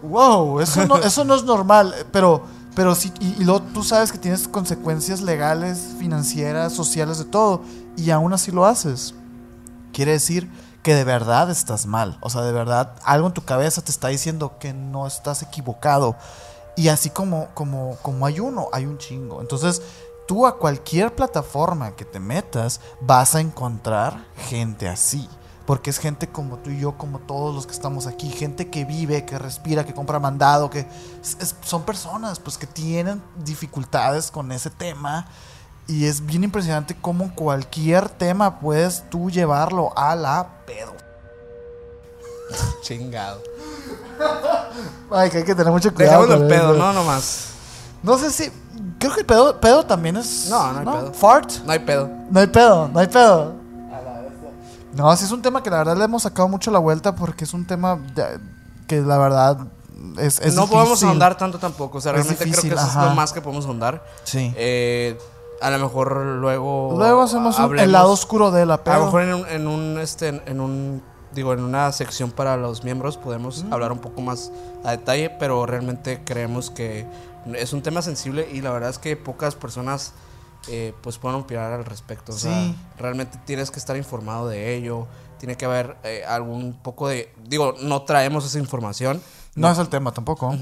wow, 0.02 0.60
eso 0.60 0.86
no, 0.86 0.96
eso 1.04 1.24
no 1.24 1.34
es 1.34 1.44
normal, 1.44 1.94
pero 2.12 2.44
pero 2.76 2.94
sí, 2.94 3.10
y, 3.20 3.42
luego 3.42 3.62
tú 3.62 3.82
sabes 3.82 4.12
que 4.12 4.18
tienes 4.18 4.46
consecuencias 4.46 5.22
legales, 5.22 5.94
financieras, 5.98 6.74
sociales, 6.74 7.18
de 7.18 7.24
todo, 7.24 7.62
y 7.96 8.10
aún 8.10 8.34
así 8.34 8.52
lo 8.52 8.66
haces. 8.66 9.14
Quiere 9.94 10.12
decir 10.12 10.50
que 10.82 10.94
de 10.94 11.02
verdad 11.02 11.50
estás 11.50 11.86
mal. 11.86 12.18
O 12.20 12.28
sea, 12.28 12.42
de 12.42 12.52
verdad 12.52 12.92
algo 13.02 13.28
en 13.28 13.32
tu 13.32 13.42
cabeza 13.42 13.80
te 13.80 13.90
está 13.90 14.08
diciendo 14.08 14.58
que 14.60 14.74
no 14.74 15.06
estás 15.06 15.42
equivocado. 15.42 16.16
Y 16.76 16.88
así 16.88 17.08
como, 17.08 17.48
como, 17.54 17.96
como 18.02 18.26
hay 18.26 18.40
uno, 18.40 18.68
hay 18.74 18.84
un 18.84 18.98
chingo. 18.98 19.40
Entonces, 19.40 19.80
tú 20.28 20.46
a 20.46 20.58
cualquier 20.58 21.14
plataforma 21.14 21.96
que 21.96 22.04
te 22.04 22.20
metas, 22.20 22.82
vas 23.00 23.34
a 23.34 23.40
encontrar 23.40 24.22
gente 24.50 24.86
así 24.86 25.30
porque 25.66 25.90
es 25.90 25.98
gente 25.98 26.28
como 26.28 26.58
tú 26.58 26.70
y 26.70 26.78
yo, 26.78 26.96
como 26.96 27.18
todos 27.18 27.54
los 27.54 27.66
que 27.66 27.72
estamos 27.72 28.06
aquí, 28.06 28.30
gente 28.30 28.70
que 28.70 28.84
vive, 28.84 29.24
que 29.24 29.38
respira, 29.38 29.84
que 29.84 29.92
compra 29.92 30.20
mandado, 30.20 30.70
que 30.70 30.86
son 31.62 31.82
personas 31.82 32.38
pues 32.38 32.56
que 32.56 32.66
tienen 32.66 33.20
dificultades 33.44 34.30
con 34.30 34.52
ese 34.52 34.70
tema 34.70 35.26
y 35.88 36.06
es 36.06 36.24
bien 36.24 36.44
impresionante 36.44 36.96
cómo 37.00 37.34
cualquier 37.34 38.08
tema 38.08 38.60
puedes 38.60 39.08
tú 39.10 39.30
llevarlo 39.30 39.92
a 39.96 40.14
la 40.14 40.48
pedo. 40.66 40.92
Chingado. 42.82 43.42
Ay, 45.10 45.30
que 45.30 45.38
hay 45.38 45.44
que 45.44 45.54
tener 45.54 45.72
mucho 45.72 45.92
cuidado. 45.92 46.26
Dejamos 46.26 46.42
el 46.42 46.48
pedo, 46.48 46.74
no 46.74 46.92
nomás. 46.92 47.48
No 48.02 48.18
sé 48.18 48.30
si. 48.30 48.50
Creo 48.98 49.12
que 49.12 49.20
el 49.20 49.26
pedo, 49.26 49.60
pedo 49.60 49.84
también 49.84 50.16
es. 50.16 50.48
No, 50.48 50.72
no 50.72 50.78
hay 50.78 50.98
pedo. 50.98 51.12
Fart. 51.12 51.52
No 51.64 51.72
hay 51.72 51.78
pedo. 51.80 52.08
No 52.30 52.40
hay 52.40 52.46
pedo, 52.46 52.88
no 52.88 52.98
hay 52.98 53.06
pedo. 53.06 53.65
No, 54.96 55.14
sí 55.16 55.24
es 55.24 55.30
un 55.30 55.42
tema 55.42 55.62
que 55.62 55.70
la 55.70 55.78
verdad 55.78 55.96
le 55.96 56.04
hemos 56.04 56.22
sacado 56.22 56.48
mucho 56.48 56.70
la 56.70 56.78
vuelta 56.78 57.14
porque 57.14 57.44
es 57.44 57.52
un 57.52 57.66
tema 57.66 57.98
que 58.86 59.00
la 59.00 59.18
verdad 59.18 59.58
es, 60.18 60.40
es 60.40 60.54
No 60.54 60.66
podemos 60.66 61.02
ahondar 61.02 61.36
tanto 61.36 61.58
tampoco. 61.58 61.98
O 61.98 62.00
sea, 62.00 62.12
realmente 62.12 62.44
creo 62.44 62.62
que 62.62 62.68
eso 62.68 62.86
es 62.86 62.94
lo 62.94 63.14
más 63.14 63.32
que 63.32 63.40
podemos 63.40 63.66
ahondar. 63.66 64.04
Sí. 64.24 64.52
Eh, 64.56 65.18
a 65.60 65.70
lo 65.70 65.78
mejor 65.78 66.16
luego. 66.16 66.94
Luego 66.96 67.22
hacemos 67.22 67.58
el 67.58 67.92
lado 67.92 68.10
oscuro 68.10 68.50
de 68.50 68.66
la 68.66 68.74
A 68.84 68.98
lo 68.98 69.04
mejor 69.06 69.22
en 69.22 69.66
un, 69.66 69.98
este, 69.98 70.42
en 70.46 70.60
un 70.60 71.02
digo, 71.36 71.52
en 71.52 71.60
una 71.60 71.92
sección 71.92 72.30
para 72.30 72.56
los 72.56 72.82
miembros 72.82 73.16
podemos 73.16 73.62
mm. 73.62 73.72
hablar 73.72 73.92
un 73.92 73.98
poco 73.98 74.22
más 74.22 74.50
a 74.84 74.92
detalle, 74.92 75.30
pero 75.30 75.66
realmente 75.66 76.22
creemos 76.24 76.70
que 76.70 77.06
es 77.54 77.72
un 77.72 77.82
tema 77.82 78.02
sensible 78.02 78.48
y 78.50 78.62
la 78.62 78.72
verdad 78.72 78.90
es 78.90 78.98
que 78.98 79.16
pocas 79.16 79.54
personas 79.54 80.12
eh, 80.68 80.94
pues 81.02 81.18
pueden 81.18 81.40
opinar 81.40 81.72
al 81.72 81.84
respecto. 81.84 82.32
O 82.32 82.36
sea, 82.36 82.74
realmente 82.98 83.38
tienes 83.44 83.70
que 83.70 83.78
estar 83.78 83.96
informado 83.96 84.48
de 84.48 84.74
ello. 84.74 85.06
Tiene 85.38 85.56
que 85.56 85.64
haber 85.64 85.96
eh, 86.02 86.24
algún 86.26 86.74
poco 86.82 87.08
de. 87.08 87.32
Digo, 87.44 87.74
no 87.82 88.02
traemos 88.02 88.44
esa 88.44 88.58
información. 88.58 89.22
No, 89.54 89.70
es 89.70 89.78
el 89.78 89.88
tema 89.88 90.12
tampoco. 90.12 90.54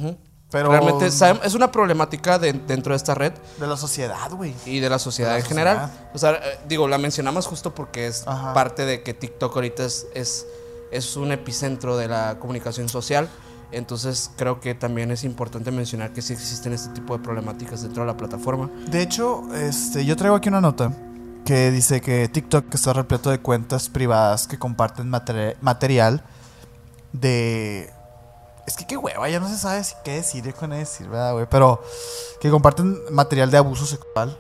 Pero 0.51 0.71
realmente 0.71 1.07
es 1.07 1.55
una 1.55 1.73
problemática 1.73 2.39
dentro 2.39 2.93
de 2.93 2.97
esta 2.97 3.15
red. 3.15 3.33
De 3.59 3.67
la 3.67 3.77
sociedad, 3.77 4.31
güey. 4.31 4.55
Y 4.67 4.79
de 4.79 4.89
la 4.89 4.99
sociedad 5.01 5.37
en 5.37 5.45
general. 5.45 5.91
O 6.15 6.19
sea, 6.19 6.33
eh, 6.33 6.59
digo, 6.69 6.87
la 6.87 6.99
mencionamos 6.99 7.47
justo 7.47 7.75
porque 7.75 8.07
es 8.07 8.23
parte 8.23 8.85
de 8.85 9.03
que 9.03 9.15
TikTok 9.15 9.55
ahorita 9.55 9.85
es, 9.85 10.07
es, 10.15 10.47
es 10.93 11.17
un 11.17 11.33
epicentro 11.33 11.97
de 11.97 12.09
la 12.09 12.39
comunicación 12.39 12.89
social. 12.89 13.29
Entonces 13.77 14.31
creo 14.37 14.61
que 14.61 14.75
también 14.75 15.11
es 15.11 15.25
importante 15.25 15.71
mencionar 15.71 16.13
que 16.13 16.23
sí 16.23 16.33
existen 16.33 16.73
este 16.73 16.91
tipo 16.91 17.17
de 17.17 17.23
problemáticas 17.23 17.83
dentro 17.83 18.03
de 18.03 18.07
la 18.07 18.17
plataforma. 18.17 18.71
De 18.89 19.03
hecho, 19.03 19.43
este, 19.55 20.05
yo 20.05 20.17
traigo 20.17 20.37
aquí 20.37 20.49
una 20.49 20.61
nota 20.61 20.93
que 21.45 21.71
dice 21.71 22.01
que 22.01 22.29
TikTok 22.29 22.75
está 22.75 22.93
repleto 22.93 23.31
de 23.31 23.39
cuentas 23.39 23.89
privadas 23.89 24.47
que 24.47 24.59
comparten 24.59 25.09
material 25.09 26.23
de... 27.13 27.93
Es 28.67 28.77
que 28.77 28.87
qué 28.87 28.97
hueva, 28.97 29.29
ya 29.29 29.41
no 29.41 29.49
se 29.49 29.59
sabe 29.59 29.85
si 29.85 29.95
qué 30.05 30.13
decir, 30.13 30.55
qué 30.55 30.67
decir, 30.69 31.07
¿verdad, 31.07 31.35
güey? 31.35 31.47
Pero 31.51 31.83
que 32.41 32.51
comparten 32.51 32.99
material 33.11 33.51
de 33.51 33.59
abuso 33.59 33.85
sexual. 33.85 34.39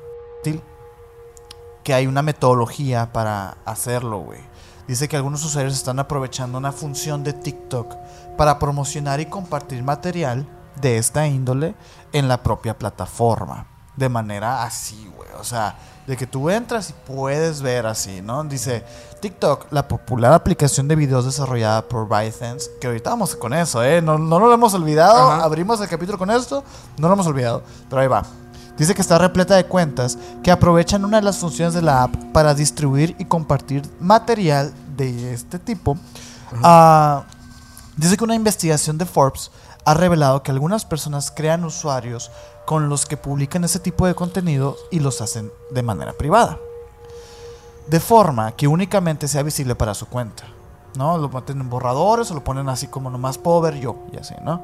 Que 1.82 1.92
hay 1.92 2.06
una 2.06 2.22
metodología 2.22 3.12
para 3.12 3.58
hacerlo, 3.66 4.20
güey. 4.20 4.40
Dice 4.88 5.08
que 5.08 5.16
algunos 5.16 5.44
usuarios 5.44 5.74
están 5.74 5.98
aprovechando 5.98 6.56
una 6.56 6.72
función 6.72 7.22
de 7.24 7.34
TikTok 7.34 7.94
para 8.36 8.58
promocionar 8.58 9.20
y 9.20 9.26
compartir 9.26 9.82
material 9.82 10.46
de 10.80 10.98
esta 10.98 11.26
índole 11.26 11.74
en 12.12 12.28
la 12.28 12.42
propia 12.42 12.78
plataforma. 12.78 13.66
De 13.96 14.08
manera 14.08 14.64
así, 14.64 15.10
güey. 15.16 15.28
O 15.38 15.44
sea, 15.44 15.76
de 16.06 16.16
que 16.16 16.26
tú 16.26 16.50
entras 16.50 16.90
y 16.90 16.94
puedes 17.06 17.62
ver 17.62 17.86
así, 17.86 18.20
¿no? 18.20 18.42
Dice 18.44 18.84
TikTok, 19.20 19.66
la 19.70 19.86
popular 19.88 20.32
aplicación 20.32 20.88
de 20.88 20.96
videos 20.96 21.24
desarrollada 21.24 21.82
por 21.82 22.08
ByteDance, 22.08 22.70
que 22.80 22.88
ahorita 22.88 23.10
vamos 23.10 23.36
con 23.36 23.54
eso, 23.54 23.82
¿eh? 23.82 24.02
No, 24.02 24.18
no 24.18 24.38
lo 24.38 24.52
hemos 24.52 24.74
olvidado. 24.74 25.30
Abrimos 25.30 25.80
el 25.80 25.88
capítulo 25.88 26.18
con 26.18 26.30
esto, 26.30 26.64
no 26.98 27.08
lo 27.08 27.14
hemos 27.14 27.26
olvidado. 27.26 27.62
Pero 27.88 28.02
ahí 28.02 28.08
va. 28.08 28.22
Dice 28.76 28.94
que 28.94 29.02
está 29.02 29.18
repleta 29.18 29.54
de 29.54 29.64
cuentas 29.64 30.18
que 30.42 30.50
aprovechan 30.50 31.04
una 31.04 31.18
de 31.18 31.22
las 31.22 31.38
funciones 31.38 31.74
de 31.74 31.82
la 31.82 32.02
app 32.02 32.14
para 32.32 32.54
distribuir 32.54 33.14
y 33.18 33.24
compartir 33.24 33.88
material 34.00 34.74
de 34.96 35.32
este 35.32 35.60
tipo 35.60 35.96
a 36.62 37.24
Dice 37.96 38.16
que 38.16 38.24
una 38.24 38.34
investigación 38.34 38.98
de 38.98 39.06
Forbes 39.06 39.52
ha 39.84 39.94
revelado 39.94 40.42
que 40.42 40.50
algunas 40.50 40.84
personas 40.84 41.30
crean 41.30 41.64
usuarios 41.64 42.30
con 42.66 42.88
los 42.88 43.06
que 43.06 43.16
publican 43.16 43.62
ese 43.64 43.78
tipo 43.78 44.06
de 44.06 44.14
contenido 44.14 44.76
y 44.90 45.00
los 45.00 45.20
hacen 45.20 45.52
de 45.70 45.82
manera 45.82 46.12
privada. 46.12 46.58
De 47.86 48.00
forma 48.00 48.52
que 48.52 48.66
únicamente 48.66 49.28
sea 49.28 49.42
visible 49.42 49.74
para 49.74 49.94
su 49.94 50.06
cuenta. 50.06 50.44
¿No? 50.96 51.18
Lo 51.18 51.28
meten 51.28 51.60
en 51.60 51.70
borradores 51.70 52.30
o 52.30 52.34
lo 52.34 52.44
ponen 52.44 52.68
así 52.68 52.86
como 52.86 53.10
nomás 53.10 53.36
puedo 53.36 53.60
ver 53.60 53.80
yo 53.80 53.96
y 54.12 54.16
así, 54.16 54.34
¿no? 54.42 54.62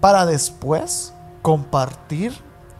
Para 0.00 0.24
después 0.24 1.12
compartir 1.42 2.34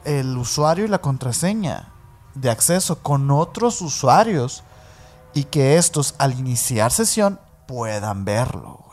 el 0.05 0.37
usuario 0.37 0.87
y 0.87 0.89
la 0.89 1.01
contraseña 1.01 1.93
de 2.35 2.51
acceso 2.51 2.99
con 3.03 3.31
otros 3.31 3.83
usuarios 3.83 4.63
y 5.35 5.45
que 5.45 5.77
estos 5.77 6.15
al 6.19 6.39
iniciar 6.39 6.91
sesión 6.91 7.39
puedan 7.67 8.25
verlo. 8.25 8.90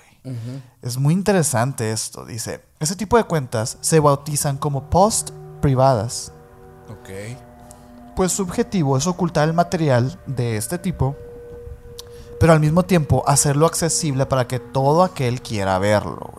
Es 0.81 0.97
muy 0.97 1.13
interesante 1.13 1.91
esto. 1.91 2.25
Dice, 2.25 2.61
ese 2.79 2.95
tipo 2.95 3.17
de 3.17 3.23
cuentas 3.23 3.77
se 3.81 3.99
bautizan 3.99 4.57
como 4.57 4.89
post 4.89 5.31
privadas. 5.61 6.31
Ok. 6.89 7.09
Pues 8.15 8.31
su 8.31 8.43
objetivo 8.43 8.97
es 8.97 9.07
ocultar 9.07 9.47
el 9.47 9.53
material 9.53 10.19
de 10.25 10.57
este 10.57 10.77
tipo, 10.77 11.15
pero 12.39 12.53
al 12.53 12.59
mismo 12.59 12.83
tiempo 12.83 13.23
hacerlo 13.27 13.65
accesible 13.65 14.25
para 14.25 14.47
que 14.47 14.59
todo 14.59 15.03
aquel 15.03 15.41
quiera 15.41 15.77
verlo. 15.79 16.33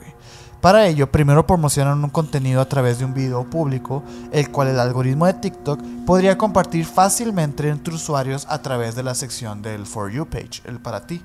Para 0.60 0.88
ello, 0.88 1.10
primero 1.10 1.46
promocionan 1.46 2.02
un 2.02 2.10
contenido 2.10 2.60
a 2.60 2.68
través 2.68 2.98
de 2.98 3.04
un 3.04 3.14
video 3.14 3.48
público, 3.48 4.02
el 4.32 4.50
cual 4.50 4.68
el 4.68 4.80
algoritmo 4.80 5.26
de 5.26 5.34
TikTok 5.34 5.80
podría 6.04 6.36
compartir 6.36 6.84
fácilmente 6.84 7.68
entre 7.68 7.94
usuarios 7.94 8.44
a 8.48 8.60
través 8.60 8.96
de 8.96 9.04
la 9.04 9.14
sección 9.14 9.62
del 9.62 9.86
For 9.86 10.10
You 10.10 10.26
page, 10.26 10.62
el 10.64 10.80
para 10.80 11.06
ti. 11.06 11.24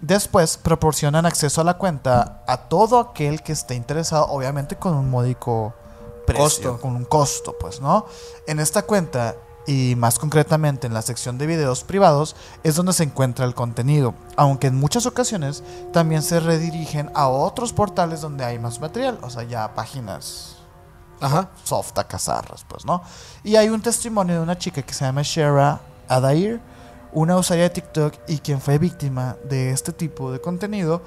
Después 0.00 0.56
proporcionan 0.56 1.26
acceso 1.26 1.60
a 1.60 1.64
la 1.64 1.74
cuenta 1.74 2.44
a 2.46 2.56
todo 2.68 3.00
aquel 3.00 3.42
que 3.42 3.52
esté 3.52 3.74
interesado, 3.74 4.26
obviamente 4.28 4.76
con 4.76 4.94
un 4.94 5.10
módico 5.10 5.74
precio, 6.24 6.80
con 6.80 6.94
un 6.94 7.04
costo, 7.04 7.56
pues, 7.58 7.80
¿no? 7.80 8.06
En 8.46 8.60
esta 8.60 8.82
cuenta 8.82 9.34
y 9.70 9.94
más 9.94 10.18
concretamente 10.18 10.88
en 10.88 10.94
la 10.94 11.00
sección 11.00 11.38
de 11.38 11.46
videos 11.46 11.84
privados 11.84 12.34
es 12.64 12.74
donde 12.74 12.92
se 12.92 13.04
encuentra 13.04 13.44
el 13.44 13.54
contenido, 13.54 14.14
aunque 14.34 14.66
en 14.66 14.74
muchas 14.74 15.06
ocasiones 15.06 15.62
también 15.92 16.22
se 16.22 16.40
redirigen 16.40 17.08
a 17.14 17.28
otros 17.28 17.72
portales 17.72 18.20
donde 18.20 18.44
hay 18.44 18.58
más 18.58 18.80
material, 18.80 19.20
o 19.22 19.30
sea, 19.30 19.44
ya 19.44 19.72
páginas 19.72 20.56
Ajá. 21.20 21.50
soft 21.62 21.96
a 21.98 22.02
cazarras, 22.02 22.64
pues, 22.66 22.84
¿no? 22.84 23.00
Y 23.44 23.54
hay 23.54 23.68
un 23.68 23.80
testimonio 23.80 24.34
de 24.34 24.40
una 24.40 24.58
chica 24.58 24.82
que 24.82 24.92
se 24.92 25.04
llama 25.04 25.22
Shara 25.22 25.80
Adair, 26.08 26.60
una 27.12 27.36
usuaria 27.36 27.64
de 27.64 27.70
TikTok 27.70 28.14
y 28.26 28.38
quien 28.38 28.60
fue 28.60 28.76
víctima 28.78 29.36
de 29.48 29.70
este 29.70 29.92
tipo 29.92 30.32
de 30.32 30.40
contenido 30.40 31.00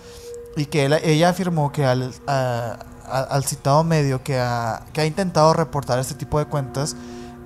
y 0.55 0.67
que 0.67 0.85
ella 1.03 1.27
afirmó 1.27 1.69
que 1.73 1.83
al, 1.85 2.13
al 2.27 3.43
citado 3.43 3.83
medio 3.83 4.23
que 4.23 4.39
ha, 4.39 4.85
que 4.93 5.01
ha 5.01 5.05
intentado 5.05 5.51
reportar 5.53 5.99
este 5.99 6.15
tipo 6.15 6.39
de 6.39 6.45
cuentas 6.45 6.95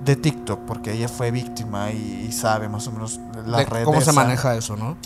de 0.04 0.16
TikTok, 0.16 0.60
porque 0.60 0.92
ella 0.92 1.08
fue 1.08 1.30
víctima 1.30 1.90
y, 1.90 2.30
sabe 2.32 2.68
más 2.68 2.86
o 2.86 2.92
menos 2.92 3.20
la 3.46 3.64
red. 3.64 3.84
¿Cómo 3.84 4.00
se 4.00 4.12
maneja 4.12 4.54
eso, 4.54 4.76
no? 4.76 4.96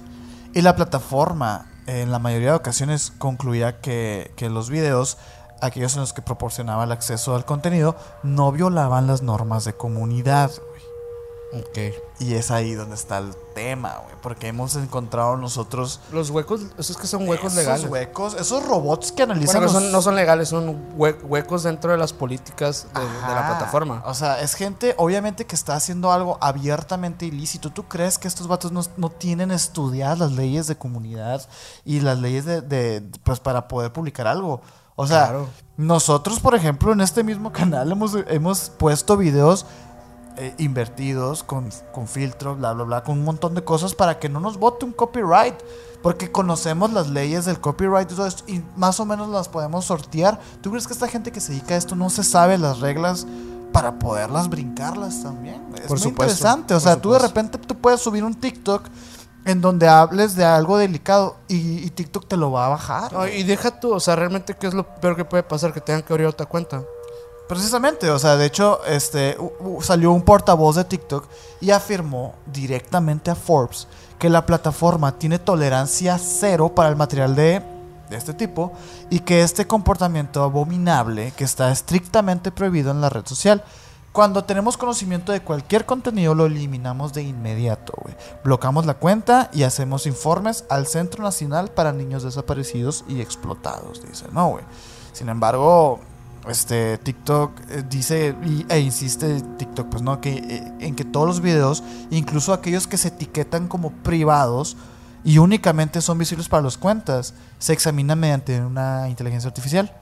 Y 0.54 0.62
la 0.62 0.76
plataforma, 0.76 1.66
en 1.86 2.10
la 2.10 2.18
mayoría 2.18 2.50
de 2.50 2.56
ocasiones, 2.56 3.12
concluía 3.18 3.80
que, 3.80 4.32
que 4.36 4.50
los 4.50 4.68
videos, 4.68 5.18
aquellos 5.60 5.94
en 5.94 6.00
los 6.00 6.12
que 6.12 6.20
proporcionaba 6.20 6.84
el 6.84 6.92
acceso 6.92 7.34
al 7.34 7.44
contenido, 7.44 7.96
no 8.22 8.52
violaban 8.52 9.06
las 9.06 9.22
normas 9.22 9.64
de 9.64 9.74
comunidad. 9.74 10.50
Ok. 11.54 11.78
Y 12.20 12.34
es 12.34 12.50
ahí 12.50 12.72
donde 12.74 12.94
está 12.94 13.18
el 13.18 13.34
tema, 13.54 13.98
güey. 14.04 14.14
Porque 14.22 14.46
hemos 14.48 14.74
encontrado 14.76 15.36
nosotros. 15.36 16.00
Los 16.10 16.30
huecos, 16.30 16.62
esos 16.78 16.96
que 16.96 17.06
son 17.06 17.28
huecos 17.28 17.52
esos 17.52 17.56
legales. 17.64 17.90
huecos, 17.90 18.34
esos 18.34 18.64
robots 18.64 19.12
que 19.12 19.24
analizan. 19.24 19.56
Bueno, 19.56 19.64
los- 19.64 19.72
son- 19.72 19.92
no 19.92 20.00
son 20.00 20.14
legales, 20.14 20.48
son 20.48 20.96
hue- 20.96 21.20
huecos 21.24 21.64
dentro 21.64 21.90
de 21.92 21.98
las 21.98 22.12
políticas 22.14 22.86
de, 22.94 23.00
de 23.00 23.34
la 23.34 23.46
plataforma. 23.48 24.02
O 24.06 24.14
sea, 24.14 24.40
es 24.40 24.54
gente, 24.54 24.94
obviamente, 24.96 25.44
que 25.44 25.54
está 25.54 25.74
haciendo 25.74 26.10
algo 26.10 26.38
abiertamente 26.40 27.26
ilícito. 27.26 27.70
¿Tú 27.70 27.82
crees 27.84 28.16
que 28.18 28.28
estos 28.28 28.46
vatos 28.48 28.72
no, 28.72 28.80
no 28.96 29.10
tienen 29.10 29.50
estudiadas 29.50 30.18
las 30.20 30.32
leyes 30.32 30.68
de 30.68 30.76
comunidad 30.76 31.46
y 31.84 32.00
las 32.00 32.18
leyes 32.18 32.44
de, 32.46 32.62
de- 32.62 33.02
pues, 33.24 33.40
para 33.40 33.68
poder 33.68 33.92
publicar 33.92 34.26
algo? 34.26 34.62
O 34.94 35.06
sea, 35.06 35.24
Claro. 35.26 35.48
nosotros, 35.76 36.38
por 36.40 36.54
ejemplo, 36.54 36.92
en 36.92 37.00
este 37.00 37.24
mismo 37.24 37.50
canal 37.52 37.90
hemos, 37.92 38.12
hemos 38.28 38.70
puesto 38.70 39.16
videos 39.16 39.66
eh, 40.36 40.54
invertidos 40.58 41.42
con, 41.42 41.68
con 41.92 42.08
filtros, 42.08 42.58
bla, 42.58 42.72
bla, 42.72 42.84
bla, 42.84 43.02
con 43.02 43.18
un 43.18 43.24
montón 43.24 43.54
de 43.54 43.62
cosas 43.64 43.94
para 43.94 44.18
que 44.18 44.28
no 44.28 44.40
nos 44.40 44.58
vote 44.58 44.84
un 44.84 44.92
copyright. 44.92 45.54
Porque 46.02 46.32
conocemos 46.32 46.92
las 46.92 47.08
leyes 47.10 47.44
del 47.44 47.60
copyright 47.60 48.10
y 48.10 48.14
todo 48.16 48.26
esto 48.26 48.42
y 48.48 48.60
más 48.76 48.98
o 48.98 49.04
menos 49.04 49.28
las 49.28 49.48
podemos 49.48 49.84
sortear. 49.84 50.40
¿Tú 50.60 50.70
crees 50.70 50.88
que 50.88 50.94
esta 50.94 51.06
gente 51.06 51.30
que 51.30 51.40
se 51.40 51.52
dedica 51.52 51.74
a 51.74 51.78
esto 51.78 51.94
no 51.94 52.10
se 52.10 52.24
sabe 52.24 52.58
las 52.58 52.80
reglas 52.80 53.24
para 53.72 54.00
poderlas 54.00 54.48
brincarlas 54.48 55.22
también? 55.22 55.62
Es 55.76 55.82
Por 55.82 55.90
muy 55.90 55.98
supuesto, 55.98 56.32
interesante. 56.32 56.74
O 56.74 56.80
sea, 56.80 57.00
tú 57.00 57.12
de 57.12 57.20
repente 57.20 57.56
tú 57.56 57.76
puedes 57.76 58.00
subir 58.00 58.24
un 58.24 58.34
TikTok 58.34 58.82
en 59.44 59.60
donde 59.60 59.88
hables 59.88 60.34
de 60.34 60.44
algo 60.44 60.76
delicado 60.76 61.36
y, 61.46 61.84
y 61.84 61.90
TikTok 61.90 62.26
te 62.26 62.36
lo 62.36 62.50
va 62.50 62.66
a 62.66 62.70
bajar. 62.70 63.12
No, 63.12 63.26
y 63.28 63.42
deja 63.44 63.78
tú, 63.78 63.92
o 63.92 64.00
sea, 64.00 64.16
realmente, 64.16 64.56
¿qué 64.56 64.66
es 64.66 64.74
lo 64.74 64.86
peor 64.96 65.14
que 65.14 65.24
puede 65.24 65.42
pasar? 65.42 65.72
Que 65.72 65.80
tengan 65.80 66.02
que 66.02 66.12
abrir 66.12 66.26
otra 66.26 66.46
cuenta. 66.46 66.82
Precisamente, 67.48 68.10
o 68.10 68.18
sea, 68.18 68.36
de 68.36 68.46
hecho, 68.46 68.80
este 68.86 69.36
salió 69.80 70.12
un 70.12 70.22
portavoz 70.22 70.76
de 70.76 70.84
TikTok 70.84 71.26
y 71.60 71.70
afirmó 71.70 72.34
directamente 72.46 73.30
a 73.30 73.34
Forbes 73.34 73.88
que 74.18 74.30
la 74.30 74.46
plataforma 74.46 75.18
tiene 75.18 75.40
tolerancia 75.40 76.16
cero 76.16 76.72
para 76.74 76.88
el 76.88 76.96
material 76.96 77.34
de, 77.34 77.60
este 78.10 78.34
tipo 78.34 78.72
y 79.10 79.20
que 79.20 79.42
este 79.42 79.66
comportamiento 79.66 80.44
abominable 80.44 81.32
que 81.36 81.44
está 81.44 81.72
estrictamente 81.72 82.52
prohibido 82.52 82.90
en 82.90 83.00
la 83.00 83.08
red 83.08 83.26
social. 83.26 83.64
Cuando 84.12 84.44
tenemos 84.44 84.76
conocimiento 84.76 85.32
de 85.32 85.40
cualquier 85.40 85.86
contenido 85.86 86.34
lo 86.34 86.46
eliminamos 86.46 87.12
de 87.12 87.22
inmediato, 87.22 87.94
güey. 88.00 88.14
Bloqueamos 88.44 88.86
la 88.86 88.94
cuenta 88.94 89.50
y 89.52 89.64
hacemos 89.64 90.06
informes 90.06 90.66
al 90.68 90.86
Centro 90.86 91.24
Nacional 91.24 91.70
para 91.70 91.92
Niños 91.92 92.22
Desaparecidos 92.22 93.04
y 93.08 93.22
Explotados, 93.22 94.06
dice, 94.06 94.26
no, 94.30 94.50
güey. 94.50 94.64
Sin 95.12 95.30
embargo, 95.30 95.98
este 96.48 96.98
TikTok 96.98 97.52
eh, 97.70 97.84
dice 97.88 98.34
y- 98.44 98.66
e 98.68 98.80
insiste 98.80 99.40
TikTok 99.58 99.88
pues 99.88 100.02
no 100.02 100.20
que 100.20 100.32
eh, 100.38 100.72
en 100.80 100.94
que 100.96 101.04
todos 101.04 101.26
los 101.26 101.40
videos 101.40 101.82
incluso 102.10 102.52
aquellos 102.52 102.86
que 102.86 102.96
se 102.96 103.08
etiquetan 103.08 103.68
como 103.68 103.90
privados 103.90 104.76
y 105.24 105.38
únicamente 105.38 106.00
son 106.00 106.18
visibles 106.18 106.48
para 106.48 106.62
las 106.64 106.76
cuentas 106.76 107.34
se 107.58 107.72
examinan 107.72 108.18
mediante 108.18 108.60
una 108.60 109.08
inteligencia 109.08 109.46
artificial. 109.48 109.94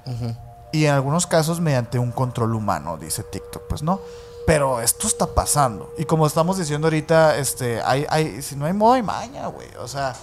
Y 0.72 0.86
en 0.86 0.92
algunos 0.94 1.26
casos 1.26 1.60
mediante 1.60 1.98
un 1.98 2.10
control 2.12 2.54
humano 2.54 2.96
dice 2.96 3.22
TikTok 3.22 3.62
pues 3.68 3.82
no 3.82 4.00
pero 4.46 4.80
esto 4.80 5.06
está 5.06 5.26
pasando. 5.26 5.92
Y 5.98 6.04
como 6.06 6.26
estamos 6.26 6.56
diciendo 6.58 6.86
ahorita 6.86 7.36
este 7.36 7.82
hay, 7.82 8.06
hay 8.08 8.40
si 8.42 8.56
no 8.56 8.64
hay 8.64 8.72
modo 8.72 8.94
hay 8.94 9.02
maña 9.02 9.46
güey. 9.48 9.68
O 9.78 9.86
sea 9.86 10.14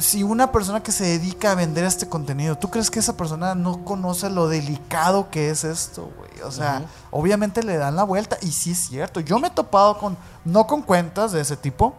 si 0.00 0.22
una 0.22 0.50
persona 0.52 0.82
que 0.82 0.92
se 0.92 1.04
dedica 1.04 1.52
a 1.52 1.54
vender 1.54 1.84
este 1.84 2.08
contenido, 2.08 2.56
¿tú 2.56 2.70
crees 2.70 2.90
que 2.90 2.98
esa 2.98 3.16
persona 3.16 3.54
no 3.54 3.84
conoce 3.84 4.30
lo 4.30 4.48
delicado 4.48 5.30
que 5.30 5.50
es 5.50 5.64
esto, 5.64 6.10
güey? 6.16 6.30
O 6.42 6.50
sea, 6.50 6.86
obviamente 7.10 7.62
le 7.62 7.76
dan 7.76 7.96
la 7.96 8.04
vuelta 8.04 8.38
y 8.42 8.52
sí 8.52 8.72
es 8.72 8.78
cierto. 8.78 9.20
Yo 9.20 9.38
me 9.38 9.48
he 9.48 9.50
topado 9.50 9.98
con, 9.98 10.16
no 10.44 10.66
con 10.66 10.82
cuentas 10.82 11.32
de 11.32 11.40
ese 11.40 11.56
tipo, 11.56 11.94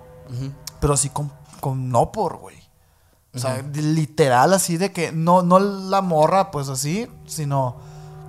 pero 0.79 0.97
sí 0.97 1.09
con, 1.09 1.31
con 1.59 1.89
no 1.89 2.11
por, 2.11 2.37
güey. 2.37 2.57
O 3.33 3.39
sea, 3.39 3.61
literal 3.73 4.53
así 4.53 4.77
de 4.77 4.91
que 4.91 5.11
no, 5.11 5.41
no 5.41 5.59
la 5.59 6.01
morra, 6.01 6.51
pues 6.51 6.67
así, 6.67 7.07
sino 7.25 7.77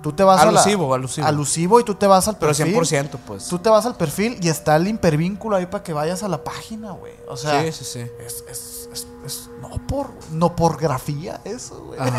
tú 0.01 0.13
te 0.13 0.23
vas 0.23 0.41
Alusivo, 0.41 0.85
a 0.85 0.89
la, 0.89 0.95
alusivo. 0.95 1.27
alusivo 1.27 1.79
y 1.79 1.83
tú 1.83 1.95
te 1.95 2.07
vas 2.07 2.27
al 2.27 2.37
Pero 2.37 2.53
perfil. 2.53 2.75
100%, 2.75 3.17
pues. 3.25 3.47
Tú 3.47 3.57
te 3.59 3.69
vas 3.69 3.85
al 3.85 3.95
perfil 3.95 4.37
y 4.41 4.49
está 4.49 4.75
el 4.75 4.87
hipervínculo 4.87 5.55
ahí 5.55 5.65
para 5.65 5.83
que 5.83 5.93
vayas 5.93 6.23
a 6.23 6.27
la 6.27 6.43
página, 6.43 6.91
güey. 6.91 7.13
O 7.27 7.35
sea, 7.35 7.63
sí, 7.63 7.71
sí, 7.71 7.85
sí. 7.85 7.99
es, 8.19 8.43
es, 8.49 8.89
es, 8.91 9.07
es 9.25 9.49
no 9.61 9.69
por 9.87 10.11
no 10.31 10.55
por 10.55 10.79
grafía 10.79 11.39
eso, 11.45 11.83
güey. 11.85 11.99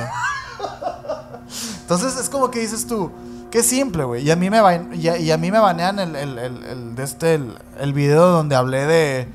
Entonces 1.83 2.17
es 2.17 2.29
como 2.29 2.51
que 2.51 2.61
dices 2.61 2.87
tú, 2.87 3.11
qué 3.51 3.63
simple, 3.63 4.05
güey. 4.05 4.25
Y 4.27 4.31
a 4.31 4.37
mí 4.37 4.51
me 4.51 4.59
y 4.95 5.09
a, 5.09 5.19
y 5.19 5.31
a 5.31 5.37
mí 5.39 5.51
me 5.51 5.59
banean 5.59 5.99
el, 5.99 6.17
el, 6.17 6.39
el, 6.39 6.65
el- 6.65 6.95
de 6.95 7.03
este 7.05 7.35
el, 7.35 7.59
el 7.79 7.93
video 7.93 8.27
donde 8.29 8.57
hablé 8.57 8.87
de, 8.87 9.29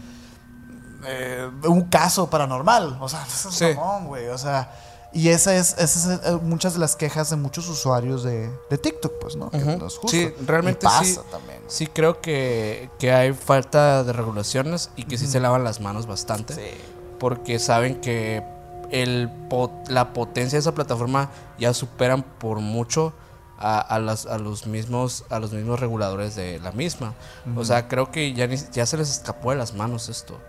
eh, 1.06 1.50
un 1.68 1.84
caso 1.84 2.30
paranormal. 2.30 2.98
O 3.02 3.10
sea, 3.10 3.24
eso 3.28 3.50
es 3.50 3.56
Sí. 3.56 3.66
mamón, 3.76 4.08
güey. 4.08 4.28
O 4.30 4.38
sea, 4.38 4.72
y 5.14 5.30
esa 5.30 5.56
es, 5.56 5.76
esa 5.78 6.14
es 6.14 6.20
eh, 6.24 6.40
muchas 6.42 6.74
de 6.74 6.80
las 6.80 6.96
quejas 6.96 7.30
de 7.30 7.36
muchos 7.36 7.68
usuarios 7.70 8.24
de, 8.24 8.50
de 8.70 8.78
TikTok, 8.78 9.14
pues, 9.20 9.36
¿no? 9.36 9.50
Que 9.52 9.60
no 9.60 9.88
es 9.88 9.98
justo. 9.98 10.08
Sí, 10.10 10.32
realmente 10.46 10.86
Y 10.86 10.90
pasa 10.90 11.04
sí. 11.04 11.20
también. 11.32 11.60
Sí, 11.68 11.88
creo 11.88 12.22
que, 12.22 12.90
que 13.00 13.12
hay 13.12 13.34
falta 13.34 14.04
de 14.04 14.14
regulaciones 14.14 14.90
y 14.96 15.04
que 15.04 15.18
sí 15.18 15.28
se 15.28 15.40
lavan 15.40 15.64
las 15.64 15.80
manos 15.80 16.06
bastante. 16.08 16.54
Sí. 16.56 16.82
Porque 17.20 17.60
saben 17.60 17.96
que 18.02 18.44
el, 18.92 19.30
la 19.88 20.14
potencia 20.14 20.56
de 20.58 20.62
esa 20.62 20.74
plataforma 20.74 21.30
ya 21.60 21.74
superan 21.74 22.24
por 22.24 22.60
mucho 22.60 23.14
a, 23.58 23.80
a 23.80 24.00
las- 24.00 24.26
a 24.26 24.38
los, 24.38 24.66
mismos, 24.68 25.26
a 25.30 25.40
los 25.40 25.52
mismos 25.52 25.80
reguladores 25.80 26.36
de 26.36 26.60
la 26.60 26.72
misma. 26.72 27.14
O 27.58 27.66
sea, 27.66 27.88
creo 27.88 28.12
que 28.12 28.34
ya, 28.34 28.48
ni- 28.48 28.56
ya 28.72 28.86
se 28.86 28.98
les 28.98 29.10
escapó 29.10 29.52
de 29.52 29.58
las 29.58 29.74
manos 29.74 30.08
esto. 30.10 30.40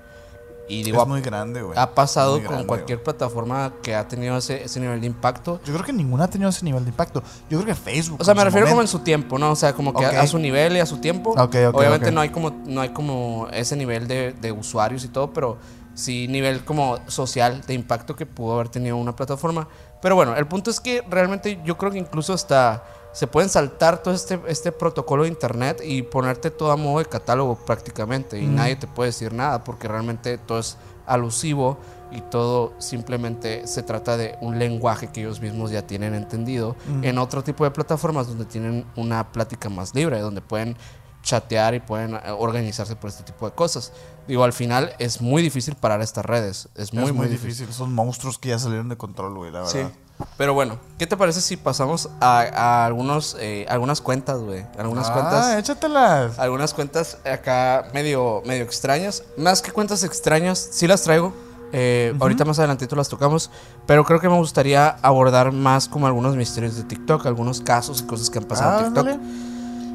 Y 0.69 0.85
digo, 0.85 0.99
es 0.99 1.03
ha- 1.03 1.07
muy 1.07 1.21
grande, 1.21 1.63
güey. 1.63 1.77
ha 1.77 1.97
pasado 1.97 2.35
con 2.47 2.65
cualquier 2.65 3.03
plataforma 3.03 3.73
que 3.83 3.97
ha 3.97 4.07
tenido 4.07 4.37
ese, 4.37 4.63
ese 4.63 4.79
nivel 4.79 5.01
de 5.01 5.09
impacto. 5.09 5.61
Yo 5.65 5.73
creo 5.75 5.85
que 5.85 5.93
ninguna 5.93 6.25
ha 6.25 6.29
tenido 6.29 6.49
ese 6.49 6.65
nivel 6.65 6.85
de 6.85 6.91
impacto. 6.91 7.25
Yo 7.51 7.59
creo 7.61 7.67
que 7.67 7.75
Facebook. 7.75 8.21
O 8.21 8.25
sea, 8.25 8.35
me 8.35 8.45
refiero 8.45 8.69
como 8.69 8.81
en 8.81 8.87
su 8.87 9.01
tiempo, 9.01 9.37
¿no? 9.37 9.51
O 9.51 9.57
sea, 9.57 9.73
como 9.73 9.93
que 9.93 10.05
a- 10.07 10.27
su 10.29 10.39
nivel 10.39 10.77
y 10.77 10.79
a 10.79 10.87
su 10.87 10.99
tiempo. 10.99 11.31
Ok, 11.33 11.57
ok, 11.71 11.75
Obviamente 11.75 12.13
no 12.13 12.21
hay 12.21 12.29
como 12.29 12.51
no 12.65 12.81
hay 12.81 12.91
como 12.91 13.49
ese 13.53 13.75
nivel 13.75 14.07
de, 14.07 14.33
de 14.33 14.53
usuarios 14.53 15.03
y 15.05 15.09
todo, 15.09 15.33
pero 15.33 15.59
sí 16.01 16.27
nivel 16.29 16.65
como 16.65 16.99
social 17.09 17.61
de 17.67 17.75
impacto 17.75 18.17
que 18.17 18.27
pudo 18.27 18.55
haber 18.55 18.69
tenido 18.69 18.97
una 18.97 19.15
plataforma. 19.15 19.69
Pero 20.03 20.15
bueno, 20.15 20.35
el 20.35 20.47
punto 20.47 20.71
es 20.71 20.81
que 20.81 21.05
realmente 21.09 21.61
yo 21.65 21.77
creo 21.77 21.93
que 21.93 21.99
incluso 21.99 22.33
hasta 22.33 22.83
se 23.13 23.27
pueden 23.27 23.51
saltar 23.51 24.03
todo 24.03 24.15
este, 24.15 24.41
este 24.47 24.73
protocolo 24.73 25.25
de 25.25 25.29
internet 25.29 25.83
y 25.85 26.03
ponerte 26.03 26.51
todo 26.51 26.71
a 26.71 26.77
modo 26.77 27.01
de 27.01 27.07
catálogo 27.07 27.57
prácticamente 27.57 28.39
y 28.39 28.47
nadie 28.47 28.77
te 28.77 28.87
puede 28.87 29.09
decir 29.09 29.33
nada 29.33 29.65
porque 29.65 29.89
realmente 29.89 30.39
todo 30.39 30.61
es 30.61 30.77
alusivo 31.07 31.79
y 32.13 32.21
todo 32.23 32.73
simplemente 32.79 33.67
se 33.67 33.83
trata 33.83 34.17
de 34.17 34.37
un 34.41 34.59
lenguaje 34.59 35.09
que 35.09 35.21
ellos 35.21 35.41
mismos 35.41 35.71
ya 35.71 35.87
tienen 35.87 36.15
entendido 36.15 36.77
en 37.03 37.19
otro 37.19 37.43
tipo 37.43 37.65
de 37.65 37.71
plataformas 37.71 38.27
donde 38.27 38.45
tienen 38.45 38.85
una 38.97 39.31
plática 39.33 39.69
más 39.69 39.95
libre, 39.95 40.21
donde 40.21 40.41
pueden 40.41 40.77
chatear 41.23 41.75
y 41.75 41.81
pueden 41.81 42.15
eh, 42.15 42.21
organizarse 42.37 42.97
por 42.97 43.11
este 43.11 43.23
tipo 43.23 43.47
de 43.47 43.55
cosas. 43.55 43.93
Digo, 44.29 44.45
al 44.45 44.53
final 44.53 44.95
es 44.99 45.21
muy 45.21 45.43
difícil 45.43 45.75
parar 45.75 46.01
estas 46.03 46.25
redes, 46.25 46.69
es 46.77 46.93
muy, 46.95 47.05
es 47.05 47.13
muy, 47.13 47.27
difícil. 47.29 47.73
Son 47.73 47.93
monstruos 47.93 48.39
que 48.39 48.51
ya 48.51 48.59
salieron 48.59 48.89
de 48.89 48.97
control, 48.97 49.35
güey, 49.37 49.51
la 49.51 49.67
Sí. 49.67 49.79
verdad. 49.79 49.93
Pero 50.37 50.53
bueno, 50.53 50.79
¿qué 50.99 51.07
te 51.07 51.17
parece 51.17 51.41
si 51.41 51.57
pasamos 51.57 52.11
a, 52.21 52.41
a 52.41 52.85
algunos, 52.87 53.37
eh, 53.41 53.65
algunas 53.71 54.03
cuentas, 54.03 54.39
güey? 54.39 54.67
Algunas 54.79 55.09
ah, 55.09 55.13
cuentas 55.15 55.59
échatelas. 55.59 56.39
algunas 56.39 56.75
cuentas 56.75 57.17
acá 57.25 57.89
medio, 57.95 58.43
medio 58.45 58.63
extrañas. 58.65 59.25
Más 59.39 59.63
que 59.63 59.73
cuentas 59.73 60.05
extrañas, 60.05 60.59
sí 60.73 60.87
las 60.87 61.03
traigo. 61.03 61.33
Eh, 61.73 62.15
Ahorita 62.21 62.45
más 62.45 62.59
adelantito 62.59 62.97
las 62.97 63.09
tocamos. 63.09 63.51
Pero 63.87 64.05
creo 64.05 64.21
que 64.21 64.29
me 64.29 64.37
gustaría 64.37 64.91
abordar 65.01 65.53
más 65.53 65.89
como 65.89 66.07
algunos 66.07 66.37
misterios 66.37 66.77
de 66.77 66.83
TikTok, 66.85 67.25
algunos 67.27 67.63
casos 67.63 68.03
y 68.03 68.05
cosas 68.07 68.29
que 68.29 68.39
han 68.39 68.45
pasado 68.45 68.73
Ah, 68.73 68.79
en 68.81 68.85
TikTok. 68.93 69.07
ándale. 69.09 69.50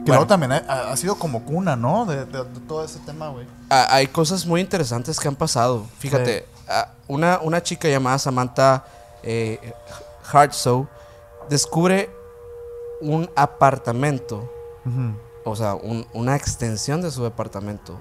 Que 0.05 0.11
Bueno. 0.11 0.21
luego 0.21 0.27
también 0.27 0.51
ha, 0.51 0.95
sido 0.97 1.15
como 1.15 1.43
cuna, 1.43 1.75
¿no? 1.75 2.05
De, 2.05 2.25
de- 2.25 2.43
de 2.43 2.59
todo 2.67 2.85
ese 2.85 2.99
tema, 2.99 3.29
güey. 3.29 3.47
Ah, 3.71 3.87
hay 3.89 4.05
cosas 4.05 4.45
muy 4.45 4.61
interesantes 4.61 5.19
que 5.19 5.27
han 5.27 5.35
pasado. 5.35 5.83
Fíjate, 5.97 6.45
ah, 6.69 6.89
una, 7.07 7.39
una 7.41 7.63
chica 7.63 7.89
llamada 7.89 8.19
Samantha 8.19 8.85
eh, 9.23 9.73
descubre 11.49 12.09
un 13.01 13.29
apartamento, 13.35 14.51
o 15.43 15.55
sea, 15.55 15.73
un- 15.75 16.05
una 16.13 16.35
extensión 16.35 17.01
de 17.01 17.09
su 17.11 17.23
departamento 17.23 17.97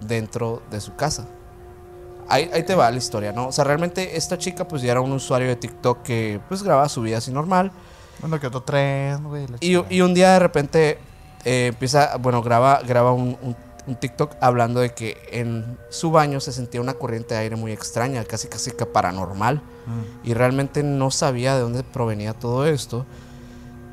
dentro 0.00 0.62
de 0.70 0.80
su 0.80 0.94
casa. 0.96 1.26
Ahí, 2.28 2.50
ahí 2.52 2.62
te 2.62 2.74
va 2.74 2.90
la 2.90 2.96
historia, 2.98 3.32
¿no? 3.32 3.48
O 3.48 3.52
sea, 3.52 3.64
realmente 3.64 4.16
esta 4.16 4.38
chica 4.38 4.66
pues 4.68 4.80
ya 4.82 4.92
era 4.92 5.00
un 5.00 5.12
usuario 5.12 5.48
de 5.48 5.56
TikTok 5.56 6.02
que 6.02 6.40
pues 6.48 6.62
grababa 6.62 6.88
su 6.88 7.02
vida 7.02 7.18
así 7.18 7.32
normal. 7.32 7.72
Bueno, 8.20 8.38
que 8.38 8.46
otro 8.46 8.62
tren, 8.62 9.24
güey. 9.24 9.46
y 9.60 10.00
un 10.02 10.14
día 10.14 10.32
de 10.34 10.38
repente 10.38 10.98
eh, 11.44 11.66
empieza, 11.68 12.16
bueno, 12.18 12.42
graba, 12.42 12.80
graba 12.86 13.12
un, 13.12 13.36
un- 13.42 13.56
un 13.84 13.96
TikTok 13.96 14.36
hablando 14.40 14.78
de 14.78 14.90
que 14.94 15.16
en 15.32 15.76
su 15.90 16.12
baño 16.12 16.38
se 16.38 16.52
sentía 16.52 16.80
una 16.80 16.94
corriente 16.94 17.34
de 17.34 17.40
aire 17.40 17.56
muy 17.56 17.72
extraña, 17.72 18.22
casi 18.24 18.46
casi 18.46 18.70
que 18.70 18.86
paranormal. 18.86 19.56
Mm. 19.56 20.28
Y 20.28 20.34
realmente 20.34 20.84
no 20.84 21.10
sabía 21.10 21.56
de 21.56 21.62
dónde 21.62 21.82
provenía 21.82 22.32
todo 22.32 22.64
esto. 22.66 23.04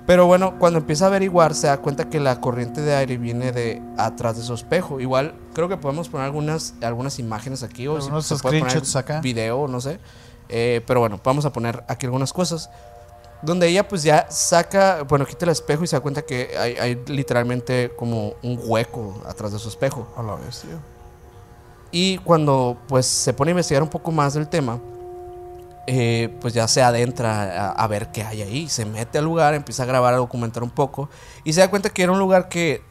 Pero 0.06 0.26
bueno, 0.28 0.58
cuando 0.60 0.80
empieza 0.80 1.06
a 1.06 1.08
averiguar, 1.08 1.54
se 1.56 1.68
da 1.68 1.78
cuenta 1.78 2.10
que 2.10 2.20
la 2.20 2.40
corriente 2.42 2.82
de 2.82 2.96
aire 2.96 3.18
viene 3.18 3.52
de 3.52 3.82
atrás 3.98 4.38
de 4.38 4.44
su 4.44 4.54
espejo. 4.56 5.00
Igual, 5.00 5.34
creo 5.54 5.70
que 5.70 5.78
podemos 5.78 6.10
poner 6.10 6.26
algunas, 6.26 6.74
algunas 6.82 7.18
imágenes 7.20 7.62
aquí 7.64 7.88
o 7.88 8.00
si 8.02 8.10
se 8.22 8.36
puede 8.42 8.60
poner 8.60 8.84
acá. 8.96 9.22
video, 9.22 9.68
no 9.68 9.82
sé. 9.82 10.00
Eh, 10.50 10.82
pero 10.88 11.00
bueno, 11.00 11.20
vamos 11.24 11.46
a 11.46 11.54
poner 11.54 11.84
aquí 11.88 12.08
algunas 12.08 12.34
cosas. 12.34 12.70
Donde 13.42 13.68
ella 13.68 13.88
pues 13.88 14.04
ya 14.04 14.30
saca, 14.30 15.04
bueno, 15.04 15.26
quita 15.26 15.46
el 15.46 15.52
espejo 15.52 15.84
y 15.84 15.88
se 15.88 15.96
da 15.96 16.02
cuenta 16.02 16.24
que 16.24 16.56
hay, 16.58 16.76
hay 16.76 17.02
literalmente 17.08 17.94
como 17.96 18.34
un 18.44 18.60
hueco 18.62 19.22
atrás 19.26 19.54
de 19.54 19.60
su 19.60 19.70
espejo. 19.70 20.08
A 20.18 20.24
la 20.24 20.36
tío. 20.36 20.78
Y 21.92 22.18
cuando 22.20 22.78
pues 22.88 23.06
se 23.06 23.34
pone 23.34 23.52
a 23.52 23.54
investigar 23.54 23.82
un 23.82 23.90
poco 23.90 24.12
más 24.12 24.34
del 24.34 24.48
tema, 24.48 24.80
eh, 25.88 26.36
pues 26.42 26.54
ya 26.54 26.68
se 26.68 26.84
adentra 26.84 27.68
a, 27.68 27.72
a 27.72 27.88
ver 27.88 28.12
qué 28.12 28.24
hay 28.24 28.42
ahí. 28.42 28.70
Se 28.70 28.86
mete 28.86 29.18
al 29.18 29.26
lugar, 29.26 29.54
empieza 29.54 29.84
a 29.84 29.86
grabar, 29.86 30.14
a 30.14 30.18
documentar 30.18 30.62
un 30.62 30.70
poco. 30.70 31.10
Y 31.46 31.54
se 31.54 31.62
da 31.62 31.70
cuenta 31.70 31.90
que 31.90 32.04
era 32.04 32.12
un 32.12 32.20
lugar 32.20 32.50
que 32.50 32.84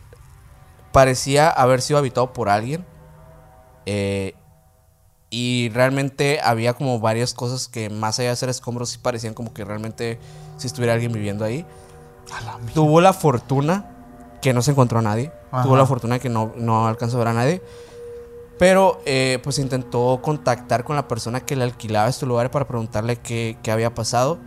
parecía 0.92 1.50
haber 1.50 1.82
sido 1.82 1.98
habitado 1.98 2.32
por 2.32 2.48
alguien. 2.48 2.84
Eh, 3.86 4.34
y 5.30 5.70
realmente 5.74 6.40
había 6.42 6.72
como 6.74 7.00
varias 7.00 7.34
cosas 7.34 7.68
que 7.68 7.90
más 7.90 8.18
allá 8.18 8.30
de 8.30 8.36
ser 8.36 8.48
escombros 8.48 8.90
sí 8.90 8.98
parecían 8.98 9.34
como 9.34 9.52
que 9.52 9.64
realmente 9.64 10.18
si 10.56 10.66
estuviera 10.66 10.94
alguien 10.94 11.12
viviendo 11.12 11.44
ahí. 11.44 11.66
La. 12.44 12.58
Tuvo 12.74 13.00
la 13.00 13.12
fortuna 13.12 13.90
que 14.42 14.52
no 14.52 14.62
se 14.62 14.70
encontró 14.72 14.98
a 14.98 15.02
nadie. 15.02 15.32
Ajá. 15.50 15.64
Tuvo 15.64 15.76
la 15.76 15.86
fortuna 15.86 16.18
que 16.18 16.28
no, 16.28 16.52
no 16.56 16.86
alcanzó 16.86 17.16
a 17.16 17.18
ver 17.20 17.28
a 17.28 17.32
nadie. 17.34 17.62
Pero 18.58 19.00
eh, 19.06 19.38
pues 19.44 19.58
intentó 19.58 20.20
contactar 20.22 20.82
con 20.84 20.96
la 20.96 21.06
persona 21.06 21.40
que 21.40 21.54
le 21.56 21.64
alquilaba 21.64 22.08
este 22.08 22.26
lugar 22.26 22.50
para 22.50 22.66
preguntarle 22.66 23.16
qué, 23.16 23.56
qué 23.62 23.70
había 23.70 23.94
pasado. 23.94 24.38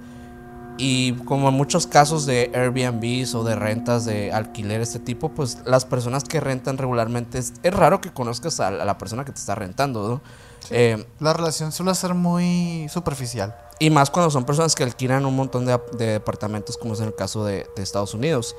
Y 0.78 1.14
como 1.26 1.50
en 1.50 1.54
muchos 1.56 1.86
casos 1.88 2.26
de 2.26 2.52
Airbnbs 2.54 3.36
o 3.36 3.44
de 3.44 3.56
rentas 3.56 4.04
de 4.06 4.32
alquiler 4.34 4.82
este 4.82 5.00
tipo, 5.00 5.30
pues 5.30 5.60
las 5.66 5.86
personas 5.86 6.24
que 6.24 6.40
rentan 6.40 6.78
regularmente 6.78 7.38
es, 7.38 7.54
es 7.64 7.74
raro 7.74 8.02
que 8.02 8.12
conozcas 8.12 8.60
a, 8.60 8.72
la- 8.72 8.84
a 8.84 8.86
la 8.86 8.98
persona 8.98 9.24
que 9.24 9.32
te 9.32 9.40
está 9.40 9.54
rentando, 9.56 10.08
¿no? 10.10 10.22
Eh, 10.70 11.06
La 11.20 11.34
relación 11.34 11.72
suele 11.72 11.94
ser 11.96 12.14
muy 12.14 12.88
superficial. 12.90 13.56
y 13.80 13.90
más 13.90 14.10
cuando 14.12 14.30
son 14.30 14.44
personas 14.46 14.76
que 14.76 14.84
alquilan 14.84 15.26
un 15.26 15.36
montón 15.36 15.66
de, 15.66 15.80
de 15.98 16.06
departamentos, 16.14 16.78
como 16.78 16.94
es 16.94 17.00
en 17.00 17.08
el 17.08 17.16
caso 17.16 17.44
de, 17.44 17.68
de 17.76 17.82
Estados 17.84 18.14
Unidos. 18.14 18.56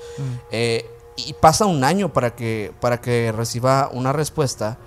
Eh, 0.50 0.84
y 1.16 1.32
pasa 1.34 1.64
un 1.66 1.84
año 1.84 2.12
para 2.12 2.34
que, 2.34 2.72
para 2.80 3.00
que 3.00 3.30
reciba 3.32 3.88
una 3.92 4.12
respuesta 4.12 4.78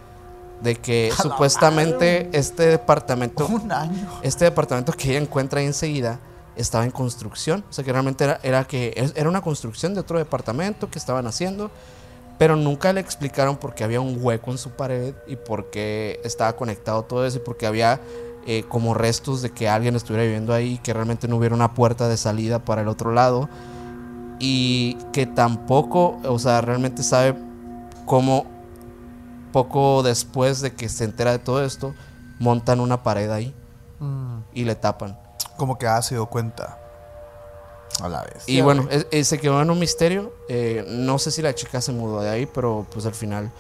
de 0.62 0.76
que 0.76 1.12
A 1.18 1.22
supuestamente 1.22 2.30
este 2.34 2.68
departamento, 2.68 3.46
Un 3.50 3.72
año. 3.72 4.10
este 4.24 4.46
departamento 4.46 4.92
que 4.92 5.12
ella 5.12 5.20
encuentra 5.20 5.60
ahí 5.62 5.66
enseguida 5.68 6.20
estaba 6.58 6.84
en 6.86 6.92
construcción. 6.92 7.64
O 7.70 7.74
sea 7.74 7.84
que 7.86 7.92
realmente 7.94 8.24
era, 8.24 8.40
era 8.44 8.64
que 8.66 9.12
era 9.16 9.30
una 9.30 9.42
construcción 9.42 9.94
de 9.94 10.00
otro 10.02 10.18
departamento 10.18 10.90
que 10.90 11.00
estaban 11.00 11.28
haciendo. 11.28 11.70
Pero 12.38 12.56
nunca 12.56 12.92
le 12.92 13.00
explicaron 13.00 13.58
por 13.58 13.74
qué 13.76 13.84
había 13.84 14.02
un 14.02 14.18
hueco 14.20 14.52
en 14.52 14.58
su 14.58 14.72
pared 14.72 15.14
y 15.28 15.36
por 15.36 15.70
qué 15.70 16.20
estaba 16.24 16.56
conectado 16.56 17.04
todo 17.04 17.26
eso 17.26 17.38
y 17.38 17.42
por 17.42 17.58
qué 17.58 17.66
había 17.66 18.02
eh, 18.46 18.64
como 18.68 18.94
restos 18.94 19.42
de 19.42 19.52
que 19.52 19.70
alguien 19.70 19.96
estuviera 19.96 20.24
viviendo 20.24 20.54
ahí 20.54 20.74
y 20.74 20.78
que 20.78 20.94
realmente 20.94 21.28
no 21.28 21.38
hubiera 21.38 21.56
una 21.56 21.74
puerta 21.74 22.10
de 22.10 22.18
salida 22.18 22.60
para 22.60 22.82
el 22.82 22.88
otro 22.90 23.14
lado 23.14 23.50
y 24.40 24.98
que 25.14 25.26
tampoco, 25.26 26.20
o 26.26 26.38
sea, 26.40 26.60
realmente 26.60 27.04
sabe 27.04 27.36
cómo 28.06 28.46
poco 29.54 30.04
después 30.04 30.60
de 30.60 30.74
que 30.74 30.90
se 30.90 31.06
entera 31.06 31.32
de 31.32 31.40
todo 31.40 31.64
esto, 31.64 31.96
montan 32.40 32.82
una 32.82 33.02
pared 33.02 33.32
ahí 33.32 33.56
Mm, 34.00 34.40
y 34.54 34.66
le 34.66 34.76
tapan. 34.76 35.18
Como 35.58 35.78
que 35.78 35.88
ha 35.88 36.02
sido 36.02 36.26
cuenta. 36.28 36.78
A 38.02 38.10
la 38.10 38.24
vez. 38.24 38.44
Y 38.48 38.62
bueno, 38.62 38.88
es- 38.92 39.08
es- 39.12 39.28
se 39.28 39.38
quedó 39.40 39.62
en 39.62 39.70
un 39.70 39.80
misterio. 39.80 40.34
eh, 40.50 40.86
no 40.88 41.18
sé 41.18 41.32
si 41.32 41.42
la 41.42 41.56
chica 41.56 41.82
se 41.82 41.92
mudó 41.92 42.22
de 42.22 42.30
ahí, 42.30 42.46
pero 42.46 42.86
pues 42.92 43.06
al 43.06 43.14
final, 43.14 43.52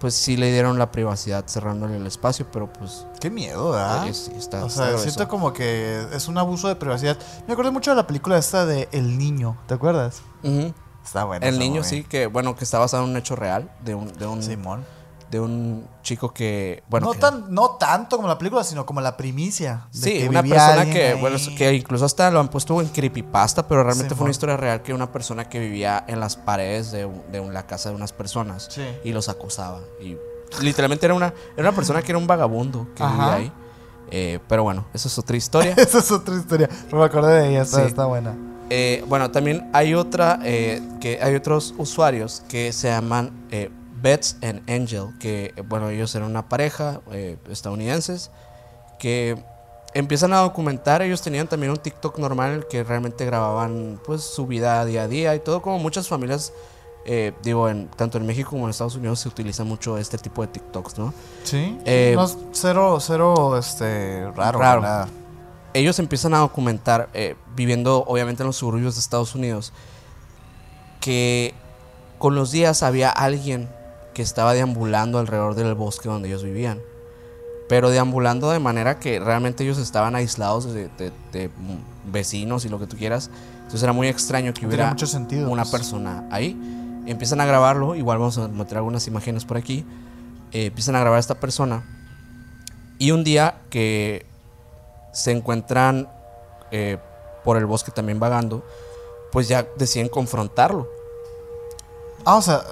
pues 0.00 0.14
sí 0.14 0.36
le 0.36 0.50
dieron 0.50 0.78
la 0.78 0.90
privacidad 0.90 1.44
cerrándole 1.46 1.96
el 1.96 2.06
espacio, 2.06 2.46
pero 2.50 2.72
pues 2.72 3.06
Qué 3.20 3.30
miedo, 3.30 3.70
¿verdad? 3.72 4.08
está, 4.08 4.64
o 4.64 4.70
sea, 4.70 4.98
siento 4.98 5.28
como 5.28 5.52
que 5.52 6.04
es 6.12 6.26
un 6.26 6.38
abuso 6.38 6.66
de 6.68 6.74
privacidad. 6.76 7.16
Me 7.46 7.52
acuerdo 7.52 7.70
mucho 7.70 7.90
de 7.92 7.96
la 7.96 8.06
película 8.06 8.36
esta 8.38 8.66
de 8.66 8.88
El 8.92 9.18
Niño, 9.18 9.56
¿te 9.68 9.74
acuerdas? 9.74 10.22
Está 11.04 11.24
buena. 11.24 11.46
El 11.46 11.58
niño 11.58 11.82
sí, 11.84 12.04
que 12.04 12.26
bueno, 12.26 12.56
que 12.56 12.64
está 12.64 12.78
basado 12.78 13.04
en 13.04 13.10
un 13.10 13.16
hecho 13.16 13.36
real 13.36 13.70
de 13.84 13.94
un, 13.94 14.12
de 14.12 14.26
un, 14.26 14.42
Simón. 14.42 14.84
De 15.32 15.40
un 15.40 15.88
chico 16.02 16.32
que, 16.32 16.84
bueno, 16.88 17.06
no, 17.06 17.12
que- 17.14 17.18
tan, 17.18 17.52
no 17.52 17.70
tanto 17.70 18.16
como 18.16 18.28
la 18.28 18.36
película, 18.38 18.62
sino 18.62 18.84
como 18.86 19.00
la 19.00 19.16
primicia. 19.16 19.86
de 19.92 19.98
Sí, 19.98 20.18
que 20.20 20.28
una 20.28 20.42
persona 20.42 20.84
que, 20.84 21.08
ahí. 21.08 21.20
bueno, 21.20 21.38
que 21.56 21.72
incluso 21.74 22.04
hasta 22.04 22.30
lo 22.30 22.38
han 22.38 22.48
puesto 22.48 22.80
en 22.82 22.88
creepypasta, 22.88 23.66
pero 23.66 23.82
realmente 23.82 24.14
fue 24.14 24.24
una 24.24 24.30
historia 24.30 24.56
real 24.58 24.82
que 24.82 24.92
una 24.92 25.10
persona 25.10 25.48
que 25.48 25.58
vivía 25.58 26.04
en 26.06 26.20
las 26.20 26.36
paredes 26.36 26.92
de, 26.92 27.06
un- 27.06 27.22
de 27.32 27.40
un- 27.40 27.54
la 27.54 27.66
casa 27.66 27.88
de 27.88 27.94
unas 27.96 28.12
personas 28.12 28.68
Sí. 28.70 28.82
y 29.04 29.12
los 29.12 29.28
acosaba. 29.30 29.80
Y 30.02 30.16
literalmente 30.60 31.06
era 31.06 31.14
una, 31.14 31.32
era 31.56 31.68
una 31.68 31.72
persona 31.74 32.02
que 32.02 32.12
era 32.12 32.18
un 32.18 32.26
vagabundo 32.26 32.88
que 32.94 33.02
Ajá. 33.02 33.12
vivía 33.14 33.34
ahí. 33.34 33.52
Eh, 34.10 34.38
pero 34.46 34.62
bueno, 34.64 34.84
esa 34.92 35.08
es 35.08 35.18
otra 35.18 35.36
historia. 35.38 35.72
Esa 35.78 35.98
es 36.00 36.10
otra 36.12 36.36
historia. 36.36 36.68
No 36.90 36.98
me 36.98 37.04
acordé 37.06 37.40
de 37.40 37.48
ella, 37.48 37.62
está, 37.62 37.78
Sí. 37.80 37.86
está 37.86 38.04
buena. 38.04 38.34
Eh, 38.68 39.02
bueno, 39.08 39.30
también 39.30 39.70
hay 39.72 39.94
otra, 39.94 40.38
eh, 40.44 40.82
que 41.00 41.18
hay 41.22 41.34
otros 41.34 41.74
usuarios 41.78 42.42
que 42.48 42.72
se 42.74 42.88
llaman 42.88 43.30
Bets 44.02 44.36
and 44.42 44.68
Angel, 44.68 45.06
que 45.20 45.54
bueno, 45.68 45.88
ellos 45.88 46.14
eran 46.14 46.28
una 46.28 46.48
pareja 46.48 47.00
eh, 47.12 47.38
estadounidenses 47.48 48.30
que 48.98 49.42
empiezan 49.94 50.32
a 50.32 50.38
documentar, 50.38 51.02
ellos 51.02 51.22
tenían 51.22 51.46
también 51.46 51.70
un 51.70 51.78
TikTok 51.78 52.18
normal 52.18 52.66
que 52.68 52.82
realmente 52.82 53.24
grababan 53.24 54.00
pues 54.04 54.22
su 54.22 54.46
vida 54.46 54.84
día 54.84 55.02
a 55.02 55.08
día 55.08 55.34
y 55.34 55.40
todo 55.40 55.62
como 55.62 55.78
muchas 55.78 56.08
familias, 56.08 56.52
eh, 57.04 57.32
digo, 57.42 57.68
en, 57.68 57.88
tanto 57.88 58.18
en 58.18 58.26
México 58.26 58.50
como 58.50 58.64
en 58.64 58.70
Estados 58.70 58.96
Unidos 58.96 59.20
se 59.20 59.28
utiliza 59.28 59.64
mucho 59.64 59.98
este 59.98 60.18
tipo 60.18 60.42
de 60.42 60.48
TikToks, 60.48 60.98
¿no? 60.98 61.12
Sí. 61.44 61.78
Eh, 61.84 62.14
no, 62.16 62.26
cero, 62.52 62.98
cero, 63.00 63.58
este, 63.58 64.30
raro. 64.34 64.58
Raro. 64.58 64.80
nada. 64.80 65.08
ellos 65.74 65.98
empiezan 65.98 66.34
a 66.34 66.38
documentar, 66.38 67.08
eh, 67.14 67.36
viviendo 67.54 68.04
obviamente 68.06 68.42
en 68.42 68.48
los 68.48 68.56
suburbios 68.56 68.94
de 68.94 69.00
Estados 69.00 69.34
Unidos, 69.34 69.72
que 71.00 71.54
con 72.18 72.34
los 72.34 72.52
días 72.52 72.82
había 72.82 73.10
alguien 73.10 73.68
que 74.12 74.22
estaba 74.22 74.52
deambulando 74.54 75.18
alrededor 75.18 75.54
del 75.54 75.74
bosque 75.74 76.08
donde 76.08 76.28
ellos 76.28 76.42
vivían. 76.42 76.80
Pero 77.68 77.90
deambulando 77.90 78.50
de 78.50 78.58
manera 78.58 78.98
que 78.98 79.18
realmente 79.18 79.64
ellos 79.64 79.78
estaban 79.78 80.14
aislados 80.14 80.72
de, 80.72 80.88
de- 80.98 81.12
de, 81.32 81.50
vecinos 82.04 82.64
y 82.64 82.68
lo 82.68 82.78
que 82.78 82.86
tú 82.86 82.96
quieras. 82.96 83.30
Entonces 83.56 83.82
era 83.82 83.92
muy 83.92 84.08
extraño 84.08 84.52
que 84.52 84.66
hubiera 84.66 84.88
mucho 84.90 85.06
sentido. 85.06 85.48
una 85.50 85.62
pues. 85.62 85.72
persona 85.72 86.26
ahí. 86.30 86.58
Empiezan 87.06 87.40
a 87.40 87.46
grabarlo, 87.46 87.94
igual 87.94 88.18
vamos 88.18 88.38
a 88.38 88.48
meter 88.48 88.76
algunas 88.78 89.06
imágenes 89.06 89.44
por 89.44 89.56
aquí. 89.56 89.86
Eh, 90.52 90.66
empiezan 90.66 90.96
a 90.96 91.00
grabar 91.00 91.16
a 91.16 91.20
esta 91.20 91.36
persona. 91.36 91.82
Y 92.98 93.10
un 93.12 93.24
día 93.24 93.56
que 93.70 94.26
se 95.12 95.32
encuentran 95.32 96.08
eh, 96.70 96.98
por 97.44 97.56
el 97.56 97.66
bosque 97.66 97.90
también 97.90 98.20
vagando, 98.20 98.64
pues 99.32 99.48
ya 99.48 99.66
deciden 99.78 100.08
confrontarlo. 100.08 100.88
Ah, 102.24 102.36
o 102.36 102.42
sea, 102.42 102.62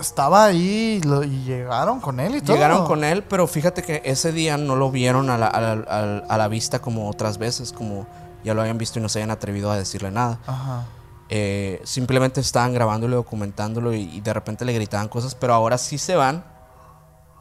estaba 0.00 0.44
ahí 0.44 1.00
y, 1.02 1.06
lo- 1.06 1.24
y 1.24 1.42
llegaron 1.44 2.00
con 2.00 2.20
él 2.20 2.36
y 2.36 2.40
todo. 2.40 2.54
Llegaron 2.54 2.86
con 2.86 3.02
él, 3.04 3.24
pero 3.24 3.46
fíjate 3.46 3.82
que 3.82 4.02
ese 4.04 4.32
día 4.32 4.56
no 4.56 4.76
lo 4.76 4.90
vieron 4.90 5.30
a 5.30 5.38
la, 5.38 5.46
a 5.48 5.60
la- 5.60 6.44
a 6.44 6.48
vista 6.48 6.80
como 6.80 7.08
otras 7.08 7.38
veces, 7.38 7.72
como 7.72 8.06
ya 8.44 8.54
lo 8.54 8.60
habían 8.60 8.78
visto 8.78 8.98
y 8.98 9.02
no 9.02 9.08
se 9.08 9.18
habían 9.18 9.30
atrevido 9.30 9.70
a 9.70 9.76
decirle 9.76 10.10
nada. 10.10 10.38
Ajá. 10.46 10.84
Eh, 11.30 11.80
simplemente 11.84 12.40
estaban 12.40 12.72
grabándolo, 12.74 13.16
documentándolo 13.16 13.94
y, 13.94 14.02
y 14.02 14.20
de 14.20 14.32
repente 14.34 14.64
le 14.64 14.72
gritaban 14.74 15.08
cosas, 15.08 15.34
pero 15.34 15.54
ahora 15.54 15.78
sí 15.78 15.98
se 15.98 16.14
van 16.16 16.44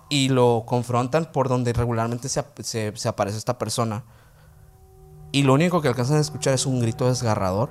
y 0.09 0.29
lo 0.29 0.63
confrontan 0.65 1.25
por 1.31 1.49
donde 1.49 1.73
regularmente 1.73 2.29
se- 2.29 2.93
se 2.95 3.07
aparece 3.09 3.37
esta 3.37 3.57
persona. 3.57 4.03
Y 5.31 5.43
lo 5.43 5.53
único 5.53 5.81
que 5.81 5.87
alcanzan 5.87 6.17
a 6.17 6.21
escuchar 6.21 6.53
es 6.53 6.65
un 6.65 6.79
grito 6.79 7.07
desgarrador, 7.07 7.69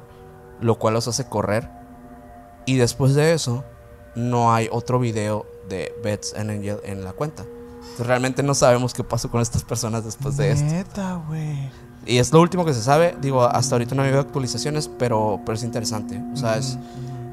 lo 0.60 0.78
cual 0.78 0.94
los 0.94 1.08
hace 1.08 1.28
correr. 1.28 1.68
Y 2.66 2.76
después 2.76 3.14
de 3.14 3.32
eso, 3.32 3.64
no 4.14 4.52
hay 4.54 4.68
otro 4.70 4.98
video 4.98 5.46
de 5.68 5.94
Bets 6.02 6.34
and 6.34 6.50
Angel 6.50 6.78
en 6.84 7.04
la 7.04 7.12
cuenta. 7.12 7.44
Entonces, 7.44 8.06
realmente 8.06 8.42
no 8.42 8.54
sabemos 8.54 8.94
qué 8.94 9.04
pasó 9.04 9.30
con 9.30 9.40
estas 9.40 9.64
personas 9.64 10.04
después 10.04 10.36
de 10.36 10.52
esto. 10.52 10.64
Neta, 10.64 11.22
güey. 11.28 11.70
Y 12.06 12.18
es 12.18 12.32
lo 12.32 12.40
último 12.40 12.64
que 12.64 12.74
se 12.74 12.82
sabe. 12.82 13.16
Digo, 13.20 13.42
hasta 13.44 13.74
ahorita 13.74 13.94
no 13.94 14.02
ha 14.02 14.06
habido 14.06 14.20
actualizaciones, 14.20 14.88
pero, 14.98 15.40
pero 15.44 15.56
es 15.56 15.62
interesante. 15.62 16.20
O 16.32 16.36
sea, 16.36 16.56
es, 16.56 16.78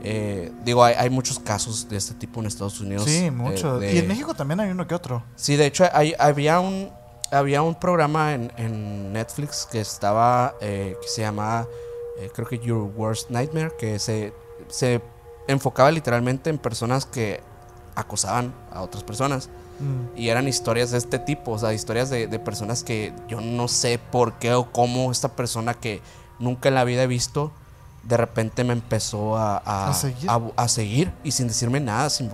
eh, 0.03 0.51
digo, 0.63 0.83
hay, 0.83 0.95
hay 0.95 1.09
muchos 1.09 1.39
casos 1.39 1.87
de 1.89 1.97
este 1.97 2.13
tipo 2.13 2.39
en 2.39 2.45
Estados 2.47 2.79
Unidos. 2.79 3.03
Sí, 3.05 3.25
eh, 3.25 3.31
mucho. 3.31 3.79
de- 3.79 3.93
Y 3.93 3.97
en 3.99 4.07
México 4.07 4.33
también 4.33 4.59
hay 4.59 4.69
uno 4.71 4.85
que 4.87 4.95
otro. 4.95 5.23
Sí, 5.35 5.55
de 5.55 5.65
hecho, 5.65 5.85
hay- 5.93 6.13
había 6.19 6.59
un 6.59 6.89
había 7.31 7.61
un 7.61 7.75
programa 7.75 8.33
en, 8.33 8.51
en 8.57 9.13
Netflix 9.13 9.67
que 9.71 9.79
estaba, 9.81 10.55
eh, 10.61 10.97
que 10.99 11.07
se 11.07 11.21
llamaba, 11.21 11.67
creo 12.33 12.47
que 12.47 12.57
Your 12.57 12.91
Worst 12.95 13.29
Nightmare, 13.29 13.71
que 13.77 13.99
se, 13.99 14.33
se 14.67 14.99
enfocaba 15.51 15.91
literalmente 15.91 16.49
en 16.49 16.57
personas 16.57 17.05
que 17.05 17.41
acosaban 17.95 18.53
a 18.71 18.81
otras 18.81 19.03
personas. 19.03 19.49
Mm. 19.79 20.17
Y 20.19 20.29
eran 20.29 20.47
historias 20.47 20.91
de 20.91 20.97
este 20.97 21.19
tipo, 21.19 21.51
o 21.51 21.59
sea, 21.59 21.73
historias 21.73 22.09
de, 22.09 22.27
de 22.27 22.39
personas 22.39 22.83
que 22.83 23.13
yo 23.27 23.39
no 23.41 23.67
sé 23.67 23.99
por 24.11 24.33
qué 24.33 24.53
o 24.53 24.71
cómo 24.71 25.11
esta 25.11 25.29
persona 25.29 25.73
que 25.73 26.01
nunca 26.39 26.69
en 26.69 26.75
la 26.75 26.83
vida 26.83 27.03
he 27.03 27.07
visto 27.07 27.51
de 28.03 28.15
repente 28.15 28.63
me 28.63 28.71
empezó 28.71 29.35
a, 29.37 29.57
a, 29.57 29.89
¿A 29.89 29.93
seguir? 29.93 30.29
a- 30.55 30.67
seguir 30.69 31.11
y 31.23 31.31
sin 31.31 31.49
decirme 31.49 31.81
nada, 31.81 32.09
sin 32.09 32.31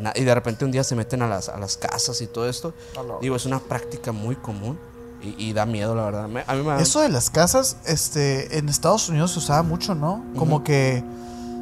na- 0.00 0.12
y 0.16 0.24
de 0.24 0.34
repente 0.34 0.64
un 0.64 0.72
día 0.72 0.82
se 0.82 0.96
meten 0.96 1.22
a 1.22 1.28
las, 1.28 1.48
a 1.48 1.56
las 1.56 1.76
casas 1.76 2.20
y 2.20 2.26
todo 2.26 2.48
esto. 2.48 2.74
Digo, 3.20 3.36
es 3.36 3.46
una 3.46 3.60
práctica 3.60 4.10
muy 4.10 4.34
común 4.34 4.76
y, 5.22 5.34
y 5.50 5.52
da 5.52 5.66
miedo, 5.66 5.94
la 5.94 6.04
verdad. 6.06 6.28
Me- 6.28 6.44
a 6.46 6.54
mí 6.54 6.62
me 6.64 6.82
Eso 6.82 7.00
de 7.00 7.08
las 7.10 7.30
casas, 7.30 7.76
este, 7.86 8.58
en 8.58 8.68
Estados 8.68 9.08
Unidos 9.08 9.30
se 9.32 9.38
usaba 9.38 9.62
mucho, 9.62 9.94
¿no? 9.94 10.24
Como 10.36 10.64
que. 10.64 11.04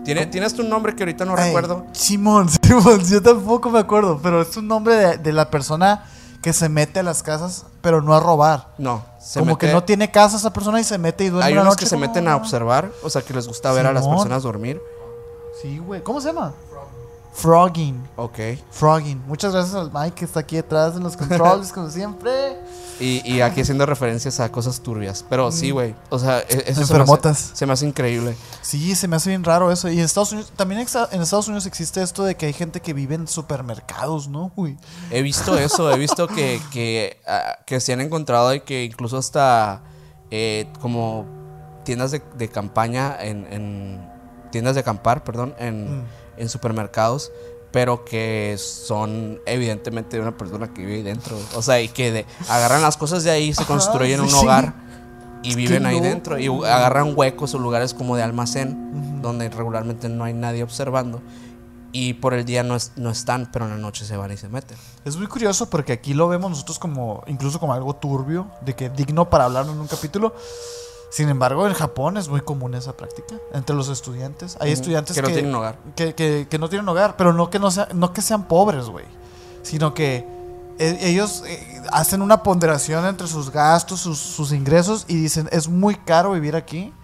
¿Tiene, 0.05 0.27
¿Tienes 0.27 0.55
tu 0.55 0.63
nombre 0.65 0.95
que 0.97 1.03
ahorita 1.05 1.25
no 1.25 1.35
Ay, 1.37 1.47
recuerdo? 1.47 1.87
Simón, 1.93 2.49
Simón, 2.63 3.05
yo 3.05 3.23
tampoco 3.23 3.71
me 3.71 3.79
acuerdo, 3.79 4.21
pero 4.23 4.43
es 4.43 4.57
un 4.57 4.67
nombre 4.67 4.97
de, 4.97 5.19
de 5.19 5.33
la 5.33 5.51
persona 5.51 6.05
que 6.43 6.53
se 6.53 6.69
mete 6.69 7.01
a 7.01 7.03
las 7.05 7.23
casas, 7.23 7.67
pero 7.81 8.03
no 8.03 8.15
a 8.15 8.21
robar. 8.21 8.75
No. 8.79 9.05
se 9.21 9.39
como 9.39 9.57
que 9.57 9.73
no 9.73 9.85
tiene 9.85 10.11
casa 10.11 10.37
esa 10.37 10.53
persona 10.53 10.81
y 10.81 10.85
se 10.85 10.99
mete 10.99 11.25
y 11.25 11.29
duerme 11.29 11.47
Hay 11.47 11.53
unos 11.53 11.67
noche 11.67 11.81
que 11.81 11.87
se 11.87 11.97
meten 11.97 12.27
a 12.27 12.37
observar, 12.37 12.91
o 13.05 13.09
sea, 13.09 13.23
que 13.23 13.33
les 13.33 13.47
gusta 13.47 13.73
ver 13.73 13.87
a 13.87 13.93
las 13.93 14.07
personas 14.07 14.43
dormir. 14.43 14.83
Sí, 15.61 15.79
güey. 15.79 16.03
¿Cómo 16.03 16.21
se 16.21 16.29
llama? 16.29 16.53
Frogging. 17.33 18.03
Ok. 18.17 18.39
Frogging. 18.71 19.23
Muchas 19.27 19.53
gracias 19.53 19.75
al 19.75 19.91
Mike 19.93 20.15
que 20.17 20.25
está 20.27 20.41
aquí 20.41 20.57
detrás 20.57 20.95
en 20.97 21.03
los 21.03 21.17
controles, 21.17 21.73
como 21.75 21.89
siempre. 21.91 22.59
Y, 23.01 23.23
y 23.29 23.41
aquí 23.41 23.63
haciendo 23.63 23.87
referencias 23.87 24.39
a 24.39 24.53
cosas 24.53 24.81
turbias. 24.81 25.25
Pero 25.29 25.51
sí, 25.51 25.71
güey. 25.71 25.95
O 26.11 26.19
sea, 26.19 26.41
e- 26.41 26.65
eso 26.67 26.85
se 26.87 26.93
me, 26.95 27.01
hace, 27.03 27.29
Mm. 27.31 27.35
Se 27.57 27.67
me 27.67 27.73
hace 27.73 27.87
increíble. 27.87 28.37
Sí, 28.61 28.95
se 28.95 29.09
me 29.09 29.17
hace 29.17 29.31
bien 29.31 29.43
raro 29.45 29.73
eso. 29.73 29.89
Y 29.89 29.99
en 29.99 30.05
Estados 30.05 30.33
Unidos, 30.33 30.53
también 30.57 30.81
en 31.11 31.23
Estados 31.23 31.49
Unidos 31.49 31.67
existe 31.67 32.03
esto 32.03 32.23
de 32.25 32.37
que 32.37 32.47
hay 32.47 32.53
gente 32.53 32.81
que 32.81 32.93
vive 32.93 33.15
en 33.15 33.27
supermercados, 33.27 34.29
¿no? 34.29 34.53
Uy. 34.55 34.79
He 35.11 35.23
visto 35.23 35.57
eso, 35.59 35.91
he 35.91 35.99
visto 35.99 36.29
que, 36.29 36.61
que, 36.71 37.21
ah, 37.27 37.59
que 37.67 37.81
se 37.81 37.93
han 37.95 38.01
encontrado 38.03 38.55
y 38.55 38.61
que 38.61 38.85
incluso 38.85 39.17
hasta 39.17 39.83
eh, 40.31 40.71
como 40.81 41.25
tiendas 41.85 42.11
de, 42.13 42.23
de 42.37 42.49
campaña 42.49 43.17
en, 43.21 43.47
en- 43.51 44.13
tiendas 44.53 44.75
de 44.75 44.81
acampar, 44.83 45.25
perdón, 45.25 45.55
en, 45.59 46.01
Mm. 46.03 46.05
En 46.37 46.49
supermercados, 46.49 47.33
pero 47.71 48.05
que 48.05 48.57
son 48.59 49.41
evidentemente 49.47 50.17
de 50.17 50.23
una 50.23 50.37
persona 50.37 50.73
que 50.75 50.83
vive 50.83 50.97
ahí 50.97 51.03
dentro. 51.03 51.37
O 51.57 51.63
sea, 51.63 51.81
y 51.81 51.89
que 51.89 52.13
de- 52.13 52.27
agarran 52.49 52.83
las 52.83 52.97
cosas 52.97 53.25
de 53.25 53.31
ahí, 53.31 53.55
se 53.55 53.63
Ajá, 53.63 53.73
construyen 53.73 54.21
un 54.21 54.29
sí. 54.29 54.37
hogar 54.37 54.75
y 55.43 55.55
viven 55.55 55.87
ahí 55.87 55.99
no. 56.01 56.05
dentro 56.07 56.39
y 56.39 56.47
agarran 56.47 57.15
huecos 57.17 57.55
o 57.55 57.59
lugares 57.59 57.95
como 57.95 58.17
de 58.17 58.23
almacén 58.23 59.21
donde 59.23 59.49
regularmente 59.49 60.09
no 60.09 60.25
hay 60.25 60.35
nadie 60.35 60.63
observando. 60.63 61.21
Y 61.95 62.15
por 62.15 62.33
el 62.33 62.45
día 62.47 62.63
no, 62.63 62.75
es- 62.75 62.93
no 62.97 63.11
están, 63.11 63.51
pero 63.53 63.67
en 63.67 63.73
la 63.73 63.77
noche 63.77 64.05
se 64.07 64.17
van 64.17 64.33
y 64.33 64.37
se 64.39 64.49
meten. 64.49 64.79
Es 65.05 65.17
muy 65.17 65.27
curioso 65.27 65.69
porque 65.69 65.93
aquí 65.93 66.15
lo 66.15 66.27
vemos 66.29 66.51
nosotros 66.51 66.79
como, 66.79 67.23
incluso 67.27 67.61
como 67.61 67.75
algo 67.75 67.95
turbio, 67.97 68.47
de 68.65 68.75
que 68.75 68.89
digno 68.89 69.29
para 69.29 69.45
hablar 69.45 69.67
en 69.67 69.79
un 69.79 69.87
capítulo. 69.87 70.35
Sin 71.13 71.29
embargo, 71.29 71.67
en 71.69 71.75
Japón 71.75 72.17
es 72.17 72.29
muy 72.29 72.41
común 72.41 72.75
esa 72.75 72.97
práctica 72.97 73.35
entre 73.53 73.77
los 73.77 73.89
estudiantes. 73.91 74.57
Hay 74.61 74.73
estudiantes 74.73 75.15
que 75.15 75.21
no 75.23 75.29
tienen 75.35 75.55
hogar. 75.55 75.79
Que, 75.95 76.15
que- 76.15 76.47
que 76.49 76.59
no 76.59 76.69
tienen 76.71 76.89
hogar, 76.89 77.17
pero 77.19 77.35
no 77.35 77.51
que, 77.51 77.59
no 77.59 77.71
sea, 77.71 77.87
no 77.93 78.15
que 78.15 78.23
sean 78.23 78.45
pobres, 78.49 78.87
güey. 78.87 79.05
Sino 79.63 79.93
que 79.93 80.27
e- 80.79 80.99
ellos 81.11 81.45
eh, 81.47 81.83
hacen 81.93 82.23
una 82.23 82.43
ponderación 82.43 83.05
entre 83.05 83.27
sus 83.27 83.51
gastos, 83.51 84.01
sus, 84.01 84.19
sus 84.19 84.53
ingresos 84.53 85.05
y 85.07 85.17
dicen, 85.17 85.49
es 85.53 85.69
muy 85.69 85.97
caro 85.97 86.33
vivir 86.33 86.57
aquí, 86.57 86.95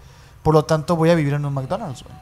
por 0.41 0.55
lo 0.55 0.65
tanto 0.65 0.95
voy 0.95 1.11
a 1.11 1.15
vivir 1.15 1.33
en 1.35 1.45
un 1.45 1.53
McDonald's, 1.53 2.03
güey. 2.03 2.15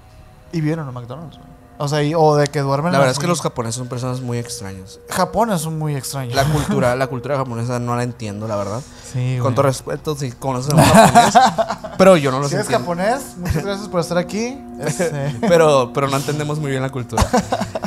Y 0.51 0.59
viven 0.61 0.79
en 0.79 0.87
un 0.89 0.93
McDonald's, 0.93 1.37
güey. 1.37 1.49
O 1.79 1.87
sea, 1.87 2.01
y- 2.01 2.15
o 2.15 2.35
de 2.35 2.47
que 2.47 2.59
duermen 2.61 2.91
La 2.91 2.97
verdad 2.97 3.11
es 3.13 3.19
que 3.19 3.27
los 3.27 3.39
japoneses 3.41 3.75
son 3.75 3.87
personas 3.87 4.19
muy 4.21 4.39
extrañas. 4.39 4.99
Japón 5.09 5.51
es 5.51 5.65
muy 5.67 5.95
extraño. 5.95 6.33
La 6.35 6.43
cultura, 6.51 6.95
la 6.95 7.05
cultura 7.07 7.37
japonesa 7.37 7.77
no 7.79 7.95
la 7.95 8.01
entiendo, 8.03 8.47
la 8.47 8.55
verdad. 8.55 8.81
Sí, 9.13 9.35
Con 9.37 9.43
güey. 9.43 9.55
todo 9.55 9.61
respeto, 9.63 10.15
si 10.15 10.31
conoces 10.31 10.73
a 10.73 10.75
un 10.75 10.81
japonés, 10.83 11.33
pero 11.97 12.17
yo 12.17 12.31
no 12.31 12.39
los 12.39 12.49
Si 12.49 12.55
eres 12.55 12.65
entiendo. 12.67 12.87
japonés, 12.87 13.37
muchas 13.37 13.63
gracias 13.63 13.87
por 13.89 13.99
estar 13.99 14.17
aquí. 14.17 14.57
Este, 14.79 15.35
Pero, 15.47 15.91
pero 15.93 16.07
no 16.07 16.17
entendemos 16.17 16.59
muy 16.59 16.69
bien 16.71 16.81
la 16.81 16.89
cultura. 16.91 17.25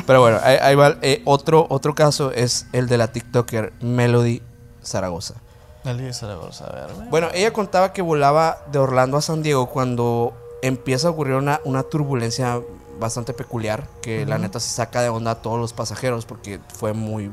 Pero 0.07 0.21
bueno, 0.21 0.39
ahí, 0.43 0.57
ahí 0.61 0.75
va. 0.75 0.95
eh, 1.01 1.21
otro, 1.25 1.67
otro 1.69 1.93
caso 1.95 2.31
es 2.31 2.67
el 2.73 2.87
de 2.87 2.97
la 2.97 3.07
TikToker 3.09 3.73
Melody 3.81 4.41
Zaragoza. 4.83 5.35
Nelly 5.83 6.13
Zaragoza, 6.13 6.65
a 6.65 6.73
ver. 6.73 6.87
Bueno, 7.09 7.27
ella 7.33 7.51
contaba 7.53 7.91
que 7.93 8.01
volaba 8.01 8.59
de 8.71 8.79
Orlando 8.79 9.17
a 9.17 9.21
San 9.21 9.41
Diego 9.43 9.67
cuando 9.67 10.33
empieza 10.61 11.07
a 11.07 11.11
ocurrir 11.11 11.35
una, 11.35 11.59
una 11.65 11.83
turbulencia 11.83 12.59
bastante 13.01 13.33
peculiar 13.33 13.89
que 14.01 14.25
la 14.25 14.37
neta 14.37 14.61
se 14.61 14.69
saca 14.69 15.01
de 15.01 15.09
onda 15.09 15.31
a 15.31 15.35
todos 15.41 15.59
los 15.59 15.73
pasajeros 15.73 16.25
porque 16.25 16.61
fue 16.73 16.93
muy 16.93 17.29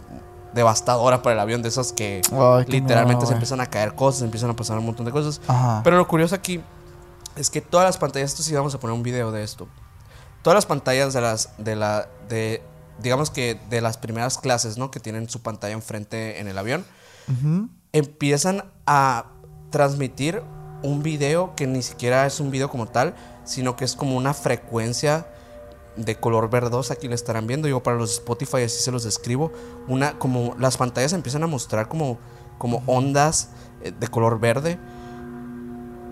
devastadora 0.52 1.22
para 1.22 1.34
el 1.34 1.40
avión 1.40 1.62
de 1.62 1.68
esas 1.68 1.92
que 1.92 2.22
Ay, 2.32 2.64
literalmente 2.66 3.26
se 3.26 3.34
empiezan 3.34 3.60
a 3.60 3.66
caer 3.66 3.94
cosas, 3.94 4.22
empiezan 4.22 4.50
a 4.50 4.56
pasar 4.56 4.78
un 4.78 4.86
montón 4.86 5.06
de 5.06 5.12
cosas. 5.12 5.40
Ajá. 5.46 5.82
Pero 5.84 5.96
lo 5.96 6.08
curioso 6.08 6.34
aquí 6.34 6.60
es 7.36 7.50
que 7.50 7.60
todas 7.60 7.86
las 7.86 7.98
pantallas, 7.98 8.30
esto 8.30 8.42
sí 8.42 8.52
vamos 8.54 8.74
a 8.74 8.80
poner 8.80 8.94
un 8.94 9.02
video 9.04 9.30
de 9.30 9.44
esto. 9.44 9.68
Todas 10.42 10.56
las 10.56 10.66
pantallas 10.66 11.12
de 11.12 11.20
las 11.20 11.50
de 11.58 11.76
la 11.76 12.08
de 12.28 12.62
digamos 13.00 13.30
que 13.30 13.60
de 13.70 13.80
las 13.80 13.98
primeras 13.98 14.38
clases, 14.38 14.78
¿no? 14.78 14.90
Que 14.90 14.98
tienen 14.98 15.28
su 15.28 15.40
pantalla 15.42 15.74
enfrente 15.74 16.40
en 16.40 16.48
el 16.48 16.58
avión, 16.58 16.84
empiezan 17.92 18.64
a 18.86 19.26
transmitir 19.70 20.42
un 20.82 21.02
video 21.02 21.54
que 21.54 21.66
ni 21.66 21.82
siquiera 21.82 22.26
es 22.26 22.40
un 22.40 22.50
video 22.50 22.70
como 22.70 22.86
tal, 22.86 23.14
sino 23.44 23.76
que 23.76 23.84
es 23.84 23.94
como 23.94 24.16
una 24.16 24.32
frecuencia 24.32 25.26
de 25.98 26.16
color 26.16 26.48
verdosa, 26.48 26.94
aquí 26.94 27.08
lo 27.08 27.14
estarán 27.14 27.46
viendo, 27.46 27.68
yo 27.68 27.82
para 27.82 27.96
los 27.96 28.12
Spotify 28.12 28.62
así 28.62 28.80
se 28.80 28.92
los 28.92 29.04
describo, 29.04 29.52
una 29.86 30.18
como 30.18 30.54
las 30.58 30.76
pantallas 30.76 31.12
empiezan 31.12 31.42
a 31.42 31.46
mostrar 31.46 31.88
como 31.88 32.18
como 32.58 32.82
ondas 32.86 33.50
eh, 33.82 33.92
de 33.98 34.08
color 34.08 34.40
verde. 34.40 34.78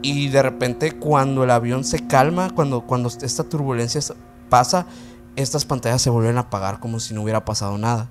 Y 0.03 0.29
de 0.29 0.43
repente 0.43 0.93
cuando 0.93 1.45
el 1.45 1.51
avión 1.51 1.85
se 1.85 2.07
calma, 2.07 2.51
cuando 2.55 2.83
cuando 2.83 3.09
esta 3.09 3.45
turbulencia 3.45 4.01
pasa, 4.49 4.87
estas 5.35 5.65
pantallas 5.65 6.03
se 6.03 6.11
vuelven 6.11 6.37
a 6.37 6.43
apagar 6.43 6.81
como 6.81 7.01
si 7.01 7.15
no 7.15 7.23
hubiera 7.23 7.45
pasado 7.45 7.77
nada. 7.79 8.11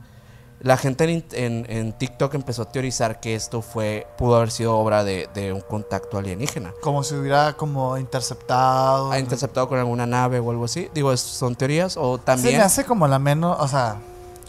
La 0.61 0.77
gente 0.77 1.03
en, 1.03 1.09
in- 1.11 1.25
en- 1.33 1.65
en 1.69 1.93
TikTok 1.93 2.33
empezó 2.33 2.63
a 2.63 2.71
teorizar 2.71 3.19
que 3.19 3.35
esto 3.35 3.61
fue 3.61 4.07
pudo 4.17 4.37
haber 4.37 4.51
sido 4.51 4.77
obra 4.77 5.03
de, 5.03 5.29
de 5.33 5.53
un 5.53 5.61
contacto 5.61 6.17
alienígena. 6.17 6.73
Como 6.81 7.03
si 7.03 7.13
hubiera 7.15 7.53
como 7.53 7.97
interceptado. 7.97 9.11
Ha 9.11 9.19
interceptado 9.19 9.67
con 9.67 9.77
alguna 9.79 10.05
nave 10.05 10.39
o 10.39 10.49
algo 10.51 10.65
así. 10.65 10.89
Digo, 10.93 11.15
son 11.17 11.55
teorías. 11.55 11.97
O 11.97 12.17
Se 12.17 12.23
también. 12.23 12.57
me 12.57 12.63
hace 12.63 12.83
como 12.85 13.07
la 13.07 13.19
menos, 13.19 13.57
o 13.59 13.67
sea, 13.67 13.97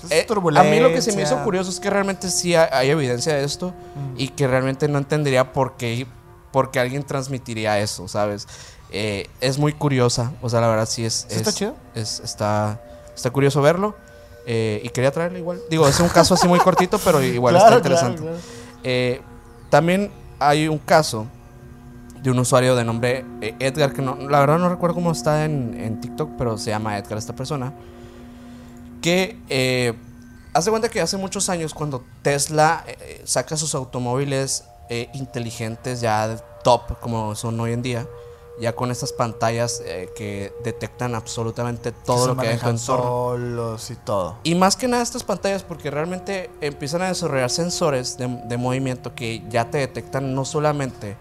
es 0.04 0.10
Eh, 0.12 0.26
a 0.28 0.62
mí 0.62 0.80
lo 0.80 0.88
que 0.90 1.02
se 1.02 1.12
me 1.12 1.22
hizo 1.22 1.42
curioso 1.42 1.70
es 1.70 1.80
que 1.80 1.90
realmente 1.90 2.30
sí 2.30 2.54
hay, 2.54 2.68
hay 2.72 2.90
evidencia 2.90 3.34
de 3.34 3.44
esto 3.44 3.74
Mm. 3.94 4.14
y 4.20 4.28
que 4.28 4.46
realmente 4.46 4.88
no 4.88 4.98
entendería 4.98 5.52
por 5.52 5.76
qué, 5.76 6.06
por 6.52 6.70
qué 6.70 6.80
alguien 6.80 7.02
transmitiría 7.02 7.78
eso, 7.80 8.06
¿sabes? 8.08 8.46
Eh, 8.90 9.26
es 9.40 9.58
muy 9.58 9.72
curiosa, 9.72 10.32
o 10.40 10.48
sea, 10.48 10.60
la 10.60 10.68
verdad 10.68 10.86
sí 10.88 11.04
es... 11.04 11.26
¿Sí 11.28 11.34
es- 11.34 11.36
está 11.38 11.52
chido? 11.52 11.74
es- 11.94 12.20
está, 12.20 12.80
está 13.14 13.30
curioso 13.30 13.60
verlo 13.60 13.96
eh, 14.46 14.80
y 14.84 14.88
quería 14.90 15.10
traerlo 15.10 15.38
igual. 15.38 15.60
Digo, 15.68 15.86
es 15.88 15.98
un 16.00 16.08
caso 16.08 16.34
así 16.34 16.46
muy 16.48 16.58
cortito, 16.60 16.98
pero 16.98 17.22
igual 17.22 17.54
Claro, 17.54 17.66
está 17.66 17.76
interesante. 17.78 18.22
claro, 18.22 18.36
claro. 18.38 18.48
Eh, 18.84 19.20
también 19.70 20.10
hay 20.38 20.68
un 20.68 20.78
caso 20.78 21.26
de 22.22 22.30
un 22.30 22.38
usuario 22.38 22.74
de 22.76 22.84
nombre 22.84 23.24
eh, 23.40 23.54
Edgar, 23.58 23.92
que 23.92 24.02
no, 24.02 24.16
la 24.16 24.40
verdad 24.40 24.58
no 24.58 24.68
recuerdo 24.68 24.94
cómo 24.94 25.12
está 25.12 25.44
en, 25.44 25.78
en 25.78 26.00
TikTok, 26.00 26.30
pero 26.38 26.58
se 26.58 26.70
llama 26.70 26.96
Edgar 26.98 27.18
esta 27.18 27.34
persona, 27.34 27.72
que 29.02 29.38
eh, 29.48 29.94
hace 30.52 30.70
cuenta 30.70 30.88
que 30.88 31.00
hace 31.00 31.16
muchos 31.16 31.48
años 31.50 31.74
cuando 31.74 32.04
Tesla 32.22 32.84
eh, 32.86 33.22
saca 33.24 33.56
sus 33.56 33.74
automóviles 33.74 34.64
eh, 34.88 35.08
inteligentes 35.14 36.00
ya 36.00 36.36
top 36.64 36.98
como 37.00 37.34
son 37.34 37.58
hoy 37.60 37.72
en 37.72 37.82
día, 37.82 38.06
ya 38.58 38.74
con 38.74 38.90
estas 38.90 39.12
pantallas 39.12 39.82
eh, 39.84 40.08
que 40.16 40.52
detectan 40.64 41.14
absolutamente 41.14 41.92
todo 41.92 42.22
se 42.22 42.28
lo 42.28 42.36
que 42.36 42.48
hay 42.48 42.54
en 42.54 42.60
tu 42.60 42.68
entorno. 42.68 43.76
y 43.88 43.94
todo. 43.96 44.36
Y 44.42 44.54
más 44.54 44.76
que 44.76 44.88
nada 44.88 45.02
estas 45.02 45.24
pantallas 45.24 45.62
porque 45.62 45.90
realmente 45.90 46.50
empiezan 46.60 47.02
a 47.02 47.08
desarrollar 47.08 47.50
sensores 47.50 48.16
de, 48.16 48.28
de 48.28 48.56
movimiento 48.56 49.14
que 49.14 49.42
ya 49.48 49.70
te 49.70 49.78
detectan 49.78 50.34
no 50.34 50.44
solamente 50.44 51.16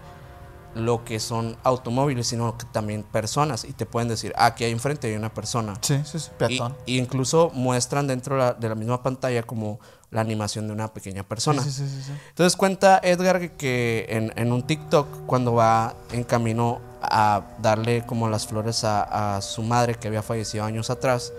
lo 0.76 1.04
que 1.04 1.18
son 1.20 1.56
automóviles, 1.62 2.26
sino 2.26 2.56
que 2.58 2.66
también 2.66 3.02
personas. 3.02 3.64
Y 3.64 3.72
te 3.72 3.86
pueden 3.86 4.08
decir, 4.08 4.32
ah, 4.36 4.46
aquí 4.46 4.64
hay 4.64 4.72
enfrente 4.72 5.08
hay 5.08 5.14
una 5.16 5.32
persona. 5.32 5.74
Sí, 5.80 5.98
sí, 6.04 6.18
sí, 6.18 6.30
peatón. 6.36 6.76
y 6.84 6.98
incluso 6.98 7.50
muestran 7.54 8.06
dentro 8.06 8.36
de 8.36 8.42
la, 8.42 8.52
de 8.52 8.68
la 8.68 8.74
misma 8.74 9.02
pantalla 9.02 9.42
como 9.42 9.80
la 10.10 10.20
animación 10.20 10.66
de 10.66 10.74
una 10.74 10.92
pequeña 10.92 11.22
persona. 11.22 11.62
Sí, 11.62 11.70
sí, 11.70 11.88
sí. 11.88 12.12
Entonces 12.28 12.56
cuenta 12.56 13.00
Edgar 13.02 13.40
que, 13.40 13.52
que 13.52 14.06
en, 14.10 14.32
en 14.36 14.52
un 14.52 14.62
TikTok, 14.62 15.24
cuando 15.26 15.54
va 15.54 15.94
en 16.12 16.24
camino 16.24 16.80
a 17.10 17.42
darle 17.60 18.04
como 18.06 18.28
las 18.28 18.46
flores 18.46 18.84
a, 18.84 19.36
a 19.36 19.40
su 19.42 19.62
madre 19.62 19.94
que 19.94 20.08
había 20.08 20.22
fallecido 20.22 20.64
años 20.64 20.90
atrás, 20.90 21.32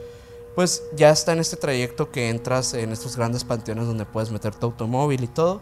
pues 0.56 0.82
ya 0.96 1.10
está 1.12 1.34
en 1.34 1.40
este 1.40 1.56
trayecto 1.56 2.12
que 2.12 2.30
entras 2.30 2.74
en 2.74 2.92
estos 2.92 3.16
grandes 3.16 3.44
panteones 3.44 3.86
donde 3.88 4.06
puedes 4.06 4.32
meter 4.32 4.56
tu 4.56 4.66
automóvil 4.68 5.24
y 5.24 5.28
todo. 5.28 5.62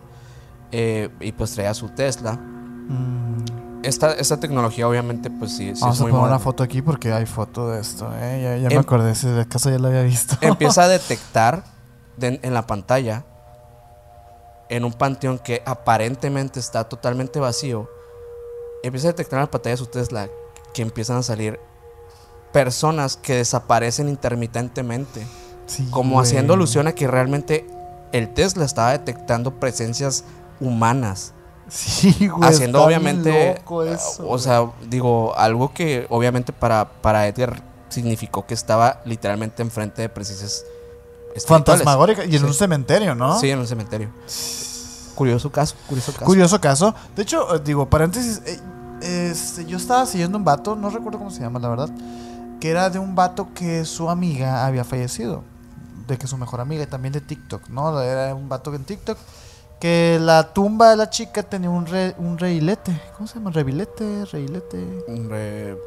eh, 0.72 1.10
y 1.20 1.32
pues 1.32 1.52
traía 1.54 1.74
su 1.74 1.90
Tesla. 1.90 2.34
Mm, 2.34 3.46
Esta, 3.84 4.14
esta 4.14 4.40
tecnología 4.40 4.88
obviamente 4.88 5.30
pues 5.30 5.52
sí, 5.52 5.76
sí 5.76 5.82
Vamos 5.82 5.98
es 5.98 6.02
a 6.02 6.04
muy 6.04 6.12
poner 6.12 6.28
una 6.28 6.40
foto 6.40 6.64
aquí 6.64 6.82
porque 6.82 7.12
hay 7.14 7.26
foto 7.26 7.70
de 7.70 7.80
esto, 7.82 8.10
¿eh? 8.20 8.42
Ya, 8.44 8.58
ya 8.58 8.70
me 8.70 8.76
Em- 8.76 8.82
acordé, 8.82 9.14
si 9.16 9.28
de 9.28 9.42
acaso 9.42 9.70
ya 9.70 9.78
lo 9.80 9.88
había 9.90 10.02
visto. 10.04 10.36
Empieza 10.42 10.84
a 10.84 10.88
detectar 10.98 11.64
de- 12.18 12.40
en 12.42 12.54
la 12.54 12.66
pantalla, 12.66 13.24
en 14.70 14.84
un 14.86 14.94
panteón 14.94 15.38
que 15.40 15.62
aparentemente 15.66 16.60
está 16.60 16.86
totalmente 16.86 17.40
vacío, 17.40 17.88
empieza 18.88 19.08
a 19.08 19.12
detectar 19.12 19.38
en 19.40 19.46
la 19.46 19.52
pantalla 19.52 19.74
de 19.74 19.78
su 19.78 19.88
Tesla 19.88 20.30
que 20.74 20.82
empiezan 20.82 21.18
a 21.18 21.24
salir 21.24 21.60
personas 22.52 23.18
que 23.18 23.36
desaparecen 23.36 24.10
intermitentemente. 24.10 25.26
Sí, 25.68 25.88
Como 25.92 26.16
güey. 26.16 26.24
haciendo 26.26 26.54
alusión 26.54 26.88
a 26.88 26.94
que 26.94 27.08
realmente 27.08 27.66
el 28.12 28.34
Tesla 28.34 28.66
estaba 28.66 28.92
detectando 28.92 29.60
presencias 29.60 30.24
humanas. 30.60 31.34
Sí, 31.68 32.28
güey. 32.30 32.48
haciendo 32.50 32.78
está 32.80 32.88
obviamente, 32.88 33.56
loco 33.58 33.84
eso, 33.84 34.24
o 34.24 34.28
güey. 34.28 34.40
sea, 34.42 34.72
digo, 34.88 35.36
algo 35.38 35.74
que 35.74 36.06
obviamente 36.10 36.54
para, 36.54 36.88
para 37.02 37.28
Edgar 37.28 37.62
significó 37.90 38.46
que 38.46 38.54
estaba 38.54 39.02
literalmente 39.06 39.62
enfrente 39.64 40.02
de 40.04 40.10
presencias 40.10 40.64
fantasmagórica 41.48 42.24
y 42.26 42.36
en 42.36 42.40
Sí. 42.42 42.46
un 42.46 42.54
cementerio, 42.54 43.16
¿no? 43.16 43.40
Sí, 43.40 43.50
en 43.50 43.60
un 43.60 43.68
cementerio. 43.68 44.10
Curioso 45.16 45.50
caso, 45.52 45.76
curioso 45.88 46.12
caso. 46.12 46.26
Curioso 46.26 46.62
caso. 46.62 46.96
De 47.16 47.24
hecho, 47.24 47.56
eh, 47.56 47.62
digo, 47.64 47.90
paréntesis, 47.90 48.42
eh, 48.46 48.60
este, 49.06 49.66
yo 49.66 49.78
estaba 49.78 50.06
siguiendo 50.06 50.38
un 50.38 50.44
vato, 50.44 50.76
no 50.76 50.90
recuerdo 50.90 51.18
cómo 51.20 51.32
se 51.32 51.42
llama, 51.42 51.60
la 51.60 51.70
verdad, 51.70 51.90
que 52.60 52.70
era 52.70 52.90
de 52.90 53.00
un 53.00 53.16
vato 53.16 53.50
que 53.54 53.86
su 53.86 54.10
amiga 54.10 54.66
había 54.66 54.84
fallecido. 54.84 55.44
De 56.08 56.18
que 56.18 56.28
su 56.28 56.38
mejor 56.38 56.62
amiga, 56.62 56.84
y 56.84 56.88
también 56.88 57.14
de 57.14 57.22
TikTok, 57.22 57.68
¿no? 57.70 58.00
Era 58.00 58.36
un 58.36 58.48
vato 58.48 58.74
en 58.76 58.84
TikTok. 58.84 59.18
Que 59.80 60.20
la 60.22 60.54
tumba 60.54 60.92
de 60.92 60.96
la 60.98 61.10
chica 61.10 61.44
tenía 61.44 61.70
un, 61.70 61.86
re- 61.86 62.16
un 62.18 62.38
reilete. 62.38 63.00
¿Cómo 63.18 63.28
se 63.28 63.36
llama? 63.36 63.52
Revilete, 63.52 64.24
reilete. 64.26 65.04
Un 65.08 65.30
re- 65.30 65.78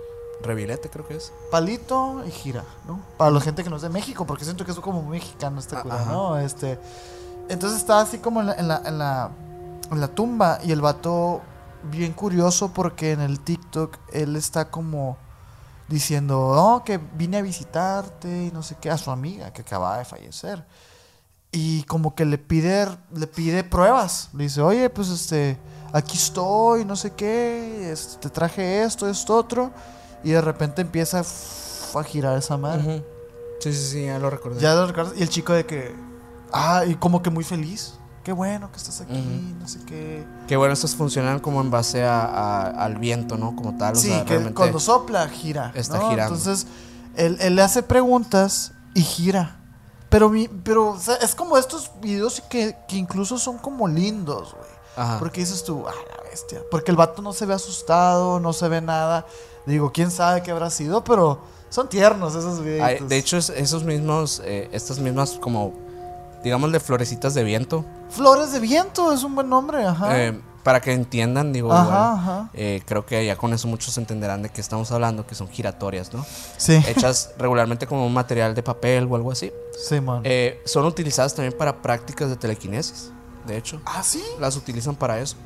revilete 0.43 0.91
creo 0.91 1.07
que 1.07 1.17
es. 1.17 1.33
Palito 1.51 2.23
y 2.27 2.31
gira, 2.31 2.65
¿no? 2.87 3.01
Para 3.17 3.31
la 3.31 3.41
gente 3.41 3.63
que 3.65 3.71
no 3.71 3.77
es 3.77 3.83
de 3.83 3.89
México, 3.89 4.27
porque 4.27 4.45
siento 4.45 4.65
que 4.65 4.73
es 4.73 4.79
como 4.81 5.01
muy 5.03 5.19
mexicano 5.19 5.59
este 5.61 5.77
Ah, 5.77 5.83
cura. 5.83 6.05
¿no? 6.07 6.37
Este, 6.39 6.79
entonces 7.49 7.79
estaba 7.79 8.01
así 8.03 8.19
como 8.19 8.41
en 8.41 8.47
la, 8.49 8.55
en, 8.55 8.69
la, 8.69 8.83
en, 8.85 8.99
la, 8.99 9.31
en 9.91 10.01
la 10.01 10.09
tumba 10.09 10.59
y 10.65 10.73
el 10.73 10.81
vato, 10.81 11.41
bien 11.85 12.13
curioso 12.13 12.73
porque 12.73 13.13
en 13.13 13.21
el 13.21 13.41
TikTok 13.41 13.97
él 14.13 14.37
está 14.37 14.71
como 14.71 15.17
diciendo, 15.89 16.53
no, 16.55 16.85
que 16.85 16.99
vine 16.99 17.39
a 17.39 17.43
visitarte 17.43 18.47
y 18.47 18.51
no 18.51 18.63
sé 18.63 18.77
qué, 18.81 18.91
a 18.91 18.99
su 18.99 19.11
amiga 19.11 19.53
que 19.53 19.63
acababa 19.63 19.99
de 19.99 20.05
fallecer. 20.05 20.65
Y 21.51 21.83
como 21.85 22.15
que 22.15 22.27
le 22.27 22.37
pide, 22.37 22.87
le 23.15 23.27
pide 23.27 23.65
pruebas. 23.65 24.29
Le 24.35 24.45
dice, 24.45 24.61
oye, 24.61 24.91
pues 24.91 25.09
este, 25.09 25.59
aquí 25.93 26.19
estoy, 26.19 26.85
no 26.85 26.95
sé 26.95 27.13
qué, 27.13 27.91
este, 27.91 28.19
te 28.19 28.31
traje 28.31 28.83
esto, 28.83 29.09
esto, 29.09 29.35
otro. 29.35 29.71
Y 30.23 30.33
de 30.33 30.43
repente 30.43 30.83
empieza 30.83 31.21
a 31.21 32.05
girar 32.05 32.37
esa 32.37 32.59
madre. 32.59 33.03
Sí, 33.61 33.73
sí, 33.73 33.91
sí, 33.91 34.05
ya 34.05 34.19
lo 34.19 34.29
recordé. 34.29 34.61
Ya 34.61 34.75
lo 34.75 34.87
recuerdas. 34.87 35.15
Y 35.17 35.23
el 35.23 35.31
chico 35.31 35.55
de 35.55 35.65
que, 35.65 35.95
ah, 36.53 36.85
y 36.87 36.97
como 36.97 37.23
que 37.23 37.31
muy 37.31 37.45
feliz. 37.45 37.98
Qué 38.29 38.33
bueno 38.35 38.71
que 38.71 38.77
estás 38.77 39.01
aquí, 39.01 39.55
no 39.59 39.67
sé 39.67 39.79
qué. 39.87 40.23
Que 40.47 40.55
bueno, 40.59 40.75
estos 40.75 40.95
funcionan 40.95 41.39
como 41.41 41.63
en 41.63 41.71
base 41.71 42.05
a, 42.05 42.21
a- 42.27 42.85
al 42.85 42.97
viento, 42.99 43.39
¿no? 43.39 43.57
Como 43.57 43.79
tal. 43.79 43.95
O 43.97 43.99
sí, 43.99 44.09
sea, 44.09 44.27
que 44.27 44.53
cuando 44.53 44.79
sopla, 44.79 45.27
gira. 45.31 45.73
está 45.75 45.97
¿no? 45.97 46.11
girando. 46.11 46.35
Entonces, 46.35 46.67
él, 47.17 47.39
él 47.41 47.57
le 47.57 47.63
hace 47.63 47.83
preguntas 47.83 48.73
y 48.93 49.01
gira. 49.01 49.57
Pero, 50.11 50.29
mi, 50.29 50.47
pero 50.47 50.89
o 50.91 50.99
sea, 51.01 51.15
es 51.15 51.35
como 51.35 51.57
estos 51.57 51.91
videos 52.03 52.43
que, 52.51 52.77
que 52.87 52.97
incluso 52.97 53.39
son 53.39 53.57
como 53.57 53.89
lindos, 53.89 54.53
güey. 54.53 54.71
Ajá. 54.99 55.19
Porque 55.19 55.41
dices 55.41 55.65
tú, 55.65 55.85
ah, 55.89 55.93
la 56.15 56.29
bestia. 56.29 56.61
Porque 56.71 56.91
el 56.91 56.99
vato 56.99 57.23
no 57.23 57.33
se 57.33 57.47
ve 57.47 57.55
asustado, 57.55 58.41
no 58.41 58.53
se 58.53 58.69
ve 58.69 58.83
nada. 58.83 59.25
Digo, 59.65 59.91
quién 59.91 60.11
sabe 60.11 60.43
qué 60.43 60.51
habrá 60.51 60.69
sido, 60.69 61.03
pero 61.03 61.41
son 61.71 61.89
tiernos 61.89 62.35
esos 62.35 62.61
videos. 62.63 63.09
De 63.09 63.17
hecho, 63.17 63.39
es- 63.39 63.49
esos 63.49 63.85
mismos, 63.85 64.43
eh, 64.45 64.69
estas 64.73 64.99
mismas 64.99 65.31
como, 65.41 65.73
digamos, 66.43 66.73
de 66.73 66.81
florecitas 66.81 67.35
de 67.35 67.45
viento, 67.45 67.85
Flores 68.11 68.53
de 68.53 68.61
viento 68.61 69.13
es 69.13 69.23
un 69.23 69.35
buen 69.35 69.49
nombre, 69.49 69.85
ajá. 69.85 70.19
eh, 70.19 70.41
para 70.63 70.81
que 70.81 70.93
entiendan, 70.93 71.53
digo, 71.53 71.73
ajá, 71.73 71.85
igual, 71.85 72.03
ajá. 72.19 72.51
eh, 72.55 72.83
creo 72.87 73.05
que 73.07 73.25
ya 73.25 73.37
con 73.37 73.53
eso 73.53 73.69
muchos 73.69 73.97
entenderán 73.99 74.43
de 74.43 74.49
qué 74.51 74.61
estamos 74.61 74.91
hablando, 74.93 75.27
que 75.27 75.35
son 75.35 75.49
giratorias, 75.49 76.13
¿no? 76.13 76.25
Sí, 76.57 76.75
Hechas 76.89 77.31
regularmente 77.39 77.87
como 77.87 78.07
un 78.07 78.13
material 78.15 78.55
de 78.55 78.63
papel 78.63 79.07
o 79.11 79.17
algo 79.17 79.31
así. 79.31 79.53
sí, 79.83 80.01
man. 80.01 80.23
Eh, 80.25 80.61
son 80.65 80.85
utilizadas 80.87 81.35
también 81.35 81.57
para 81.57 81.81
prácticas 81.83 82.29
de 82.31 82.37
telequinesis, 82.37 83.11
de 83.47 83.57
hecho. 83.57 83.81
ah, 83.85 84.03
sí. 84.03 84.23
Las 84.41 84.57
utilizan 84.57 84.95
para 84.97 85.19
eso. 85.21 85.37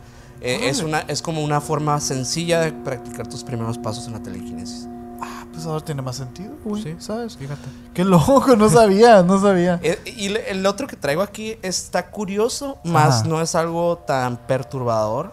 Es, 0.40 0.80
una, 0.82 1.00
es 1.00 1.22
como 1.22 1.44
una 1.44 1.60
forma 1.60 2.00
sencilla 2.00 2.60
de 2.60 2.72
practicar 2.72 3.28
tus 3.28 3.44
primeros 3.44 3.78
pasos 3.78 4.08
en 4.08 4.14
la 4.14 4.20
telequinesis. 4.20 4.88
Pues 5.52 5.66
ahora 5.66 5.84
tiene 5.84 6.00
más 6.02 6.16
sentido, 6.16 6.54
güey. 6.64 6.82
Sí. 6.82 6.96
¿Sabes? 6.98 7.36
Fíjate. 7.36 7.68
Qué 7.94 8.04
loco, 8.04 8.56
no 8.56 8.68
sabía, 8.70 9.22
no 9.22 9.40
sabía. 9.40 9.78
Eh, 9.82 10.00
y 10.06 10.34
el 10.34 10.64
otro 10.66 10.86
que 10.86 10.96
traigo 10.96 11.22
aquí 11.22 11.58
está 11.62 12.10
curioso, 12.10 12.78
más 12.84 13.20
Ajá. 13.20 13.28
no 13.28 13.40
es 13.40 13.54
algo 13.54 13.98
tan 13.98 14.38
perturbador, 14.38 15.32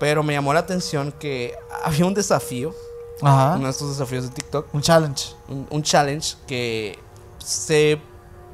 pero 0.00 0.22
me 0.22 0.32
llamó 0.32 0.54
la 0.54 0.60
atención 0.60 1.12
que 1.12 1.54
había 1.84 2.06
un 2.06 2.14
desafío, 2.14 2.74
Ajá. 3.20 3.54
uno 3.56 3.64
de 3.64 3.70
estos 3.70 3.90
desafíos 3.90 4.24
de 4.24 4.30
TikTok, 4.30 4.74
Un 4.74 4.80
challenge. 4.80 5.34
un, 5.48 5.66
un 5.70 5.82
challenge 5.82 6.36
que 6.46 6.98
se, 7.38 8.00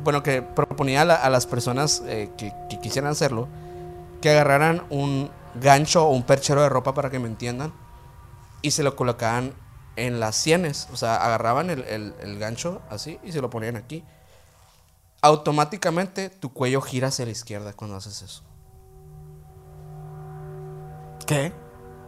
bueno, 0.02 0.22
que 0.22 0.42
proponía 0.42 1.02
a, 1.02 1.04
la- 1.04 1.14
a 1.14 1.30
las 1.30 1.46
personas 1.46 2.02
eh, 2.06 2.30
que, 2.36 2.52
que 2.68 2.80
quisieran 2.80 3.12
hacerlo, 3.12 3.46
que 4.20 4.30
agarraran 4.30 4.82
un 4.90 5.30
gancho 5.60 6.04
o 6.06 6.10
un 6.10 6.24
perchero 6.24 6.60
de 6.60 6.68
ropa 6.68 6.92
para 6.92 7.08
que 7.08 7.18
me 7.20 7.28
entiendan 7.28 7.72
y 8.62 8.72
se 8.72 8.82
lo 8.82 8.96
colocaban 8.96 9.52
en 10.06 10.20
las 10.20 10.36
sienes, 10.36 10.88
o 10.92 10.96
sea, 10.96 11.16
agarraban 11.16 11.70
el, 11.70 11.82
el- 11.84 12.14
el 12.20 12.38
gancho 12.38 12.80
así 12.90 13.18
y 13.24 13.32
se 13.32 13.40
lo 13.40 13.50
ponían 13.50 13.76
aquí. 13.76 14.04
Automáticamente 15.20 16.30
tu 16.30 16.52
cuello 16.52 16.80
gira 16.80 17.08
hacia 17.08 17.24
la 17.24 17.32
izquierda 17.32 17.72
cuando 17.72 17.96
haces 17.96 18.22
eso. 18.22 18.42
¿Qué? 21.26 21.52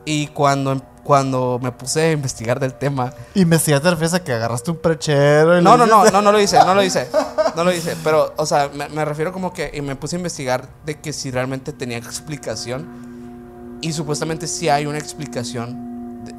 Y 0.05 0.29
cuando, 0.29 0.81
cuando 1.05 1.59
me 1.63 1.73
puse 1.73 2.01
a 2.03 2.13
investigar 2.13 2.59
del 2.59 2.75
tema, 2.75 3.13
Investigaste 3.35 3.85
te 3.85 3.91
refieres 3.91 4.15
a 4.15 4.25
que 4.25 4.33
agarraste 4.33 4.71
un 4.71 4.79
perchero 4.79 5.59
y 5.59 5.63
No, 5.63 5.77
no, 5.77 5.87
no, 5.87 6.05
no, 6.11 6.23
no 6.23 6.33
lo 6.33 6.41
hice, 6.41 6.59
no 6.65 6.75
lo 6.75 6.83
hice. 6.83 7.09
No 7.57 7.65
lo 7.65 7.73
hice. 7.73 7.97
Pero, 8.05 8.33
o 8.37 8.47
sea, 8.47 8.69
me, 8.73 8.89
me 8.91 9.05
refiero 9.05 9.33
como 9.33 9.53
que 9.53 9.73
y 9.75 9.81
me 9.81 9.97
puse 9.97 10.15
a 10.15 10.19
investigar 10.21 10.69
de 10.87 11.01
que 11.01 11.13
si 11.13 11.33
realmente 11.33 11.73
tenía 11.73 11.99
explicación. 11.99 13.79
Y 13.83 13.93
supuestamente 13.93 14.47
sí 14.47 14.69
hay 14.69 14.87
una 14.87 14.99
explicación, 14.99 15.90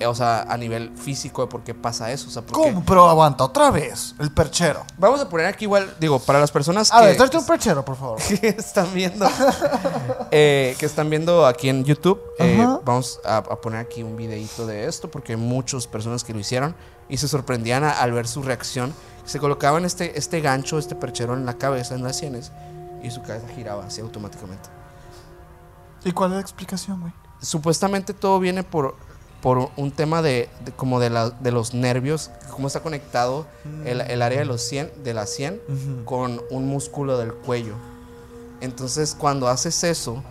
o 0.07 0.15
sea, 0.15 0.43
a 0.43 0.57
nivel 0.57 0.95
físico 0.97 1.41
de 1.41 1.47
por 1.47 1.63
qué 1.63 1.73
pasa 1.73 2.11
eso. 2.11 2.27
O 2.27 2.31
sea, 2.31 2.41
porque 2.43 2.69
¿Cómo? 2.69 2.83
Pero 2.85 3.09
aguanta, 3.09 3.43
otra 3.43 3.71
vez. 3.71 4.15
El 4.19 4.31
perchero. 4.31 4.83
Vamos 4.97 5.19
a 5.21 5.27
poner 5.29 5.45
aquí 5.47 5.65
igual, 5.65 5.95
digo, 5.99 6.19
para 6.19 6.39
las 6.39 6.51
personas 6.51 6.91
A 6.93 6.99
que, 6.99 7.05
ver, 7.07 7.17
tráete 7.17 7.37
un 7.37 7.45
perchero, 7.45 7.83
por 7.85 7.95
favor. 7.95 8.19
que 8.41 8.47
están 8.49 8.93
viendo, 8.93 9.27
eh, 10.31 10.75
que 10.79 10.85
están 10.85 11.09
viendo 11.09 11.45
aquí 11.45 11.69
en 11.69 11.83
YouTube, 11.83 12.21
eh, 12.39 12.65
vamos 12.83 13.19
a, 13.25 13.37
a 13.37 13.43
poner 13.61 13.79
aquí 13.79 14.03
un 14.03 14.15
videito 14.15 14.65
de 14.65 14.87
esto 14.87 15.09
porque 15.09 15.33
hay 15.33 15.37
muchas 15.39 15.87
personas 15.87 16.23
que 16.23 16.33
lo 16.33 16.39
hicieron 16.39 16.75
y 17.09 17.17
se 17.17 17.27
sorprendían 17.27 17.83
a- 17.83 17.91
al 17.91 18.11
ver 18.11 18.27
su 18.27 18.41
reacción. 18.43 18.93
Se 19.25 19.39
colocaban 19.39 19.85
este, 19.85 20.17
este 20.17 20.41
gancho, 20.41 20.77
este 20.79 20.95
perchero 20.95 21.33
en 21.35 21.45
la 21.45 21.53
cabeza, 21.57 21.95
en 21.95 22.03
las 22.03 22.17
sienes, 22.17 22.51
y 23.03 23.11
su 23.11 23.21
cabeza 23.21 23.47
giraba 23.55 23.85
así 23.85 24.01
automáticamente. 24.01 24.69
¿Y 26.03 26.11
cuál 26.11 26.31
es 26.31 26.35
la 26.35 26.41
explicación, 26.41 26.99
güey? 27.01 27.13
Supuestamente 27.41 28.13
todo 28.13 28.39
viene 28.39 28.63
por, 28.63 28.95
por 29.41 29.69
un 29.75 29.91
tema 29.91 30.21
de, 30.21 30.49
de- 30.65 30.71
como 30.71 30.99
de, 30.99 31.09
la- 31.09 31.29
de 31.31 31.51
los 31.51 31.73
nervios, 31.73 32.29
cómo 32.51 32.67
está 32.67 32.81
conectado 32.81 33.47
el, 33.85 34.01
el 34.01 34.21
área 34.21 34.39
de 34.39 34.45
los 34.45 34.61
100, 34.61 35.03
de 35.03 35.13
la 35.13 35.25
100 35.25 35.59
Ujú. 35.67 36.05
con 36.05 36.41
un 36.51 36.67
músculo 36.67 37.17
del 37.17 37.33
cuello. 37.33 37.73
Entonces, 38.61 39.15
cuando 39.17 39.47
haces 39.47 39.83
eso, 39.83 40.23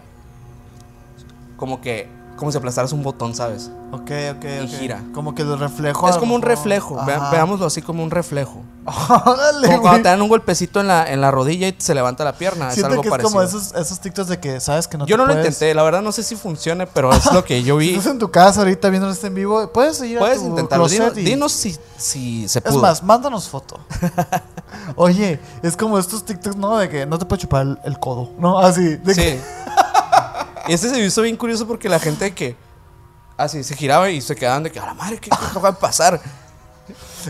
como 1.56 1.80
que, 1.80 2.08
como 2.40 2.50
si 2.50 2.58
aplastaras 2.58 2.92
un 2.92 3.04
botón, 3.04 3.34
¿sabes? 3.36 3.70
Ok, 3.92 4.10
ok, 4.36 4.44
Y 4.44 4.64
ok. 4.64 4.70
gira. 4.80 5.02
Como 5.14 5.34
que 5.34 5.42
el 5.42 5.58
reflejo. 5.58 6.08
es 6.08 6.14
lo 6.16 6.20
como 6.20 6.34
un 6.34 6.42
reflejo, 6.42 6.98
veámoslo 7.30 7.66
así 7.66 7.82
como 7.82 8.02
un 8.02 8.10
reflejo. 8.10 8.62
Órale, 8.86 9.66
Como 9.68 9.82
cuando 9.82 9.98
te 10.02 10.08
dan 10.08 10.22
un 10.22 10.28
golpecito 10.28 10.80
en 10.80 10.88
la, 10.88 11.12
en 11.12 11.20
la 11.20 11.30
rodilla 11.30 11.68
y 11.68 11.76
se 11.78 11.94
levanta 11.94 12.24
la 12.24 12.32
pierna, 12.32 12.68
es 12.68 12.74
Siento 12.74 12.88
algo 12.92 13.02
que 13.02 13.08
es 13.08 13.10
parecido. 13.10 13.30
como 13.30 13.42
esos, 13.42 13.74
esos 13.74 14.00
TikToks 14.00 14.28
de 14.28 14.40
que 14.40 14.58
sabes 14.58 14.88
que 14.88 14.96
no 14.96 15.04
yo 15.06 15.14
te 15.14 15.18
no 15.18 15.26
lo 15.26 15.34
puedes- 15.34 15.46
intenté, 15.46 15.74
la 15.74 15.82
verdad 15.82 16.00
no 16.02 16.10
sé 16.12 16.22
si 16.22 16.34
funcione, 16.34 16.86
pero 16.86 17.12
es 17.12 17.30
lo 17.32 17.44
que 17.44 17.62
yo 17.62 17.78
Si 17.80 17.86
vi. 17.88 17.94
estás 17.94 18.12
en 18.12 18.18
tu 18.18 18.30
casa 18.30 18.60
ahorita 18.60 18.88
viendo 18.88 19.08
este 19.10 19.26
en 19.28 19.34
vivo, 19.34 19.70
puedes 19.72 20.00
ir 20.02 20.16
a 20.16 20.20
Puedes 20.20 20.42
intentarlo, 20.42 20.88
dinos, 20.88 21.16
y- 21.18 21.22
dinos 21.22 21.52
si, 21.52 21.76
si 21.98 22.48
se 22.48 22.58
Es 22.60 22.64
pudo. 22.64 22.80
más, 22.80 23.02
mándanos 23.02 23.48
foto. 23.48 23.78
Oye, 24.96 25.40
es 25.62 25.76
como 25.76 25.98
estos 25.98 26.24
TikToks, 26.24 26.56
¿no? 26.56 26.78
De 26.78 26.88
que 26.88 27.04
no 27.06 27.18
te 27.18 27.26
puede 27.26 27.42
chupar 27.42 27.62
el, 27.62 27.78
el 27.84 27.98
codo, 27.98 28.30
¿no? 28.38 28.58
Así. 28.58 28.96
De 28.96 29.14
que- 29.14 29.40
Sí. 29.40 29.40
y 29.40 29.89
este 30.72 30.88
se 30.90 31.00
hizo 31.00 31.22
bien 31.22 31.36
curioso 31.36 31.66
porque 31.66 31.88
la 31.88 31.98
gente 31.98 32.32
que 32.34 32.56
así 33.36 33.62
se 33.64 33.74
giraba 33.76 34.10
y 34.10 34.20
se 34.20 34.34
quedaban 34.36 34.62
de 34.62 34.70
que, 34.72 34.78
a 34.78 34.86
la 34.86 34.94
madre, 34.94 35.18
¿qué, 35.18 35.30
qué 35.30 35.58
va 35.58 35.70
a 35.70 35.78
pasar? 35.78 36.20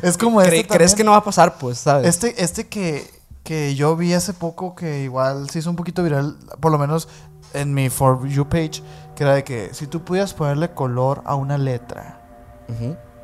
es 0.02 0.16
como 0.18 0.40
Cre- 0.40 0.52
este 0.60 0.66
¿Crees 0.68 0.94
que 0.94 1.04
no 1.04 1.12
va 1.12 1.18
a 1.18 1.24
pasar? 1.24 1.58
Pues, 1.58 1.78
¿sabes? 1.78 2.06
Este, 2.08 2.42
este 2.42 2.66
que, 2.68 3.08
que 3.44 3.74
yo 3.74 3.96
vi 3.96 4.12
hace 4.14 4.32
poco 4.32 4.74
que 4.74 5.02
igual 5.02 5.48
se 5.50 5.58
hizo 5.60 5.70
un 5.70 5.76
poquito 5.76 6.02
viral, 6.02 6.36
por 6.60 6.72
lo 6.72 6.78
menos 6.78 7.08
en 7.54 7.74
mi 7.74 7.90
For 7.90 8.26
You 8.28 8.48
page, 8.48 8.82
que 9.16 9.24
era 9.24 9.34
de 9.34 9.44
que 9.44 9.70
si 9.74 9.86
tú 9.86 10.02
pudieras 10.04 10.34
ponerle 10.34 10.70
color 10.72 11.22
a 11.26 11.34
una 11.34 11.58
letra 11.58 12.16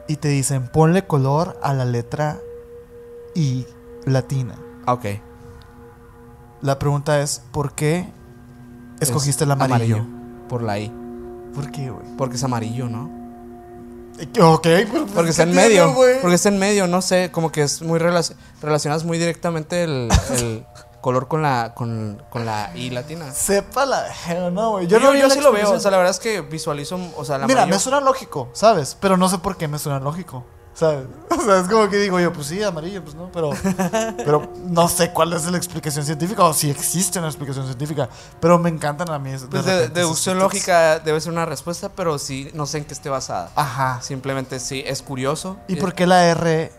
y 0.09 0.17
te 0.17 0.29
dicen 0.29 0.67
ponle 0.69 1.07
color 1.07 1.59
a 1.63 1.73
la 1.73 1.85
letra 1.85 2.39
I 3.35 3.67
latina. 4.05 4.57
Ah, 4.87 4.95
Ok. 4.95 5.07
La 6.63 6.79
pregunta 6.79 7.21
es, 7.21 7.43
¿por 7.53 7.73
qué 7.75 8.11
escogiste 9.01 9.45
el 9.45 9.51
amarillo? 9.51 10.05
Por 10.49 10.63
la 10.63 10.79
I. 10.79 10.93
¿Por 11.55 11.71
qué, 11.71 11.91
güey? 11.91 12.07
Porque 12.17 12.37
es 12.37 12.45
amarillo, 12.45 12.89
¿no? 12.89 13.11
Ok, 14.41 14.63
pero 14.63 14.87
pues, 14.91 15.13
Porque 15.15 15.31
está 15.31 15.45
¿qué 15.45 15.51
en 15.51 15.57
tiene, 15.57 15.69
medio. 15.69 15.95
Porque 16.23 16.35
está 16.37 16.49
en 16.49 16.59
medio, 16.59 16.87
no 16.87 17.03
sé, 17.03 17.31
como 17.31 17.53
que 17.53 17.63
es 17.63 17.83
muy 17.83 17.99
relac- 17.99 18.35
relacionas 18.63 19.05
muy 19.05 19.19
directamente 19.19 19.83
el, 19.85 20.09
el 20.39 20.65
color 21.03 21.29
con 21.29 21.43
la, 21.43 21.75
con, 21.75 22.23
con 22.31 22.47
la 22.47 22.71
I 22.75 22.91
latina. 22.91 23.31
Sepa 23.33 23.85
la 23.85 24.07
no, 24.51 24.71
güey. 24.73 24.87
Yo, 24.87 24.99
no 25.01 25.15
yo 25.15 25.29
sí 25.29 25.41
lo 25.41 25.53
veo, 25.53 25.71
o 25.71 25.81
sea, 25.81 25.91
la 25.91 25.99
verdad 25.99 26.13
es 26.13 26.19
que 26.21 26.41
visualizo, 26.41 26.99
o 27.17 27.25
sea, 27.27 27.37
la 27.39 27.47
Mira, 27.47 27.63
amarillo- 27.65 27.75
me 27.77 27.79
suena 27.79 28.01
lógico, 28.01 28.49
¿sabes? 28.55 28.97
Pero 29.01 29.17
no 29.19 29.29
sé 29.29 29.39
por 29.39 29.57
qué 29.59 29.69
me 29.69 29.79
suena 29.79 30.01
lógico. 30.01 30.45
¿Sabes? 30.77 31.07
O 31.37 31.43
sea, 31.49 31.59
es 31.61 31.69
como 31.69 31.89
que 31.89 31.97
digo 31.99 32.19
yo, 32.19 32.33
pues 32.33 32.49
sí, 32.49 32.63
amarillo, 32.63 33.03
pues 33.03 33.15
no, 33.15 33.31
pero, 33.33 33.51
pero 34.17 34.51
no 34.65 34.89
sé 34.89 35.13
cuál 35.13 35.33
es 35.33 35.45
la 35.47 35.57
explicación 35.57 36.05
científica 36.05 36.43
o 36.45 36.53
si 36.53 36.71
existe 36.71 37.19
una 37.19 37.29
explicación 37.29 37.67
científica. 37.67 38.09
Pero 38.41 38.59
me 38.59 38.69
encantan 38.69 39.11
a 39.11 39.19
mí. 39.19 39.31
de 39.33 39.39
Pues 39.47 39.65
de, 39.65 39.89
deducción 39.89 40.39
lógica 40.39 40.99
debe 40.99 41.21
ser 41.21 41.33
una 41.33 41.45
respuesta, 41.45 41.91
pero 41.91 42.19
sí, 42.19 42.51
no 42.55 42.67
sé 42.67 42.79
en 42.79 42.85
qué 42.85 42.95
esté 42.95 43.09
basada. 43.11 43.51
Ajá. 43.55 44.01
Simplemente 44.03 44.59
sí, 44.59 44.83
es 44.85 45.03
curioso. 45.03 45.57
¿Y 45.69 45.75
Eh, 45.75 45.77
por 45.81 45.95
qué 45.95 46.07
la 46.07 46.25
R? 46.25 46.73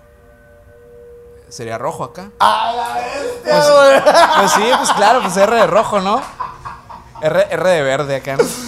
Sería 1.49 1.77
rojo 1.77 2.03
acá. 2.03 2.29
¡A 2.39 2.73
la 2.73 2.93
bestia, 2.95 3.41
Pues, 3.43 4.03
pues 4.39 4.51
sí, 4.51 4.63
pues 4.77 4.91
claro, 4.93 5.21
pues 5.21 5.37
R 5.37 5.55
de 5.55 5.67
rojo, 5.67 6.01
¿no? 6.01 6.21
R, 7.21 7.47
R 7.51 7.69
de 7.69 7.81
verde 7.83 8.15
acá. 8.17 8.35
¿no? 8.37 8.43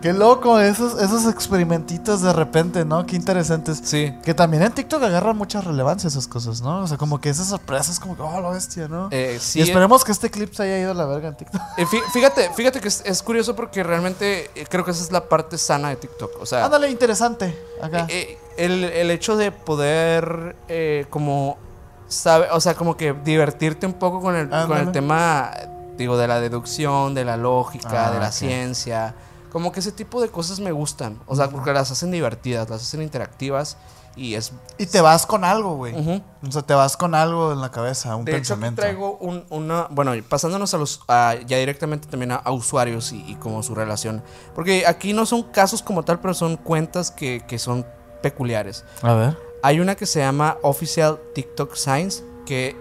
Qué 0.00 0.12
loco, 0.12 0.60
esos, 0.60 1.00
esos 1.02 1.26
experimentitos 1.26 2.22
de 2.22 2.32
repente, 2.32 2.84
¿no? 2.84 3.04
Qué 3.04 3.16
interesantes. 3.16 3.80
Sí. 3.82 4.14
Que 4.22 4.32
también 4.32 4.62
en 4.62 4.70
TikTok 4.72 5.02
agarran 5.02 5.36
mucha 5.36 5.60
relevancia 5.60 6.06
esas 6.06 6.28
cosas, 6.28 6.60
¿no? 6.62 6.82
O 6.82 6.86
sea, 6.86 6.96
como 6.96 7.20
que 7.20 7.28
esas 7.30 7.48
sorpresas, 7.48 7.98
como 7.98 8.14
que, 8.14 8.22
oh, 8.22 8.40
la 8.40 8.50
bestia, 8.50 8.86
¿no? 8.86 9.08
Eh, 9.10 9.38
sí, 9.40 9.58
y 9.58 9.62
esperemos 9.62 10.04
que 10.04 10.12
este 10.12 10.30
clip 10.30 10.52
se 10.54 10.62
haya 10.62 10.78
ido 10.78 10.92
a 10.92 10.94
la 10.94 11.04
verga 11.04 11.28
en 11.30 11.36
TikTok. 11.36 11.60
Eh, 11.76 11.84
fí- 11.86 12.02
Fíjate, 12.12 12.48
fíjate 12.54 12.80
que 12.80 12.86
es, 12.86 13.02
es 13.04 13.22
curioso 13.24 13.56
porque 13.56 13.82
realmente 13.82 14.50
eh, 14.54 14.66
creo 14.70 14.84
que 14.84 14.92
esa 14.92 15.02
es 15.02 15.10
la 15.10 15.28
parte 15.28 15.58
sana 15.58 15.88
de 15.88 15.96
TikTok. 15.96 16.30
O 16.40 16.46
sea, 16.46 16.64
Ándale, 16.66 16.88
interesante. 16.90 17.58
Acá. 17.82 18.06
eh, 18.08 18.38
eh, 18.38 18.38
el, 18.56 18.84
el 18.84 19.10
hecho 19.10 19.36
de 19.36 19.50
poder 19.50 20.54
eh, 20.68 21.06
como 21.10 21.58
sabe, 22.06 22.46
o 22.52 22.60
sea, 22.60 22.74
como 22.74 22.96
que 22.96 23.14
divertirte 23.24 23.84
un 23.84 23.94
poco 23.94 24.20
con 24.20 24.36
el, 24.36 24.48
con 24.48 24.78
el 24.78 24.92
tema, 24.92 25.50
digo, 25.96 26.16
de 26.16 26.28
la 26.28 26.38
deducción, 26.40 27.14
de 27.14 27.24
la 27.24 27.36
lógica, 27.36 28.06
Ah, 28.06 28.10
de 28.12 28.20
la 28.20 28.30
ciencia. 28.30 29.14
Como 29.50 29.72
que 29.72 29.80
ese 29.80 29.92
tipo 29.92 30.20
de 30.20 30.28
cosas 30.28 30.60
me 30.60 30.72
gustan. 30.72 31.18
O 31.26 31.34
sea, 31.36 31.48
porque 31.50 31.72
las 31.72 31.90
hacen 31.90 32.10
divertidas, 32.10 32.68
las 32.70 32.82
hacen 32.82 33.02
interactivas 33.02 33.76
y 34.16 34.34
es... 34.34 34.52
Y 34.78 34.86
te 34.86 35.00
vas 35.00 35.26
con 35.26 35.44
algo, 35.44 35.76
güey. 35.76 35.94
Ujú. 35.94 36.22
O 36.46 36.52
sea, 36.52 36.62
te 36.62 36.74
vas 36.74 36.96
con 36.96 37.14
algo 37.14 37.52
en 37.52 37.60
la 37.60 37.70
cabeza, 37.70 38.16
un 38.16 38.24
De 38.24 38.32
hecho, 38.32 38.54
aquí 38.54 38.60
pensamiento. 38.62 38.82
traigo 38.82 39.16
un- 39.18 39.44
una. 39.50 39.86
Bueno, 39.90 40.12
pasándonos 40.28 40.74
a 40.74 40.78
los. 40.78 41.00
a- 41.08 41.36
ya 41.46 41.56
directamente 41.58 42.08
también 42.08 42.32
a, 42.32 42.36
a 42.36 42.50
usuarios 42.52 43.12
y, 43.12 43.24
y 43.30 43.36
como 43.36 43.62
su 43.62 43.74
relación. 43.74 44.22
Porque 44.54 44.86
aquí 44.86 45.12
no 45.12 45.24
son 45.26 45.42
casos 45.44 45.82
como 45.82 46.02
tal, 46.04 46.20
pero 46.20 46.34
son 46.34 46.56
cuentas 46.56 47.10
que, 47.10 47.44
que 47.46 47.58
son 47.58 47.86
peculiares. 48.22 48.84
A 49.02 49.14
ver. 49.14 49.38
Hay 49.62 49.80
una 49.80 49.94
que 49.94 50.06
se 50.06 50.20
llama 50.20 50.58
Official 50.62 51.18
TikTok 51.34 51.74
Science. 51.76 52.24
Que. 52.44 52.76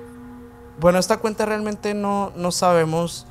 Bueno, 0.80 1.00
esta 1.00 1.18
cuenta 1.18 1.46
realmente 1.46 1.94
no, 1.94 2.32
no 2.36 2.52
sabemos 2.52 3.26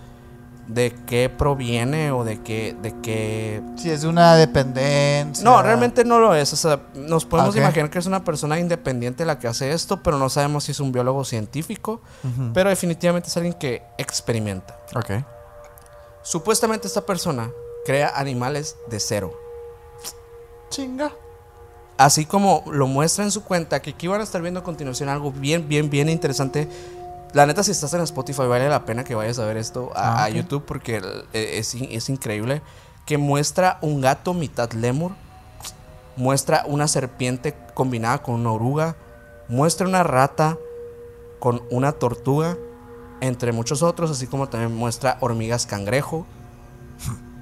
de 0.68 0.94
qué 1.06 1.28
proviene 1.28 2.10
o 2.10 2.24
de 2.24 2.43
qué. 2.43 2.76
De 2.80 2.94
qué 3.01 3.62
Si 3.76 3.90
es 3.90 4.05
una 4.05 4.36
dependencia. 4.36 5.44
no, 5.44 5.62
realmente 5.62 6.05
no 6.05 6.18
lo 6.18 6.34
es. 6.34 6.52
O 6.52 6.56
sea, 6.56 6.80
nos 6.94 7.24
podemos 7.24 7.56
imaginar 7.56 7.90
que 7.90 7.98
es 7.98 8.06
una 8.06 8.24
persona 8.24 8.59
independiente 8.59 9.24
la 9.24 9.38
que 9.38 9.48
hace 9.48 9.72
esto, 9.72 10.02
pero 10.02 10.18
no 10.18 10.28
sabemos 10.28 10.64
si 10.64 10.72
es 10.72 10.80
un 10.80 10.93
biólogo 10.93 11.24
científico. 11.24 12.01
Pero 12.52 12.70
definitivamente 12.70 13.28
es 13.28 13.36
alguien 13.36 13.55
que 13.55 13.82
experimenta. 13.98 14.78
Ok. 14.94 15.24
Supuestamente 16.22 16.88
esta 16.88 17.06
persona 17.06 17.51
crea 17.84 18.12
animales 18.16 18.76
de 18.88 18.98
cero. 18.98 19.32
Chinga. 20.70 21.12
Así 21.98 22.26
como 22.26 22.62
lo 22.70 22.86
muestra 22.86 23.24
en 23.24 23.30
su 23.30 23.43
cuenta, 23.43 23.80
que 23.80 23.90
aquí 23.90 24.06
van 24.06 24.20
a 24.20 24.24
estar 24.24 24.43
viendo 24.43 24.60
a 24.60 24.62
continuación 24.62 25.09
algo 25.09 25.32
bien, 25.32 25.66
bien, 25.68 25.88
bien 25.88 26.09
interesante. 26.10 26.68
La 27.32 27.47
neta, 27.47 27.62
si 27.62 27.70
estás 27.70 27.93
en 27.94 28.01
Spotify, 28.03 28.43
vale 28.47 28.69
la 28.69 28.85
pena 28.85 29.05
que 29.05 29.15
vayas 29.15 29.39
a 29.39 29.44
ver 29.44 29.57
esto 29.57 29.90
a, 29.94 30.23
Ah, 30.23 30.24
a. 30.24 30.28
YouTube 30.31 30.65
porque 30.65 31.03
eh, 31.32 31.59
es, 31.59 31.74
es 31.74 32.09
increíble. 32.09 32.62
Que 33.05 33.19
muestra 33.19 33.78
un 33.82 34.01
gato 34.01 34.35
mitad 34.35 34.70
lemur, 34.73 35.12
muestra 36.16 36.65
una 36.66 36.89
serpiente 36.89 37.55
combinada 37.74 38.23
con 38.23 38.36
una 38.36 38.53
oruga, 38.53 38.97
muestra 39.48 39.86
una 39.86 40.03
rata 40.03 40.57
con 41.39 41.62
una 41.70 41.93
tortuga, 41.93 42.57
entre 43.20 43.53
muchos 43.53 43.82
otros, 43.82 44.11
así 44.11 44.27
como 44.27 44.48
también 44.48 44.74
muestra 44.74 45.19
hormigas 45.20 45.66
cangrejo. 45.66 46.27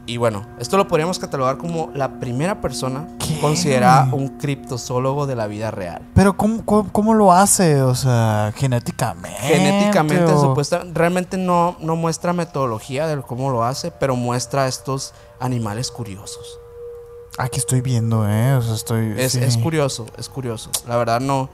Y 0.06 0.18
bueno, 0.18 0.44
esto 0.58 0.76
lo 0.76 0.86
podríamos 0.86 1.18
catalogar 1.18 1.56
como 1.56 1.90
la 1.94 2.20
primera 2.20 2.60
persona 2.60 3.06
¿Qué? 3.18 3.40
considerada 3.40 4.08
un 4.12 4.36
criptozoólogo 4.38 5.26
de 5.26 5.34
la 5.34 5.46
vida 5.46 5.70
real. 5.70 6.02
Pero 6.14 6.36
¿cómo, 6.36 6.62
cómo, 6.66 6.92
cómo 6.92 7.14
lo 7.14 7.32
hace? 7.32 7.80
O 7.82 7.94
sea, 7.94 8.52
genéticamente. 8.54 9.38
Genéticamente, 9.40 10.30
o- 10.30 10.40
supuesta, 10.40 10.82
realmente 10.92 11.38
no, 11.38 11.76
no 11.80 11.96
muestra 11.96 12.34
metodología 12.34 13.06
de 13.06 13.22
cómo 13.22 13.50
lo 13.50 13.64
hace, 13.64 13.90
pero 13.92 14.14
muestra 14.14 14.68
estos 14.68 15.14
animales 15.40 15.90
curiosos. 15.90 16.58
Aquí 17.38 17.58
estoy 17.58 17.80
viendo, 17.80 18.28
¿eh? 18.28 18.54
O 18.56 18.62
sea, 18.62 18.74
estoy. 18.74 19.14
Es, 19.16 19.32
sí. 19.32 19.40
es 19.42 19.56
curioso, 19.56 20.06
es 20.18 20.28
curioso. 20.28 20.70
La 20.86 20.96
verdad 20.96 21.20
no, 21.20 21.48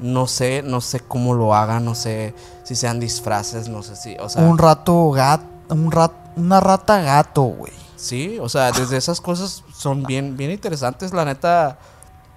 no 0.00 0.26
sé, 0.26 0.62
no 0.64 0.80
sé 0.80 0.98
cómo 1.00 1.34
lo 1.34 1.54
hagan, 1.54 1.84
no 1.84 1.94
sé 1.94 2.34
si 2.64 2.74
sean 2.74 2.98
disfraces, 3.00 3.68
no 3.68 3.82
sé 3.84 3.94
si, 3.96 4.16
o 4.18 4.28
sea, 4.28 4.42
Un 4.42 4.58
rato 4.58 5.10
gato. 5.12 5.44
Un 5.70 5.90
rat, 5.90 6.12
una 6.36 6.60
rata 6.60 7.00
gato, 7.00 7.42
güey. 7.42 7.72
Sí, 8.02 8.38
o 8.40 8.48
sea, 8.48 8.72
desde 8.72 8.96
esas 8.96 9.20
cosas 9.20 9.62
son 9.74 10.02
bien, 10.02 10.36
bien 10.36 10.50
interesantes, 10.50 11.12
la 11.12 11.24
neta. 11.24 11.78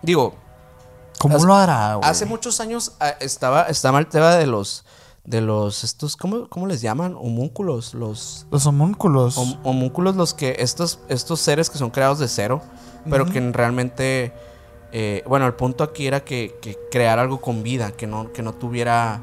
Digo, 0.02 0.36
¿Cómo 1.20 1.38
Hace- 1.38 1.46
lo 1.48 1.56
hará, 1.56 1.96
güey? 1.96 2.10
hace 2.10 2.26
muchos 2.26 2.60
años 2.60 2.92
ah, 3.00 3.10
estaba, 3.20 3.64
estaba 3.64 4.00
el 4.00 4.08
tema 4.08 4.36
de 4.36 4.46
los, 4.46 4.84
de 5.24 5.40
los, 5.42 5.84
estos, 5.84 6.18
¿cómo, 6.18 6.48
cómo 6.50 6.68
les 6.68 6.82
llaman? 6.82 7.16
Homúnculos, 7.16 7.94
los 7.94 8.46
Los 8.52 8.66
homúnculos. 8.68 9.38
hom- 9.38 9.58
homúnculos, 9.64 10.16
los 10.18 10.34
que, 10.34 10.58
estos, 10.60 11.00
estos 11.10 11.40
seres 11.40 11.70
que 11.70 11.78
son 11.78 11.90
creados 11.90 12.20
de 12.20 12.28
cero, 12.28 12.62
pero 13.10 13.26
que 13.26 13.40
realmente, 13.52 14.34
eh, 14.92 15.24
bueno, 15.28 15.48
el 15.48 15.54
punto 15.54 15.84
aquí 15.86 16.06
era 16.06 16.24
que, 16.24 16.60
que 16.62 16.78
crear 16.92 17.18
algo 17.18 17.40
con 17.42 17.64
vida, 17.64 17.92
que 17.94 18.08
no, 18.08 18.32
que 18.34 18.42
no 18.44 18.54
tuviera 18.54 19.22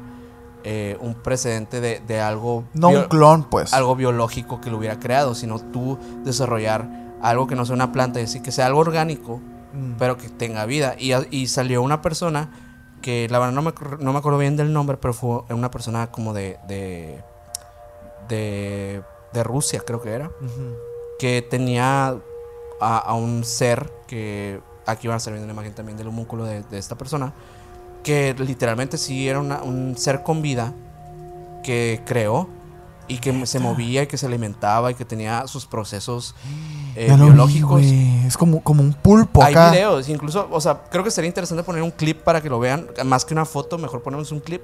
eh, 0.63 0.97
un 1.01 1.15
precedente 1.15 1.81
de, 1.81 1.99
de 2.05 2.21
algo, 2.21 2.63
no 2.73 2.89
un 2.89 3.03
clon, 3.03 3.43
pues. 3.49 3.73
algo 3.73 3.95
biológico 3.95 4.61
que 4.61 4.69
lo 4.69 4.77
hubiera 4.77 4.99
creado, 4.99 5.35
sino 5.35 5.59
tú 5.59 5.97
desarrollar 6.23 6.87
algo 7.21 7.47
que 7.47 7.55
no 7.55 7.65
sea 7.65 7.75
una 7.75 7.91
planta, 7.91 8.19
es 8.19 8.27
decir, 8.29 8.41
que 8.41 8.51
sea 8.51 8.65
algo 8.67 8.79
orgánico, 8.79 9.39
Mm. 9.73 9.95
pero 9.97 10.17
que 10.17 10.29
tenga 10.29 10.67
vida. 10.67 10.93
Y, 10.99 11.13
y 11.35 11.47
salió 11.47 11.81
una 11.81 11.99
persona 12.03 12.51
que 13.01 13.27
la 13.27 13.39
verdad 13.39 13.53
no 13.53 13.63
me, 13.63 13.73
no 13.99 14.13
me 14.13 14.19
acuerdo 14.19 14.37
bien 14.37 14.55
del 14.55 14.71
nombre, 14.71 14.97
pero 14.97 15.15
fue 15.15 15.41
una 15.49 15.71
persona 15.71 16.11
como 16.11 16.31
de, 16.33 16.59
de, 16.67 17.23
de, 18.29 19.01
de 19.33 19.43
Rusia, 19.43 19.81
creo 19.85 20.01
que 20.01 20.11
era, 20.11 20.31
que 21.19 21.41
tenía 21.41 22.15
a, 22.79 22.97
a 22.99 23.13
un 23.15 23.43
ser 23.43 23.91
que 24.07 24.59
aquí 24.85 25.07
van 25.07 25.15
a 25.15 25.17
estar 25.17 25.33
viendo 25.33 25.45
una 25.45 25.53
imagen 25.53 25.73
también 25.73 25.97
del 25.97 26.07
homúnculo 26.07 26.45
de, 26.45 26.61
de 26.63 26.77
esta 26.77 26.95
persona, 26.95 27.33
que 28.03 28.35
literalmente 28.37 28.97
sí 28.97 29.27
era 29.27 29.39
una- 29.39 29.63
un 29.63 29.95
ser 29.97 30.23
con 30.23 30.41
vida 30.41 30.73
que 31.63 32.01
creó 32.05 32.47
y 33.07 33.17
que 33.17 33.45
se 33.45 33.59
movía 33.59 34.03
y 34.03 34.07
que 34.07 34.17
se 34.17 34.25
alimentaba 34.25 34.91
y 34.91 34.95
que 34.95 35.05
tenía 35.05 35.45
sus 35.47 35.65
procesos 35.65 36.35
eh, 36.95 37.07
vi, 37.09 37.21
biológicos. 37.25 37.81
es 37.81 38.37
como, 38.37 38.61
como 38.61 38.81
un 38.83 38.93
pulpo 38.93 39.43
Hay 39.43 39.53
videos, 39.71 40.07
incluso, 40.09 40.47
o 40.51 40.61
sea, 40.61 40.83
creo 40.89 41.03
que 41.03 41.11
sería 41.11 41.27
interesante 41.27 41.63
poner 41.63 41.81
un 41.83 41.91
clip 41.91 42.21
para 42.21 42.41
que 42.41 42.49
lo 42.49 42.59
vean, 42.59 42.87
más 43.05 43.25
que 43.25 43.33
una 43.33 43.45
foto, 43.45 43.77
mejor 43.77 44.03
ponemos 44.03 44.31
un 44.31 44.39
clip, 44.39 44.61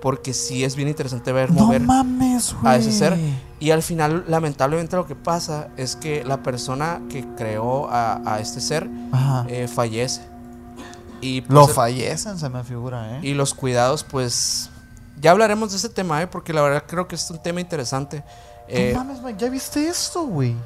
porque 0.00 0.32
sí 0.32 0.64
es 0.64 0.74
bien 0.74 0.88
interesante 0.88 1.32
ver 1.32 1.50
No 1.52 1.66
mover 1.66 1.82
mames, 1.82 2.54
a 2.64 2.76
ese 2.76 2.92
ser. 2.92 3.18
Y 3.60 3.70
al 3.70 3.82
final, 3.82 4.24
lamentablemente, 4.26 4.96
lo 4.96 5.06
que 5.06 5.14
pasa 5.14 5.68
es 5.76 5.94
que 5.96 6.24
la 6.24 6.42
persona 6.42 7.02
que 7.08 7.24
creó 7.36 7.88
a, 7.90 8.20
a 8.24 8.40
este 8.40 8.60
ser 8.60 8.88
eh, 9.48 9.68
fallece. 9.68 10.22
Y, 11.22 11.40
Lo 11.42 11.64
pues, 11.64 11.74
fallecen, 11.74 12.36
se 12.36 12.48
me 12.48 12.62
figura, 12.64 13.16
¿eh? 13.16 13.20
y 13.22 13.32
los 13.32 13.54
cuidados, 13.54 14.04
pues. 14.04 14.68
Ya 15.20 15.30
hablaremos 15.30 15.70
de 15.70 15.76
ese 15.76 15.88
tema, 15.88 16.20
¿eh? 16.20 16.26
porque 16.26 16.52
la 16.52 16.62
verdad 16.62 16.84
creo 16.86 17.06
que 17.06 17.14
es 17.14 17.30
un 17.30 17.40
tema 17.40 17.60
interesante. 17.60 18.24
Eh, 18.66 18.92
no 18.92 19.04
mames, 19.04 19.22
man, 19.22 19.38
¿ya 19.38 19.48
viste 19.48 19.88
esto, 19.88 20.24
güey? 20.24 20.56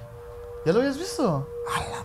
¿Ya 0.65 0.73
lo 0.73 0.81
habías 0.81 0.97
visto? 0.97 1.47
Ala. 1.75 2.05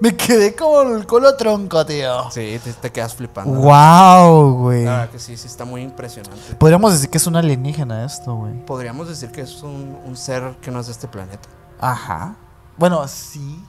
Me 0.00 0.16
quedé 0.16 0.54
como 0.54 0.82
el 0.82 1.06
colo 1.06 1.36
tronco, 1.36 1.84
tío. 1.84 2.30
sí, 2.30 2.60
te, 2.62 2.72
te 2.72 2.90
quedas 2.90 3.14
flipando. 3.14 3.52
Wow, 3.60 4.54
güey. 4.58 4.84
La 4.84 4.92
verdad 4.92 5.10
que 5.10 5.18
sí, 5.18 5.36
sí, 5.36 5.46
está 5.46 5.64
muy 5.64 5.82
impresionante. 5.82 6.54
Podríamos 6.56 6.92
decir 6.92 7.10
que 7.10 7.18
es 7.18 7.26
un 7.26 7.36
alienígena 7.36 8.04
esto, 8.04 8.34
güey. 8.34 8.64
Podríamos 8.64 9.08
decir 9.08 9.30
que 9.30 9.42
es 9.42 9.62
un, 9.62 9.98
un 10.04 10.16
ser 10.16 10.56
que 10.60 10.70
no 10.70 10.80
es 10.80 10.86
de 10.86 10.92
este 10.92 11.08
planeta. 11.08 11.48
Ajá. 11.80 12.36
Bueno, 12.76 13.06
sí. 13.08 13.62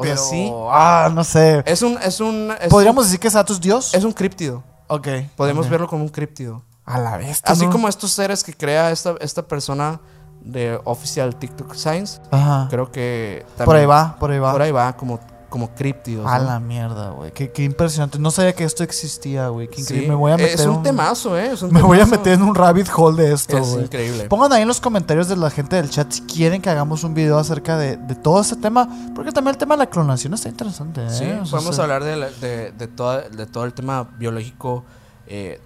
O 0.00 0.02
pero, 0.02 0.16
sea, 0.16 0.24
sí. 0.30 0.50
Ah, 0.70 1.10
no 1.12 1.22
sé. 1.24 1.62
Es 1.66 1.82
un. 1.82 1.98
Es 2.02 2.20
un 2.20 2.54
es 2.58 2.68
¿Podríamos 2.70 3.04
decir 3.04 3.20
que 3.20 3.28
es 3.28 3.36
Atus 3.36 3.60
Dios? 3.60 3.92
es 3.92 4.02
un 4.02 4.12
críptido. 4.12 4.64
Ok. 4.86 5.08
Podemos 5.36 5.68
verlo 5.68 5.86
como 5.86 6.02
un 6.02 6.08
críptido. 6.08 6.62
A 6.86 6.98
la 6.98 7.18
vez. 7.18 7.42
Así 7.44 7.66
como 7.66 7.86
estos 7.86 8.10
seres 8.10 8.42
que 8.42 8.54
crea 8.54 8.90
esta, 8.90 9.14
esta 9.20 9.42
persona 9.42 10.00
de 10.40 10.80
Official 10.84 11.36
TikTok 11.36 11.74
Science. 11.74 12.18
Ajá. 12.30 12.66
Creo 12.70 12.90
que. 12.90 13.44
Por 13.62 13.76
ahí 13.76 13.84
va, 13.84 14.16
por 14.18 14.30
ahí 14.30 14.38
va. 14.38 14.52
Por 14.52 14.62
ahí 14.62 14.72
va, 14.72 14.96
como 14.96 15.20
como 15.50 15.74
críptidos. 15.74 16.26
A 16.26 16.38
¿no? 16.38 16.44
la 16.46 16.60
mierda, 16.60 17.10
güey. 17.10 17.32
Qué, 17.32 17.50
qué 17.52 17.64
impresionante. 17.64 18.18
No 18.18 18.30
sabía 18.30 18.54
que 18.54 18.64
esto 18.64 18.82
existía, 18.82 19.48
güey. 19.48 19.68
Qué 19.68 19.76
Sí, 19.76 19.82
increíble. 19.82 20.08
Me 20.08 20.14
voy 20.14 20.32
a 20.32 20.36
meter 20.38 20.54
es 20.58 20.64
un, 20.66 20.76
un- 20.76 20.82
temazo, 20.82 21.36
¿eh? 21.36 21.50
Es 21.52 21.60
un 21.62 21.72
Me 21.72 21.82
voy 21.82 22.00
a 22.00 22.06
meter 22.06 22.32
en 22.34 22.42
un 22.42 22.54
rabbit 22.54 22.88
hole 22.96 23.22
de 23.24 23.32
esto, 23.34 23.58
Es 23.58 23.68
güey. 23.72 23.84
increíble. 23.84 24.24
Pongan 24.28 24.52
ahí 24.54 24.62
en 24.62 24.68
los 24.68 24.80
comentarios 24.80 25.28
de 25.28 25.36
la 25.36 25.50
gente 25.50 25.76
del 25.76 25.90
chat 25.90 26.10
si 26.10 26.22
quieren 26.22 26.62
que 26.62 26.70
hagamos 26.70 27.04
un 27.04 27.12
video 27.12 27.36
acerca 27.36 27.76
de, 27.76 27.96
de 27.98 28.14
todo 28.14 28.40
este 28.40 28.56
tema. 28.56 28.88
Porque 29.14 29.32
también 29.32 29.54
el 29.54 29.58
tema 29.58 29.74
de 29.74 29.80
la 29.80 29.90
clonación 29.90 30.32
está 30.32 30.48
interesante, 30.48 31.04
¿eh? 31.04 31.10
Sí, 31.10 31.24
O 31.24 31.44
sea, 31.44 31.58
podemos 31.58 31.76
se- 31.76 31.82
hablar 31.82 32.04
de, 32.04 32.16
la- 32.16 32.30
de, 32.30 32.72
de, 32.72 32.86
todo, 32.88 33.20
de 33.20 33.46
todo 33.46 33.64
el 33.64 33.74
tema 33.74 34.08
biológico, 34.18 34.84
eh, 35.26 35.60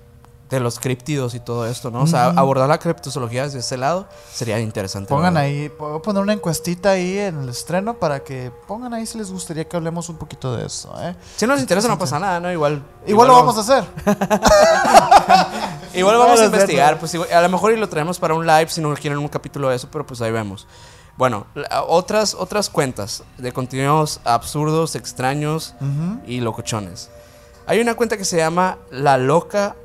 de 0.51 0.61
los 0.61 0.79
críptidos 0.79 1.35
y 1.35 1.41
todo 1.41 1.67
esto, 1.67 1.91
¿no? 1.91 2.03
O 2.03 2.07
sea, 2.07 2.27
abordar 2.27 2.69
la 2.69 2.79
criptozoología 2.79 3.45
desde 3.45 3.61
ese 3.61 3.77
lado 3.77 4.07
sería 4.33 4.61
interesante. 4.61 5.09
Pongan 5.09 5.35
¿verdad? 5.35 5.49
ahí, 5.49 5.69
puedo 5.71 6.03
poner 6.03 6.23
una 6.23 6.35
encuestita 6.35 6.91
ahí 6.91 7.19
en 7.19 7.43
el 7.43 7.49
estreno 7.49 7.95
para 7.95 8.23
que 8.23 8.53
pongan 8.69 8.93
ahí 8.93 9.07
si 9.07 9.19
les 9.19 9.31
gustaría 9.33 9.67
que 9.67 9.77
hablemos 9.77 10.09
un 10.09 10.17
poquito 10.17 10.55
de 10.55 10.67
eso, 10.67 10.95
¿eh? 11.01 11.17
Si 11.37 11.47
nos 11.47 11.61
interesa, 11.61 11.89
no 11.89 11.99
pasa 11.99 12.19
nada, 12.19 12.41
¿no? 12.41 12.53
Igual. 12.53 12.83
Igual, 13.07 13.29
lo 13.29 13.35
vamos 13.35 13.57
a 13.57 13.61
hacer. 13.61 13.85
Igual 15.95 16.19
vamos 16.19 16.41
a 16.41 16.45
investigar. 16.45 16.99
Pues 16.99 17.15
a 17.15 17.41
lo 17.41 17.49
mejor 17.49 17.73
y 17.73 17.77
lo 17.77 17.89
traemos 17.89 18.19
para 18.19 18.35
un 18.35 18.47
live 18.47 18.69
si 18.69 18.81
no 18.81 18.93
quieren 18.95 19.19
un 19.19 19.29
capítulo 19.29 19.71
de 19.71 19.77
eso, 19.77 19.89
pero 19.91 20.07
pues 20.07 20.21
ahí 20.21 20.31
vemos. 20.31 20.67
Bueno, 21.17 21.47
otras, 21.87 22.35
otras 22.35 22.69
cuentas 22.69 23.23
de 23.39 23.53
contenidos 23.53 24.21
absurdos, 24.25 24.97
extraños 24.97 25.75
Ujú. 25.81 26.21
y 26.27 26.41
locochones. 26.41 27.11
Hay 27.67 27.81
una 27.81 27.95
cuenta 27.95 28.17
que 28.17 28.25
se 28.25 28.37
llama 28.37 28.79
La 28.91 29.17
Loca 29.17 29.77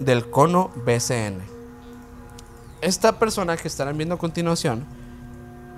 del 0.00 0.28
Cono 0.30 0.70
BCN. 0.84 1.40
Esta 2.80 3.18
persona 3.18 3.56
que 3.56 3.68
estarán 3.68 3.96
viendo 3.96 4.16
a 4.16 4.18
continuación, 4.18 4.84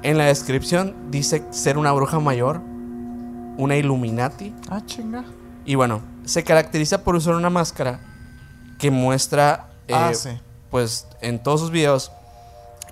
en 0.03 0.19
la 0.19 0.25
descripción 0.25 0.95
dice 1.11 1.45
ser 1.51 1.79
una 1.79 1.93
bruja 1.93 2.19
mayor, 2.19 2.61
una 3.57 3.77
Illuminati, 3.77 4.55
Ah, 4.69 4.83
chinga. 4.85 5.25
y 5.65 5.75
bueno, 5.77 6.01
se 6.25 6.45
caracteriza 6.45 7.03
por 7.05 7.15
usar 7.15 7.35
una 7.35 7.51
máscara 7.51 8.01
que 8.79 8.91
muestra, 8.91 9.69
ah, 9.91 10.11
eh, 10.11 10.15
sí. 10.15 10.31
pues, 10.71 11.07
en 11.21 11.43
todos 11.43 11.61
sus 11.61 11.71
videos. 11.71 12.13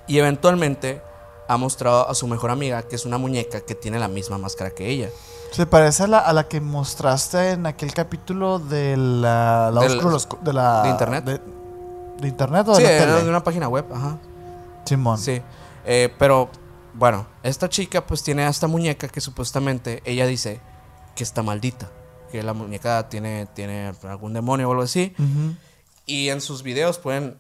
Y 0.07 0.19
eventualmente 0.19 1.01
ha 1.49 1.57
mostrado 1.57 2.09
a 2.09 2.15
su 2.15 2.27
mejor 2.27 2.51
amiga, 2.51 2.83
que 2.83 2.97
es 2.97 3.05
una 3.05 3.19
muñeca 3.19 3.61
que 3.61 3.75
tiene 3.75 3.99
la 3.99 4.09
misma 4.09 4.39
máscara 4.39 4.71
que 4.71 4.89
ella. 4.89 5.09
Se 5.53 5.67
parece 5.67 6.03
a 6.05 6.07
la, 6.09 6.19
a 6.19 6.33
la 6.33 6.49
que 6.49 6.61
mostraste 6.61 7.51
en 7.53 7.67
aquel 7.67 7.93
capítulo 7.95 8.59
de 8.59 8.97
la, 8.97 9.71
la 9.73 9.81
Del- 9.83 9.99
oscuro- 9.99 10.11
los- 10.11 10.29
de 10.43 10.53
la 10.53 10.83
de 10.83 10.89
internet. 10.91 11.25
De, 11.25 11.41
de 12.21 12.29
internet 12.29 12.67
o 12.69 12.73
de 12.73 12.77
Sí, 12.79 12.83
la 12.83 12.91
era 12.91 13.07
tele? 13.13 13.23
de 13.25 13.29
una 13.31 13.45
página 13.45 13.69
web, 13.69 13.85
ajá. 13.93 14.19
Simón. 14.85 15.19
Sí. 15.19 15.41
Eh, 15.87 16.13
pero, 16.19 16.49
bueno, 16.95 17.27
esta 17.43 17.69
chica 17.69 18.05
pues 18.07 18.23
tiene 18.23 18.45
a 18.45 18.49
esta 18.49 18.67
muñeca 18.67 19.09
que 19.09 19.21
supuestamente 19.21 20.03
ella 20.05 20.27
dice 20.27 20.61
que 21.15 21.23
está 21.25 21.43
maldita. 21.43 21.91
Que 22.33 22.43
la 22.43 22.53
muñeca 22.53 23.09
tiene, 23.09 23.47
tiene 23.55 23.93
algún 24.03 24.33
demonio 24.33 24.69
o 24.69 24.73
algo 24.73 24.83
así. 24.83 25.15
Y 26.07 26.31
en 26.31 26.41
sus 26.41 26.63
videos 26.65 26.99
pueden 26.99 27.39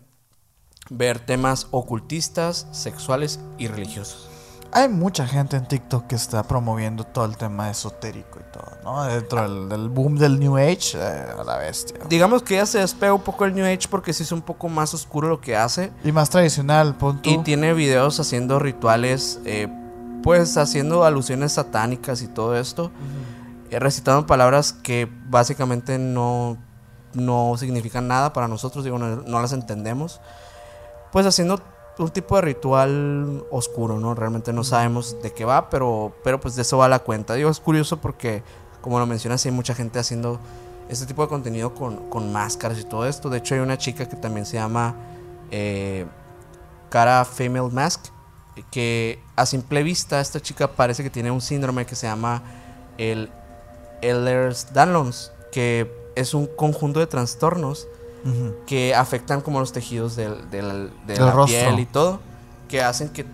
ver 0.90 1.18
temas 1.18 1.68
ocultistas, 1.70 2.66
sexuales 2.72 3.40
y 3.58 3.68
religiosos. 3.68 4.28
Hay 4.76 4.88
mucha 4.88 5.24
gente 5.24 5.56
en 5.56 5.66
TikTok 5.66 6.08
que 6.08 6.16
está 6.16 6.42
promoviendo 6.42 7.04
todo 7.04 7.26
el 7.26 7.36
tema 7.36 7.70
esotérico 7.70 8.40
y 8.40 8.52
todo, 8.52 8.76
¿no? 8.82 9.04
Dentro 9.04 9.42
del, 9.42 9.68
del 9.68 9.88
boom 9.88 10.16
del 10.16 10.40
New 10.40 10.56
Age, 10.56 10.96
eh, 10.96 11.26
a 11.38 11.44
la 11.44 11.58
bestia. 11.58 11.96
Digamos 12.08 12.42
que 12.42 12.54
ella 12.54 12.66
se 12.66 12.80
despega 12.80 13.14
un 13.14 13.22
poco 13.22 13.44
del 13.44 13.54
New 13.54 13.64
Age 13.64 13.86
porque 13.88 14.12
sí 14.12 14.24
es 14.24 14.32
un 14.32 14.42
poco 14.42 14.68
más 14.68 14.92
oscuro 14.92 15.28
lo 15.28 15.40
que 15.40 15.56
hace. 15.56 15.92
Y 16.02 16.10
más 16.10 16.28
tradicional, 16.28 16.96
pon 16.96 17.22
tú. 17.22 17.30
Y 17.30 17.38
tiene 17.44 17.72
videos 17.72 18.18
haciendo 18.18 18.58
rituales, 18.58 19.38
eh, 19.44 19.68
pues 20.24 20.56
haciendo 20.56 21.04
alusiones 21.04 21.52
satánicas 21.52 22.20
y 22.22 22.26
todo 22.26 22.56
esto. 22.56 22.90
eh, 23.70 23.78
recitando 23.78 24.26
palabras 24.26 24.72
que 24.72 25.08
básicamente 25.28 25.98
no, 25.98 26.58
no 27.12 27.54
significan 27.58 28.08
nada 28.08 28.32
para 28.32 28.48
nosotros, 28.48 28.84
digo, 28.84 28.98
no, 28.98 29.16
no 29.22 29.40
las 29.40 29.52
entendemos. 29.52 30.20
Pues 31.14 31.26
haciendo 31.26 31.60
un 31.98 32.10
tipo 32.10 32.34
de 32.34 32.42
ritual 32.42 33.44
oscuro, 33.52 34.00
¿no? 34.00 34.16
Realmente 34.16 34.52
no 34.52 34.64
sabemos 34.64 35.22
de 35.22 35.32
qué 35.32 35.44
va, 35.44 35.70
pero, 35.70 36.12
pero 36.24 36.40
pues 36.40 36.56
de 36.56 36.62
eso 36.62 36.76
va 36.78 36.88
la 36.88 36.98
cuenta. 36.98 37.34
Digo, 37.34 37.50
es 37.50 37.60
curioso 37.60 37.98
porque, 37.98 38.42
como 38.80 38.98
lo 38.98 39.06
mencionas, 39.06 39.46
hay 39.46 39.52
mucha 39.52 39.76
gente 39.76 40.00
haciendo 40.00 40.40
este 40.88 41.06
tipo 41.06 41.22
de 41.22 41.28
contenido 41.28 41.72
con, 41.72 42.10
con 42.10 42.32
máscaras 42.32 42.80
y 42.80 42.84
todo 42.84 43.06
esto. 43.06 43.30
De 43.30 43.38
hecho, 43.38 43.54
hay 43.54 43.60
una 43.60 43.78
chica 43.78 44.08
que 44.08 44.16
también 44.16 44.44
se 44.44 44.54
llama 44.54 44.96
eh, 45.52 46.04
Cara 46.88 47.24
Female 47.24 47.70
Mask, 47.70 48.06
que 48.72 49.20
a 49.36 49.46
simple 49.46 49.84
vista 49.84 50.20
esta 50.20 50.40
chica 50.40 50.72
parece 50.72 51.04
que 51.04 51.10
tiene 51.10 51.30
un 51.30 51.40
síndrome 51.40 51.86
que 51.86 51.94
se 51.94 52.08
llama 52.08 52.42
el 52.98 53.30
Ehlers-Danlos, 54.02 55.30
que 55.52 55.88
es 56.16 56.34
un 56.34 56.48
conjunto 56.48 56.98
de 56.98 57.06
trastornos 57.06 57.86
Que 58.66 58.94
afectan 58.94 59.40
como 59.42 59.60
los 59.60 59.72
tejidos 59.72 60.16
del, 60.16 60.50
del- 60.50 60.90
de 61.06 61.18
la 61.20 61.30
rostro. 61.32 61.46
piel 61.58 61.78
y 61.80 61.86
todo, 61.86 62.20
que 62.68 62.82
hacen 62.82 63.10
que 63.10 63.26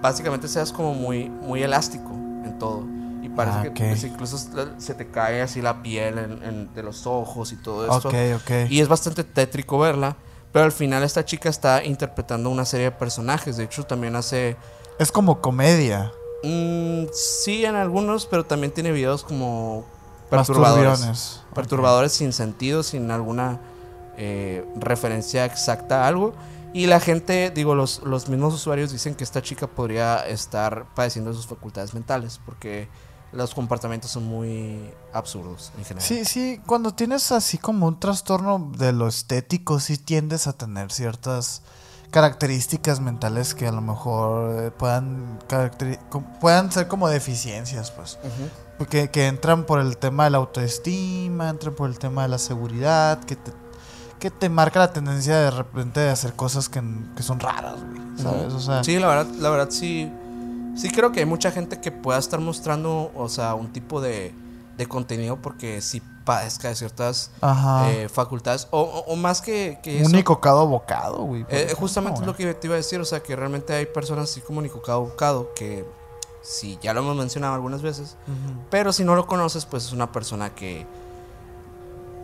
básicamente 0.00 0.46
seas 0.48 0.72
como 0.72 0.94
muy, 0.94 1.28
muy 1.28 1.62
elástico 1.62 2.10
en 2.44 2.56
todo. 2.58 2.84
Y 3.22 3.28
parece 3.30 3.58
Ah, 3.58 3.62
que 3.62 3.70
pues, 3.88 4.04
incluso 4.04 4.38
se- 4.78 4.94
te 4.94 5.08
cae 5.10 5.42
así 5.42 5.60
la 5.60 5.82
piel 5.82 6.18
en- 6.18 6.42
en- 6.44 6.74
de 6.74 6.82
los 6.84 7.06
ojos 7.06 7.52
y 7.52 7.56
todo 7.56 7.84
esto. 7.84 8.08
Ok, 8.08 8.14
ok. 8.36 8.70
Y 8.70 8.80
es 8.80 8.86
bastante 8.88 9.24
tétrico 9.24 9.78
verla. 9.78 10.16
Pero 10.52 10.64
al 10.64 10.72
final 10.72 11.02
esta 11.02 11.24
chica 11.26 11.48
está 11.50 11.84
interpretando 11.84 12.48
una 12.48 12.64
serie 12.64 12.86
de 12.86 12.92
personajes. 12.92 13.56
De 13.58 13.64
hecho, 13.64 13.84
también 13.84 14.16
hace... 14.16 14.56
Es 14.98 15.12
como 15.12 15.40
comedia. 15.42 16.10
mm, 16.42 17.04
sí, 17.12 17.64
en 17.66 17.74
algunos, 17.74 18.24
pero 18.26 18.46
también 18.46 18.72
tiene 18.72 18.90
videos 18.92 19.24
como 19.24 19.84
perturbadores. 20.30 21.42
Perturbadores 21.54 22.12
sin 22.12 22.32
sentido, 22.32 22.82
sin 22.82 23.10
alguna 23.10 23.60
eh, 24.18 24.64
referencia 24.76 25.44
exacta 25.44 26.04
a 26.04 26.08
algo. 26.08 26.34
Y 26.74 26.86
la 26.86 27.00
gente, 27.00 27.50
digo, 27.50 27.74
los, 27.74 28.02
los 28.02 28.28
mismos 28.28 28.52
usuarios 28.52 28.92
dicen 28.92 29.14
que 29.14 29.24
esta 29.24 29.40
chica 29.40 29.66
podría 29.66 30.26
estar 30.26 30.86
padeciendo 30.94 31.30
de 31.30 31.36
sus 31.36 31.46
facultades 31.46 31.94
mentales. 31.94 32.40
Porque 32.44 32.88
los 33.32 33.54
comportamientos 33.54 34.10
son 34.10 34.24
muy 34.24 34.90
absurdos 35.12 35.72
en 35.78 35.84
general. 35.84 36.06
Sí, 36.06 36.24
sí, 36.24 36.60
cuando 36.66 36.94
tienes 36.94 37.30
así 37.32 37.58
como 37.58 37.86
un 37.86 38.00
trastorno 38.00 38.70
de 38.76 38.92
lo 38.92 39.06
estético, 39.06 39.80
sí 39.80 39.98
tiendes 39.98 40.46
a 40.46 40.52
tener 40.52 40.90
ciertas 40.90 41.62
características 42.10 43.00
mentales 43.00 43.54
que 43.54 43.66
a 43.66 43.72
lo 43.72 43.82
mejor 43.82 44.64
eh, 44.64 44.70
puedan, 44.70 45.38
puedan 46.40 46.72
ser 46.72 46.88
como 46.88 47.08
deficiencias, 47.08 47.90
pues. 47.90 48.18
Porque 48.78 49.10
que 49.10 49.26
entran 49.26 49.64
por 49.64 49.80
el 49.80 49.98
tema 49.98 50.24
de 50.24 50.30
la 50.30 50.38
autoestima, 50.38 51.50
entran 51.50 51.74
por 51.74 51.90
el 51.90 51.98
tema 51.98 52.22
de 52.22 52.28
la 52.28 52.38
seguridad, 52.38 53.22
que 53.24 53.36
te, 53.36 53.52
que 54.18 54.30
te 54.30 54.48
marca 54.48 54.78
la 54.80 54.92
tendencia 54.92 55.36
de 55.38 55.50
repente 55.50 56.00
de 56.00 56.10
hacer 56.10 56.34
cosas 56.34 56.68
que, 56.68 56.82
que 57.16 57.22
son 57.22 57.40
raras, 57.40 57.76
güey, 57.76 58.02
¿sabes? 58.18 58.52
O 58.52 58.60
sea, 58.60 58.82
Sí, 58.84 58.98
la 58.98 59.06
verdad, 59.08 59.26
la 59.38 59.50
verdad 59.50 59.70
sí. 59.70 60.10
Sí 60.76 60.90
creo 60.90 61.10
que 61.12 61.20
hay 61.20 61.26
mucha 61.26 61.50
gente 61.50 61.80
que 61.80 61.90
pueda 61.90 62.18
estar 62.18 62.38
mostrando, 62.40 63.10
o 63.16 63.28
sea, 63.28 63.54
un 63.54 63.72
tipo 63.72 64.00
de, 64.00 64.32
de 64.76 64.86
contenido 64.86 65.36
porque 65.42 65.80
sí 65.80 66.00
padezca 66.24 66.68
de 66.68 66.76
ciertas 66.76 67.32
eh, 67.86 68.08
facultades. 68.08 68.68
O, 68.70 68.80
o- 68.82 69.12
o 69.12 69.16
más 69.16 69.40
que, 69.42 69.80
que 69.82 70.04
un 70.04 70.12
nicocado 70.12 70.66
bocado, 70.68 71.22
güey. 71.24 71.44
eh, 71.48 71.74
justamente 71.76 72.20
es 72.20 72.26
lo 72.26 72.36
que 72.36 72.54
te 72.54 72.66
iba 72.68 72.74
a 72.74 72.76
decir, 72.76 73.00
o 73.00 73.04
sea, 73.04 73.20
que 73.20 73.34
realmente 73.34 73.72
hay 73.72 73.86
personas 73.86 74.30
así 74.30 74.40
como 74.40 74.60
Nicocado 74.62 75.00
Bocado 75.00 75.50
que, 75.56 75.84
sí, 76.42 76.78
ya 76.80 76.92
lo 76.94 77.00
hemos 77.00 77.16
mencionado 77.16 77.54
algunas 77.54 77.82
veces, 77.82 78.16
pero 78.70 78.92
si 78.92 79.02
no 79.04 79.16
lo 79.16 79.26
conoces, 79.26 79.64
pues 79.66 79.86
es 79.86 79.92
una 79.92 80.12
persona 80.12 80.54
que 80.54 80.86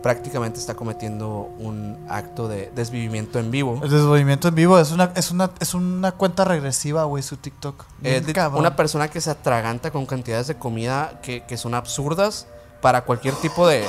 prácticamente 0.05 0.59
está 0.59 0.75
cometiendo 0.75 1.49
un 1.57 1.97
acto 2.07 2.47
de 2.47 2.71
desvivimiento 2.75 3.39
en 3.39 3.49
vivo. 3.49 3.79
El 3.81 3.89
desmovimiento 3.89 4.49
en 4.49 4.53
vivo 4.53 4.77
es 4.77 4.91
una, 4.91 5.11
es 5.15 5.31
una, 5.31 5.49
es 5.59 5.73
una 5.73 6.11
cuenta 6.11 6.45
regresiva, 6.45 7.05
güey, 7.05 7.23
su 7.23 7.37
TikTok. 7.37 7.83
Eh, 8.03 8.23
una 8.53 8.75
persona 8.75 9.07
que 9.07 9.19
se 9.19 9.31
atraganta 9.31 9.89
con 9.89 10.05
cantidades 10.05 10.45
de 10.45 10.57
comida 10.57 11.19
que, 11.23 11.43
que 11.47 11.57
son 11.57 11.73
absurdas 11.73 12.45
para 12.83 13.01
cualquier 13.01 13.33
tipo 13.33 13.67
de... 13.67 13.83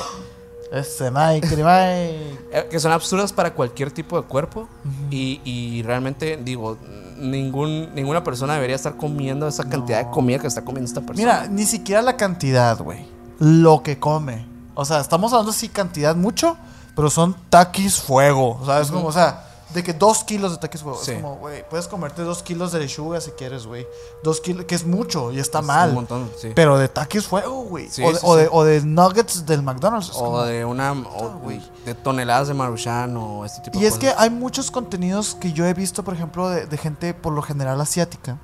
Este, 0.71 1.11
Mike, 1.11 1.49
Mike. 1.49 2.39
eh, 2.51 2.67
que 2.71 2.79
son 2.79 2.93
absurdas 2.93 3.31
para 3.31 3.53
cualquier 3.53 3.91
tipo 3.91 4.19
de 4.19 4.27
cuerpo. 4.27 4.67
Y, 5.11 5.39
y 5.43 5.83
realmente, 5.83 6.39
digo, 6.43 6.79
ningún, 7.19 7.93
ninguna 7.93 8.23
persona 8.23 8.55
debería 8.55 8.75
estar 8.75 8.97
comiendo 8.97 9.47
esa 9.47 9.69
cantidad 9.69 10.03
de 10.03 10.09
comida 10.09 10.39
que 10.39 10.47
está 10.47 10.65
comiendo 10.65 10.87
esta 10.87 11.01
persona. 11.01 11.41
Mira, 11.41 11.47
ni 11.47 11.65
siquiera 11.65 12.01
la 12.01 12.17
cantidad, 12.17 12.79
güey. 12.79 13.05
Lo 13.37 13.83
que 13.83 13.99
come. 13.99 14.56
O 14.77 14.85
sea, 14.85 14.99
estamos 14.99 15.33
hablando 15.33 15.51
sí 15.51 15.69
cantidad 15.69 16.15
mucho, 16.15 16.55
pero 16.95 17.09
son 17.09 17.35
taquis 17.49 17.99
fuego. 17.99 18.57
O 18.61 18.65
sea, 18.65 18.79
es 18.79 18.89
como, 18.91 19.07
o 19.07 19.11
sea, 19.11 19.43
de 19.73 19.83
que 19.83 19.91
dos 19.93 20.23
kilos 20.23 20.51
de 20.51 20.57
taquis 20.59 20.81
fuego. 20.81 20.97
Sí. 21.01 21.11
Es 21.11 21.21
como, 21.21 21.35
güey, 21.37 21.67
puedes 21.67 21.87
comerte 21.87 22.21
dos 22.21 22.41
kilos 22.43 22.71
de 22.71 22.79
lechuga 22.79 23.19
si 23.19 23.31
quieres, 23.31 23.65
güey. 23.67 23.85
Dos 24.23 24.39
kilos, 24.39 24.65
que 24.65 24.75
es 24.75 24.85
mucho 24.85 25.31
y 25.31 25.39
está 25.39 25.59
Es 25.59 25.65
mal. 25.65 25.89
Un 25.89 25.95
montón, 25.95 26.31
sí. 26.39 26.51
Pero 26.55 26.77
de 26.77 26.87
taquis 26.87 27.25
fuego, 27.27 27.63
güey. 27.63 27.89
Sí, 27.89 28.03
o, 28.03 28.09
de, 28.13 28.19
sí, 28.19 28.21
o, 28.23 28.35
sí. 28.35 28.41
de, 28.43 28.49
o 28.51 28.63
de 28.63 28.81
nuggets 28.81 29.45
del 29.45 29.63
McDonald's. 29.63 30.11
o 30.13 30.19
como- 30.23 30.43
de 30.43 30.63
una... 30.63 30.91
güey. 30.91 31.61
de 31.85 31.95
toneladas 31.95 32.47
de 32.47 32.53
maruchan 32.53 33.17
o 33.17 33.43
este 33.45 33.61
tipo 33.61 33.77
Y 33.77 33.81
de 33.81 33.87
es 33.87 33.97
que 33.97 34.07
cosas. 34.07 34.21
hay 34.21 34.29
muchos 34.29 34.71
contenidos 34.71 35.35
que 35.35 35.51
yo 35.53 35.65
he 35.65 35.73
visto, 35.73 36.03
por 36.03 36.13
ejemplo, 36.13 36.49
de, 36.49 36.65
de 36.67 36.77
gente 36.77 37.13
por 37.13 37.33
lo 37.33 37.41
general 37.41 37.81
asiática, 37.81 38.37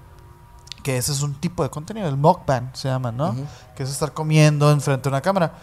Que 0.83 0.97
ese 0.97 1.11
es 1.13 1.21
un 1.21 1.35
tipo 1.35 1.63
de 1.63 1.69
contenido, 1.69 2.09
el 2.09 2.17
mukbang 2.17 2.75
se 2.75 2.89
llama, 2.89 3.11
¿no? 3.13 3.33
Que 3.77 3.83
es 3.83 3.89
estar 3.89 4.11
comiendo 4.13 4.69
enfrente 4.71 5.03
de 5.03 5.09
una 5.09 5.21
cámara. 5.21 5.53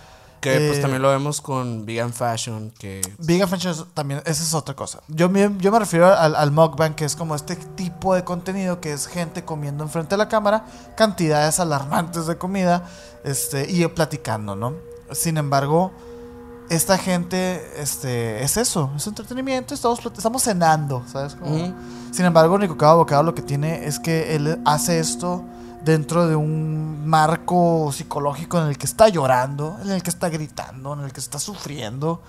Que 0.40 0.66
pues 0.66 0.78
Eh, 0.78 0.80
también 0.80 1.02
lo 1.02 1.10
vemos 1.10 1.40
con 1.40 1.84
Vegan 1.84 2.12
Fashion, 2.12 2.72
que... 2.78 3.02
Vegan 3.18 3.48
Fashion 3.48 3.72
es 3.72 3.84
también, 3.94 4.22
esa 4.24 4.42
es 4.42 4.54
otra 4.54 4.74
cosa. 4.74 5.00
Yo 5.08 5.28
me, 5.28 5.50
yo 5.58 5.70
me 5.70 5.78
refiero 5.78 6.06
al, 6.06 6.34
al 6.34 6.50
mukbang, 6.50 6.94
que 6.94 7.04
es 7.04 7.14
como 7.14 7.34
este 7.34 7.56
tipo 7.56 8.14
de 8.14 8.24
contenido 8.24 8.80
que 8.80 8.92
es 8.92 9.06
gente 9.06 9.44
comiendo 9.44 9.84
enfrente 9.84 10.14
de 10.14 10.18
la 10.18 10.28
cámara, 10.28 10.64
cantidades 10.96 11.60
alarmantes 11.60 12.26
de 12.26 12.38
comida, 12.38 12.84
este, 13.24 13.70
y 13.70 13.86
platicando, 13.88 14.56
¿no? 14.56 14.74
Sin 15.12 15.36
embargo, 15.36 15.92
esta 16.70 16.96
gente, 16.96 17.60
este, 17.76 18.42
es 18.42 18.56
eso, 18.56 18.90
es 18.96 19.06
entretenimiento, 19.06 19.74
estamos, 19.74 20.00
estamos 20.16 20.42
cenando, 20.42 21.02
¿sabes? 21.10 21.34
Como-. 21.34 21.74
Sin 22.12 22.24
embargo, 22.24 22.58
Nico 22.58 22.76
Cabo 22.76 22.98
Bocado 22.98 23.24
lo 23.24 23.34
que 23.34 23.42
tiene 23.42 23.86
es 23.86 23.98
que 23.98 24.34
él 24.36 24.60
hace 24.64 25.00
esto 25.00 25.44
dentro 25.82 26.26
de 26.28 26.36
un 26.36 27.06
marco 27.08 27.90
psicológico 27.92 28.58
en 28.60 28.68
el 28.68 28.78
que 28.78 28.86
está 28.86 29.08
llorando, 29.08 29.78
en 29.82 29.90
el 29.90 30.02
que 30.02 30.10
está 30.10 30.28
gritando, 30.28 30.94
en 30.94 31.00
el 31.00 31.12
que 31.12 31.20
está 31.20 31.38
sufriendo. 31.38 32.22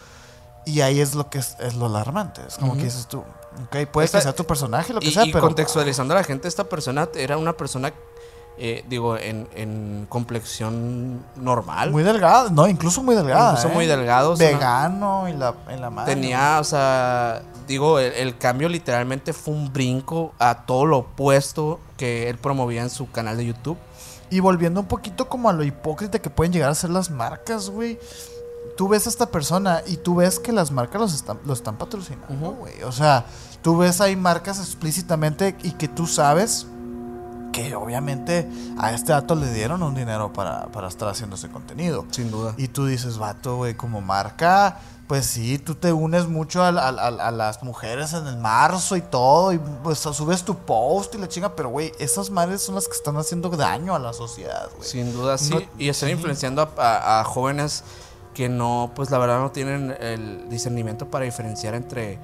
Y 0.66 0.82
ahí 0.82 1.00
es 1.02 1.16
lo 1.16 1.30
que 1.30 1.40
es, 1.40 1.56
es 1.60 1.76
lo 1.76 1.88
alarmante. 1.88 2.42
Es 2.48 2.56
como 2.58 2.72
Ujú. 2.74 2.80
que 2.80 2.86
dices 2.86 3.08
tú, 3.08 3.20
ok, 3.20 3.88
puede 3.92 4.08
que 4.08 4.22
sea 4.22 4.34
tu 4.34 4.46
personaje, 4.46 4.94
lo 4.94 5.00
que 5.00 5.08
Y, 5.08 5.12
sea, 5.12 5.26
y 5.26 5.32
pero... 5.32 5.44
contextualizando 5.46 6.14
a 6.14 6.18
la 6.18 6.24
gente, 6.24 6.48
esta 6.48 6.66
persona 6.66 7.10
era 7.16 7.38
una 7.38 7.54
persona, 7.54 7.92
eh, 8.64 8.86
digo, 8.88 9.18
en, 9.18 9.48
en 9.56 10.06
complexión 10.08 11.26
normal. 11.36 11.90
Muy 11.90 12.04
delgada, 12.04 12.52
no, 12.52 12.68
incluso 12.68 13.02
muy 13.02 13.16
delgada. 13.16 13.54
Incluso 13.54 13.70
¿eh? 13.70 13.74
muy 13.74 13.88
delgado, 13.88 14.34
o 14.34 14.38
sea, 14.38 14.52
Vegano 14.52 15.28
y 15.28 15.34
la, 15.34 15.56
en 15.68 15.82
la 15.82 15.90
madre. 15.90 16.14
Tenía, 16.14 16.60
o 16.60 16.64
sea, 16.64 17.42
digo, 17.68 17.98
el, 17.98 18.14
el 18.14 18.38
cambio 18.38 18.70
literalmente 18.70 19.34
fue 19.34 19.56
un 19.56 19.74
brinco 19.74 20.34
a 20.38 20.68
todo 20.68 20.86
lo 20.86 21.00
opuesto 21.00 21.80
que 21.98 22.30
él 22.30 22.38
promovía 22.38 22.84
en 22.84 22.92
su 22.92 23.10
canal 23.10 23.36
de 23.36 23.48
YouTube. 23.48 23.80
Y 24.30 24.42
volviendo 24.42 24.80
un 24.80 24.86
poquito 24.86 25.28
como 25.28 25.50
a 25.50 25.54
lo 25.54 25.64
hipócrita 25.64 26.20
que 26.20 26.30
pueden 26.30 26.54
llegar 26.54 26.70
a 26.70 26.76
ser 26.76 26.92
las 26.92 27.10
marcas, 27.10 27.68
güey. 27.72 27.98
Tú 28.78 28.88
ves 28.88 29.08
a 29.08 29.10
esta 29.10 29.26
persona 29.26 29.82
y 29.88 29.98
tú 29.98 30.18
ves 30.18 30.38
que 30.40 30.52
las 30.52 30.70
marcas 30.70 31.02
los 31.02 31.16
están, 31.16 31.40
lo 31.46 31.54
están 31.54 31.78
patrocinando, 31.78 32.52
güey. 32.52 32.84
O 32.84 32.92
sea, 32.92 33.26
tú 33.64 33.76
ves 33.78 34.02
ahí 34.02 34.16
marcas 34.16 34.60
explícitamente 34.60 35.56
y 35.64 35.72
que 35.72 35.88
tú 35.88 36.06
sabes 36.06 36.68
que 37.52 37.76
obviamente 37.76 38.48
a 38.78 38.94
este 38.94 39.12
dato 39.12 39.36
le 39.36 39.52
dieron 39.52 39.84
un 39.84 39.96
dinero 39.96 40.32
para, 40.34 40.68
para 40.68 40.88
estar 40.88 41.08
haciendo 41.10 41.36
ese 41.36 41.50
contenido. 41.50 42.06
Sin 42.12 42.32
duda. 42.32 42.54
Y 42.58 42.68
tú 42.70 42.86
dices, 42.86 43.18
vato, 43.18 43.58
güey, 43.58 43.76
como 43.76 44.02
marca, 44.02 44.80
pues 45.08 45.26
sí, 45.26 45.58
tú 45.60 45.76
te 45.76 45.92
unes 45.92 46.28
mucho 46.28 46.64
a, 46.64 46.72
las 46.72 47.64
mujeres 47.64 48.14
en 48.14 48.28
el 48.28 48.38
marzo 48.38 48.96
y 48.96 49.02
todo, 49.02 49.52
y 49.52 49.60
pues 49.84 50.00
subes 50.00 50.44
tu 50.44 50.56
post 50.56 51.16
y 51.16 51.18
la 51.18 51.28
chinga, 51.28 51.56
pero 51.56 51.70
güey, 51.70 51.92
esas 52.00 52.30
madres 52.30 52.62
son 52.62 52.76
las 52.76 52.88
que 52.88 52.94
están 52.94 53.18
haciendo 53.18 53.50
daño 53.50 53.94
a 53.94 54.00
la 54.00 54.14
sociedad, 54.14 54.70
güey. 54.76 54.88
Sin 54.88 55.12
duda, 55.12 55.38
sí. 55.38 55.54
No- 55.54 55.62
y 55.78 55.90
están 55.90 56.08
sí. 56.08 56.14
influenciando 56.14 56.74
a 56.78 57.24
jóvenes 57.26 57.84
que 58.34 58.50
no, 58.50 58.92
pues 58.96 59.12
la 59.12 59.18
verdad 59.18 59.40
no 59.40 59.52
tienen 59.52 59.96
el 60.00 60.50
discernimiento 60.50 61.10
para 61.10 61.26
diferenciar 61.26 61.76
entre 61.76 62.20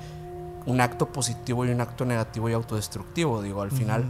un 0.65 0.81
acto 0.81 1.07
positivo 1.07 1.65
y 1.65 1.69
un 1.69 1.81
acto 1.81 2.05
negativo 2.05 2.49
y 2.49 2.53
autodestructivo. 2.53 3.41
Digo, 3.41 3.61
al 3.61 3.71
final, 3.71 4.05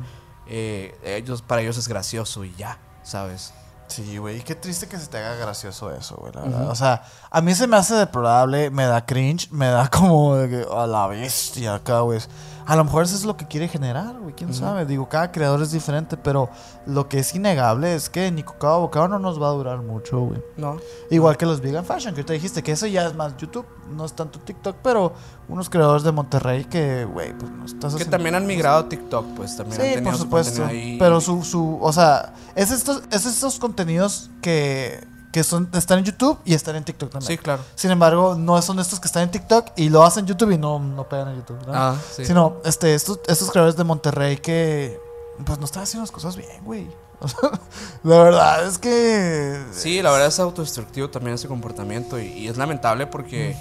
eh, 0.49 0.97
ellos, 1.03 1.41
para 1.41 1.61
ellos 1.61 1.77
es 1.77 1.87
gracioso 1.87 2.43
y 2.43 2.53
ya, 2.55 2.77
¿sabes? 3.03 3.53
Sí, 3.87 4.17
güey, 4.17 4.41
qué 4.41 4.53
triste 4.53 4.87
que 4.87 4.97
se 4.97 5.07
te 5.07 5.17
haga 5.17 5.35
gracioso 5.35 5.93
eso, 5.93 6.17
güey, 6.17 6.33
la 6.33 6.41
verdad. 6.41 6.69
O 6.69 6.75
sea, 6.75 7.03
a 7.31 7.41
mí 7.41 7.55
se 7.55 7.67
me 7.67 7.77
hace 7.77 7.95
deplorable, 7.95 8.69
me 8.69 8.85
da 8.85 9.05
cringe, 9.05 9.49
me 9.51 9.67
da 9.67 9.87
como 9.89 10.33
a 10.33 10.87
la 10.87 11.07
bestia 11.07 11.75
acá, 11.75 12.01
güey. 12.01 12.19
A 12.67 12.75
lo 12.75 12.83
mejor 12.83 13.03
eso 13.05 13.15
es 13.15 13.23
lo 13.23 13.37
que 13.37 13.47
quiere 13.47 13.69
generar, 13.69 14.19
güey, 14.19 14.35
quién 14.35 14.53
sabe. 14.53 14.85
Digo, 14.85 15.07
cada 15.07 15.31
creador 15.31 15.61
es 15.61 15.71
diferente, 15.71 16.17
pero 16.17 16.49
lo 16.85 17.07
que 17.07 17.19
es 17.19 17.33
innegable 17.33 17.95
es 17.95 18.09
que 18.09 18.29
Nico 18.29 18.55
Cabo 18.59 18.81
Bocado 18.81 19.07
no 19.07 19.19
nos 19.19 19.41
va 19.41 19.47
a 19.47 19.51
durar 19.51 19.79
mucho, 19.81 20.19
güey. 20.19 20.41
No. 20.57 20.77
Igual 21.09 21.37
que 21.37 21.45
los 21.45 21.61
Vegan 21.61 21.85
Fashion, 21.85 22.13
que 22.13 22.25
te 22.25 22.33
dijiste 22.33 22.61
que 22.63 22.73
eso 22.73 22.85
ya 22.85 23.07
es 23.07 23.15
más 23.15 23.37
YouTube, 23.37 23.65
no 23.95 24.03
es 24.03 24.11
tanto 24.11 24.39
TikTok, 24.39 24.75
pero 24.83 25.13
unos 25.47 25.69
creadores 25.69 26.03
de 26.03 26.11
Monterrey 26.11 26.65
que, 26.65 27.05
güey, 27.05 27.31
pues 27.37 27.49
no 27.51 27.65
estás 27.65 27.95
Que 27.95 28.03
también 28.03 28.35
han 28.35 28.45
migrado 28.45 28.79
a 28.79 28.89
TikTok, 28.89 29.25
pues 29.35 29.55
también 29.55 29.79
han 29.79 29.87
Sí, 29.87 29.93
tenido 29.93 30.11
por 30.11 30.17
su 30.17 30.23
supuesto. 30.23 30.65
ahí. 30.65 30.97
Pero 30.99 31.21
su, 31.21 31.43
su, 31.45 31.79
o 31.81 31.93
sea, 31.93 32.33
es 32.53 32.71
estos, 32.71 33.01
es 33.11 33.25
estos 33.25 33.59
contenidos 33.59 34.29
que, 34.41 35.07
que 35.37 35.43
son, 35.43 35.69
están 35.73 35.99
en 35.99 36.05
YouTube 36.05 36.39
y 36.45 36.55
están 36.55 36.75
en 36.77 36.83
TikTok 36.83 37.11
también. 37.11 37.27
Sí, 37.27 37.37
claro. 37.37 37.61
Sin 37.75 37.91
embargo, 37.91 38.33
no 38.33 38.59
son 38.63 38.79
estos 38.79 38.99
que 38.99 39.05
están 39.05 39.21
en 39.21 39.29
TikTok 39.29 39.67
y 39.75 39.89
lo 39.89 40.03
hacen 40.03 40.21
en 40.23 40.29
YouTube 40.29 40.49
y 40.49 40.57
no, 40.57 40.79
no 40.79 41.07
pegan 41.07 41.27
en 41.27 41.35
YouTube, 41.35 41.59
¿no? 41.67 41.73
Ah, 41.75 41.95
sí. 42.15 42.25
Sino, 42.25 42.55
este, 42.65 42.95
estos, 42.95 43.19
estos 43.27 43.51
creadores 43.51 43.77
de 43.77 43.83
Monterrey 43.83 44.37
que, 44.37 44.99
pues 45.45 45.59
no 45.59 45.65
están 45.65 45.83
haciendo 45.83 46.01
las 46.01 46.11
cosas 46.11 46.35
bien, 46.35 46.63
güey. 46.63 46.87
La 48.03 48.17
verdad 48.23 48.65
es 48.67 48.77
que... 48.79 49.59
Sí, 49.71 50.01
la 50.01 50.11
verdad 50.11 50.27
es 50.27 50.39
autodestructivo 50.39 51.09
también 51.09 51.35
ese 51.35 51.47
comportamiento 51.47 52.19
y, 52.19 52.27
y 52.27 52.47
es 52.47 52.57
lamentable 52.57 53.05
porque, 53.07 53.55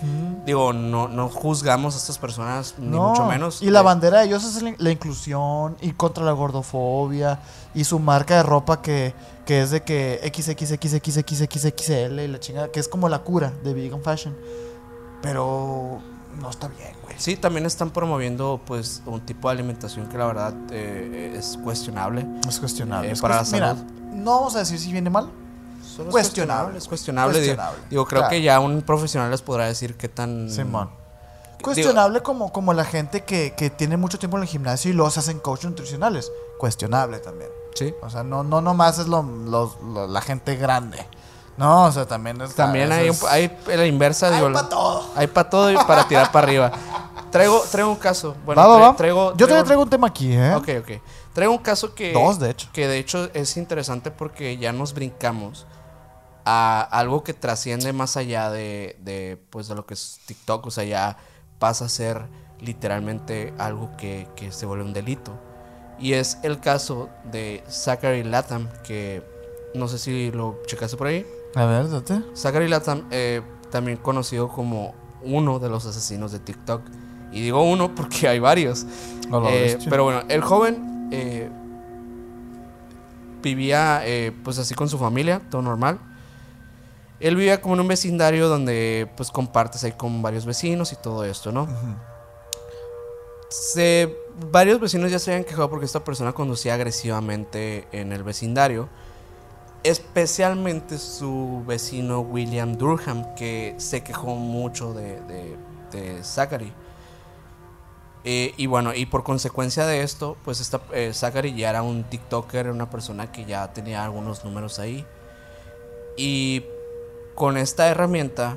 digo, 0.44 0.72
no, 0.72 1.08
no 1.08 1.28
juzgamos 1.28 1.94
a 1.94 1.98
estas 1.98 2.18
personas, 2.18 2.74
ni 2.78 2.98
mucho 2.98 3.24
menos. 3.24 3.60
Y 3.62 3.70
la 3.70 3.80
Eh, 3.80 3.82
bandera 3.82 4.20
de 4.20 4.26
ellos 4.26 4.44
es 4.44 4.62
la, 4.62 4.74
la 4.78 4.90
inclusión 4.90 5.76
y 5.80 5.92
contra 5.92 6.24
la 6.24 6.32
gordofobia. 6.32 7.40
Y 7.76 7.84
su 7.84 7.98
marca 8.00 8.36
de 8.38 8.42
ropa 8.42 8.80
que, 8.82 9.14
que 9.44 9.60
es 9.62 9.70
de 9.70 9.82
que 9.82 10.18
XXXXXXXL 10.34 12.20
y 12.20 12.28
la 12.28 12.40
chingada, 12.40 12.68
que 12.72 12.80
es 12.80 12.88
como 12.88 13.08
la 13.08 13.20
cura 13.20 13.52
de 13.62 13.74
vegan 13.74 14.02
fashion. 14.02 14.34
Pero 15.22 16.00
no 16.40 16.50
está 16.50 16.68
bien, 16.68 16.92
güey. 17.02 17.14
Sí, 17.18 17.36
también 17.36 17.66
están 17.66 17.90
promoviendo 17.90 18.60
pues 18.66 19.02
un 19.06 19.20
tipo 19.20 19.48
de 19.48 19.54
alimentación 19.54 20.08
que 20.08 20.18
la 20.18 20.26
verdad 20.26 20.54
eh, 20.70 21.34
es 21.36 21.58
cuestionable. 21.62 22.26
Es 22.48 22.58
cuestionable. 22.60 23.08
Eh, 23.08 23.12
Es 23.12 23.20
para 23.20 23.36
la 23.36 23.42
Mira, 23.50 23.68
salud. 23.74 23.82
no 24.12 24.32
vamos 24.36 24.56
a 24.56 24.60
decir 24.60 24.78
si 24.78 24.92
viene 24.92 25.10
mal. 25.10 25.30
Solo 25.84 26.08
es 26.08 26.12
Cuestionable. 26.12 26.78
Es 26.78 26.88
cuestionable. 26.88 27.40
Digo, 27.40 27.54
Cuestionable, 27.56 27.82
digo, 27.90 28.04
creo 28.06 28.20
claro. 28.20 28.30
que 28.30 28.42
ya 28.42 28.60
un 28.60 28.82
profesional 28.82 29.30
les 29.30 29.40
podrá 29.42 29.66
decir 29.66 29.96
qué 29.96 30.08
tan... 30.08 30.50
Simón. 30.50 30.88
digo- 30.88 31.62
Cuestionable 31.62 32.20
como, 32.22 32.52
como 32.52 32.72
la 32.74 32.84
gente 32.84 33.22
que, 33.24 33.54
que 33.56 33.70
tiene 33.70 33.96
mucho 33.96 34.18
tiempo 34.18 34.36
en 34.36 34.42
el 34.42 34.48
gimnasio 34.48 34.90
y 34.92 35.10
se 35.10 35.20
hacen 35.20 35.38
coach 35.38 35.64
nutricionales. 35.64 36.30
Cuestionable 36.58 37.18
también. 37.18 37.50
Sí. 37.76 37.94
O 38.02 38.10
sea, 38.10 38.24
no, 38.24 38.42
no 38.42 38.60
nomás 38.60 38.98
es 38.98 39.06
lo, 39.06 39.22
lo- 39.22 39.76
lo- 39.84 40.06
la 40.08 40.20
gente 40.20 40.56
grande. 40.56 41.06
No, 41.56 41.84
o 41.84 41.92
sea, 41.92 42.04
también 42.06 42.38
es 42.42 42.54
También 42.54 42.92
hay, 42.92 43.08
un, 43.08 43.16
hay 43.30 43.56
la 43.66 43.86
inversa, 43.86 44.28
Hay 44.36 44.52
para 44.52 44.68
todo. 44.68 45.04
hay 45.14 45.26
para 45.26 45.48
todo 45.50 45.72
y 45.72 45.76
para 45.76 46.06
tirar 46.06 46.30
para 46.30 46.46
arriba. 46.46 46.72
Traigo, 47.30 47.62
traigo 47.70 47.90
un 47.90 47.96
caso. 47.96 48.34
Bueno, 48.44 48.60
Va, 48.60 48.78
va, 48.78 48.96
traigo, 48.96 49.34
Yo 49.36 49.46
también 49.46 49.64
traigo 49.64 49.82
un 49.82 49.88
tema 49.90 50.06
aquí, 50.08 50.32
¿eh? 50.32 50.54
Ok, 50.54 50.68
ok. 50.80 50.90
Traigo 51.32 51.52
un 51.52 51.58
caso 51.58 51.94
que. 51.94 52.12
Dos, 52.12 52.38
de 52.38 52.50
hecho. 52.50 52.68
Que 52.72 52.86
de 52.88 52.98
hecho 52.98 53.30
es 53.34 53.56
interesante 53.56 54.10
porque 54.10 54.56
ya 54.58 54.72
nos 54.72 54.92
brincamos 54.94 55.66
a 56.44 56.80
algo 56.82 57.24
que 57.24 57.32
trasciende 57.34 57.92
más 57.92 58.16
allá 58.16 58.50
de, 58.50 58.96
de, 59.00 59.42
pues, 59.50 59.66
de 59.68 59.74
lo 59.74 59.86
que 59.86 59.94
es 59.94 60.20
TikTok. 60.26 60.66
O 60.66 60.70
sea, 60.70 60.84
ya 60.84 61.16
pasa 61.58 61.86
a 61.86 61.88
ser 61.88 62.26
literalmente 62.60 63.52
algo 63.58 63.90
que, 63.96 64.28
que 64.36 64.52
se 64.52 64.66
vuelve 64.66 64.84
un 64.84 64.92
delito. 64.92 65.32
Y 65.98 66.12
es 66.12 66.38
el 66.42 66.60
caso 66.60 67.08
de 67.30 67.62
Zachary 67.68 68.22
Latham, 68.22 68.68
que 68.84 69.22
no 69.74 69.88
sé 69.88 69.98
si 69.98 70.30
lo 70.30 70.60
checaste 70.66 70.96
por 70.96 71.06
ahí. 71.06 71.26
A 71.54 71.64
ver, 71.64 71.88
date. 71.88 72.20
Zachary 72.34 72.68
Latham, 72.68 73.06
eh, 73.10 73.42
también 73.70 73.96
conocido 73.96 74.48
como 74.48 74.94
uno 75.22 75.58
de 75.58 75.68
los 75.68 75.86
asesinos 75.86 76.32
de 76.32 76.38
TikTok. 76.38 76.82
Y 77.32 77.40
digo 77.40 77.62
uno 77.62 77.94
porque 77.94 78.28
hay 78.28 78.38
varios. 78.38 78.86
La 79.30 79.40
Eh, 79.50 79.78
pero 79.88 80.04
bueno, 80.04 80.22
el 80.28 80.42
joven 80.42 81.08
eh, 81.10 81.50
vivía 83.42 84.02
eh, 84.04 84.32
pues 84.44 84.58
así 84.58 84.74
con 84.74 84.88
su 84.88 84.98
familia, 84.98 85.40
todo 85.50 85.62
normal. 85.62 85.98
Él 87.18 87.34
vivía 87.34 87.62
como 87.62 87.74
en 87.74 87.80
un 87.80 87.88
vecindario 87.88 88.48
donde 88.48 89.10
pues 89.16 89.30
compartes 89.30 89.82
ahí 89.84 89.92
con 89.92 90.20
varios 90.20 90.44
vecinos 90.44 90.92
y 90.92 90.96
todo 90.96 91.24
esto, 91.24 91.50
¿no? 91.50 91.62
Ujú. 91.62 91.96
Se, 93.48 94.16
varios 94.50 94.80
vecinos 94.80 95.10
ya 95.10 95.18
se 95.18 95.30
habían 95.30 95.44
quejado 95.44 95.70
porque 95.70 95.86
esta 95.86 96.02
persona 96.02 96.32
conducía 96.32 96.74
agresivamente 96.74 97.86
en 97.92 98.12
el 98.12 98.22
vecindario. 98.22 98.88
Especialmente 99.82 100.98
su 100.98 101.62
vecino 101.66 102.20
William 102.20 102.76
Durham, 102.76 103.34
que 103.36 103.74
se 103.78 104.02
quejó 104.02 104.34
mucho 104.34 104.92
de, 104.92 105.56
Zachary. 106.22 106.72
Eh, 108.24 108.52
y 108.56 108.66
bueno, 108.66 108.92
y 108.92 109.06
por 109.06 109.22
consecuencia 109.22 109.86
de 109.86 110.02
esto, 110.02 110.36
pues 110.44 110.60
esta, 110.60 110.80
eh, 110.92 111.12
Zachary 111.14 111.54
ya 111.54 111.70
era 111.70 111.82
un 111.82 112.02
TikToker, 112.02 112.70
una 112.70 112.90
persona 112.90 113.30
que 113.30 113.44
ya 113.44 113.72
tenía 113.72 114.04
algunos 114.04 114.44
números 114.44 114.80
ahí. 114.80 115.06
Y 116.16 116.64
con 117.36 117.56
esta 117.56 117.86
herramienta, 117.86 118.56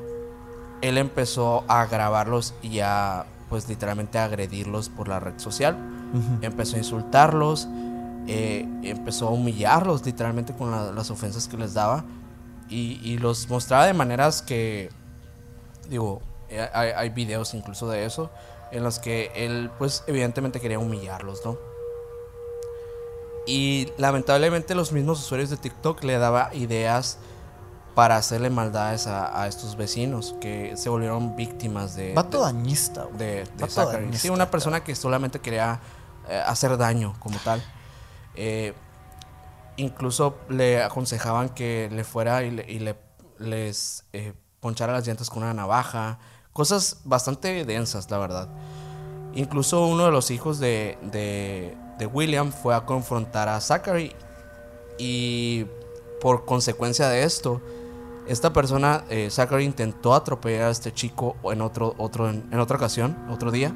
él 0.82 0.98
empezó 0.98 1.64
a 1.68 1.86
grabarlos 1.86 2.56
y 2.64 2.80
a, 2.80 3.28
pues 3.50 3.68
literalmente 3.68 4.18
a 4.20 4.26
agredirlos 4.26 4.90
por 4.90 5.08
la 5.08 5.20
red 5.20 5.38
social. 5.38 5.76
Empezó 6.42 6.76
a 6.76 6.80
insultarlos, 6.80 7.68
eh, 8.28 8.68
empezó 8.84 9.28
a 9.28 9.32
humillarlos 9.32 10.06
literalmente 10.06 10.54
con 10.54 10.72
la- 10.72 10.92
las 10.92 11.10
ofensas 11.12 11.48
que 11.48 11.58
les 11.58 11.74
daba. 11.74 12.04
Y, 12.70 13.00
y 13.04 13.18
los 13.18 13.50
mostraba 13.50 13.86
de 13.88 13.94
maneras 13.94 14.42
que, 14.44 14.90
digo, 15.90 16.22
eh, 16.50 16.68
hay, 16.74 16.90
hay 16.96 17.10
videos 17.10 17.54
incluso 17.56 17.90
de 17.90 18.06
eso, 18.06 18.30
en 18.72 18.84
los 18.84 19.00
que 19.00 19.32
él, 19.36 19.72
pues 19.80 20.04
evidentemente 20.06 20.60
quería 20.60 20.78
humillarlos, 20.78 21.42
¿no? 21.44 21.58
Y 23.48 23.88
lamentablemente 23.98 24.76
los 24.76 24.92
mismos 24.92 25.20
usuarios 25.20 25.50
de 25.50 25.58
TikTok 25.58 26.04
le 26.04 26.18
daba 26.20 26.54
ideas 26.54 27.18
para 27.96 28.16
hacerle 28.18 28.50
maldades 28.50 29.08
a, 29.08 29.42
a 29.42 29.48
estos 29.48 29.76
vecinos 29.76 30.36
que 30.40 30.76
se 30.78 30.90
volvieron 30.90 31.36
víctimas 31.36 31.96
de... 31.96 32.14
Vato 32.14 32.38
de- 32.40 32.44
dañista, 32.54 33.04
güey. 33.04 33.18
de, 33.18 33.46
Zachary. 33.68 34.06
dañista, 34.06 34.20
Sí, 34.20 34.30
una 34.30 34.50
persona 34.50 34.84
que 34.84 34.96
solamente 34.96 35.40
quería 35.40 35.80
eh, 36.30 36.42
hacer 36.46 36.78
daño 36.78 37.16
como 37.20 37.38
tal. 37.40 37.62
Eh, 38.36 38.74
incluso 39.78 40.38
le 40.50 40.82
aconsejaban 40.84 41.50
que 41.50 41.90
le 41.92 42.04
fuera 42.04 42.44
y, 42.44 42.52
le, 42.52 42.72
y 42.72 42.80
le- 42.80 42.98
les 43.38 44.04
eh, 44.14 44.34
ponchara 44.60 44.94
las 44.94 45.06
llantas 45.08 45.30
con 45.30 45.44
una 45.44 45.54
navaja. 45.54 46.20
Cosas 46.54 46.98
bastante 47.06 47.66
densas, 47.66 48.10
la 48.12 48.18
verdad. 48.18 48.50
Incluso 49.34 49.86
uno 49.86 50.06
de 50.06 50.12
los 50.12 50.32
hijos 50.32 50.60
de, 50.60 50.98
de- 51.04 51.78
de 51.98 52.06
William 52.06 52.52
fue 52.52 52.76
a 52.76 52.82
confrontar 52.86 53.50
a 53.50 53.60
Zachary. 53.62 54.16
Y 54.98 55.66
por 56.22 56.46
consecuencia 56.46 57.08
de 57.08 57.24
esto, 57.24 57.62
esta 58.30 58.54
persona, 58.54 59.04
eh, 59.10 59.30
Zachary, 59.32 59.66
intentó 59.66 60.14
atropellar 60.14 60.68
a 60.68 60.70
este 60.70 60.94
chico 60.94 61.36
en, 61.44 61.62
otro, 61.62 61.96
otro, 61.98 62.30
en, 62.30 62.48
en 62.52 62.60
otra 62.60 62.78
ocasión, 62.78 63.18
otro 63.30 63.52
día. 63.52 63.74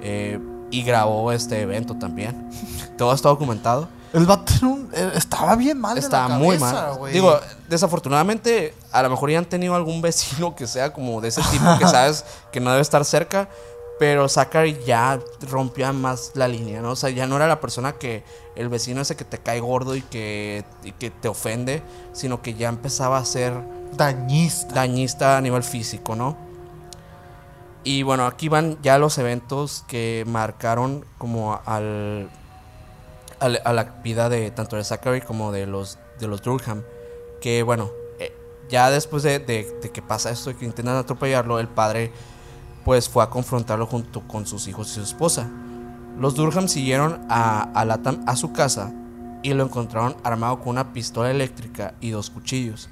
Eh, 0.00 0.40
y 0.70 0.82
grabó 0.82 1.30
este 1.30 1.60
evento 1.60 1.96
también. 1.96 2.50
Todo 2.98 3.12
está 3.12 3.28
documentado. 3.28 3.88
El 4.12 4.24
vato 4.24 4.78
eh, 4.94 5.12
estaba 5.14 5.56
bien 5.56 5.78
mal. 5.78 5.94
de 5.94 6.00
la 6.00 6.06
Está 6.06 6.28
muy 6.28 6.58
mal. 6.58 6.98
Digo, 7.12 7.38
desafortunadamente, 7.68 8.74
a 8.92 9.02
lo 9.02 9.10
mejor 9.10 9.30
ya 9.30 9.38
han 9.38 9.44
tenido 9.44 9.74
algún 9.74 10.00
vecino 10.00 10.56
que 10.56 10.66
sea 10.66 10.92
como 10.92 11.20
de 11.20 11.28
ese 11.28 11.42
tipo 11.50 11.64
que 11.78 11.86
sabes 11.88 12.24
que 12.50 12.60
no 12.60 12.70
debe 12.70 12.82
estar 12.82 13.04
cerca. 13.04 13.48
Pero 13.98 14.28
Zachary 14.28 14.78
ya 14.84 15.18
rompía 15.50 15.92
más 15.92 16.32
la 16.34 16.48
línea, 16.48 16.82
¿no? 16.82 16.90
O 16.90 16.96
sea, 16.96 17.08
ya 17.10 17.26
no 17.26 17.36
era 17.36 17.46
la 17.46 17.60
persona 17.60 17.92
que 17.94 18.24
el 18.54 18.68
vecino 18.68 19.00
ese 19.00 19.16
que 19.16 19.24
te 19.24 19.38
cae 19.38 19.60
gordo 19.60 19.96
y 19.96 20.02
que, 20.02 20.64
y 20.84 20.92
que 20.92 21.10
te 21.10 21.28
ofende, 21.28 21.82
sino 22.12 22.42
que 22.42 22.54
ya 22.54 22.68
empezaba 22.68 23.16
a 23.16 23.24
ser 23.24 23.54
dañista. 23.96 24.74
dañista 24.74 25.38
a 25.38 25.40
nivel 25.40 25.62
físico, 25.62 26.14
¿no? 26.14 26.36
Y 27.84 28.02
bueno, 28.02 28.26
aquí 28.26 28.48
van 28.48 28.76
ya 28.82 28.98
los 28.98 29.16
eventos 29.16 29.84
que 29.86 30.24
marcaron 30.26 31.06
como 31.18 31.58
al, 31.64 32.28
al- 33.38 33.62
a 33.64 33.72
la 33.72 33.84
vida 34.02 34.28
de 34.28 34.50
tanto 34.50 34.76
de 34.76 34.84
Zachary 34.84 35.20
como 35.22 35.52
de 35.52 35.66
los 35.66 35.98
de 36.18 36.26
los 36.26 36.42
Durham. 36.42 36.82
Que 37.40 37.62
bueno, 37.62 37.90
eh, 38.18 38.34
ya 38.68 38.90
después 38.90 39.22
de, 39.22 39.38
de- 39.38 39.70
de 39.80 39.90
que 39.90 40.02
pasa 40.02 40.30
esto 40.30 40.50
y 40.50 40.54
que 40.54 40.64
intentan 40.66 40.96
atropellarlo, 40.96 41.60
el 41.60 41.68
padre 41.68 42.10
pues 42.86 43.08
fue 43.08 43.24
a 43.24 43.30
confrontarlo 43.30 43.84
junto 43.84 44.20
con 44.28 44.46
sus 44.46 44.68
hijos 44.68 44.92
y 44.92 44.94
su 44.94 45.02
esposa. 45.02 45.48
Los 46.20 46.36
Durham 46.36 46.68
siguieron 46.68 47.26
a, 47.28 47.62
a 47.74 47.84
Latham 47.84 48.22
a 48.28 48.36
su 48.36 48.52
casa 48.52 48.92
y 49.42 49.52
lo 49.54 49.64
encontraron 49.64 50.16
armado 50.22 50.60
con 50.60 50.68
una 50.68 50.92
pistola 50.92 51.32
eléctrica 51.32 51.94
y 52.00 52.10
dos 52.10 52.30
cuchillos. 52.30 52.88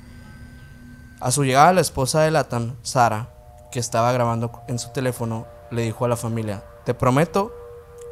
A 1.21 1.31
su 1.31 1.45
llegada, 1.45 1.73
la 1.73 1.81
esposa 1.81 2.23
de 2.23 2.33
Latham, 2.33 2.75
Sara, 2.83 3.29
que 3.71 3.79
estaba 3.79 4.11
grabando 4.11 4.51
en 4.67 4.81
su 4.81 4.91
teléfono, 4.91 5.47
le 5.71 5.83
dijo 5.83 6.05
a 6.05 6.09
la 6.09 6.17
familia: 6.17 6.65
Te 6.85 6.93
prometo 6.93 7.53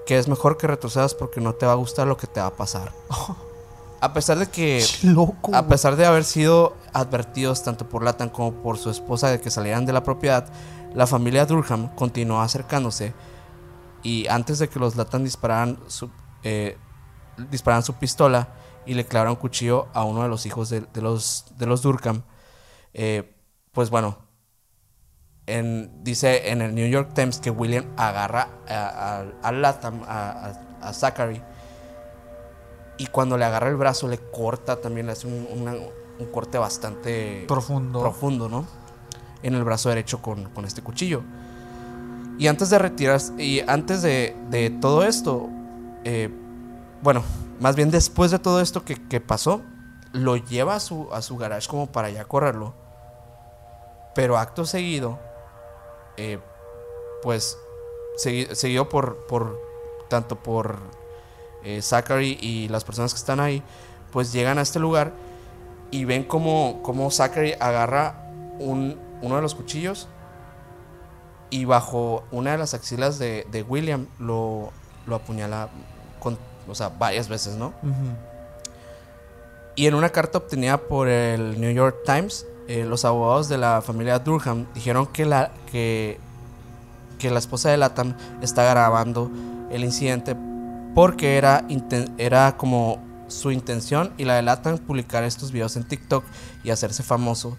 que 0.07 0.19
es 0.19 0.29
mejor 0.29 0.59
que 0.59 0.69
retrocedas 0.69 1.17
porque 1.17 1.41
no 1.41 1.53
te 1.55 1.67
va 1.67 1.73
a 1.73 1.75
gustar 1.75 2.07
lo 2.07 2.17
que 2.17 2.29
te 2.29 2.39
va 2.39 2.47
a 2.47 2.57
pasar. 2.57 2.93
A 4.01 4.13
pesar 4.13 4.37
de 4.37 4.47
que 4.47 4.85
Loco. 5.05 5.55
a 5.55 5.69
pesar 5.69 5.95
de 5.95 6.05
haber 6.05 6.25
sido 6.25 6.75
advertidos 6.93 7.63
tanto 7.63 7.89
por 7.89 8.03
Latham 8.03 8.31
como 8.31 8.53
por 8.53 8.77
su 8.77 8.91
esposa 8.91 9.29
de 9.29 9.41
que 9.41 9.49
salieran 9.49 9.87
de 9.87 9.93
la 9.93 10.03
propiedad, 10.03 10.45
la 10.95 11.07
familia 11.07 11.47
Durham 11.47 11.95
continuó 11.95 12.41
acercándose 12.41 13.13
y 14.03 14.27
antes 14.29 14.59
de 14.59 14.69
que 14.69 14.79
los 14.79 14.97
Latham 14.97 15.25
dispararan 15.25 15.79
su, 15.87 16.11
eh, 16.43 16.77
dispararan 17.51 17.83
su 17.83 17.95
pistola 17.95 18.49
y 18.85 18.95
le 18.95 19.05
clavaran 19.07 19.33
un 19.35 19.37
cuchillo 19.37 19.87
a 19.95 20.05
uno 20.05 20.23
de 20.23 20.29
los 20.29 20.45
hijos 20.47 20.69
de, 20.71 20.81
de 20.81 21.01
los, 21.01 21.47
de 21.57 21.67
los 21.67 21.83
Durham, 21.83 22.23
eh, 22.95 23.35
pues 23.73 23.91
bueno, 23.91 24.19
en- 25.47 26.03
dice 26.05 26.51
en 26.51 26.63
el 26.63 26.75
New 26.75 26.89
York 26.89 27.11
Times 27.15 27.39
que 27.41 27.51
William 27.51 27.85
agarra 27.97 28.49
a, 28.69 29.21
a- 29.21 29.49
a 29.49 29.53
Latham, 29.53 30.03
a, 30.07 30.31
a- 30.31 30.89
a 30.89 30.93
Zachary, 30.93 31.43
y 32.99 33.07
cuando 33.07 33.37
le 33.39 33.45
agarra 33.45 33.69
el 33.69 33.77
brazo 33.77 34.09
le 34.09 34.19
corta 34.19 34.81
también, 34.81 35.07
le 35.07 35.13
hace 35.13 35.27
un, 35.27 35.47
una- 35.51 35.75
un 36.19 36.27
corte 36.33 36.59
bastante 36.59 37.45
Profundo. 37.49 38.01
profundo, 38.01 38.49
¿no? 38.49 38.67
En 39.43 39.55
el 39.55 39.65
brazo 39.65 39.89
derecho 39.89 40.23
con, 40.23 40.45
con 40.51 40.65
este 40.65 40.83
cuchillo. 40.83 41.23
Y 42.39 42.47
antes 42.47 42.71
de 42.71 42.79
retirarse, 42.79 43.33
y 43.43 43.61
antes 43.61 44.03
de, 44.03 44.37
de 44.51 44.71
todo 44.71 45.05
esto, 45.05 45.49
eh, 46.05 46.31
bueno, 47.03 47.23
más 47.61 47.77
bien 47.77 47.91
después 47.91 48.31
de 48.31 48.39
todo 48.39 48.61
esto 48.61 48.85
que, 48.85 48.95
que 49.09 49.21
pasó, 49.21 49.63
lo 50.13 50.37
lleva 50.37 50.77
a 50.77 50.81
su, 50.81 51.09
a 51.13 51.23
su 51.23 51.37
garage 51.37 51.69
como 51.69 51.87
para 51.87 52.11
ya 52.11 52.25
correrlo. 52.25 52.75
Pero 54.15 54.39
acto 54.39 54.65
seguido, 54.65 55.19
eh, 56.17 56.39
pues, 57.23 57.57
segui- 58.23 58.53
seguido 58.55 58.89
por, 58.89 59.27
por, 59.27 59.59
tanto 60.09 60.37
por 60.37 60.79
eh, 61.65 61.81
Zachary 61.81 62.39
y 62.41 62.69
las 62.69 62.85
personas 62.85 63.13
que 63.15 63.19
están 63.19 63.41
ahí, 63.41 63.63
pues 64.13 64.33
llegan 64.33 64.59
a 64.59 64.63
este 64.63 64.79
lugar 64.79 65.13
y 65.91 66.05
ven 66.05 66.25
como, 66.25 66.81
como 66.83 67.11
Zachary 67.11 67.55
agarra 67.59 68.27
un, 68.59 68.99
uno 69.23 69.37
de 69.37 69.43
los 69.43 69.55
cuchillos 69.55 70.09
y 71.51 71.65
bajo 71.65 72.25
una 72.31 72.53
de 72.53 72.59
las 72.59 72.75
axilas 72.75 73.19
de, 73.19 73.47
de 73.51 73.63
William 73.63 74.07
lo, 74.19 74.73
lo 75.07 75.17
apuñala 75.17 75.69
con, 76.19 76.39
o 76.69 76.75
sea, 76.75 76.89
varias 76.89 77.29
veces, 77.29 77.57
¿no? 77.57 77.73
Y 79.75 79.87
en 79.87 79.95
una 79.95 80.11
carta 80.11 80.39
obtenida 80.39 80.79
por 80.79 81.09
el 81.09 81.61
New 81.61 81.73
York 81.73 81.99
Times, 82.05 82.47
eh, 82.69 82.85
los 82.85 83.05
abogados 83.05 83.49
de 83.49 83.59
la 83.59 83.83
familia 83.83 84.19
Durham 84.19 84.67
dijeron 84.75 85.07
que 85.07 85.27
la, 85.27 85.53
que, 85.71 86.19
que 87.19 87.31
la 87.31 87.39
esposa 87.39 87.71
de 87.71 87.77
Latham 87.77 88.17
está 88.41 88.65
grabando 88.65 89.31
el 89.71 89.85
incidente 89.85 90.37
porque 90.95 91.37
era, 91.37 91.65
era 92.19 92.57
como 92.57 92.99
su 93.29 93.51
intención 93.51 94.13
y 94.19 94.25
la 94.25 94.37
de 94.37 94.43
Latham 94.43 94.79
publicar 94.79 95.25
estos 95.25 95.53
videos 95.53 95.77
en 95.77 95.85
TikTok 95.85 96.25
y 96.65 96.71
hacerse 96.71 97.03
famoso 97.03 97.57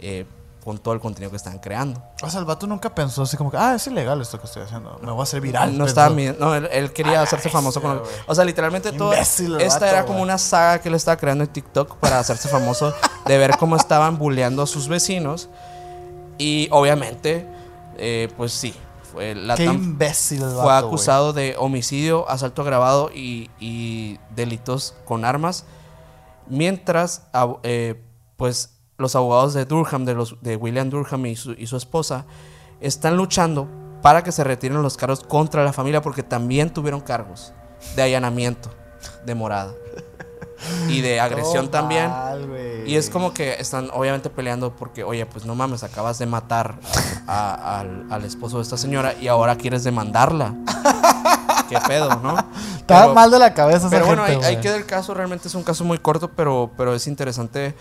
eh, 0.00 0.26
con 0.68 0.76
todo 0.76 0.92
el 0.92 1.00
contenido 1.00 1.30
que 1.30 1.38
están 1.38 1.60
creando. 1.60 2.02
O 2.22 2.28
sea, 2.28 2.40
el 2.40 2.44
vato 2.44 2.66
nunca 2.66 2.94
pensó 2.94 3.22
así 3.22 3.38
como 3.38 3.50
que, 3.50 3.56
ah, 3.56 3.76
es 3.76 3.86
ilegal 3.86 4.20
esto 4.20 4.38
que 4.38 4.44
estoy 4.44 4.64
haciendo. 4.64 4.98
Me 5.02 5.10
voy 5.10 5.20
a 5.20 5.22
hacer 5.22 5.40
viral. 5.40 5.78
No 5.78 5.86
estaba 5.86 6.10
no, 6.10 6.54
él, 6.54 6.68
él 6.70 6.92
quería 6.92 7.22
hacerse 7.22 7.48
famoso 7.48 7.80
con. 7.80 8.02
O 8.26 8.34
sea, 8.34 8.44
literalmente 8.44 8.92
todo. 8.92 9.14
Imbécil 9.14 9.54
el 9.54 9.62
esta 9.62 9.86
vato, 9.86 9.86
era 9.86 10.04
como 10.04 10.20
una 10.20 10.36
saga 10.36 10.82
que 10.82 10.90
él 10.90 10.94
estaba 10.94 11.16
creando 11.16 11.44
en 11.44 11.50
TikTok 11.50 11.96
para 11.96 12.18
hacerse 12.18 12.50
famoso 12.50 12.92
de 13.24 13.38
ver 13.38 13.56
cómo 13.56 13.76
estaban 13.76 14.18
bulleando 14.18 14.60
a 14.60 14.66
sus 14.66 14.88
vecinos. 14.88 15.48
Y 16.36 16.68
obviamente, 16.70 17.48
eh, 17.96 18.28
pues 18.36 18.52
sí. 18.52 18.74
Fue 19.10 19.34
la 19.34 19.54
Qué 19.54 19.64
imbécil 19.64 20.40
vato, 20.40 20.62
fue 20.64 20.76
acusado 20.76 21.32
de 21.32 21.56
homicidio, 21.58 22.28
asalto 22.28 22.60
agravado 22.60 23.10
y, 23.10 23.48
y 23.58 24.18
delitos 24.36 24.94
con 25.06 25.24
armas. 25.24 25.64
Mientras, 26.46 27.22
eh, 27.62 28.04
pues, 28.36 28.77
los 28.98 29.14
abogados 29.14 29.54
de 29.54 29.64
Durham, 29.64 30.04
de, 30.04 30.14
los, 30.14 30.36
de 30.42 30.56
William 30.56 30.90
Durham 30.90 31.26
y 31.26 31.36
su, 31.36 31.52
y 31.52 31.68
su 31.68 31.76
esposa, 31.76 32.24
están 32.80 33.16
luchando 33.16 33.68
para 34.02 34.22
que 34.24 34.32
se 34.32 34.42
retiren 34.42 34.82
los 34.82 34.96
cargos 34.96 35.20
contra 35.20 35.64
la 35.64 35.72
familia 35.72 36.02
porque 36.02 36.24
también 36.24 36.72
tuvieron 36.72 37.00
cargos 37.00 37.52
de 37.94 38.02
allanamiento 38.02 38.70
de 39.24 39.34
morada 39.36 39.72
y 40.88 41.00
de 41.00 41.20
agresión 41.20 41.68
también. 41.70 42.10
mal. 42.10 42.48
Y 42.86 42.96
es 42.96 43.08
como 43.08 43.32
que 43.32 43.54
están 43.60 43.88
obviamente 43.92 44.30
peleando 44.30 44.74
porque, 44.74 45.04
oye, 45.04 45.24
pues 45.26 45.44
no 45.44 45.54
mames, 45.54 45.84
acabas 45.84 46.18
de 46.18 46.26
matar 46.26 46.74
a- 47.28 47.78
al, 47.80 48.04
al 48.10 48.24
esposo 48.24 48.56
de 48.56 48.64
esta 48.64 48.76
señora 48.76 49.14
y 49.20 49.28
ahora 49.28 49.54
quieres 49.56 49.84
demandarla. 49.84 50.56
¿Qué 51.68 51.78
pedo, 51.86 52.16
no? 52.16 52.34
Estaba 52.78 53.12
mal 53.14 53.30
de 53.30 53.38
la 53.38 53.52
cabeza 53.54 53.78
esa 53.86 53.90
Pero 53.90 54.06
bueno, 54.06 54.24
gente, 54.24 54.44
ahí, 54.46 54.48
ahí 54.48 54.54
güey. 54.54 54.62
queda 54.62 54.76
el 54.76 54.86
caso. 54.86 55.12
Realmente 55.14 55.46
es 55.48 55.54
un 55.54 55.62
caso 55.62 55.84
muy 55.84 55.98
corto, 55.98 56.30
pero, 56.34 56.70
pero 56.76 56.94
es 56.94 57.06
interesante 57.06 57.74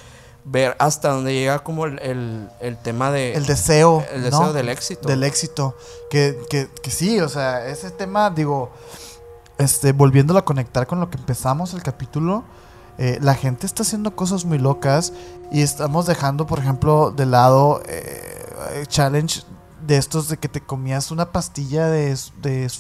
ver 0.50 0.76
hasta 0.80 1.10
dónde 1.10 1.34
llega 1.34 1.60
como 1.60 1.86
el, 1.86 2.00
el- 2.00 2.50
el 2.62 2.78
tema 2.78 3.12
de... 3.12 3.34
El 3.34 3.46
deseo. 3.46 4.04
el 4.14 4.24
deseo 4.24 4.42
¿no? 4.48 4.54
del 4.54 4.70
éxito. 4.70 5.08
Del 5.08 5.24
éxito. 5.24 5.76
Que, 6.10 6.40
que, 6.50 6.70
que 6.82 6.90
sí, 6.92 7.20
o 7.20 7.28
sea, 7.30 7.68
ese 7.68 7.92
tema, 7.92 8.30
digo, 8.30 8.72
este, 9.58 9.92
volviéndolo 9.92 10.40
a 10.40 10.46
conectar 10.46 10.88
con 10.88 11.00
lo 11.00 11.10
que 11.10 11.18
empezamos 11.18 11.74
el 11.74 11.84
capítulo, 11.84 12.44
eh, 12.98 13.18
la 13.22 13.36
gente 13.36 13.66
está 13.66 13.84
haciendo 13.84 14.16
cosas 14.16 14.46
muy 14.46 14.58
locas 14.58 15.12
y 15.52 15.62
estamos 15.62 16.06
dejando, 16.06 16.48
por 16.48 16.60
ejemplo, 16.60 17.12
de 17.12 17.26
lado 17.26 17.82
eh, 17.88 18.86
challenge 18.88 19.44
de 19.86 19.98
estos 19.98 20.30
de 20.30 20.38
que 20.38 20.48
te 20.50 20.62
comías 20.62 21.12
una 21.12 21.32
pastilla 21.32 21.88
de, 21.88 22.18
de 22.42 22.72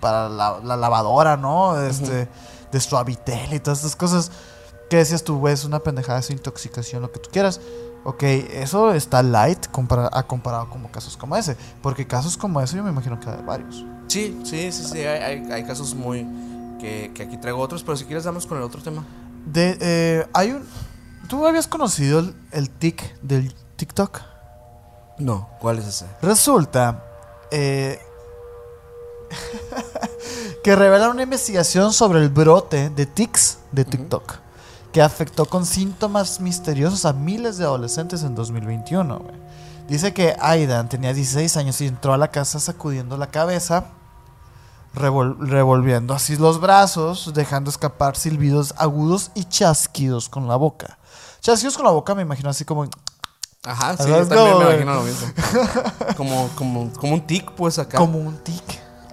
para 0.00 0.28
la, 0.28 0.58
la 0.62 0.76
lavadora, 0.76 1.36
¿no? 1.36 1.80
Este, 1.80 2.28
De 2.72 2.80
suavitel 2.80 3.52
y 3.54 3.60
todas 3.60 3.78
estas 3.78 3.96
cosas 3.96 4.30
que 4.92 4.98
decías 4.98 5.24
tú, 5.24 5.38
güey, 5.38 5.54
es 5.54 5.64
una 5.64 5.78
pendejada, 5.78 6.18
es 6.18 6.28
intoxicación, 6.28 7.00
lo 7.00 7.10
que 7.10 7.18
tú 7.18 7.30
quieras. 7.32 7.62
Ok, 8.04 8.24
eso 8.24 8.92
está 8.92 9.22
light 9.22 9.68
compara- 9.70 10.10
a 10.12 10.22
comparado 10.26 10.68
como 10.68 10.92
casos 10.92 11.16
como 11.16 11.34
ese. 11.34 11.56
Porque 11.80 12.06
casos 12.06 12.36
como 12.36 12.60
ese 12.60 12.76
yo 12.76 12.82
me 12.84 12.90
imagino 12.90 13.18
que 13.18 13.30
hay 13.30 13.40
varios. 13.42 13.86
Sí, 14.08 14.38
sí, 14.44 14.70
sí, 14.70 14.84
sí. 14.84 14.98
Hay, 14.98 15.22
hay- 15.22 15.50
hay 15.50 15.64
casos 15.64 15.94
muy... 15.94 16.26
Que, 16.78 17.10
que 17.14 17.22
aquí 17.22 17.38
traigo 17.38 17.58
otros, 17.58 17.82
pero 17.82 17.96
si 17.96 18.04
quieres 18.04 18.24
damos 18.24 18.46
con 18.46 18.58
el 18.58 18.64
otro 18.64 18.82
tema. 18.82 19.02
De, 19.46 19.78
eh, 19.80 20.26
hay 20.34 20.50
un... 20.50 20.62
¿Tú 21.26 21.46
habías 21.46 21.66
conocido 21.66 22.18
el, 22.18 22.34
el 22.50 22.68
tic 22.68 23.18
del 23.22 23.54
TikTok? 23.76 24.20
No, 25.18 25.48
¿cuál 25.58 25.78
es 25.78 25.86
ese? 25.86 26.04
Resulta 26.20 27.02
eh, 27.50 27.98
que 30.62 30.76
revela 30.76 31.08
una 31.08 31.22
investigación 31.22 31.94
sobre 31.94 32.18
el 32.18 32.28
brote 32.28 32.90
de 32.90 33.06
tics 33.06 33.58
de 33.70 33.86
TikTok 33.86 34.41
que 34.92 35.02
afectó 35.02 35.46
con 35.46 35.64
síntomas 35.66 36.40
misteriosos 36.40 37.04
a 37.04 37.12
miles 37.12 37.56
de 37.58 37.64
adolescentes 37.64 38.22
en 38.22 38.34
2021. 38.34 39.18
güey. 39.18 39.34
Dice 39.88 40.12
que 40.14 40.36
Aidan 40.40 40.88
tenía 40.88 41.12
16 41.12 41.56
años 41.56 41.80
y 41.80 41.86
entró 41.86 42.12
a 42.12 42.18
la 42.18 42.28
casa 42.30 42.60
sacudiendo 42.60 43.16
la 43.16 43.28
cabeza, 43.28 43.86
revol- 44.94 45.36
revolviendo 45.38 46.14
así 46.14 46.36
los 46.36 46.60
brazos, 46.60 47.32
dejando 47.34 47.70
escapar 47.70 48.16
silbidos 48.16 48.74
agudos 48.76 49.30
y 49.34 49.44
chasquidos 49.44 50.28
con 50.28 50.46
la 50.48 50.56
boca. 50.56 50.98
Chasquidos 51.40 51.76
con 51.76 51.86
la 51.86 51.92
boca 51.92 52.14
me 52.14 52.22
imagino 52.22 52.50
así 52.50 52.64
como... 52.64 52.86
Ajá, 53.64 53.96
sí, 53.96 54.08
yo 54.08 54.26
también 54.26 54.58
me 54.58 54.64
imagino 54.64 54.94
lo 54.94 55.02
mismo. 55.02 55.26
como, 56.16 56.48
como, 56.56 56.92
como 56.94 57.14
un 57.14 57.20
tic, 57.26 57.50
pues 57.52 57.78
acá. 57.78 57.96
Como 57.98 58.18
un 58.18 58.36
tic. 58.38 58.62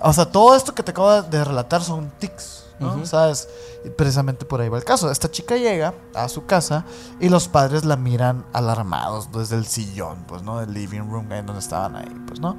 O 0.02 0.12
sea, 0.14 0.26
todo 0.26 0.56
esto 0.56 0.74
que 0.74 0.82
te 0.82 0.92
acabo 0.92 1.22
de 1.22 1.44
relatar 1.44 1.84
son 1.84 2.10
tics, 2.20 2.59
¿Sabes? 3.04 3.48
Y 3.86 3.90
precisamente 3.90 4.46
por 4.46 4.62
ahí 4.62 4.70
va 4.70 4.78
el 4.78 4.84
caso. 4.84 5.12
Esta 5.12 5.30
chica 5.30 5.58
llega 5.58 5.94
a 6.14 6.30
su 6.30 6.46
casa 6.46 6.86
y 7.20 7.30
los 7.30 7.48
padres 7.48 7.86
la 7.86 7.96
miran 7.96 8.46
alarmados 8.54 9.32
desde 9.32 9.56
el 9.56 9.66
sillón, 9.66 10.24
pues, 10.28 10.44
¿no? 10.44 10.60
Del 10.60 10.74
living 10.74 11.10
room, 11.10 11.32
en 11.32 11.46
donde 11.46 11.60
estaban 11.60 11.96
ahí, 11.96 12.16
pues, 12.28 12.40
¿no? 12.40 12.58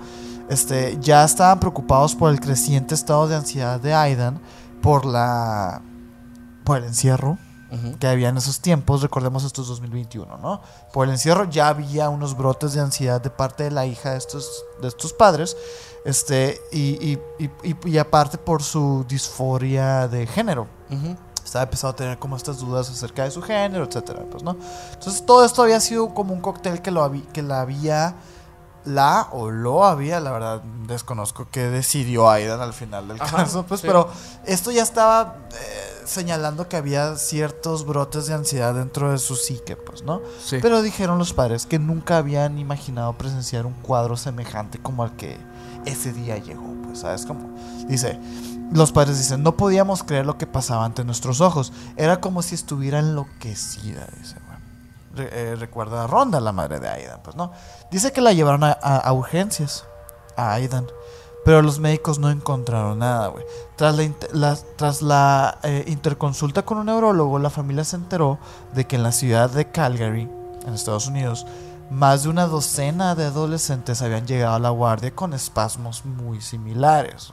Este, 0.48 0.98
ya 1.00 1.24
estaban 1.24 1.60
preocupados 1.60 2.14
por 2.14 2.30
el 2.30 2.40
creciente 2.40 2.94
estado 2.94 3.28
de 3.28 3.36
ansiedad 3.36 3.80
de 3.80 3.94
Aidan 3.94 4.40
por 4.82 5.04
la... 5.06 5.82
por 6.64 6.78
el 6.78 6.84
encierro 6.84 7.38
que 8.00 8.08
había 8.08 8.30
en 8.30 8.36
esos 8.36 8.60
tiempos, 8.60 9.00
recordemos 9.00 9.44
esto 9.44 9.62
es 9.62 9.68
2021, 9.68 10.38
¿no? 10.38 10.60
Por 10.92 11.06
el 11.06 11.12
encierro 11.12 11.44
ya 11.44 11.68
había 11.68 12.08
unos 12.08 12.36
brotes 12.36 12.72
de 12.72 12.80
ansiedad 12.80 13.20
de 13.20 13.30
parte 13.30 13.62
de 13.62 13.70
la 13.70 13.86
hija 13.86 14.10
de 14.10 14.18
estos, 14.18 14.64
de 14.82 14.88
estos 14.88 15.12
padres, 15.12 15.56
este, 16.04 16.60
y, 16.72 17.18
y, 17.38 17.76
y, 17.84 17.98
aparte 17.98 18.38
por 18.38 18.62
su 18.62 19.04
disforia 19.08 20.08
de 20.08 20.26
género. 20.26 20.66
Estaba 21.44 21.64
empezando 21.64 21.92
a 21.92 21.96
tener 21.96 22.18
como 22.18 22.36
estas 22.36 22.58
dudas 22.58 22.88
acerca 22.88 23.24
de 23.24 23.30
su 23.30 23.42
género, 23.42 23.84
etcétera, 23.84 24.24
pues, 24.30 24.42
¿no? 24.42 24.56
Entonces 24.92 25.24
todo 25.26 25.44
esto 25.44 25.62
había 25.62 25.80
sido 25.80 26.14
como 26.14 26.32
un 26.32 26.40
cóctel 26.40 26.80
que, 26.80 26.90
lo 26.90 27.10
que 27.32 27.42
la 27.42 27.60
había, 27.60 28.14
la 28.84 29.28
o 29.32 29.50
lo 29.50 29.84
había, 29.84 30.20
la 30.20 30.30
verdad 30.30 30.62
desconozco 30.86 31.48
que 31.50 31.68
decidió 31.68 32.30
Aidan 32.30 32.60
al 32.60 32.72
final 32.72 33.08
del 33.08 33.20
Ajá, 33.20 33.38
caso, 33.38 33.64
pues, 33.66 33.80
sí. 33.80 33.86
pero 33.86 34.08
esto 34.46 34.70
ya 34.70 34.82
estaba 34.82 35.38
eh, 35.52 36.02
señalando 36.04 36.68
que 36.68 36.76
había 36.76 37.16
ciertos 37.16 37.84
brotes 37.84 38.26
de 38.26 38.34
ansiedad 38.34 38.74
dentro 38.74 39.10
de 39.10 39.18
su 39.18 39.34
psique, 39.34 39.76
pues, 39.76 40.02
¿no? 40.02 40.22
Sí. 40.44 40.58
Pero 40.62 40.82
dijeron 40.82 41.18
los 41.18 41.32
padres 41.32 41.66
que 41.66 41.78
nunca 41.78 42.18
habían 42.18 42.58
imaginado 42.58 43.12
presenciar 43.14 43.66
un 43.66 43.74
cuadro 43.74 44.16
semejante 44.16 44.78
como 44.78 45.02
al 45.02 45.16
que 45.16 45.36
ese 45.84 46.12
día 46.12 46.38
llegó, 46.38 46.74
pues, 46.84 47.00
¿sabes 47.00 47.26
cómo? 47.26 47.54
Dice, 47.86 48.18
los 48.72 48.92
padres 48.92 49.18
dicen, 49.18 49.42
no 49.42 49.56
podíamos 49.56 50.02
creer 50.02 50.26
lo 50.26 50.38
que 50.38 50.46
pasaba 50.46 50.84
ante 50.84 51.04
nuestros 51.04 51.40
ojos. 51.40 51.72
Era 51.96 52.20
como 52.20 52.42
si 52.42 52.54
estuviera 52.54 52.98
enloquecida, 52.98 54.06
dice, 54.18 54.36
eh, 55.16 55.56
recuerda 55.58 56.04
a 56.04 56.06
Ronda, 56.06 56.40
la 56.40 56.52
madre 56.52 56.78
de 56.78 56.88
Aidan, 56.88 57.20
pues, 57.22 57.34
¿no? 57.34 57.50
Dice 57.90 58.12
que 58.12 58.20
la 58.20 58.32
llevaron 58.32 58.62
a, 58.64 59.12
urgencias, 59.12 59.84
a 60.36 60.52
Aidan. 60.54 60.86
Pero 61.44 61.62
los 61.62 61.80
médicos 61.80 62.18
no 62.18 62.30
encontraron 62.30 62.98
nada, 62.98 63.28
güey. 63.28 63.44
Tras 63.76 65.02
la 65.02 65.58
eh, 65.62 65.84
interconsulta 65.88 66.62
con 66.64 66.78
un 66.78 66.86
neurólogo, 66.86 67.38
la 67.38 67.50
familia 67.50 67.82
se 67.82 67.96
enteró 67.96 68.38
de 68.74 68.86
que 68.86 68.96
en 68.96 69.02
la 69.02 69.10
ciudad 69.10 69.50
de 69.50 69.70
Calgary, 69.70 70.30
en 70.66 70.74
Estados 70.74 71.06
Unidos, 71.06 71.46
más 71.90 72.22
de 72.22 72.28
una 72.28 72.46
docena 72.46 73.14
de 73.14 73.24
adolescentes 73.24 74.00
habían 74.02 74.26
llegado 74.26 74.54
a 74.54 74.58
la 74.60 74.70
guardia 74.70 75.14
con 75.14 75.32
espasmos 75.34 76.04
muy 76.04 76.40
similares. 76.40 77.32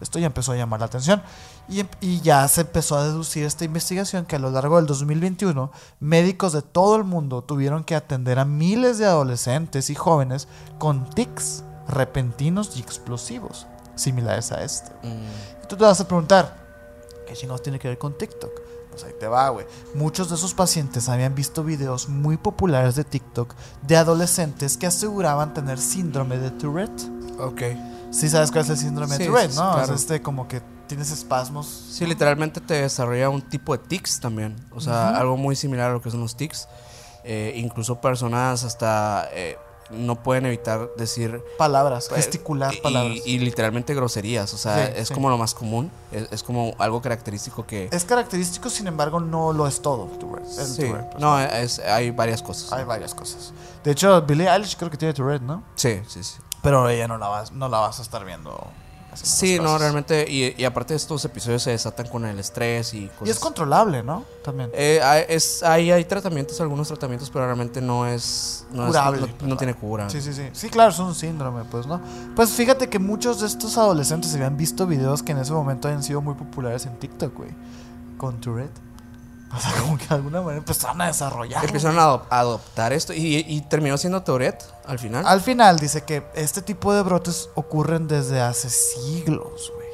Esto 0.00 0.18
ya 0.18 0.26
empezó 0.26 0.52
a 0.52 0.56
llamar 0.56 0.80
la 0.80 0.86
atención. 0.86 1.22
Y, 1.68 1.80
em- 1.80 1.88
y 2.00 2.20
ya 2.22 2.46
se 2.48 2.62
empezó 2.62 2.96
a 2.96 3.04
deducir 3.04 3.44
esta 3.44 3.64
investigación 3.64 4.24
que 4.24 4.36
a 4.36 4.38
lo 4.38 4.50
largo 4.50 4.76
del 4.76 4.86
2021 4.86 5.70
médicos 6.00 6.54
de 6.54 6.62
todo 6.62 6.96
el 6.96 7.04
mundo 7.04 7.42
tuvieron 7.42 7.84
que 7.84 7.94
atender 7.94 8.38
a 8.38 8.46
miles 8.46 8.96
de 8.98 9.04
adolescentes 9.06 9.90
y 9.90 9.94
jóvenes 9.94 10.48
con 10.78 11.10
tics 11.10 11.64
repentinos 11.86 12.76
y 12.76 12.80
explosivos 12.80 13.66
similares 13.96 14.50
a 14.52 14.62
este. 14.62 14.90
Mm, 15.02 15.64
Y 15.64 15.66
tú 15.68 15.76
te 15.76 15.84
vas 15.84 16.00
a 16.00 16.08
preguntar, 16.08 16.56
¿qué 17.26 17.34
chingados 17.34 17.62
tiene 17.62 17.78
que 17.78 17.88
ver 17.88 17.98
con 17.98 18.16
TikTok? 18.16 18.52
Pues 19.00 19.12
ahí 19.12 19.18
te 19.20 19.28
va, 19.28 19.48
güey. 19.50 19.64
Muchos 19.94 20.28
de 20.28 20.34
esos 20.34 20.54
pacientes 20.54 21.08
habían 21.08 21.34
visto 21.34 21.62
videos 21.62 22.08
muy 22.08 22.36
populares 22.36 22.96
de 22.96 23.04
TikTok 23.04 23.54
de 23.82 23.96
adolescentes 23.96 24.76
que 24.76 24.86
aseguraban 24.88 25.54
tener 25.54 25.78
síndrome 25.78 26.36
de 26.38 26.50
Tourette. 26.50 27.02
ok. 27.38 27.62
Sí 28.10 28.28
sabes 28.28 28.50
cuál 28.50 28.64
es 28.64 28.70
el 28.70 28.78
síndrome 28.78 29.14
Sí, 29.16 29.22
de 29.22 29.26
Tourette, 29.28 29.50
¿no? 29.54 29.72
claro. 29.72 29.86
Sea, 29.86 29.94
este 29.94 30.22
como 30.22 30.48
que 30.48 30.62
tienes 30.88 31.10
espasmos. 31.12 31.66
Sí, 31.92 32.06
literalmente 32.06 32.60
te 32.60 32.74
desarrolla 32.82 33.28
un 33.28 33.42
tipo 33.42 33.76
de 33.76 33.84
tics 33.86 34.18
también. 34.18 34.56
O 34.72 34.80
sea, 34.80 35.10
algo 35.16 35.36
muy 35.36 35.54
similar 35.54 35.90
a 35.90 35.92
lo 35.92 36.00
que 36.02 36.10
son 36.10 36.20
los 36.20 36.36
tics. 36.36 36.66
Eh, 37.22 37.52
incluso 37.56 38.00
personas 38.00 38.64
hasta 38.64 39.28
eh, 39.32 39.58
no 39.90 40.22
pueden 40.22 40.46
evitar 40.46 40.90
decir 40.96 41.42
Palabras, 41.56 42.06
Pues, 42.08 42.24
gesticular 42.24 42.74
y- 42.74 42.80
palabras. 42.80 43.18
Y, 43.26 43.38
literalmente 43.38 43.94
groserías. 43.94 44.52
O 44.54 44.58
sea, 44.58 44.86
Sí, 44.86 44.92
es 44.96 45.08
sí. 45.08 45.14
como 45.14 45.30
lo 45.30 45.38
más 45.38 45.54
común. 45.54 45.90
Es, 46.12 46.28
es 46.30 46.42
como 46.42 46.74
algo 46.78 47.00
característico 47.02 47.66
que. 47.66 47.88
Es 47.92 48.04
característico, 48.04 48.70
sin 48.70 48.86
embargo, 48.86 49.20
no 49.20 49.52
lo 49.52 49.66
es 49.66 49.80
todo. 49.80 50.08
El 50.38 50.46
Sí. 50.66 50.82
Tourette, 50.86 51.18
No, 51.18 51.38
es, 51.40 51.78
hay 51.78 52.10
varias 52.10 52.42
cosas. 52.42 52.72
Hay 52.72 52.84
varias 52.84 53.14
cosas. 53.14 53.52
De 53.84 53.92
hecho, 53.92 54.20
Billie 54.22 54.48
Eilish 54.48 54.76
creo 54.76 54.90
que 54.90 54.96
tiene 54.96 55.14
Tourette, 55.14 55.42
¿no? 55.42 55.62
Sí, 55.74 56.00
sí, 56.06 56.22
sí. 56.22 56.36
Pero 56.62 56.88
ella 56.88 57.06
no 57.08 57.18
la 57.18 57.28
vas, 57.28 57.52
no 57.52 57.68
la 57.68 57.78
vas 57.78 57.98
a 57.98 58.02
estar 58.02 58.24
viendo. 58.24 58.66
Sí, 59.24 59.56
no, 59.58 59.64
cosas. 59.64 59.80
realmente. 59.80 60.26
Y, 60.30 60.54
y 60.60 60.64
aparte 60.64 60.94
estos 60.94 61.24
episodios 61.24 61.62
se 61.62 61.70
desatan 61.70 62.06
con 62.08 62.24
el 62.26 62.38
estrés 62.38 62.94
y 62.94 63.06
cosas. 63.08 63.28
Y 63.28 63.30
es 63.30 63.38
controlable, 63.38 64.02
¿no? 64.02 64.24
También. 64.44 64.70
Eh, 64.74 65.00
hay, 65.02 65.24
es, 65.28 65.62
hay, 65.62 65.90
hay 65.90 66.04
tratamientos, 66.04 66.60
algunos 66.60 66.88
tratamientos, 66.88 67.30
pero 67.30 67.44
realmente 67.46 67.80
no 67.80 68.06
es. 68.06 68.66
No, 68.72 68.82
es- 68.84 68.88
Curable, 68.88 69.20
no- 69.40 69.46
no 69.48 69.56
tiene 69.56 69.74
cura. 69.74 70.08
Sí, 70.10 70.20
sí, 70.20 70.32
sí. 70.32 70.48
Sí, 70.52 70.68
claro, 70.70 70.90
es 70.90 70.98
un 70.98 71.14
síndrome, 71.14 71.64
pues, 71.64 71.86
¿no? 71.86 72.00
Pues 72.36 72.50
fíjate 72.50 72.88
que 72.88 72.98
muchos 72.98 73.40
de 73.40 73.46
estos 73.46 73.76
adolescentes 73.78 74.34
habían 74.34 74.56
visto 74.56 74.86
videos 74.86 75.22
que 75.22 75.32
en 75.32 75.38
ese 75.38 75.52
momento 75.52 75.88
habían 75.88 76.02
sido 76.02 76.20
muy 76.20 76.34
populares 76.34 76.86
en 76.86 76.96
TikTok, 76.98 77.34
güey. 77.36 77.50
Con 78.16 78.40
Tourette. 78.40 78.87
O 79.56 79.60
sea, 79.60 79.72
como 79.80 79.96
que 79.96 80.06
de 80.06 80.14
alguna 80.14 80.40
manera 80.42 80.58
empezaron 80.58 81.00
a 81.00 81.06
desarrollar. 81.06 81.64
Empezaron 81.64 81.98
a 81.98 82.02
adop- 82.06 82.26
a 82.30 82.40
adoptar 82.40 82.92
esto 82.92 83.12
y, 83.14 83.44
y 83.48 83.60
terminó 83.62 83.96
siendo 83.96 84.22
Tourette 84.22 84.62
al 84.86 84.98
final. 84.98 85.26
Al 85.26 85.40
final 85.40 85.78
dice 85.78 86.02
que 86.04 86.24
este 86.34 86.60
tipo 86.62 86.92
de 86.92 87.02
brotes 87.02 87.48
ocurren 87.54 88.06
desde 88.08 88.40
hace 88.40 88.68
siglos, 88.70 89.72
güey. 89.74 89.88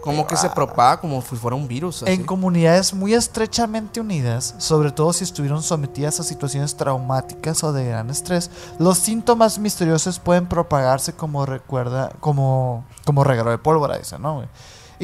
como 0.00 0.26
que 0.26 0.36
se 0.36 0.48
propaga 0.50 1.00
como 1.00 1.20
si 1.22 1.34
fuera 1.34 1.56
un 1.56 1.66
virus. 1.66 2.02
Así. 2.02 2.12
En 2.12 2.24
comunidades 2.24 2.92
muy 2.94 3.14
estrechamente 3.14 4.00
unidas, 4.00 4.54
sobre 4.58 4.92
todo 4.92 5.12
si 5.12 5.24
estuvieron 5.24 5.62
sometidas 5.62 6.20
a 6.20 6.22
situaciones 6.22 6.76
traumáticas 6.76 7.64
o 7.64 7.72
de 7.72 7.86
gran 7.86 8.10
estrés, 8.10 8.50
los 8.78 8.98
síntomas 8.98 9.58
misteriosos 9.58 10.18
pueden 10.20 10.46
propagarse 10.46 11.14
como 11.14 11.46
recuerda, 11.46 12.10
como, 12.20 12.84
como 13.04 13.24
regalo 13.24 13.50
de 13.50 13.58
pólvora, 13.58 13.98
dice, 13.98 14.18
¿no? 14.18 14.34
güey? 14.36 14.48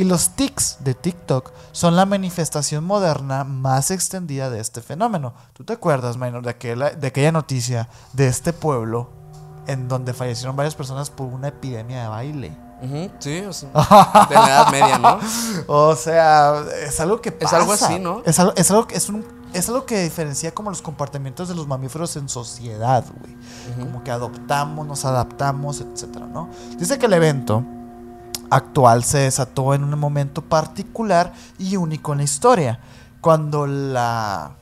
Y 0.00 0.04
los 0.04 0.30
tics 0.30 0.78
de 0.80 0.94
TikTok 0.94 1.52
son 1.72 1.94
la 1.94 2.06
manifestación 2.06 2.84
moderna 2.84 3.44
más 3.44 3.90
extendida 3.90 4.48
de 4.48 4.58
este 4.58 4.80
fenómeno. 4.80 5.34
¿Tú 5.52 5.62
te 5.62 5.74
acuerdas, 5.74 6.16
Minor, 6.16 6.42
de 6.42 6.48
aquella, 6.48 6.88
de 6.92 7.06
aquella 7.06 7.32
noticia 7.32 7.86
de 8.14 8.26
este 8.26 8.54
pueblo 8.54 9.10
en 9.66 9.88
donde 9.88 10.14
fallecieron 10.14 10.56
varias 10.56 10.74
personas 10.74 11.10
por 11.10 11.26
una 11.26 11.48
epidemia 11.48 12.00
de 12.04 12.08
baile? 12.08 12.56
Sí, 13.18 13.40
o 13.40 13.52
sea, 13.52 13.68
de 14.30 14.34
la 14.36 14.46
Edad 14.46 14.70
Media, 14.70 14.98
¿no? 14.98 15.18
O 15.66 15.94
sea, 15.94 16.64
es 16.82 16.98
algo 16.98 17.20
que 17.20 17.28
Es 17.28 17.34
pasa. 17.34 17.58
algo 17.58 17.72
así, 17.74 17.98
¿no? 17.98 18.22
Es 18.24 18.38
algo, 18.38 18.54
es 18.56 18.70
algo, 18.70 18.86
es 18.90 19.06
un, 19.10 19.22
es 19.52 19.68
algo 19.68 19.84
que 19.84 20.02
diferencia 20.02 20.54
como 20.54 20.70
los 20.70 20.80
comportamientos 20.80 21.46
de 21.50 21.54
los 21.54 21.66
mamíferos 21.66 22.16
en 22.16 22.30
sociedad, 22.30 23.04
güey. 23.20 23.36
Como 23.78 24.02
que 24.02 24.10
adoptamos, 24.10 24.86
nos 24.86 25.04
adaptamos, 25.04 25.82
etcétera, 25.82 26.24
¿no? 26.24 26.48
Dice 26.78 26.98
que 26.98 27.04
el 27.04 27.12
evento 27.12 27.62
actual 28.50 29.04
se 29.04 29.18
desató 29.18 29.74
en 29.74 29.84
un 29.84 29.98
momento 29.98 30.42
particular 30.42 31.32
y 31.58 31.76
único 31.76 32.12
en 32.12 32.18
la 32.18 32.24
historia, 32.24 32.80
cuando 33.20 33.66
la 33.66 34.52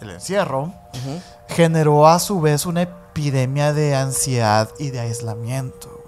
el 0.00 0.10
encierro 0.10 0.72
generó 1.48 2.08
a 2.08 2.18
su 2.18 2.40
vez 2.40 2.64
una 2.64 2.82
epidemia 2.82 3.72
de 3.72 3.94
ansiedad 3.94 4.70
y 4.78 4.90
de 4.90 5.00
aislamiento. 5.00 6.00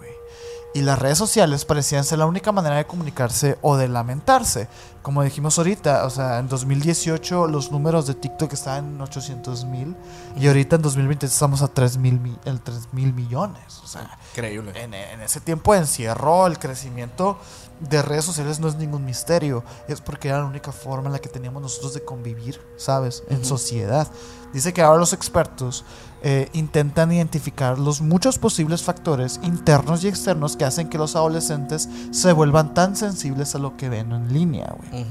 Y 0.75 0.81
las 0.81 0.99
redes 0.99 1.19
sociales 1.19 1.65
parecían 1.65 2.05
ser 2.05 2.19
la 2.19 2.27
única 2.27 2.51
manera 2.51 2.77
de 2.77 2.87
comunicarse 2.87 3.59
o 3.61 3.77
de 3.77 3.89
lamentarse. 3.89 4.69
Como 5.03 5.23
dijimos 5.23 5.59
ahorita, 5.59 6.05
o 6.07 6.11
sea, 6.11 6.39
en 6.39 6.49
2018 6.49 7.49
los 7.49 7.73
números 7.73 8.07
de 8.07 8.15
TikTok 8.15 8.53
estaban 8.53 8.95
en 8.95 9.01
800 9.01 9.65
mil 9.65 9.97
y 10.39 10.47
ahorita 10.47 10.77
en 10.77 10.83
2020 10.83 11.27
estamos 11.27 11.61
a 11.63 11.69
3 11.69 11.97
mil, 11.99 12.21
mi- 12.21 12.39
el 12.45 12.61
3 12.61 12.89
mil 12.93 13.13
millones. 13.13 13.81
O 13.83 13.87
sea, 13.87 14.19
Increíble. 14.33 14.73
en, 14.81 14.95
en 14.95 15.21
ese 15.21 15.41
tiempo 15.41 15.73
de 15.73 15.81
encierro, 15.81 16.47
el 16.47 16.59
crecimiento 16.59 17.37
de 17.81 18.01
redes 18.01 18.25
sociales 18.25 18.61
no 18.61 18.69
es 18.69 18.77
ningún 18.77 19.05
misterio. 19.05 19.65
Es 19.89 20.01
porque 20.01 20.29
era 20.29 20.39
la 20.39 20.45
única 20.47 20.71
forma 20.71 21.07
en 21.09 21.13
la 21.15 21.19
que 21.19 21.29
teníamos 21.29 21.61
nosotros 21.63 21.95
de 21.95 22.05
convivir, 22.05 22.61
¿sabes? 22.77 23.25
En 23.29 23.45
sociedad. 23.45 24.07
Dice 24.53 24.73
que 24.73 24.83
ahora 24.83 25.01
los 25.01 25.13
expertos 25.13 25.85
eh, 26.23 26.49
intentan 26.53 27.11
identificar 27.13 27.79
los 27.79 28.01
muchos 28.01 28.39
posibles 28.39 28.83
factores 28.83 29.41
internos 29.43 30.05
y 30.05 30.09
externos 30.09 30.57
que 30.57 30.65
hacen 30.65 30.89
que 30.89 30.97
los 30.99 31.17
adolescentes 31.17 31.89
se 32.13 32.33
vuelvan 32.33 32.75
tan 32.75 32.95
sensibles 32.97 33.55
a 33.55 33.59
lo 33.59 33.77
que 33.77 33.89
ven 33.89 34.13
en 34.13 34.33
línea, 34.33 34.73
güey. 34.77 35.05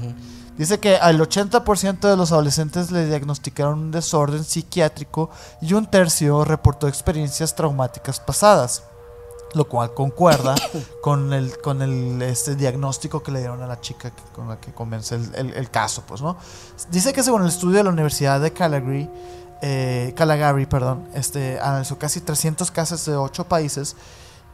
Dice 0.56 0.78
que 0.80 0.96
al 0.96 1.18
80% 1.20 2.00
de 2.00 2.16
los 2.16 2.30
adolescentes 2.32 2.90
le 2.90 3.06
diagnosticaron 3.06 3.78
un 3.78 3.90
desorden 3.90 4.44
psiquiátrico 4.44 5.30
y 5.62 5.72
un 5.74 5.86
tercio 5.86 6.44
reportó 6.44 6.88
experiencias 6.88 7.54
traumáticas 7.54 8.20
pasadas, 8.20 8.82
lo 9.54 9.66
cual 9.66 9.92
concuerda 9.94 10.54
con 11.02 11.32
el, 11.32 11.58
con 11.60 11.80
el 11.82 12.20
este, 12.22 12.54
diagnóstico 12.54 13.22
que 13.22 13.32
le 13.32 13.40
dieron 13.40 13.62
a 13.62 13.66
la 13.66 13.80
chica 13.80 14.12
con 14.34 14.48
la 14.48 14.58
que 14.60 14.72
convence 14.72 15.14
el, 15.14 15.34
el- 15.34 15.54
el 15.54 15.70
caso. 15.70 16.04
Pues, 16.06 16.20
¿no? 16.22 16.36
Dice 16.90 17.12
que 17.12 17.22
según 17.22 17.42
el 17.42 17.48
estudio 17.48 17.78
de 17.78 17.84
la 17.84 17.90
Universidad 17.90 18.40
de 18.40 18.52
Calgary, 18.52 19.10
eh, 19.62 20.12
Calgary 20.16 20.66
perdón, 20.66 21.08
este, 21.14 21.58
analizó 21.60 21.96
casi 21.98 22.20
300 22.20 22.70
casos 22.72 23.04
de 23.06 23.14
8 23.14 23.44
países 23.44 23.96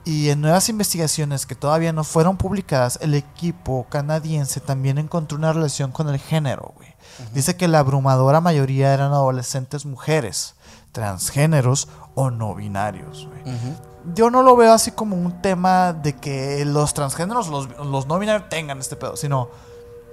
y 0.04 0.28
en 0.28 0.40
nuevas 0.40 0.68
investigaciones 0.68 1.46
que 1.46 1.54
todavía 1.54 1.92
no 1.92 2.04
fueron 2.04 2.36
publicadas, 2.36 2.98
el 3.02 3.14
equipo 3.14 3.86
canadiense 3.90 4.60
también 4.60 4.98
encontró 4.98 5.36
una 5.36 5.52
relación 5.52 5.90
con 5.92 6.08
el 6.08 6.18
género, 6.18 6.72
güey. 6.76 6.94
Dice 7.34 7.56
que 7.56 7.68
la 7.68 7.80
abrumadora 7.80 8.40
mayoría 8.40 8.94
eran 8.94 9.12
adolescentes 9.12 9.84
mujeres, 9.84 10.54
transgéneros 10.92 11.88
o 12.14 12.30
no 12.30 12.54
binarios, 12.54 13.26
güey. 13.26 13.56
Yo 14.14 14.30
no 14.30 14.42
lo 14.42 14.56
veo 14.56 14.72
así 14.72 14.92
como 14.92 15.16
un 15.16 15.42
tema 15.42 15.92
de 15.92 16.16
que 16.16 16.64
los 16.64 16.94
transgéneros, 16.94 17.48
los, 17.48 17.68
los 17.78 18.06
no 18.06 18.18
binarios 18.18 18.48
tengan 18.48 18.78
este 18.78 18.96
pedo, 18.96 19.16
sino 19.16 19.50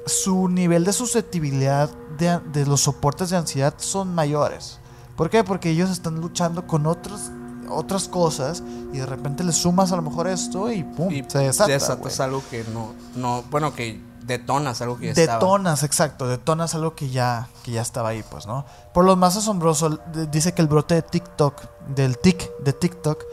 su 0.06 0.50
nivel 0.50 0.84
de 0.84 0.94
susceptibilidad 0.94 1.90
de, 2.18 2.40
de 2.40 2.66
los 2.66 2.82
soportes 2.82 3.30
de 3.30 3.38
ansiedad 3.38 3.74
son 3.78 4.14
mayores. 4.14 4.80
¿Por 5.16 5.30
qué? 5.30 5.44
Porque 5.44 5.70
ellos 5.70 5.90
están 5.90 6.20
luchando 6.20 6.68
con 6.68 6.86
otras 6.86 7.32
otras 7.70 8.08
cosas 8.08 8.64
y 8.94 8.98
de 8.98 9.06
repente 9.06 9.44
le 9.44 9.52
sumas 9.52 9.92
a 9.92 9.96
lo 9.96 10.02
mejor 10.04 10.28
esto 10.28 10.72
y 10.72 10.84
pum, 10.84 11.12
Y 11.12 11.24
se 11.28 11.40
desata. 11.40 11.72
desatas 11.72 12.20
algo 12.20 12.44
que 12.50 12.64
no, 12.74 12.94
no, 13.16 13.44
bueno, 13.50 13.74
que 13.74 14.00
detonas 14.26 14.82
algo 14.82 14.98
que 14.98 15.08
ya 15.08 15.12
estaba. 15.12 15.40
Detonas, 15.40 15.84
exacto, 15.84 16.28
detonas 16.28 16.76
algo 16.76 16.96
que 16.96 17.10
ya, 17.10 17.48
que 17.64 17.72
ya 17.72 17.82
estaba 17.82 18.10
ahí, 18.10 18.24
pues, 18.30 18.48
¿no? 18.48 18.66
Por 18.94 19.06
lo 19.06 19.16
más 19.16 19.36
asombroso, 19.36 20.00
dice 20.32 20.54
que 20.54 20.62
el 20.62 20.68
brote 20.68 20.96
de 20.96 21.02
TikTok, 21.02 21.62
del 21.88 22.18
tic 22.18 22.52
de 22.60 22.74
TikTok, 22.74 23.24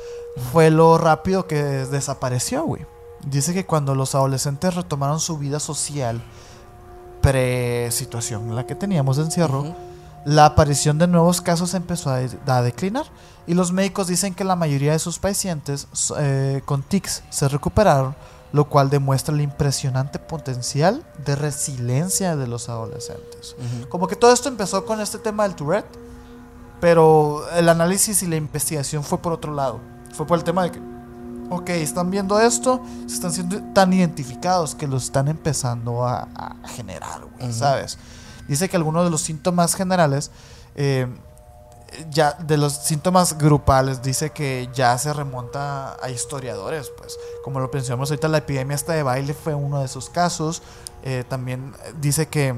fue 0.52 0.70
lo 0.70 0.98
rápido 0.98 1.46
que 1.46 1.62
desapareció, 1.62 2.64
güey. 2.64 2.86
Dice 3.26 3.54
que 3.54 3.66
cuando 3.66 3.94
los 3.94 4.14
adolescentes 4.14 4.74
retomaron 4.74 5.20
su 5.20 5.38
vida 5.38 5.60
social 5.60 6.22
pre-situación 7.20 8.48
en 8.48 8.56
la 8.56 8.66
que 8.66 8.74
teníamos 8.74 9.16
de 9.16 9.24
encierro. 9.24 9.91
La 10.24 10.46
aparición 10.46 10.98
de 10.98 11.06
nuevos 11.08 11.40
casos 11.40 11.74
empezó 11.74 12.10
a, 12.10 12.18
de- 12.18 12.38
a 12.46 12.62
declinar 12.62 13.06
y 13.46 13.54
los 13.54 13.72
médicos 13.72 14.06
dicen 14.06 14.34
que 14.34 14.44
la 14.44 14.54
mayoría 14.56 14.92
de 14.92 14.98
sus 14.98 15.18
pacientes 15.18 15.88
eh, 16.18 16.62
con 16.64 16.82
tics 16.82 17.22
se 17.30 17.48
recuperaron, 17.48 18.14
lo 18.52 18.68
cual 18.68 18.88
demuestra 18.90 19.34
el 19.34 19.40
impresionante 19.40 20.18
potencial 20.18 21.02
de 21.24 21.34
resiliencia 21.36 22.36
de 22.36 22.46
los 22.46 22.68
adolescentes. 22.68 23.56
Como 23.88 24.06
que 24.06 24.14
todo 24.14 24.32
esto 24.32 24.48
empezó 24.48 24.84
con 24.84 25.00
este 25.00 25.18
tema 25.18 25.42
del 25.44 25.56
Tourette, 25.56 25.86
pero 26.80 27.44
el 27.56 27.68
análisis 27.68 28.22
y 28.22 28.26
la 28.26 28.36
investigación 28.36 29.04
fue 29.04 29.18
por 29.18 29.32
otro 29.32 29.54
lado. 29.54 29.80
Fue 30.14 30.26
por 30.26 30.36
el 30.38 30.44
tema 30.44 30.64
de 30.64 30.72
que, 30.72 30.80
ok, 31.50 31.70
están 31.70 32.10
viendo 32.10 32.38
esto, 32.40 32.82
se 33.06 33.14
están 33.14 33.32
siendo 33.32 33.60
tan 33.72 33.92
identificados 33.92 34.74
que 34.74 34.86
lo 34.86 34.96
están 34.96 35.28
empezando 35.28 36.06
a, 36.06 36.28
a 36.34 36.56
generar, 36.68 37.22
güey. 37.24 37.52
¿sabes? 37.52 37.98
Dice 38.48 38.68
que 38.68 38.76
algunos 38.76 39.04
de 39.04 39.10
los 39.10 39.20
síntomas 39.22 39.74
generales, 39.74 40.30
eh, 40.74 41.06
ya 42.10 42.32
de 42.32 42.56
los 42.56 42.72
síntomas 42.72 43.36
grupales, 43.36 44.02
dice 44.02 44.30
que 44.30 44.68
ya 44.72 44.96
se 44.98 45.12
remonta 45.12 45.96
a 46.02 46.08
historiadores, 46.10 46.90
pues, 46.96 47.18
como 47.44 47.60
lo 47.60 47.70
pensamos 47.70 48.10
ahorita, 48.10 48.28
la 48.28 48.38
epidemia 48.38 48.74
esta 48.74 48.94
de 48.94 49.02
baile 49.02 49.34
fue 49.34 49.54
uno 49.54 49.80
de 49.80 49.84
esos 49.86 50.08
casos. 50.08 50.62
Eh, 51.02 51.24
también 51.28 51.72
dice 52.00 52.26
que 52.28 52.54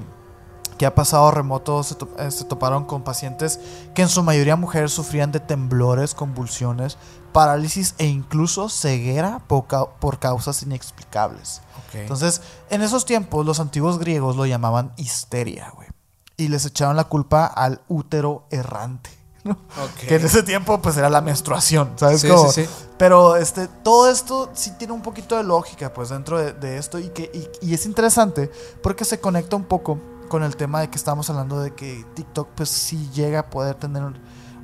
que 0.78 0.86
ha 0.86 0.94
pasado 0.97 1.31
remoto 1.31 1.85
se, 1.85 1.94
to- 1.94 2.09
eh, 2.19 2.32
se 2.32 2.44
toparon 2.47 2.85
con 2.85 3.05
pacientes 3.05 3.61
que 3.94 4.02
en 4.02 4.09
su 4.09 4.24
mayoría 4.24 4.56
mujeres 4.56 4.90
sufrían 4.90 5.31
de 5.31 5.39
temblores, 5.39 6.15
convulsiones, 6.15 6.98
parálisis 7.35 7.97
e 7.98 8.06
incluso 8.06 8.69
ceguera 8.69 9.40
por, 9.48 9.66
por 9.98 10.20
causas 10.20 10.62
inexplicables. 10.62 11.61
Entonces, 11.93 12.40
en 12.70 12.81
esos 12.82 13.05
tiempos 13.05 13.44
los 13.44 13.59
antiguos 13.61 13.98
griegos 13.98 14.36
lo 14.36 14.47
llamaban 14.47 14.93
histeria, 14.97 15.70
güey. 15.74 15.89
Y 16.36 16.48
les 16.48 16.65
echaban 16.65 16.97
la 16.97 17.05
culpa 17.05 17.47
al 17.47 17.81
útero 17.89 18.47
errante. 18.51 19.11
¿no? 19.44 19.59
Que 20.01 20.15
en 20.15 20.24
ese 20.24 20.43
tiempo 20.43 20.81
pues 20.81 20.97
era 20.97 21.11
la 21.11 21.20
menstruación, 21.20 21.93
¿sabes? 21.97 22.20
Sí, 22.20 22.28
cómo? 22.28 22.51
sí, 22.51 22.65
sí. 22.65 22.70
Pero 22.98 23.36
este, 23.36 23.69
todo 23.69 24.11
esto 24.11 24.51
sí 24.55 24.73
tiene 24.78 24.93
un 24.93 25.02
poquito 25.02 25.36
de 25.36 25.43
lógica 25.43 25.93
pues 25.93 26.09
dentro 26.09 26.39
de, 26.39 26.52
de 26.52 26.78
esto 26.78 26.98
y, 26.98 27.09
que, 27.09 27.31
y, 27.35 27.69
y 27.69 27.74
es 27.74 27.85
interesante 27.85 28.51
porque 28.82 29.05
se 29.05 29.20
conecta 29.20 29.56
un 29.56 29.65
poco 29.65 30.01
con 30.28 30.43
el 30.44 30.56
tema 30.56 30.81
de 30.81 30.89
que 30.89 30.97
estamos 30.97 31.28
hablando 31.31 31.61
de 31.61 31.74
que 31.74 32.06
TikTok 32.15 32.48
pues 32.55 32.70
sí 32.70 33.11
llega 33.12 33.40
a 33.40 33.51
poder 33.51 33.74
tener 33.74 34.02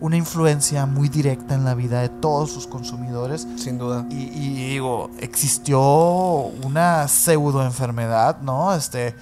una 0.00 0.16
influencia 0.16 0.86
muy 0.86 1.08
directa 1.08 1.54
en 1.54 1.64
la 1.64 1.74
vida 1.74 2.00
de 2.00 2.08
todos 2.08 2.50
sus 2.50 2.66
consumidores 2.66 3.46
Sin 3.56 3.78
duda. 3.78 4.06
y, 4.10 4.16
y 4.22 4.68
digo, 4.70 5.10
existió 5.18 5.80
una 5.80 7.06
pseudo 7.08 7.62
enfermedad, 7.62 8.40
¿no? 8.40 8.74
Este, 8.74 9.14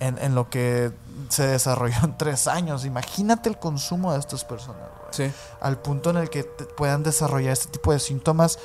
en, 0.00 0.18
en 0.18 0.34
lo 0.34 0.50
que 0.50 0.92
se 1.28 1.46
desarrolló 1.46 1.96
en 2.04 2.16
tres 2.18 2.46
años. 2.48 2.84
Imagínate 2.84 3.48
el 3.48 3.58
consumo 3.58 4.12
de 4.12 4.18
estas 4.18 4.44
personas, 4.44 4.82
güey. 4.98 5.30
Sí. 5.30 5.34
Al 5.60 5.78
punto 5.78 6.10
en 6.10 6.16
el 6.18 6.28
que 6.30 6.42
te- 6.42 6.64
puedan 6.64 7.02
desarrollar 7.02 7.52
este 7.52 7.68
tipo 7.68 7.92
de 7.92 7.98
síntomas 8.00 8.58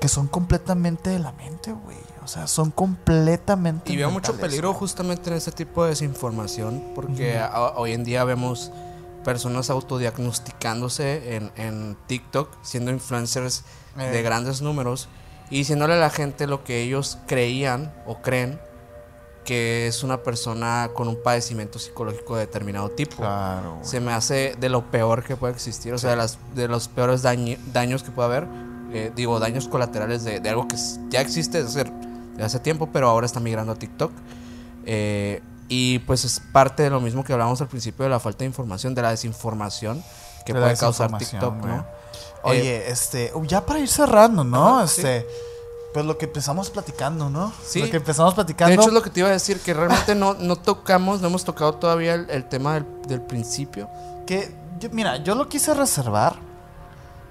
que 0.00 0.08
son 0.08 0.26
completamente 0.28 1.10
de 1.10 1.18
la 1.18 1.32
mente, 1.32 1.72
güey. 1.72 1.96
O 2.22 2.28
sea, 2.28 2.46
son 2.46 2.70
completamente. 2.70 3.92
Y 3.92 3.96
veo 3.96 4.10
mucho 4.10 4.36
peligro 4.36 4.74
justamente 4.74 5.30
en 5.30 5.36
ese 5.36 5.52
tipo 5.52 5.84
de 5.84 5.90
desinformación, 5.90 6.82
porque 6.94 7.40
hoy 7.76 7.92
en 7.92 8.04
día 8.04 8.24
vemos 8.24 8.70
personas 9.26 9.68
autodiagnosticándose 9.70 11.36
en, 11.36 11.50
en 11.56 11.96
TikTok, 12.06 12.48
siendo 12.62 12.90
influencers 12.92 13.64
Eh. 13.98 14.10
de 14.12 14.22
grandes 14.22 14.60
números, 14.60 15.08
y 15.50 15.56
diciéndole 15.58 15.94
a 15.94 15.96
la 15.96 16.10
gente 16.10 16.46
lo 16.46 16.64
que 16.64 16.82
ellos 16.82 17.16
creían 17.26 17.94
o 18.06 18.20
creen 18.20 18.60
que 19.42 19.86
es 19.86 20.02
una 20.02 20.18
persona 20.22 20.90
con 20.92 21.08
un 21.08 21.16
padecimiento 21.22 21.78
psicológico 21.78 22.34
de 22.36 22.40
determinado 22.46 22.90
tipo. 22.90 23.16
Claro. 23.16 23.78
Se 23.82 24.00
me 24.00 24.12
hace 24.12 24.54
de 24.60 24.68
lo 24.68 24.90
peor 24.90 25.22
que 25.24 25.34
puede 25.36 25.54
existir, 25.54 25.94
o 25.94 25.98
sea, 25.98 26.10
de, 26.10 26.16
las, 26.16 26.38
de 26.54 26.68
los 26.68 26.88
peores 26.88 27.22
daños 27.22 28.02
que 28.02 28.10
puede 28.10 28.26
haber. 28.28 28.46
eh, 28.92 29.10
digo, 29.16 29.38
daños 29.40 29.66
colaterales 29.66 30.24
de, 30.24 30.40
de 30.40 30.48
algo 30.50 30.68
que 30.68 30.76
ya 31.08 31.20
existe 31.20 31.62
desde 31.62 31.80
hace, 31.82 31.92
desde 32.32 32.44
hace 32.44 32.60
tiempo, 32.60 32.90
pero 32.92 33.08
ahora 33.08 33.24
está 33.24 33.40
migrando 33.40 33.72
a 33.72 33.76
TikTok. 33.76 34.12
Eh, 34.84 35.40
y 35.68 35.98
pues 36.00 36.24
es 36.24 36.40
parte 36.52 36.82
de 36.82 36.90
lo 36.90 37.00
mismo 37.00 37.24
que 37.24 37.32
hablábamos 37.32 37.60
al 37.60 37.68
principio 37.68 38.04
de 38.04 38.10
la 38.10 38.20
falta 38.20 38.40
de 38.40 38.46
información, 38.46 38.94
de 38.94 39.02
la 39.02 39.10
desinformación 39.10 40.02
que 40.44 40.52
De 40.52 40.60
puede 40.60 40.76
causar 40.76 41.16
TikTok. 41.18 41.54
¿no? 41.64 41.86
Oye, 42.42 42.88
este, 42.90 43.32
ya 43.46 43.66
para 43.66 43.80
ir 43.80 43.88
cerrando, 43.88 44.44
¿no? 44.44 44.78
Ajá, 44.78 44.86
sí. 44.86 45.00
este, 45.00 45.26
pues 45.92 46.04
lo 46.06 46.16
que 46.18 46.26
empezamos 46.26 46.70
platicando, 46.70 47.28
¿no? 47.30 47.52
Sí. 47.66 47.80
Lo 47.80 47.90
que 47.90 47.96
empezamos 47.96 48.34
platicando. 48.34 48.68
De 48.70 48.74
hecho, 48.74 48.88
es 48.88 48.94
lo 48.94 49.02
que 49.02 49.10
te 49.10 49.20
iba 49.20 49.28
a 49.28 49.32
decir, 49.32 49.58
que 49.60 49.74
realmente 49.74 50.14
no, 50.14 50.34
no 50.34 50.54
tocamos, 50.56 51.20
no 51.20 51.28
hemos 51.28 51.44
tocado 51.44 51.74
todavía 51.74 52.14
el, 52.14 52.30
el 52.30 52.48
tema 52.48 52.74
del, 52.74 52.86
del 53.08 53.20
principio. 53.22 53.88
Que, 54.26 54.54
yo- 54.78 54.90
mira, 54.92 55.16
yo 55.16 55.34
lo 55.34 55.48
quise 55.48 55.74
reservar 55.74 56.36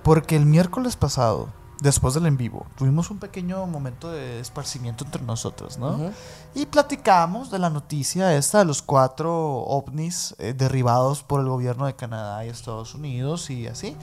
porque 0.04 0.36
el 0.36 0.46
miércoles 0.46 0.96
pasado, 0.98 1.48
después 1.86 2.16
del 2.16 2.26
en 2.26 2.36
vivo, 2.36 2.66
tuvimos 2.78 3.12
un 3.12 3.20
pequeño 3.20 3.66
momento 3.68 4.12
de 4.12 4.40
esparcimiento 4.40 5.06
entre 5.06 5.22
nosotros, 5.22 5.78
¿no? 5.78 6.12
Y 6.56 6.66
platicamos 6.66 7.52
de 7.52 7.60
la 7.60 7.70
noticia 7.70 8.36
esta 8.36 8.60
de 8.60 8.66
los 8.66 8.82
cuatro 8.82 9.60
ovnis 9.60 10.36
eh, 10.40 10.54
derribados 10.54 11.22
por 11.22 11.42
el 11.42 11.48
gobierno 11.48 11.86
de 11.86 11.96
Canadá 11.96 12.44
y 12.44 12.50
Estados 12.50 12.96
Unidos 12.96 13.50
y 13.52 13.68
así. 13.68 13.96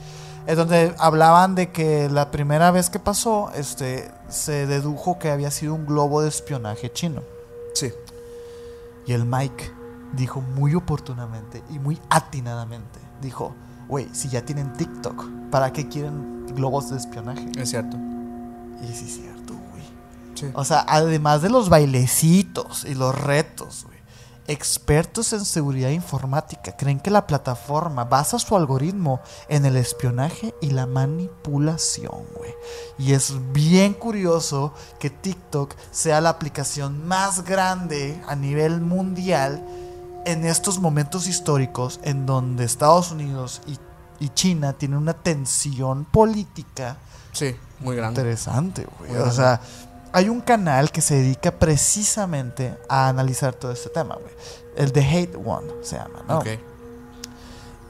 Es 0.47 0.55
donde 0.55 0.95
hablaban 0.97 1.55
de 1.55 1.71
que 1.71 2.09
la 2.09 2.31
primera 2.31 2.71
vez 2.71 2.89
que 2.89 2.99
pasó, 2.99 3.51
este, 3.53 4.09
se 4.29 4.65
dedujo 4.65 5.19
que 5.19 5.29
había 5.29 5.51
sido 5.51 5.73
un 5.73 5.85
globo 5.85 6.21
de 6.21 6.29
espionaje 6.29 6.91
chino. 6.91 7.21
Sí. 7.73 7.91
Y 9.05 9.11
el 9.11 9.25
Mike 9.25 9.71
dijo 10.13 10.39
muy 10.39 10.73
oportunamente 10.75 11.61
y 11.69 11.79
muy 11.79 11.99
atinadamente, 12.09 12.99
dijo, 13.21 13.53
güey, 13.87 14.07
si 14.13 14.29
ya 14.29 14.43
tienen 14.43 14.73
TikTok, 14.73 15.49
¿para 15.49 15.71
qué 15.71 15.87
quieren 15.87 16.45
globos 16.47 16.89
de 16.89 16.97
espionaje? 16.97 17.49
Es 17.57 17.69
cierto. 17.69 17.97
Y 18.81 18.87
sí 18.93 19.05
es 19.05 19.15
cierto, 19.15 19.53
güey. 19.71 19.83
Sí. 20.35 20.47
O 20.53 20.65
sea, 20.65 20.85
además 20.87 21.41
de 21.41 21.49
los 21.49 21.69
bailecitos 21.69 22.85
y 22.85 22.95
los 22.95 23.15
retos, 23.15 23.85
güey. 23.85 23.93
Expertos 24.45 25.31
en 25.31 25.45
seguridad 25.45 25.91
informática 25.91 26.75
creen 26.75 26.99
que 26.99 27.09
la 27.09 27.25
plataforma 27.25 28.03
basa 28.03 28.37
su 28.39 28.57
algoritmo 28.57 29.21
en 29.47 29.65
el 29.65 29.77
espionaje 29.77 30.53
y 30.59 30.71
la 30.71 30.85
manipulación, 30.85 32.25
güey. 32.35 32.51
Y 32.97 33.13
es 33.13 33.33
bien 33.53 33.93
curioso 33.93 34.73
que 34.99 35.09
TikTok 35.09 35.73
sea 35.91 36.19
la 36.19 36.27
aplicación 36.29 37.07
más 37.07 37.45
grande 37.45 38.21
a 38.27 38.35
nivel 38.35 38.81
mundial 38.81 39.65
en 40.25 40.45
estos 40.45 40.79
momentos 40.79 41.27
históricos 41.27 41.99
en 42.03 42.25
donde 42.25 42.63
Estados 42.63 43.11
Unidos 43.11 43.61
y, 43.67 43.77
y 44.23 44.29
China 44.29 44.73
tienen 44.73 44.97
una 44.97 45.13
tensión 45.13 46.05
política 46.05 46.97
Sí, 47.31 47.55
muy 47.79 47.95
grande. 47.95 48.21
interesante, 48.21 48.85
güey. 48.99 49.11
Muy 49.11 49.19
O 49.19 49.21
grande. 49.23 49.35
sea, 49.35 49.61
hay 50.11 50.29
un 50.29 50.41
canal 50.41 50.91
que 50.91 51.01
se 51.01 51.15
dedica 51.15 51.51
precisamente 51.51 52.77
a 52.87 53.07
analizar 53.09 53.53
todo 53.53 53.71
este 53.71 53.89
tema, 53.89 54.15
güey. 54.15 54.33
El 54.77 54.91
de 54.91 55.01
Hate 55.03 55.35
One 55.43 55.67
se 55.81 55.95
llama, 55.97 56.23
¿no? 56.27 56.37
Ok. 56.39 56.47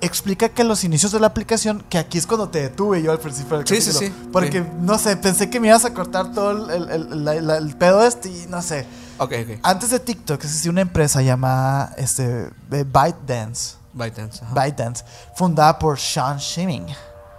Explica 0.01 0.49
que 0.49 0.65
los 0.65 0.83
inicios 0.83 1.13
de 1.13 1.19
la 1.21 1.27
aplicación, 1.27 1.81
que 1.89 1.97
aquí 1.97 2.17
es 2.17 2.27
cuando 2.27 2.49
te 2.49 2.61
detuve 2.61 3.01
yo 3.01 3.11
al 3.13 3.19
principio 3.19 3.57
del 3.57 3.65
Sí, 3.67 3.79
sí, 3.79 3.91
capítulo, 3.93 3.99
sí, 4.23 4.29
Porque, 4.33 4.61
sí. 4.61 4.67
no 4.81 4.97
sé, 4.97 5.15
pensé 5.15 5.49
que 5.49 5.61
me 5.61 5.67
ibas 5.69 5.85
a 5.85 5.93
cortar 5.93 6.33
todo 6.33 6.69
el, 6.73 7.49
el 7.49 7.77
pedo 7.77 8.03
este 8.05 8.27
y 8.29 8.45
no 8.49 8.61
sé. 8.61 8.85
Ok, 9.17 9.31
ok. 9.43 9.59
Antes 9.63 9.89
de 9.91 9.99
TikTok 9.99 10.43
existía 10.43 10.71
una 10.71 10.81
empresa 10.81 11.21
llamada 11.21 11.93
este, 11.97 12.49
ByteDance. 12.69 13.75
ByteDance. 13.93 14.43
ajá. 14.43 14.53
ByteDance, 14.63 15.05
fundada 15.35 15.77
por 15.77 15.99
Sean 15.99 16.37
Shiming, 16.37 16.87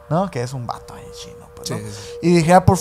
¿no? 0.08 0.30
Que 0.30 0.42
es 0.42 0.52
un 0.52 0.66
vato 0.66 0.94
ahí 0.94 1.02
chino. 1.20 1.44
pues, 1.56 1.66
Sí, 1.68 1.74
¿no? 1.74 1.80
sí, 1.80 1.84
sí. 1.90 2.10
Y 2.22 2.28
dirigida 2.34 2.64
por, 2.64 2.76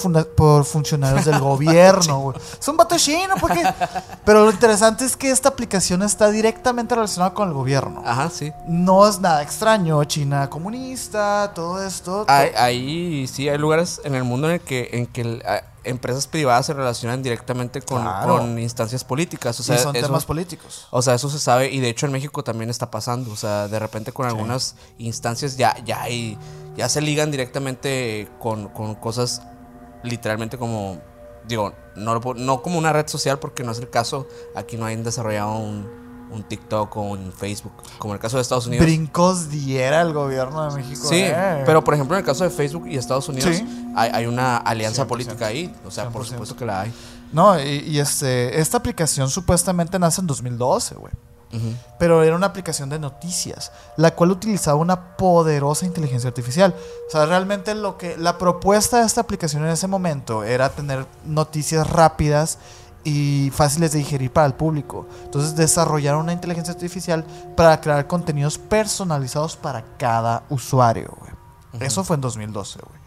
funcionarios 0.66 1.26
del 1.26 1.40
gobierno. 1.40 2.34
Es 2.60 2.68
un 2.68 2.78
vato 2.78 2.96
chino, 2.98 3.34
porque... 3.40 3.64
Pero 4.26 4.46
lo 4.46 4.52
interesante 4.52 5.06
es 5.06 5.18
que 5.18 5.32
esta 5.32 5.50
aplicación 5.50 6.04
está 6.04 6.30
directamente 6.30 6.94
relacionada 6.94 7.34
con 7.34 7.48
el 7.48 7.54
gobierno. 7.56 8.04
Ajá, 8.06 8.30
sí. 8.30 8.52
No 8.68 9.08
es 9.08 9.20
nada 9.20 9.42
extraño, 9.42 10.04
China 10.04 10.50
comunista, 10.50 11.52
todo 11.56 11.82
esto. 11.84 12.26
Hay- 12.28 12.52
Ahí 12.58 13.28
sí 13.28 13.50
hay 13.50 13.58
lugares 13.58 14.02
en 14.04 14.14
el 14.16 14.24
mundo 14.24 14.48
en 14.50 14.54
el 14.56 14.62
que, 14.62 14.90
en 14.94 15.08
que 15.08 15.22
el- 15.22 15.44
empresas 15.84 16.28
privadas 16.28 16.66
se 16.66 16.74
relacionan 16.74 17.22
directamente 17.24 17.82
con, 17.82 18.02
Claro. 18.02 18.38
con 18.38 18.58
instancias 18.60 19.04
políticas. 19.04 19.60
O 19.60 19.64
y 19.64 19.66
sea, 19.66 19.78
son 19.78 19.96
eso, 19.96 20.06
temas 20.08 20.26
políticos. 20.26 20.88
o 20.92 21.02
sea, 21.02 21.14
eso 21.16 21.30
se 21.30 21.40
sabe 21.40 21.72
y 21.72 21.80
de 21.80 21.90
hecho 21.90 22.06
en 22.06 22.12
México 22.12 22.44
también 22.44 22.70
está 22.70 22.90
pasando. 22.92 23.32
O 23.32 23.36
sea, 23.36 23.68
de 23.68 23.80
repente 23.80 24.12
con 24.12 24.26
algunas 24.26 24.76
instancias 24.98 25.58
ya, 25.58 25.76
ya, 25.86 26.02
hay- 26.04 26.38
ya 26.76 26.90
se 26.90 27.02
ligan 27.02 27.32
directamente 27.32 28.28
con, 28.40 28.68
con 28.70 28.96
cosas 28.96 29.42
literalmente 30.04 30.58
como, 30.58 31.00
digo, 31.48 31.74
no, 31.96 32.20
no 32.36 32.62
como 32.62 32.78
una 32.78 32.92
red 32.92 33.08
social 33.08 33.40
porque 33.40 33.64
no 33.64 33.72
es 33.72 33.80
el 33.80 33.90
caso. 33.90 34.28
Aquí 34.56 34.78
no 34.78 34.86
hayan 34.86 35.04
desarrollado 35.04 35.56
un, 35.58 36.03
un 36.32 36.44
TikTok 36.44 36.96
o 36.98 37.02
un 37.02 37.32
Facebook, 37.32 37.74
como 37.98 38.14
en 38.14 38.18
el 38.18 38.22
caso 38.22 38.38
de 38.38 38.42
Estados 38.42 38.68
Unidos. 38.68 38.86
Brincos 38.86 39.50
diera 39.50 40.02
el 40.02 40.14
gobierno 40.14 40.70
de 40.70 40.76
México. 40.82 41.08
Sí, 41.08 41.22
eh. 41.22 41.64
pero 41.66 41.84
por 41.84 41.94
ejemplo 41.94 42.16
en 42.16 42.22
el 42.22 42.26
caso 42.26 42.44
de 42.44 42.50
Facebook 42.50 42.88
y 42.88 42.98
Estados 42.98 43.30
Unidos 43.30 43.56
Sí. 43.56 43.94
hay, 43.96 44.10
hay 44.14 44.26
una 44.26 44.58
alianza 44.58 45.04
100%. 45.04 45.08
política 45.08 45.48
ahí, 45.48 45.74
o 45.86 45.92
sea, 45.92 46.10
por 46.10 46.24
100%. 46.24 46.26
supuesto 46.26 46.56
que 46.56 46.66
la 46.66 46.82
hay. 46.82 46.94
No, 47.32 47.60
y, 47.60 47.80
y 47.88 48.00
este, 48.00 48.60
esta 48.60 48.78
aplicación 48.78 49.30
supuestamente 49.30 49.98
nace 50.00 50.22
en 50.22 50.28
2012, 50.28 50.96
güey. 50.96 51.14
Pero 52.00 52.24
era 52.24 52.36
una 52.36 52.48
aplicación 52.48 52.90
de 52.90 52.98
noticias, 52.98 53.72
la 53.96 54.16
cual 54.16 54.32
utilizaba 54.32 54.76
una 54.78 55.16
poderosa 55.18 55.86
inteligencia 55.86 56.28
artificial. 56.30 56.74
O 57.08 57.12
sea, 57.12 57.28
realmente 57.28 57.76
lo 57.76 57.96
que 57.96 58.18
la 58.18 58.40
propuesta 58.40 59.00
de 59.02 59.06
esta 59.06 59.22
aplicación 59.22 59.64
en 59.64 59.70
ese 59.70 59.86
momento 59.86 60.44
era 60.44 60.70
tener 60.70 61.06
noticias 61.26 61.88
rápidas 61.88 62.58
y 63.04 63.52
fáciles 63.54 63.92
de 63.92 64.00
digerir 64.00 64.32
para 64.32 64.48
el 64.48 64.54
público. 64.54 65.08
Entonces 65.26 65.56
desarrollaron 65.56 66.22
una 66.22 66.34
inteligencia 66.34 66.74
artificial 66.74 67.26
para 67.56 67.80
crear 67.82 68.08
contenidos 68.08 68.58
personalizados 68.58 69.56
para 69.56 69.84
cada 69.98 70.44
usuario. 70.50 71.18
Ujú. 71.74 71.84
Eso 71.84 72.04
fue 72.04 72.16
en 72.16 72.22
2012, 72.22 72.80
güey. 72.80 73.04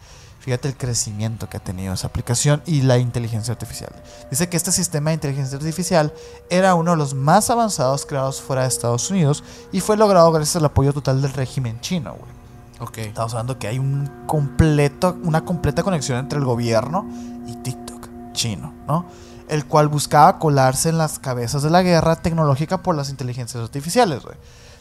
Fíjate 0.47 0.69
el 0.69 0.77
crecimiento 0.77 1.49
que 1.49 1.57
ha 1.57 1.59
tenido 1.59 1.93
esa 1.93 2.07
aplicación 2.07 2.61
y 2.65 2.81
la 2.81 2.97
inteligencia 2.97 3.51
artificial. 3.51 3.93
Dice 4.31 4.47
que 4.47 4.55
este 4.55 4.71
sistema 4.71 5.09
de 5.09 5.15
inteligencia 5.15 5.57
artificial 5.57 6.13
era 6.49 6.73
uno 6.73 6.91
de 6.91 6.97
los 6.97 7.13
más 7.13 7.49
avanzados 7.49 8.05
creados 8.05 8.41
fuera 8.41 8.61
de 8.61 8.69
Estados 8.69 9.11
Unidos 9.11 9.43
y 9.73 9.81
fue 9.81 9.97
logrado 9.97 10.31
gracias 10.31 10.55
al 10.55 10.63
apoyo 10.63 10.93
total 10.93 11.21
del 11.21 11.33
régimen 11.33 11.81
chino, 11.81 12.13
güey. 12.13 12.31
Ok. 12.79 12.97
Estamos 12.99 13.33
hablando 13.33 13.59
que 13.59 13.67
hay 13.67 13.77
un 13.77 14.09
completo, 14.25 15.17
una 15.21 15.43
completa 15.43 15.83
conexión 15.83 16.17
entre 16.17 16.39
el 16.39 16.45
gobierno 16.45 17.05
y 17.45 17.53
TikTok 17.55 18.07
chino, 18.31 18.73
¿no? 18.87 19.05
El 19.47 19.65
cual 19.65 19.87
buscaba 19.87 20.39
colarse 20.39 20.89
en 20.89 20.97
las 20.97 21.19
cabezas 21.19 21.63
de 21.63 21.69
la 21.69 21.81
guerra 21.81 22.17
tecnológica 22.17 22.81
por 22.83 22.95
las 22.95 23.09
inteligencias 23.09 23.63
artificiales, 23.63 24.23
güey. 24.23 24.35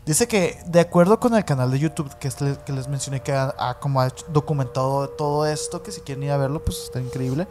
Dice 0.04 0.28
que, 0.28 0.60
de 0.66 0.78
acuerdo 0.78 1.18
con 1.18 1.34
el 1.34 1.44
canal 1.44 1.68
de 1.72 1.80
YouTube 1.80 2.16
que, 2.18 2.28
es 2.28 2.40
le- 2.40 2.56
que 2.64 2.72
les 2.72 2.86
mencioné 2.86 3.22
que 3.22 3.32
ha, 3.32 3.76
como 3.80 4.00
ha 4.00 4.08
documentado 4.28 5.08
todo 5.08 5.46
esto, 5.46 5.82
que 5.82 5.90
si 5.90 6.00
quieren 6.00 6.22
ir 6.22 6.30
a 6.30 6.36
verlo, 6.36 6.64
pues 6.64 6.78
está 6.84 7.00
increíble. 7.00 7.48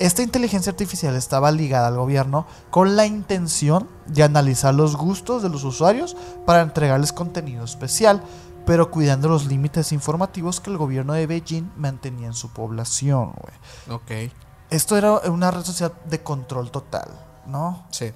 Esta 0.00 0.22
inteligencia 0.22 0.70
artificial 0.70 1.14
estaba 1.16 1.50
ligada 1.50 1.88
al 1.88 1.96
gobierno 1.98 2.46
con 2.70 2.96
la 2.96 3.04
intención 3.04 3.88
de 4.06 4.22
analizar 4.22 4.74
los 4.74 4.96
gustos 4.96 5.42
de 5.42 5.50
los 5.50 5.64
usuarios 5.64 6.16
para 6.46 6.62
entregarles 6.62 7.12
contenido 7.12 7.62
especial, 7.64 8.22
pero 8.64 8.90
cuidando 8.90 9.28
los 9.28 9.44
límites 9.44 9.92
informativos 9.92 10.60
que 10.60 10.70
el 10.70 10.78
gobierno 10.78 11.12
de 11.12 11.26
Beijing 11.26 11.70
mantenía 11.76 12.28
en 12.28 12.34
su 12.34 12.48
población, 12.54 13.34
güey. 13.36 13.96
Ok. 13.98 14.32
Esto 14.70 14.96
era 14.96 15.12
una 15.30 15.50
red 15.50 15.64
social 15.64 15.92
de 16.04 16.22
control 16.22 16.70
total, 16.70 17.08
¿no? 17.46 17.86
Sí. 17.90 18.12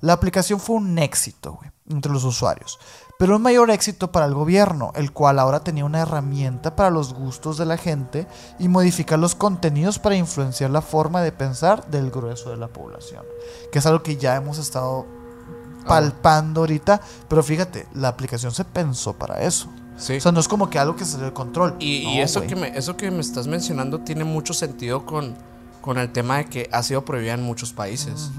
La 0.00 0.12
aplicación 0.12 0.60
fue 0.60 0.76
un 0.76 0.98
éxito, 0.98 1.54
güey, 1.54 1.70
entre 1.88 2.12
los 2.12 2.24
usuarios. 2.24 2.78
Pero 3.18 3.36
un 3.36 3.42
mayor 3.42 3.70
éxito 3.70 4.12
para 4.12 4.26
el 4.26 4.34
gobierno, 4.34 4.92
el 4.94 5.12
cual 5.12 5.38
ahora 5.38 5.60
tenía 5.60 5.86
una 5.86 6.00
herramienta 6.00 6.76
para 6.76 6.90
los 6.90 7.14
gustos 7.14 7.56
de 7.56 7.64
la 7.64 7.78
gente 7.78 8.26
y 8.58 8.68
modificar 8.68 9.18
los 9.18 9.34
contenidos 9.34 9.98
para 9.98 10.16
influenciar 10.16 10.70
la 10.70 10.82
forma 10.82 11.22
de 11.22 11.32
pensar 11.32 11.88
del 11.90 12.10
grueso 12.10 12.50
de 12.50 12.58
la 12.58 12.68
población. 12.68 13.24
Que 13.72 13.78
es 13.78 13.86
algo 13.86 14.02
que 14.02 14.16
ya 14.16 14.36
hemos 14.36 14.58
estado 14.58 15.06
palpando 15.86 16.60
ahorita. 16.60 17.00
Pero 17.26 17.42
fíjate, 17.42 17.86
la 17.94 18.08
aplicación 18.08 18.52
se 18.52 18.64
pensó 18.64 19.14
para 19.14 19.42
eso. 19.42 19.68
Sí. 19.96 20.18
O 20.18 20.20
sea, 20.20 20.30
no 20.30 20.40
es 20.40 20.48
como 20.48 20.68
que 20.68 20.78
algo 20.78 20.94
que 20.94 21.06
salió 21.06 21.24
de 21.24 21.32
control. 21.32 21.74
Y, 21.78 22.18
eso, 22.20 22.42
que 22.42 22.54
me, 22.54 22.76
eso 22.76 22.98
que 22.98 23.10
me 23.10 23.20
estás 23.20 23.46
mencionando 23.46 24.00
tiene 24.00 24.24
mucho 24.24 24.52
sentido 24.52 25.06
con, 25.06 25.34
con 25.86 25.98
el 25.98 26.12
tema 26.12 26.38
de 26.38 26.46
que 26.46 26.68
ha 26.72 26.82
sido 26.82 27.04
prohibida 27.04 27.34
en 27.34 27.42
muchos 27.42 27.72
países. 27.72 28.30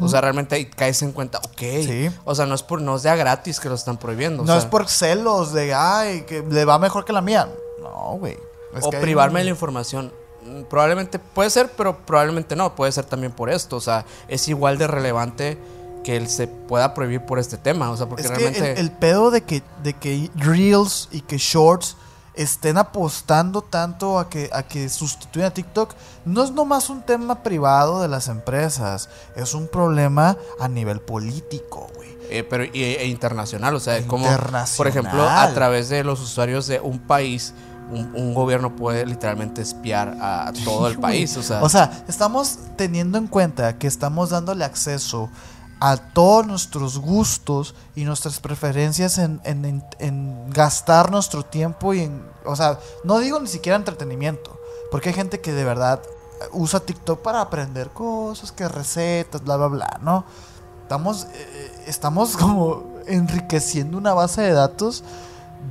O 0.00 0.08
sea, 0.08 0.20
realmente 0.20 0.54
ahí 0.54 0.64
caes 0.66 1.02
en 1.02 1.10
cuenta, 1.12 1.38
ok. 1.38 1.58
Sí. 1.84 2.08
O 2.24 2.34
sea, 2.36 2.46
no 2.46 2.54
es 2.54 2.62
por 2.62 2.80
no 2.80 2.94
es 2.96 3.02
de 3.02 3.10
a 3.10 3.16
gratis 3.16 3.58
que 3.58 3.68
lo 3.68 3.74
están 3.74 3.98
prohibiendo. 3.98 4.44
o 4.44 4.46
no 4.46 4.52
sea, 4.52 4.60
es 4.60 4.64
por 4.64 4.88
celos 4.88 5.52
de, 5.52 5.74
ay, 5.74 6.22
que 6.22 6.40
le 6.48 6.64
va 6.64 6.78
mejor 6.78 7.04
que 7.04 7.12
la 7.12 7.20
mía. 7.20 7.48
No, 7.82 8.16
güey. 8.18 8.36
O 8.80 8.90
hay 8.94 9.00
privarme 9.00 9.40
de 9.40 9.44
la 9.46 9.50
información. 9.50 10.12
Mm, 10.46 10.62
Probablemente 10.70 11.18
puede 11.18 11.50
ser, 11.50 11.72
pero 11.76 11.98
probablemente 12.06 12.54
no. 12.54 12.74
Puede 12.76 12.92
ser 12.92 13.04
también 13.06 13.32
por 13.32 13.50
esto. 13.50 13.74
O 13.76 13.80
sea, 13.80 14.06
es 14.28 14.46
igual 14.48 14.78
de 14.78 14.86
relevante 14.86 15.58
que 16.04 16.16
él 16.16 16.28
se 16.28 16.46
pueda 16.46 16.94
prohibir 16.94 17.22
por 17.26 17.40
este 17.40 17.56
tema. 17.58 17.90
O 17.90 17.96
sea, 17.96 18.06
porque 18.06 18.22
Es 18.22 18.30
que 18.30 18.36
realmente. 18.36 18.72
el, 18.72 18.78
el 18.78 18.92
pedo 18.92 19.32
de 19.32 19.42
que, 19.42 19.62
de 19.82 19.94
que 19.94 20.30
Reels 20.36 21.08
y 21.10 21.22
que 21.22 21.38
Shorts 21.38 21.96
estén 22.38 22.78
apostando 22.78 23.62
tanto 23.62 24.18
a 24.18 24.30
que, 24.30 24.48
a 24.52 24.62
que 24.62 24.88
sustituyan 24.88 25.48
a 25.48 25.54
TikTok 25.54 25.92
no 26.24 26.44
es 26.44 26.52
nomás 26.52 26.88
un 26.88 27.02
tema 27.02 27.42
privado 27.42 28.00
de 28.00 28.06
las 28.06 28.28
empresas, 28.28 29.08
es 29.34 29.54
un 29.54 29.66
problema 29.66 30.36
a 30.60 30.68
nivel 30.68 31.00
político, 31.00 31.88
güey. 31.96 32.16
Eh, 32.30 32.44
pero 32.44 32.62
e, 32.62 33.06
internacional, 33.06 33.74
o 33.74 33.80
sea, 33.80 34.00
como 34.06 34.26
Internacional. 34.26 34.76
por 34.76 34.86
ejemplo 34.86 35.28
a 35.28 35.52
través 35.52 35.88
de 35.88 36.04
los 36.04 36.20
usuarios 36.20 36.66
de 36.68 36.78
un 36.78 37.00
país, 37.00 37.54
un, 37.90 38.12
un 38.14 38.34
gobierno 38.34 38.76
puede 38.76 39.04
literalmente 39.04 39.62
espiar 39.62 40.16
a 40.20 40.52
todo 40.64 40.86
el 40.86 40.98
país, 41.00 41.36
o 41.36 41.42
sea, 41.42 41.62
O 41.62 41.68
sea, 41.68 42.04
estamos 42.06 42.58
teniendo 42.76 43.18
en 43.18 43.26
cuenta 43.26 43.78
que 43.78 43.88
estamos 43.88 44.30
dándole 44.30 44.64
acceso 44.64 45.28
a 45.80 45.96
todos 45.96 46.46
nuestros 46.46 46.98
gustos 46.98 47.74
y 47.94 48.04
nuestras 48.04 48.40
preferencias 48.40 49.18
en, 49.18 49.40
en- 49.44 49.84
en- 49.98 50.50
gastar 50.50 51.10
nuestro 51.10 51.44
tiempo 51.44 51.94
y 51.94 52.00
en... 52.02 52.22
O 52.44 52.56
sea, 52.56 52.78
no 53.04 53.18
digo 53.18 53.38
ni 53.40 53.48
siquiera 53.48 53.76
entretenimiento, 53.76 54.58
porque 54.90 55.10
hay 55.10 55.14
gente 55.14 55.40
que 55.40 55.52
de 55.52 55.64
verdad 55.64 56.00
usa 56.52 56.80
TikTok 56.80 57.20
para 57.22 57.40
aprender 57.40 57.90
cosas, 57.90 58.52
que 58.52 58.66
recetas, 58.68 59.42
bla, 59.44 59.56
bla, 59.56 59.66
bla, 59.68 59.98
¿no? 60.02 60.24
Estamos, 60.82 61.26
eh, 61.34 61.84
estamos 61.86 62.36
como 62.36 62.84
enriqueciendo 63.06 63.98
una 63.98 64.14
base 64.14 64.42
de 64.42 64.52
datos 64.52 65.04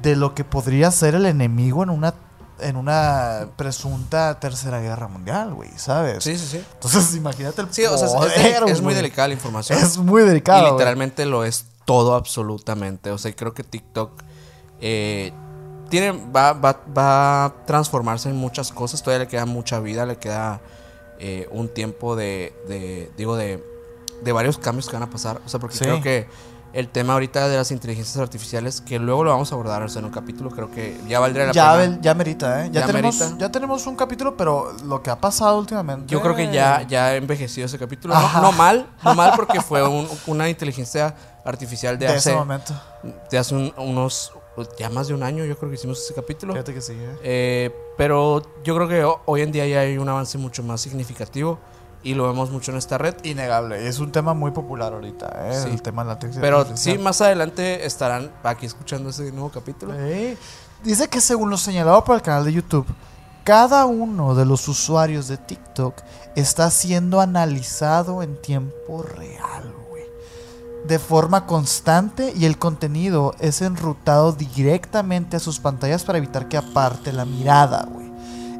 de 0.01 0.15
lo 0.15 0.35
que 0.35 0.43
podría 0.43 0.91
ser 0.91 1.15
el 1.15 1.25
enemigo 1.25 1.83
en 1.83 1.89
una 1.89 2.13
en 2.59 2.75
una 2.75 3.47
presunta 3.55 4.39
tercera 4.39 4.79
guerra 4.79 5.07
mundial, 5.07 5.53
güey, 5.53 5.69
¿sabes? 5.77 6.23
sí, 6.23 6.37
sí, 6.37 6.45
sí. 6.47 6.63
Entonces, 6.73 7.15
imagínate 7.15 7.61
el 7.61 7.73
Sí, 7.73 7.85
o 7.85 7.97
sea, 7.97 8.07
es- 8.07 8.13
es, 8.13 8.19
poder, 8.19 8.63
es 8.69 8.81
muy 8.81 8.93
delicada 8.93 9.27
la 9.27 9.33
información. 9.35 9.77
Es 9.79 9.97
muy 9.97 10.23
delicado. 10.23 10.59
y 10.59 10.61
güey. 10.61 10.71
literalmente 10.73 11.25
lo 11.25 11.43
es 11.43 11.65
todo 11.85 12.15
absolutamente. 12.15 13.11
O 13.11 13.17
sea, 13.17 13.33
creo 13.35 13.53
que 13.53 13.63
TikTok 13.63 14.11
eh, 14.81 15.31
tiene, 15.89 16.11
va, 16.11 16.53
va, 16.53 16.81
va 16.97 17.45
a 17.45 17.53
transformarse 17.65 18.29
en 18.29 18.35
muchas 18.35 18.71
cosas. 18.71 19.01
Todavía 19.01 19.25
le 19.25 19.29
queda 19.29 19.45
mucha 19.45 19.79
vida, 19.79 20.05
le 20.05 20.17
queda 20.17 20.59
eh, 21.19 21.47
un 21.51 21.69
tiempo 21.73 22.15
de, 22.15 22.53
de 22.67 23.11
digo, 23.17 23.35
de, 23.37 23.63
de 24.23 24.31
varios 24.31 24.57
cambios 24.57 24.87
que 24.87 24.93
van 24.93 25.03
a 25.03 25.09
pasar. 25.09 25.41
O 25.45 25.49
sea, 25.49 25.59
porque 25.59 25.77
Sí. 25.77 25.83
creo 25.85 26.01
que 26.01 26.27
el 26.73 26.89
tema 26.89 27.13
ahorita 27.13 27.47
de 27.47 27.57
las 27.57 27.71
inteligencias 27.71 28.17
artificiales, 28.17 28.81
que 28.81 28.99
luego 28.99 29.23
lo 29.23 29.31
vamos 29.31 29.51
a 29.51 29.55
abordar 29.55 29.81
o 29.83 29.89
sea, 29.89 29.99
en 29.99 30.05
un 30.05 30.11
capítulo, 30.11 30.49
creo 30.51 30.69
que 30.69 30.99
ya 31.07 31.19
valdría 31.19 31.45
la 31.47 31.51
Ya, 31.53 31.71
pena. 31.73 31.83
vel- 31.97 32.01
ya 32.01 32.13
merita, 32.13 32.65
¿eh? 32.65 32.69
Ya, 32.71 32.81
Ya 32.81 32.87
tenemos, 32.87 33.19
merita. 33.19 33.37
ya 33.39 33.51
tenemos 33.51 33.87
un 33.87 33.95
capítulo, 33.95 34.37
pero 34.37 34.73
lo 34.85 35.01
que 35.01 35.09
ha 35.09 35.19
pasado 35.19 35.57
últimamente. 35.57 36.05
Yo 36.11 36.21
creo 36.21 36.35
que 36.35 36.51
ya, 36.51 36.83
ya 36.87 37.15
envejeció 37.15 37.65
ese 37.65 37.79
capítulo. 37.79 38.13
No, 38.41 38.51
mal, 38.51 38.85
no 39.03 39.15
mal 39.15 39.31
porque 39.35 39.61
fue 39.61 39.81
un- 39.87 40.07
una 40.27 40.49
inteligencia 40.49 41.15
artificial 41.45 41.97
de, 41.97 42.05
De 42.07 42.11
hace, 42.13 42.29
ese 42.31 42.37
momento. 42.37 42.73
de 43.31 43.37
hace 43.37 43.55
un- 43.55 43.73
unos, 43.77 44.33
ya 44.77 44.89
más 44.89 45.07
de 45.07 45.13
un 45.13 45.23
año, 45.23 45.45
yo 45.45 45.57
creo 45.57 45.69
que 45.69 45.75
hicimos 45.75 45.99
ese 46.03 46.13
capítulo. 46.13 46.53
Fíjate 46.53 46.73
que 46.73 46.81
sí, 46.81 46.93
¿eh? 46.93 47.15
Eh, 47.23 47.75
pero 47.97 48.41
yo 48.63 48.75
creo 48.75 48.87
que 48.87 49.03
ho- 49.03 49.21
hoy 49.25 49.41
en 49.41 49.51
día 49.51 49.65
ya 49.65 49.79
hay 49.79 49.97
un 49.97 50.09
avance 50.09 50.37
mucho 50.37 50.61
más 50.63 50.81
significativo 50.81 51.57
y 52.07 52.13
lo 52.13 52.25
vemos 52.25 52.51
mucho 52.51 52.71
en 52.71 52.77
esta 52.77 52.97
red. 52.97 53.15
Innegable. 53.23 53.85
Es 53.85 53.99
un 53.99 54.13
tema 54.13 54.33
muy 54.33 54.51
popular 54.51 54.93
ahorita, 54.93 55.49
¿eh? 55.49 55.61
Sí. 55.61 55.69
El 55.71 55.81
tema 55.81 56.05
de 56.05 56.11
la 56.11 56.19
Pero 56.39 56.59
artificial. 56.59 56.95
sí, 56.95 57.03
más 57.03 57.19
adelante 57.19 57.85
estarán 57.85 58.31
aquí 58.43 58.65
escuchando 58.65 59.09
ese 59.09 59.29
nuevo 59.33 59.49
capítulo. 59.49 59.93
Sí. 59.93 60.37
Dice 60.85 61.09
que 61.09 61.19
según 61.19 61.49
lo 61.49 61.57
señalado 61.57 62.01
por 62.05 62.15
el 62.15 62.21
canal 62.21 62.45
de 62.45 62.53
YouTube, 62.53 62.85
cada 63.43 63.85
uno 63.85 64.35
de 64.35 64.45
los 64.45 64.69
usuarios 64.69 65.27
de 65.27 65.35
TikTok 65.35 65.95
está 66.37 66.71
siendo 66.71 67.19
analizado 67.19 68.23
en 68.23 68.41
tiempo 68.41 69.03
real, 69.03 69.73
güey. 69.89 70.03
De 70.87 70.99
forma 70.99 71.45
constante 71.45 72.31
y 72.37 72.45
el 72.45 72.57
contenido 72.57 73.35
es 73.39 73.61
enrutado 73.61 74.31
directamente 74.31 75.35
a 75.35 75.41
sus 75.41 75.59
pantallas 75.59 76.05
para 76.05 76.19
evitar 76.19 76.47
que 76.47 76.55
aparte 76.55 77.11
la 77.11 77.25
mirada, 77.25 77.85
güey. 77.91 78.09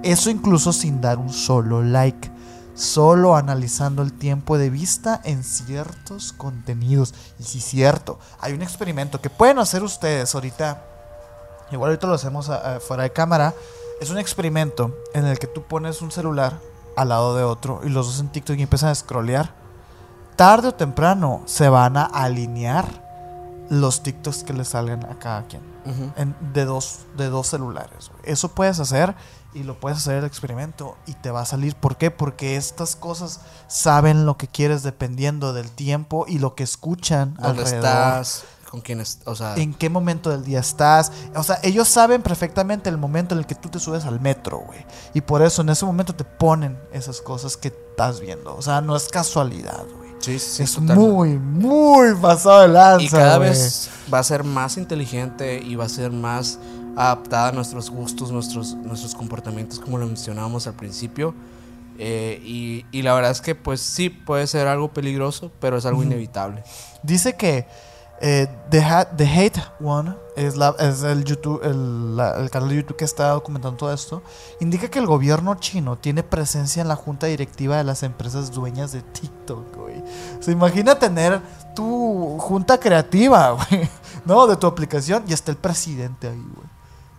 Eso 0.03 0.29
incluso 0.29 0.73
sin 0.73 0.99
dar 0.99 1.17
un 1.17 1.31
solo 1.31 1.81
like. 1.81 2.35
Solo 2.77 3.35
analizando 3.35 4.03
el 4.03 4.13
tiempo 4.13 4.57
de 4.57 4.69
vista 4.69 5.19
en 5.23 5.43
ciertos 5.43 6.31
contenidos. 6.31 7.13
Y 7.39 7.43
sí, 7.43 7.59
cierto. 7.59 8.19
Hay 8.39 8.53
un 8.53 8.61
experimento 8.61 9.19
que 9.19 9.29
pueden 9.31 9.57
hacer 9.59 9.83
ustedes 9.83 10.33
ahorita. 10.35 10.83
Igual 11.71 11.89
ahorita 11.89 12.07
lo 12.07 12.13
hacemos 12.13 12.49
a- 12.49 12.75
a- 12.75 12.79
fuera 12.79 13.03
de 13.03 13.11
cámara. 13.11 13.53
Es 13.99 14.11
un 14.11 14.19
experimento 14.19 14.95
en 15.15 15.25
el 15.25 15.39
que 15.39 15.47
tú 15.47 15.63
pones 15.63 16.01
un 16.03 16.11
celular 16.11 16.59
al 16.95 17.09
lado 17.09 17.35
de 17.35 17.43
otro 17.43 17.81
y 17.83 17.89
los 17.89 18.05
dos 18.05 18.19
en 18.19 18.29
TikTok 18.29 18.57
y 18.57 18.61
empiezan 18.61 18.89
a 18.89 18.95
scrollear. 18.95 19.53
Tarde 20.35 20.67
o 20.67 20.73
temprano 20.75 21.41
se 21.45 21.67
van 21.69 21.97
a 21.97 22.03
alinear 22.05 22.85
los 23.69 24.03
TikToks 24.03 24.43
que 24.43 24.53
le 24.53 24.63
salgan 24.65 25.03
a 25.05 25.17
cada 25.19 25.43
quien 25.47 25.61
en- 26.15 26.35
de, 26.53 26.63
dos, 26.65 26.99
de 27.17 27.27
dos 27.29 27.47
celulares. 27.47 28.11
Eso 28.23 28.49
puedes 28.49 28.79
hacer 28.79 29.15
y 29.57 29.63
lo 29.63 29.79
puedes 29.79 29.97
hacer 29.97 30.17
el 30.17 30.25
experimento 30.25 30.95
y 31.07 31.13
te 31.13 31.31
va 31.31 31.41
a 31.41 31.45
salir. 31.45 31.75
¿Por 31.75 31.97
qué? 31.97 32.11
Porque 32.11 32.55
estas 32.55 32.95
cosas 32.95 33.41
saben 33.67 34.25
lo 34.25 34.37
que 34.37 34.47
quieres 34.47 34.83
dependiendo 34.83 35.53
del 35.53 35.71
tiempo 35.71 36.25
y 36.27 36.39
lo 36.39 36.53
que 36.55 36.63
escuchan 36.63 37.33
¿Dónde 37.35 37.63
alrededor. 37.63 37.85
estás? 37.85 38.43
¿Con 38.69 38.81
quién 38.81 38.99
es? 38.99 39.19
O 39.25 39.33
sea, 39.33 39.55
En 39.55 39.73
qué 39.73 39.89
momento 39.89 40.29
del 40.29 40.43
día 40.43 40.59
estás. 40.59 41.11
O 41.35 41.43
sea, 41.43 41.57
ellos 41.63 41.87
saben 41.87 42.21
perfectamente 42.21 42.89
el 42.89 42.97
momento 42.97 43.33
en 43.33 43.39
el 43.39 43.45
que 43.47 43.55
tú 43.55 43.69
te 43.69 43.79
subes 43.79 44.05
al 44.05 44.19
metro, 44.19 44.59
güey. 44.59 44.85
Y 45.13 45.21
por 45.21 45.41
eso 45.41 45.61
en 45.61 45.69
ese 45.69 45.85
momento 45.85 46.13
te 46.13 46.25
ponen 46.25 46.77
esas 46.91 47.21
cosas 47.21 47.57
que 47.57 47.69
estás 47.69 48.19
viendo. 48.19 48.55
O 48.55 48.61
sea, 48.61 48.81
no 48.81 48.95
es 48.95 49.07
casualidad, 49.07 49.85
güey. 49.97 50.11
sí, 50.19 50.37
sí, 50.37 50.63
es 50.63 50.79
muy, 50.79 51.39
muy 51.39 52.13
pasado 52.15 52.61
de 52.61 52.67
lanza. 52.67 53.03
Y 53.05 53.09
cada 53.09 53.37
vez 53.37 53.89
va 54.13 54.19
a 54.19 54.23
ser 54.23 54.43
más 54.43 54.77
inteligente 54.77 55.61
y 55.63 55.75
va 55.75 55.85
a 55.85 55.89
ser 55.89 56.11
más 56.11 56.59
adaptada 56.97 57.49
a 57.49 57.51
nuestros 57.53 57.89
gustos, 57.89 58.31
nuestros, 58.31 58.73
nuestros 58.75 59.15
comportamientos, 59.15 59.79
como 59.79 59.97
lo 59.97 60.05
mencionábamos 60.07 60.67
al 60.67 60.73
principio. 60.73 61.33
Eh, 61.99 62.41
y, 62.43 62.85
y 62.91 63.01
la 63.03 63.13
verdad 63.13 63.31
es 63.31 63.41
que, 63.41 63.55
pues 63.55 63.81
sí, 63.81 64.09
puede 64.09 64.45
ser 64.47 64.67
algo 64.67 64.89
peligroso, 64.93 65.51
pero 65.59 65.77
es 65.77 65.85
algo 65.85 66.03
inevitable. 66.03 66.63
Dice 67.03 67.35
que 67.35 67.65
eh, 68.21 68.47
The, 68.71 68.81
Ha- 68.83 69.09
The 69.15 69.25
Hate 69.25 69.61
One 69.79 70.15
es, 70.35 70.55
la, 70.57 70.75
es 70.79 71.01
el, 71.03 71.23
YouTube, 71.23 71.59
el, 71.63 72.15
la- 72.15 72.37
el 72.39 72.49
canal 72.51 72.69
de 72.69 72.75
YouTube 72.77 72.97
que 72.97 73.05
está 73.05 73.29
documentando 73.29 73.77
todo 73.77 73.93
esto. 73.93 74.21
Indica 74.59 74.89
que 74.89 74.99
el 74.99 75.05
gobierno 75.07 75.55
chino 75.55 75.97
tiene 75.97 76.21
presencia 76.23 76.81
en 76.81 76.87
la 76.87 76.95
junta 76.95 77.25
directiva 77.27 77.77
de 77.77 77.83
las 77.83 78.03
empresas 78.03 78.51
dueñas 78.51 78.91
de 78.91 79.01
TikTok, 79.01 79.75
güey. 79.75 80.03
Se 80.39 80.51
imagina 80.51 80.97
tener 80.99 81.41
tu 81.75 82.37
junta 82.39 82.79
creativa, 82.79 83.51
güey, 83.69 83.89
¿no? 84.25 84.45
De 84.47 84.55
tu 84.55 84.67
aplicación 84.67 85.23
y 85.27 85.33
está 85.33 85.49
el 85.51 85.57
presidente 85.57 86.27
ahí, 86.27 86.43
güey. 86.55 86.66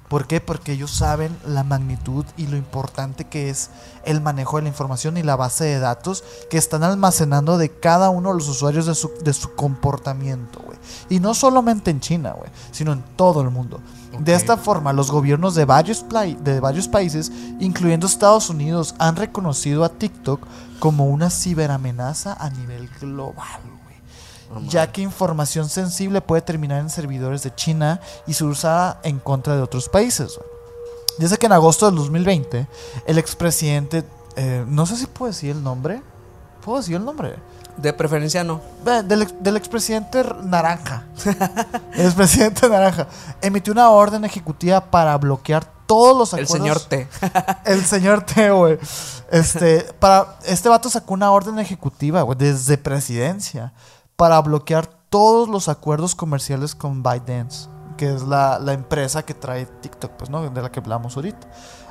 ¿Por 0.09 0.27
qué? 0.27 0.41
Porque 0.41 0.73
ellos 0.73 0.91
saben 0.91 1.37
la 1.47 1.65
magnitud 1.65 2.25
y 2.37 2.47
lo 2.47 2.57
importante 2.57 3.27
que 3.27 3.51
es 3.51 3.71
el 4.05 4.23
manejo 4.23 4.57
de 4.57 4.63
la 4.63 4.69
información 4.69 5.19
y 5.19 5.23
la 5.23 5.37
base 5.37 5.65
de 5.65 5.79
datos 5.79 6.25
que 6.49 6.57
están 6.57 6.83
almacenando 6.83 7.59
de 7.59 7.71
cada 7.71 8.09
uno 8.09 8.31
de 8.31 8.37
los 8.37 8.49
usuarios 8.49 8.87
de 8.87 8.95
su, 8.95 9.11
de 9.23 9.35
su 9.35 9.55
comportamiento, 9.55 10.61
güey. 10.65 10.79
Y 11.11 11.21
no 11.21 11.35
solamente 11.35 11.91
en 11.91 12.01
China, 12.01 12.33
güey, 12.33 12.51
sino 12.71 12.93
en 12.93 13.03
todo 13.17 13.43
el 13.43 13.51
mundo. 13.51 13.81
De 14.19 14.35
esta 14.35 14.57
forma, 14.57 14.95
los 14.95 15.11
gobiernos 15.11 15.55
de 15.55 15.67
varios, 15.67 16.07
de 16.41 16.61
varios 16.61 16.89
países, 16.89 17.31
incluyendo 17.61 18.07
Estados 18.07 18.49
Unidos, 18.49 18.95
han 18.99 19.17
reconocido 19.17 19.85
a 19.85 19.91
TikTok 19.91 20.41
como 20.79 21.07
una 21.07 21.29
ciberamenaza 21.29 22.33
a 22.33 22.49
nivel 22.49 22.89
global, 23.01 23.61
güey 23.83 23.88
Ya 24.69 24.91
que 24.91 25.03
información 25.03 25.69
sensible 25.69 26.21
puede 26.21 26.43
terminar 26.43 26.81
en 26.81 26.91
servidores 26.91 27.43
de 27.43 27.55
China 27.55 28.01
y 28.27 28.35
ser 28.35 28.47
usada 28.47 29.01
en 29.03 29.19
contra 29.19 29.57
de 29.57 29.63
otros 29.63 29.89
países. 29.89 30.39
Dice 31.19 31.37
que 31.37 31.47
en 31.47 31.53
agosto 31.53 31.87
del 31.87 31.97
2020, 31.97 32.67
el 33.07 33.19
expresidente, 33.19 34.05
eh, 34.37 34.65
no 34.67 34.87
sé 34.87 34.97
si 34.97 35.07
puedo 35.07 35.31
decir 35.33 35.51
el 35.51 35.63
nombre, 35.63 36.01
¿puedo 36.65 36.79
decir 36.79 36.97
el 36.97 37.05
nombre? 37.05 37.37
De 37.77 37.93
preferencia 37.93 38.43
no. 38.43 38.61
Del, 39.05 39.23
ex- 39.23 39.35
del 39.41 39.57
expresidente 39.57 40.25
Naranja, 40.45 41.05
el 41.95 42.07
expresidente 42.07 42.69
Naranja, 42.71 43.07
emitió 43.43 43.73
una 43.73 43.91
orden 43.91 44.25
ejecutiva 44.25 44.81
para 44.81 45.17
bloquear 45.19 45.65
todos 45.87 46.17
los 46.19 46.33
El 46.35 46.45
acuerdos. 46.45 46.59
señor 46.59 46.81
T. 46.81 47.09
El 47.71 47.85
señor 47.85 48.23
T, 48.25 48.51
güey. 48.51 48.79
Este, 49.31 49.81
para, 49.99 50.39
este 50.45 50.69
vato 50.69 50.91
sacó 50.91 51.15
una 51.15 51.31
orden 51.31 51.59
ejecutiva, 51.59 52.23
güey, 52.23 52.37
desde 52.39 52.79
presidencia, 52.79 53.73
para 54.19 54.41
bloquear 54.43 54.87
todos 55.11 55.49
los 55.49 55.69
acuerdos 55.69 56.17
comerciales 56.17 56.75
con 56.75 57.05
ByteDance, 57.05 57.69
que 57.97 58.13
es 58.13 58.23
la, 58.25 58.59
la 58.59 58.73
empresa 58.73 59.25
que 59.25 59.33
trae 59.33 59.65
TikTok, 59.67 60.11
pues, 60.13 60.29
¿no? 60.29 60.43
De 60.51 60.61
la 60.61 60.73
que 60.73 60.81
hablamos 60.81 61.15
ahorita. 61.17 61.49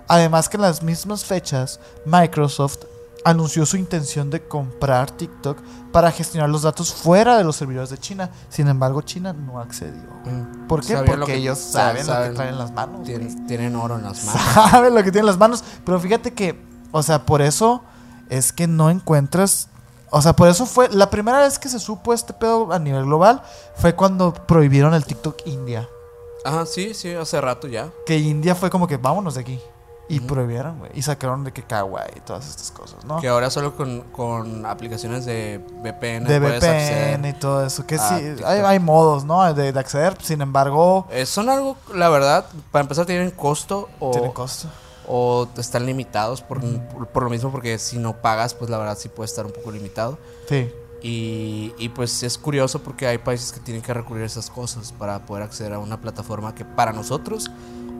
Además 0.09 0.49
que 0.49 0.57
en 0.57 0.61
las 0.63 0.83
mismas 0.83 1.23
fechas, 1.23 1.79
Microsoft 2.05 2.79
anunció 3.25 3.65
su 3.65 3.77
intención 3.77 4.29
de 4.29 4.45
comprar 4.45 5.09
TikTok 5.11 5.57
para 5.93 6.11
gestionar 6.11 6.49
los 6.49 6.63
datos 6.63 6.93
fuera 6.93 7.37
de 7.37 7.45
los 7.45 7.55
servidores 7.55 7.89
de 7.89 7.97
China. 7.97 8.29
Sin 8.49 8.67
embargo, 8.67 9.01
China 9.01 9.31
no 9.33 9.59
accedió. 9.59 10.03
güey. 10.23 10.67
¿Por 10.67 10.85
qué? 10.85 10.95
Porque 10.97 11.17
lo 11.17 11.25
que- 11.25 11.35
ellos 11.35 11.57
saben- 11.57 12.03
saben, 12.03 12.07
lo 12.07 12.13
saben- 12.13 12.29
que 12.31 12.35
traen 12.35 12.53
en 12.53 12.59
las 12.59 12.71
manos. 12.73 13.03
Tienen, 13.05 13.47
tienen 13.47 13.75
oro 13.77 13.95
en 13.97 14.03
las 14.03 14.23
manos. 14.25 14.41
sabe 14.53 14.89
lo 14.91 14.97
que 14.97 15.11
tiene 15.11 15.21
en 15.21 15.25
las 15.27 15.37
manos. 15.37 15.63
Pero 15.85 15.97
fíjate 15.99 16.33
que, 16.33 16.61
o 16.91 17.01
sea, 17.03 17.25
por 17.25 17.41
eso 17.41 17.83
es 18.29 18.51
que 18.51 18.67
no 18.67 18.89
encuentras. 18.89 19.69
O 20.09 20.21
sea, 20.21 20.33
por 20.33 20.47
eso 20.47 20.65
fue. 20.65 20.89
La 20.89 21.09
primera 21.09 21.39
vez 21.41 21.59
que 21.59 21.69
se 21.69 21.79
supo 21.79 22.13
este 22.13 22.33
pedo 22.33 22.71
a 22.71 22.79
nivel 22.79 23.05
global 23.05 23.41
fue 23.75 23.93
cuando 23.95 24.33
prohibieron 24.33 24.93
el 24.93 25.05
TikTok 25.05 25.41
India. 25.45 25.87
Ajá, 26.45 26.65
sí, 26.65 26.93
sí, 26.93 27.13
hace 27.13 27.41
rato 27.41 27.67
ya. 27.67 27.89
Que 28.05 28.17
India 28.17 28.55
fue 28.55 28.69
como 28.69 28.87
que 28.87 28.97
vámonos 28.97 29.35
de 29.35 29.41
aquí. 29.41 29.59
Y 30.09 30.21
prohibieron, 30.21 30.79
güey. 30.79 30.91
Y 30.93 31.01
sacaron 31.01 31.43
de 31.43 31.51
que 31.51 31.63
kawaii 31.63 32.13
y 32.15 32.19
todas 32.21 32.47
estas 32.47 32.71
cosas, 32.71 33.03
¿no? 33.03 33.19
Que 33.19 33.27
ahora 33.27 33.49
solo 33.49 33.75
con, 33.75 34.03
con 34.13 34.65
aplicaciones 34.65 35.25
de 35.25 35.59
VPN 35.83 36.23
De 36.23 36.39
puedes. 36.39 36.63
VPN 36.63 37.25
y 37.27 37.33
todo 37.33 37.65
eso. 37.65 37.85
Que 37.85 37.97
sí, 37.97 38.13
hay, 38.45 38.61
hay 38.61 38.79
modos, 38.79 39.25
¿no? 39.25 39.53
De, 39.53 39.73
de 39.73 39.79
acceder. 39.79 40.15
Sin 40.23 40.39
embargo, 40.41 41.05
Eh, 41.11 41.25
son 41.25 41.49
algo, 41.49 41.75
la 41.93 42.07
verdad, 42.07 42.45
para 42.71 42.83
empezar 42.83 43.05
tienen 43.05 43.31
costo 43.31 43.89
o, 43.99 44.11
tiene 44.11 44.31
costo. 44.31 44.69
O 45.07 45.47
están 45.57 45.85
limitados 45.85 46.41
por, 46.41 46.59
por, 46.61 47.07
por 47.07 47.23
lo 47.23 47.29
mismo 47.29 47.51
porque 47.51 47.79
si 47.79 47.97
no 47.97 48.21
pagas, 48.21 48.53
pues 48.53 48.69
la 48.69 48.77
verdad 48.77 48.97
sí 48.97 49.09
puede 49.09 49.25
estar 49.27 49.45
un 49.45 49.51
poco 49.53 49.71
limitado. 49.71 50.17
Sí. 50.49 50.69
Y, 51.01 51.73
y 51.77 51.89
pues 51.89 52.23
es 52.23 52.37
curioso 52.37 52.79
porque 52.83 53.07
hay 53.07 53.19
países 53.19 53.51
que 53.51 53.59
tienen 53.59 53.83
que 53.83 53.93
recurrir 53.93 54.23
a 54.23 54.25
esas 54.25 54.49
cosas 54.49 54.91
para 54.91 55.25
poder 55.25 55.43
acceder 55.43 55.73
a 55.73 55.79
una 55.79 56.01
plataforma 56.01 56.55
que 56.55 56.65
para 56.65 56.91
nosotros 56.91 57.51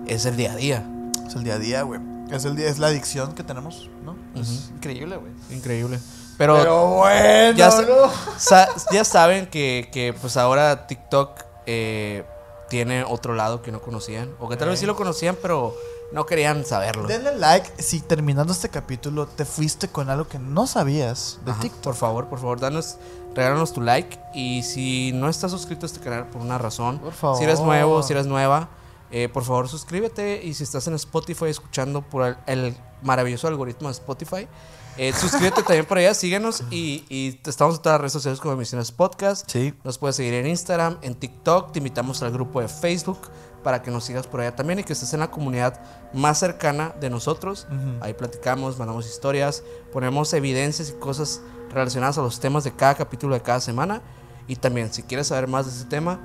es 0.07 0.25
el 0.25 0.35
día 0.35 0.53
a 0.53 0.55
día. 0.55 0.89
Es 1.27 1.35
el 1.35 1.43
día 1.43 1.55
a 1.55 1.59
día, 1.59 1.81
güey. 1.83 1.99
Es, 2.31 2.43
el 2.45 2.55
día, 2.55 2.67
es 2.67 2.79
la 2.79 2.87
adicción 2.87 3.35
que 3.35 3.43
tenemos, 3.43 3.89
¿no? 4.03 4.15
Es 4.39 4.69
increíble, 4.75 5.15
güey. 5.17 5.31
Increíble. 5.51 5.99
Pero, 6.37 6.87
bueno, 6.97 7.57
ya 7.57 7.71
sa- 7.71 7.81
¿no? 7.83 8.11
sa- 8.37 8.69
ya 8.91 9.03
saben 9.03 9.47
que, 9.47 9.89
que, 9.93 10.13
pues 10.19 10.35
ahora 10.37 10.87
TikTok 10.87 11.39
eh, 11.65 12.23
tiene 12.69 13.03
otro 13.03 13.33
lado 13.33 13.61
que 13.61 13.71
no 13.71 13.81
conocían. 13.81 14.29
O 14.39 14.49
que 14.49 14.57
tal 14.57 14.69
vez 14.69 14.79
sí 14.79 14.85
lo 14.85 14.95
conocían, 14.95 15.37
pero 15.41 15.73
no 16.11 16.25
querían 16.25 16.65
saberlo. 16.65 17.07
Denle 17.07 17.35
like 17.37 17.69
si 17.81 17.99
terminando 18.01 18.53
este 18.53 18.69
capítulo 18.69 19.27
te 19.27 19.45
fuiste 19.45 19.87
con 19.89 20.09
algo 20.09 20.27
que 20.27 20.39
no 20.39 20.65
sabías 20.67 21.39
de 21.45 21.51
Ajá, 21.51 21.61
TikTok. 21.61 21.83
Por 21.83 21.95
favor, 21.95 22.27
por 22.29 22.39
favor, 22.39 22.59
danos, 22.59 22.97
regálanos 23.35 23.73
tu 23.73 23.81
like. 23.81 24.17
Y 24.33 24.63
si 24.63 25.11
no 25.13 25.29
estás 25.29 25.51
suscrito 25.51 25.85
a 25.85 25.87
este 25.87 25.99
canal 25.99 26.27
por 26.29 26.41
una 26.41 26.57
razón, 26.57 26.99
Por 26.99 27.13
favor. 27.13 27.37
si 27.37 27.43
eres 27.43 27.59
nuevo, 27.59 28.01
si 28.03 28.13
eres 28.13 28.25
nueva, 28.27 28.69
Eh, 29.09 29.29
por 29.29 29.43
favor, 29.45 29.69
suscríbete 29.69 30.43
y 30.43 30.53
si 30.53 30.63
estás 30.63 30.85
en 30.87 30.93
Spotify 30.95 31.45
escuchando 31.45 32.01
por 32.01 32.25
el, 32.25 32.35
el 32.45 32.77
maravilloso 33.03 33.47
algoritmo 33.47 33.87
de 33.87 33.93
Spotify, 33.93 34.49
eh, 34.97 35.13
suscríbete 35.13 35.63
también 35.63 35.85
por 35.85 35.97
allá, 35.97 36.13
síguenos 36.13 36.61
y, 36.71 37.05
y 37.07 37.39
estamos 37.45 37.75
en 37.77 37.81
todas 37.83 37.93
las 37.93 38.01
redes 38.01 38.11
sociales 38.11 38.41
como 38.41 38.55
Emisiones 38.55 38.91
Podcast. 38.91 39.49
Sí. 39.49 39.73
Nos 39.85 39.97
puedes 39.97 40.17
seguir 40.17 40.33
en 40.33 40.45
Instagram, 40.47 40.97
en 41.03 41.15
TikTok, 41.15 41.71
te 41.71 41.77
invitamos 41.79 42.21
al 42.21 42.31
grupo 42.33 42.59
de 42.59 42.67
Facebook 42.67 43.29
para 43.67 43.81
que 43.83 43.91
nos 43.91 44.05
sigas 44.05 44.25
por 44.27 44.39
allá 44.39 44.55
también 44.55 44.79
y 44.79 44.83
que 44.85 44.93
estés 44.93 45.13
en 45.13 45.19
la 45.19 45.29
comunidad 45.29 45.77
más 46.13 46.39
cercana 46.39 46.93
de 47.01 47.09
nosotros. 47.09 47.67
Ahí 47.99 48.13
platicamos, 48.13 48.79
mandamos 48.79 49.05
historias, 49.05 49.61
ponemos 49.91 50.31
evidencias 50.31 50.89
y 50.89 50.93
cosas 50.93 51.41
relacionadas 51.69 52.17
a 52.17 52.21
los 52.21 52.39
temas 52.39 52.63
de 52.63 52.71
cada 52.71 52.95
capítulo 52.95 53.33
de 53.35 53.41
cada 53.41 53.59
semana. 53.59 54.01
Y 54.47 54.55
también, 54.55 54.93
si 54.93 55.03
quieres 55.03 55.27
saber 55.27 55.49
más 55.49 55.65
de 55.65 55.73
ese 55.73 55.83
tema, 55.83 56.17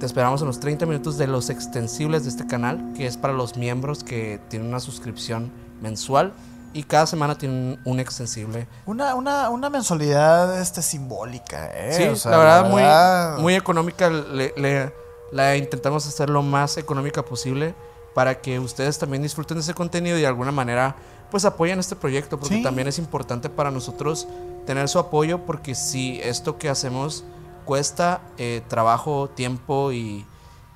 te 0.00 0.06
esperamos 0.06 0.40
en 0.40 0.48
los 0.48 0.58
30 0.58 0.84
minutos 0.86 1.16
de 1.16 1.28
los 1.28 1.48
extensibles 1.48 2.24
de 2.24 2.30
este 2.30 2.44
canal, 2.48 2.92
que 2.96 3.06
es 3.06 3.16
para 3.16 3.32
los 3.34 3.56
miembros 3.56 4.02
que 4.02 4.40
tienen 4.48 4.66
una 4.68 4.80
suscripción 4.80 5.52
mensual 5.80 6.32
y 6.72 6.82
cada 6.82 7.06
semana 7.06 7.38
tienen 7.38 7.78
un 7.84 8.00
extensible. 8.00 8.66
Una, 8.84 9.14
una, 9.14 9.48
una 9.50 9.70
mensualidad 9.70 10.60
este, 10.60 10.82
simbólica, 10.82 11.70
¿eh? 11.72 11.92
Sí, 11.92 12.02
O 12.08 12.16
sea, 12.16 12.32
la 12.32 12.38
verdad, 12.38 12.74
verdad- 12.74 13.32
muy, 13.34 13.42
muy 13.44 13.54
económica. 13.54 14.10
Le, 14.10 14.52
le- 14.56 14.92
la 15.32 15.56
intentamos 15.56 16.06
hacer 16.06 16.30
lo 16.30 16.42
más 16.42 16.76
económica 16.76 17.24
posible 17.24 17.74
para 18.14 18.40
que 18.40 18.58
ustedes 18.58 18.98
también 18.98 19.22
disfruten 19.22 19.56
de 19.58 19.62
ese 19.62 19.74
contenido 19.74 20.16
y 20.18 20.20
de 20.22 20.26
alguna 20.26 20.52
manera 20.52 20.96
pues 21.30 21.44
apoyen 21.44 21.78
este 21.78 21.94
proyecto 21.94 22.38
porque 22.40 22.56
Sí. 22.56 22.62
también 22.62 22.88
es 22.88 22.98
importante 22.98 23.50
para 23.50 23.70
nosotros 23.70 24.26
tener 24.66 24.88
su 24.88 24.98
apoyo 24.98 25.40
porque 25.46 25.74
si 25.74 26.18
esto 26.22 26.56
que 26.58 26.68
hacemos 26.70 27.24
cuesta 27.66 28.22
eh, 28.38 28.62
trabajo, 28.68 29.28
tiempo 29.28 29.92
y, 29.92 30.24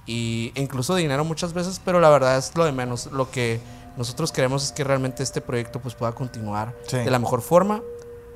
y 0.06 0.52
incluso 0.54 0.94
dinero 0.94 1.24
muchas 1.24 1.52
veces, 1.54 1.80
pero 1.82 2.00
la 2.00 2.10
verdad 2.10 2.36
es 2.36 2.54
lo 2.54 2.64
de 2.66 2.72
menos. 2.72 3.06
Lo 3.12 3.30
que 3.30 3.60
nosotros 3.96 4.30
queremos 4.32 4.62
es 4.64 4.72
que 4.72 4.84
realmente 4.84 5.22
este 5.22 5.40
proyecto 5.40 5.80
pues 5.80 5.94
pueda 5.94 6.12
continuar 6.12 6.74
Sí. 6.86 6.98
de 6.98 7.10
la 7.10 7.18
mejor 7.18 7.40
forma 7.40 7.80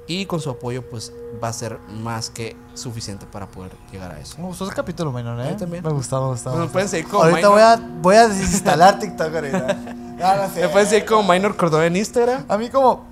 y 0.07 0.27
con 0.27 0.41
su 0.41 0.51
apoyo 0.51 0.89
pues 0.89 1.13
va 1.43 1.49
a 1.49 1.53
ser 1.53 1.79
más 2.03 2.31
que 2.31 2.57
suficiente 2.75 3.27
para 3.27 3.47
poder 3.49 3.73
llegar 3.91 4.13
a 4.13 4.21
eso. 4.21 4.37
Me 4.39 4.45
gustó 4.45 4.65
ese 4.67 4.75
capítulo, 4.75 5.11
Minor, 5.13 5.41
¿eh? 5.41 5.55
También. 5.59 5.83
Me 5.83 5.91
gustó, 5.91 6.21
me 6.23 6.29
gustó. 6.29 6.51
gustó. 6.53 6.69
pueden 6.73 6.89
seguir 6.89 7.09
como 7.09 7.25
Ahorita 7.25 7.49
Minor- 7.49 7.53
voy 7.53 7.63
a, 7.63 7.77
voy 8.03 8.17
a 8.17 8.29
desinstalar 8.29 8.99
TikTok 9.01 9.35
ahorita. 9.35 9.75
No, 9.75 10.37
no 10.37 10.51
sé. 10.55 10.61
Me 10.63 10.69
pueden 10.69 10.89
seguir 10.89 11.05
como 11.07 11.31
Minor 11.33 11.57
Cordova 11.57 11.85
en 11.87 11.97
Instagram. 11.97 12.45
A 12.49 12.57
mí 12.57 12.71
como 12.71 13.05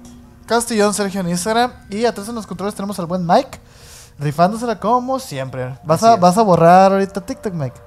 Castillón 0.46 0.94
Sergio 0.94 1.20
en 1.20 1.28
Instagram. 1.30 1.72
Y 1.90 2.04
atrás 2.04 2.28
en 2.28 2.34
los 2.36 2.46
controles 2.46 2.74
tenemos 2.74 2.98
al 2.98 3.06
buen 3.06 3.26
Mike. 3.26 3.58
Rifándosela 4.18 4.78
como 4.78 5.18
siempre. 5.18 5.76
¿Vas, 5.84 6.02
Así 6.02 6.12
a, 6.12 6.14
es. 6.14 6.20
vas 6.20 6.38
a 6.38 6.42
borrar 6.42 6.92
ahorita 6.92 7.20
TikTok, 7.20 7.52
Mike? 7.52 7.80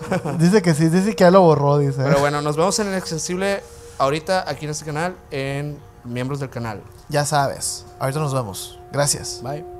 dice 0.38 0.62
que 0.62 0.74
sí, 0.74 0.88
dice 0.88 1.14
que 1.14 1.24
ya 1.24 1.30
lo 1.30 1.42
borró, 1.42 1.78
dice. 1.78 2.02
Pero 2.02 2.18
bueno, 2.20 2.40
nos 2.42 2.56
vemos 2.56 2.78
en 2.78 2.88
el 2.88 2.94
extensible 2.94 3.62
ahorita 3.98 4.44
aquí 4.48 4.64
en 4.66 4.70
este 4.70 4.84
canal 4.84 5.16
en 5.30 5.78
miembros 6.04 6.40
del 6.40 6.50
canal. 6.50 6.80
Ya 7.08 7.24
sabes. 7.24 7.86
Ahorita 7.98 8.20
nos 8.20 8.34
vemos. 8.34 8.78
Gracias. 8.92 9.40
Bye. 9.42 9.75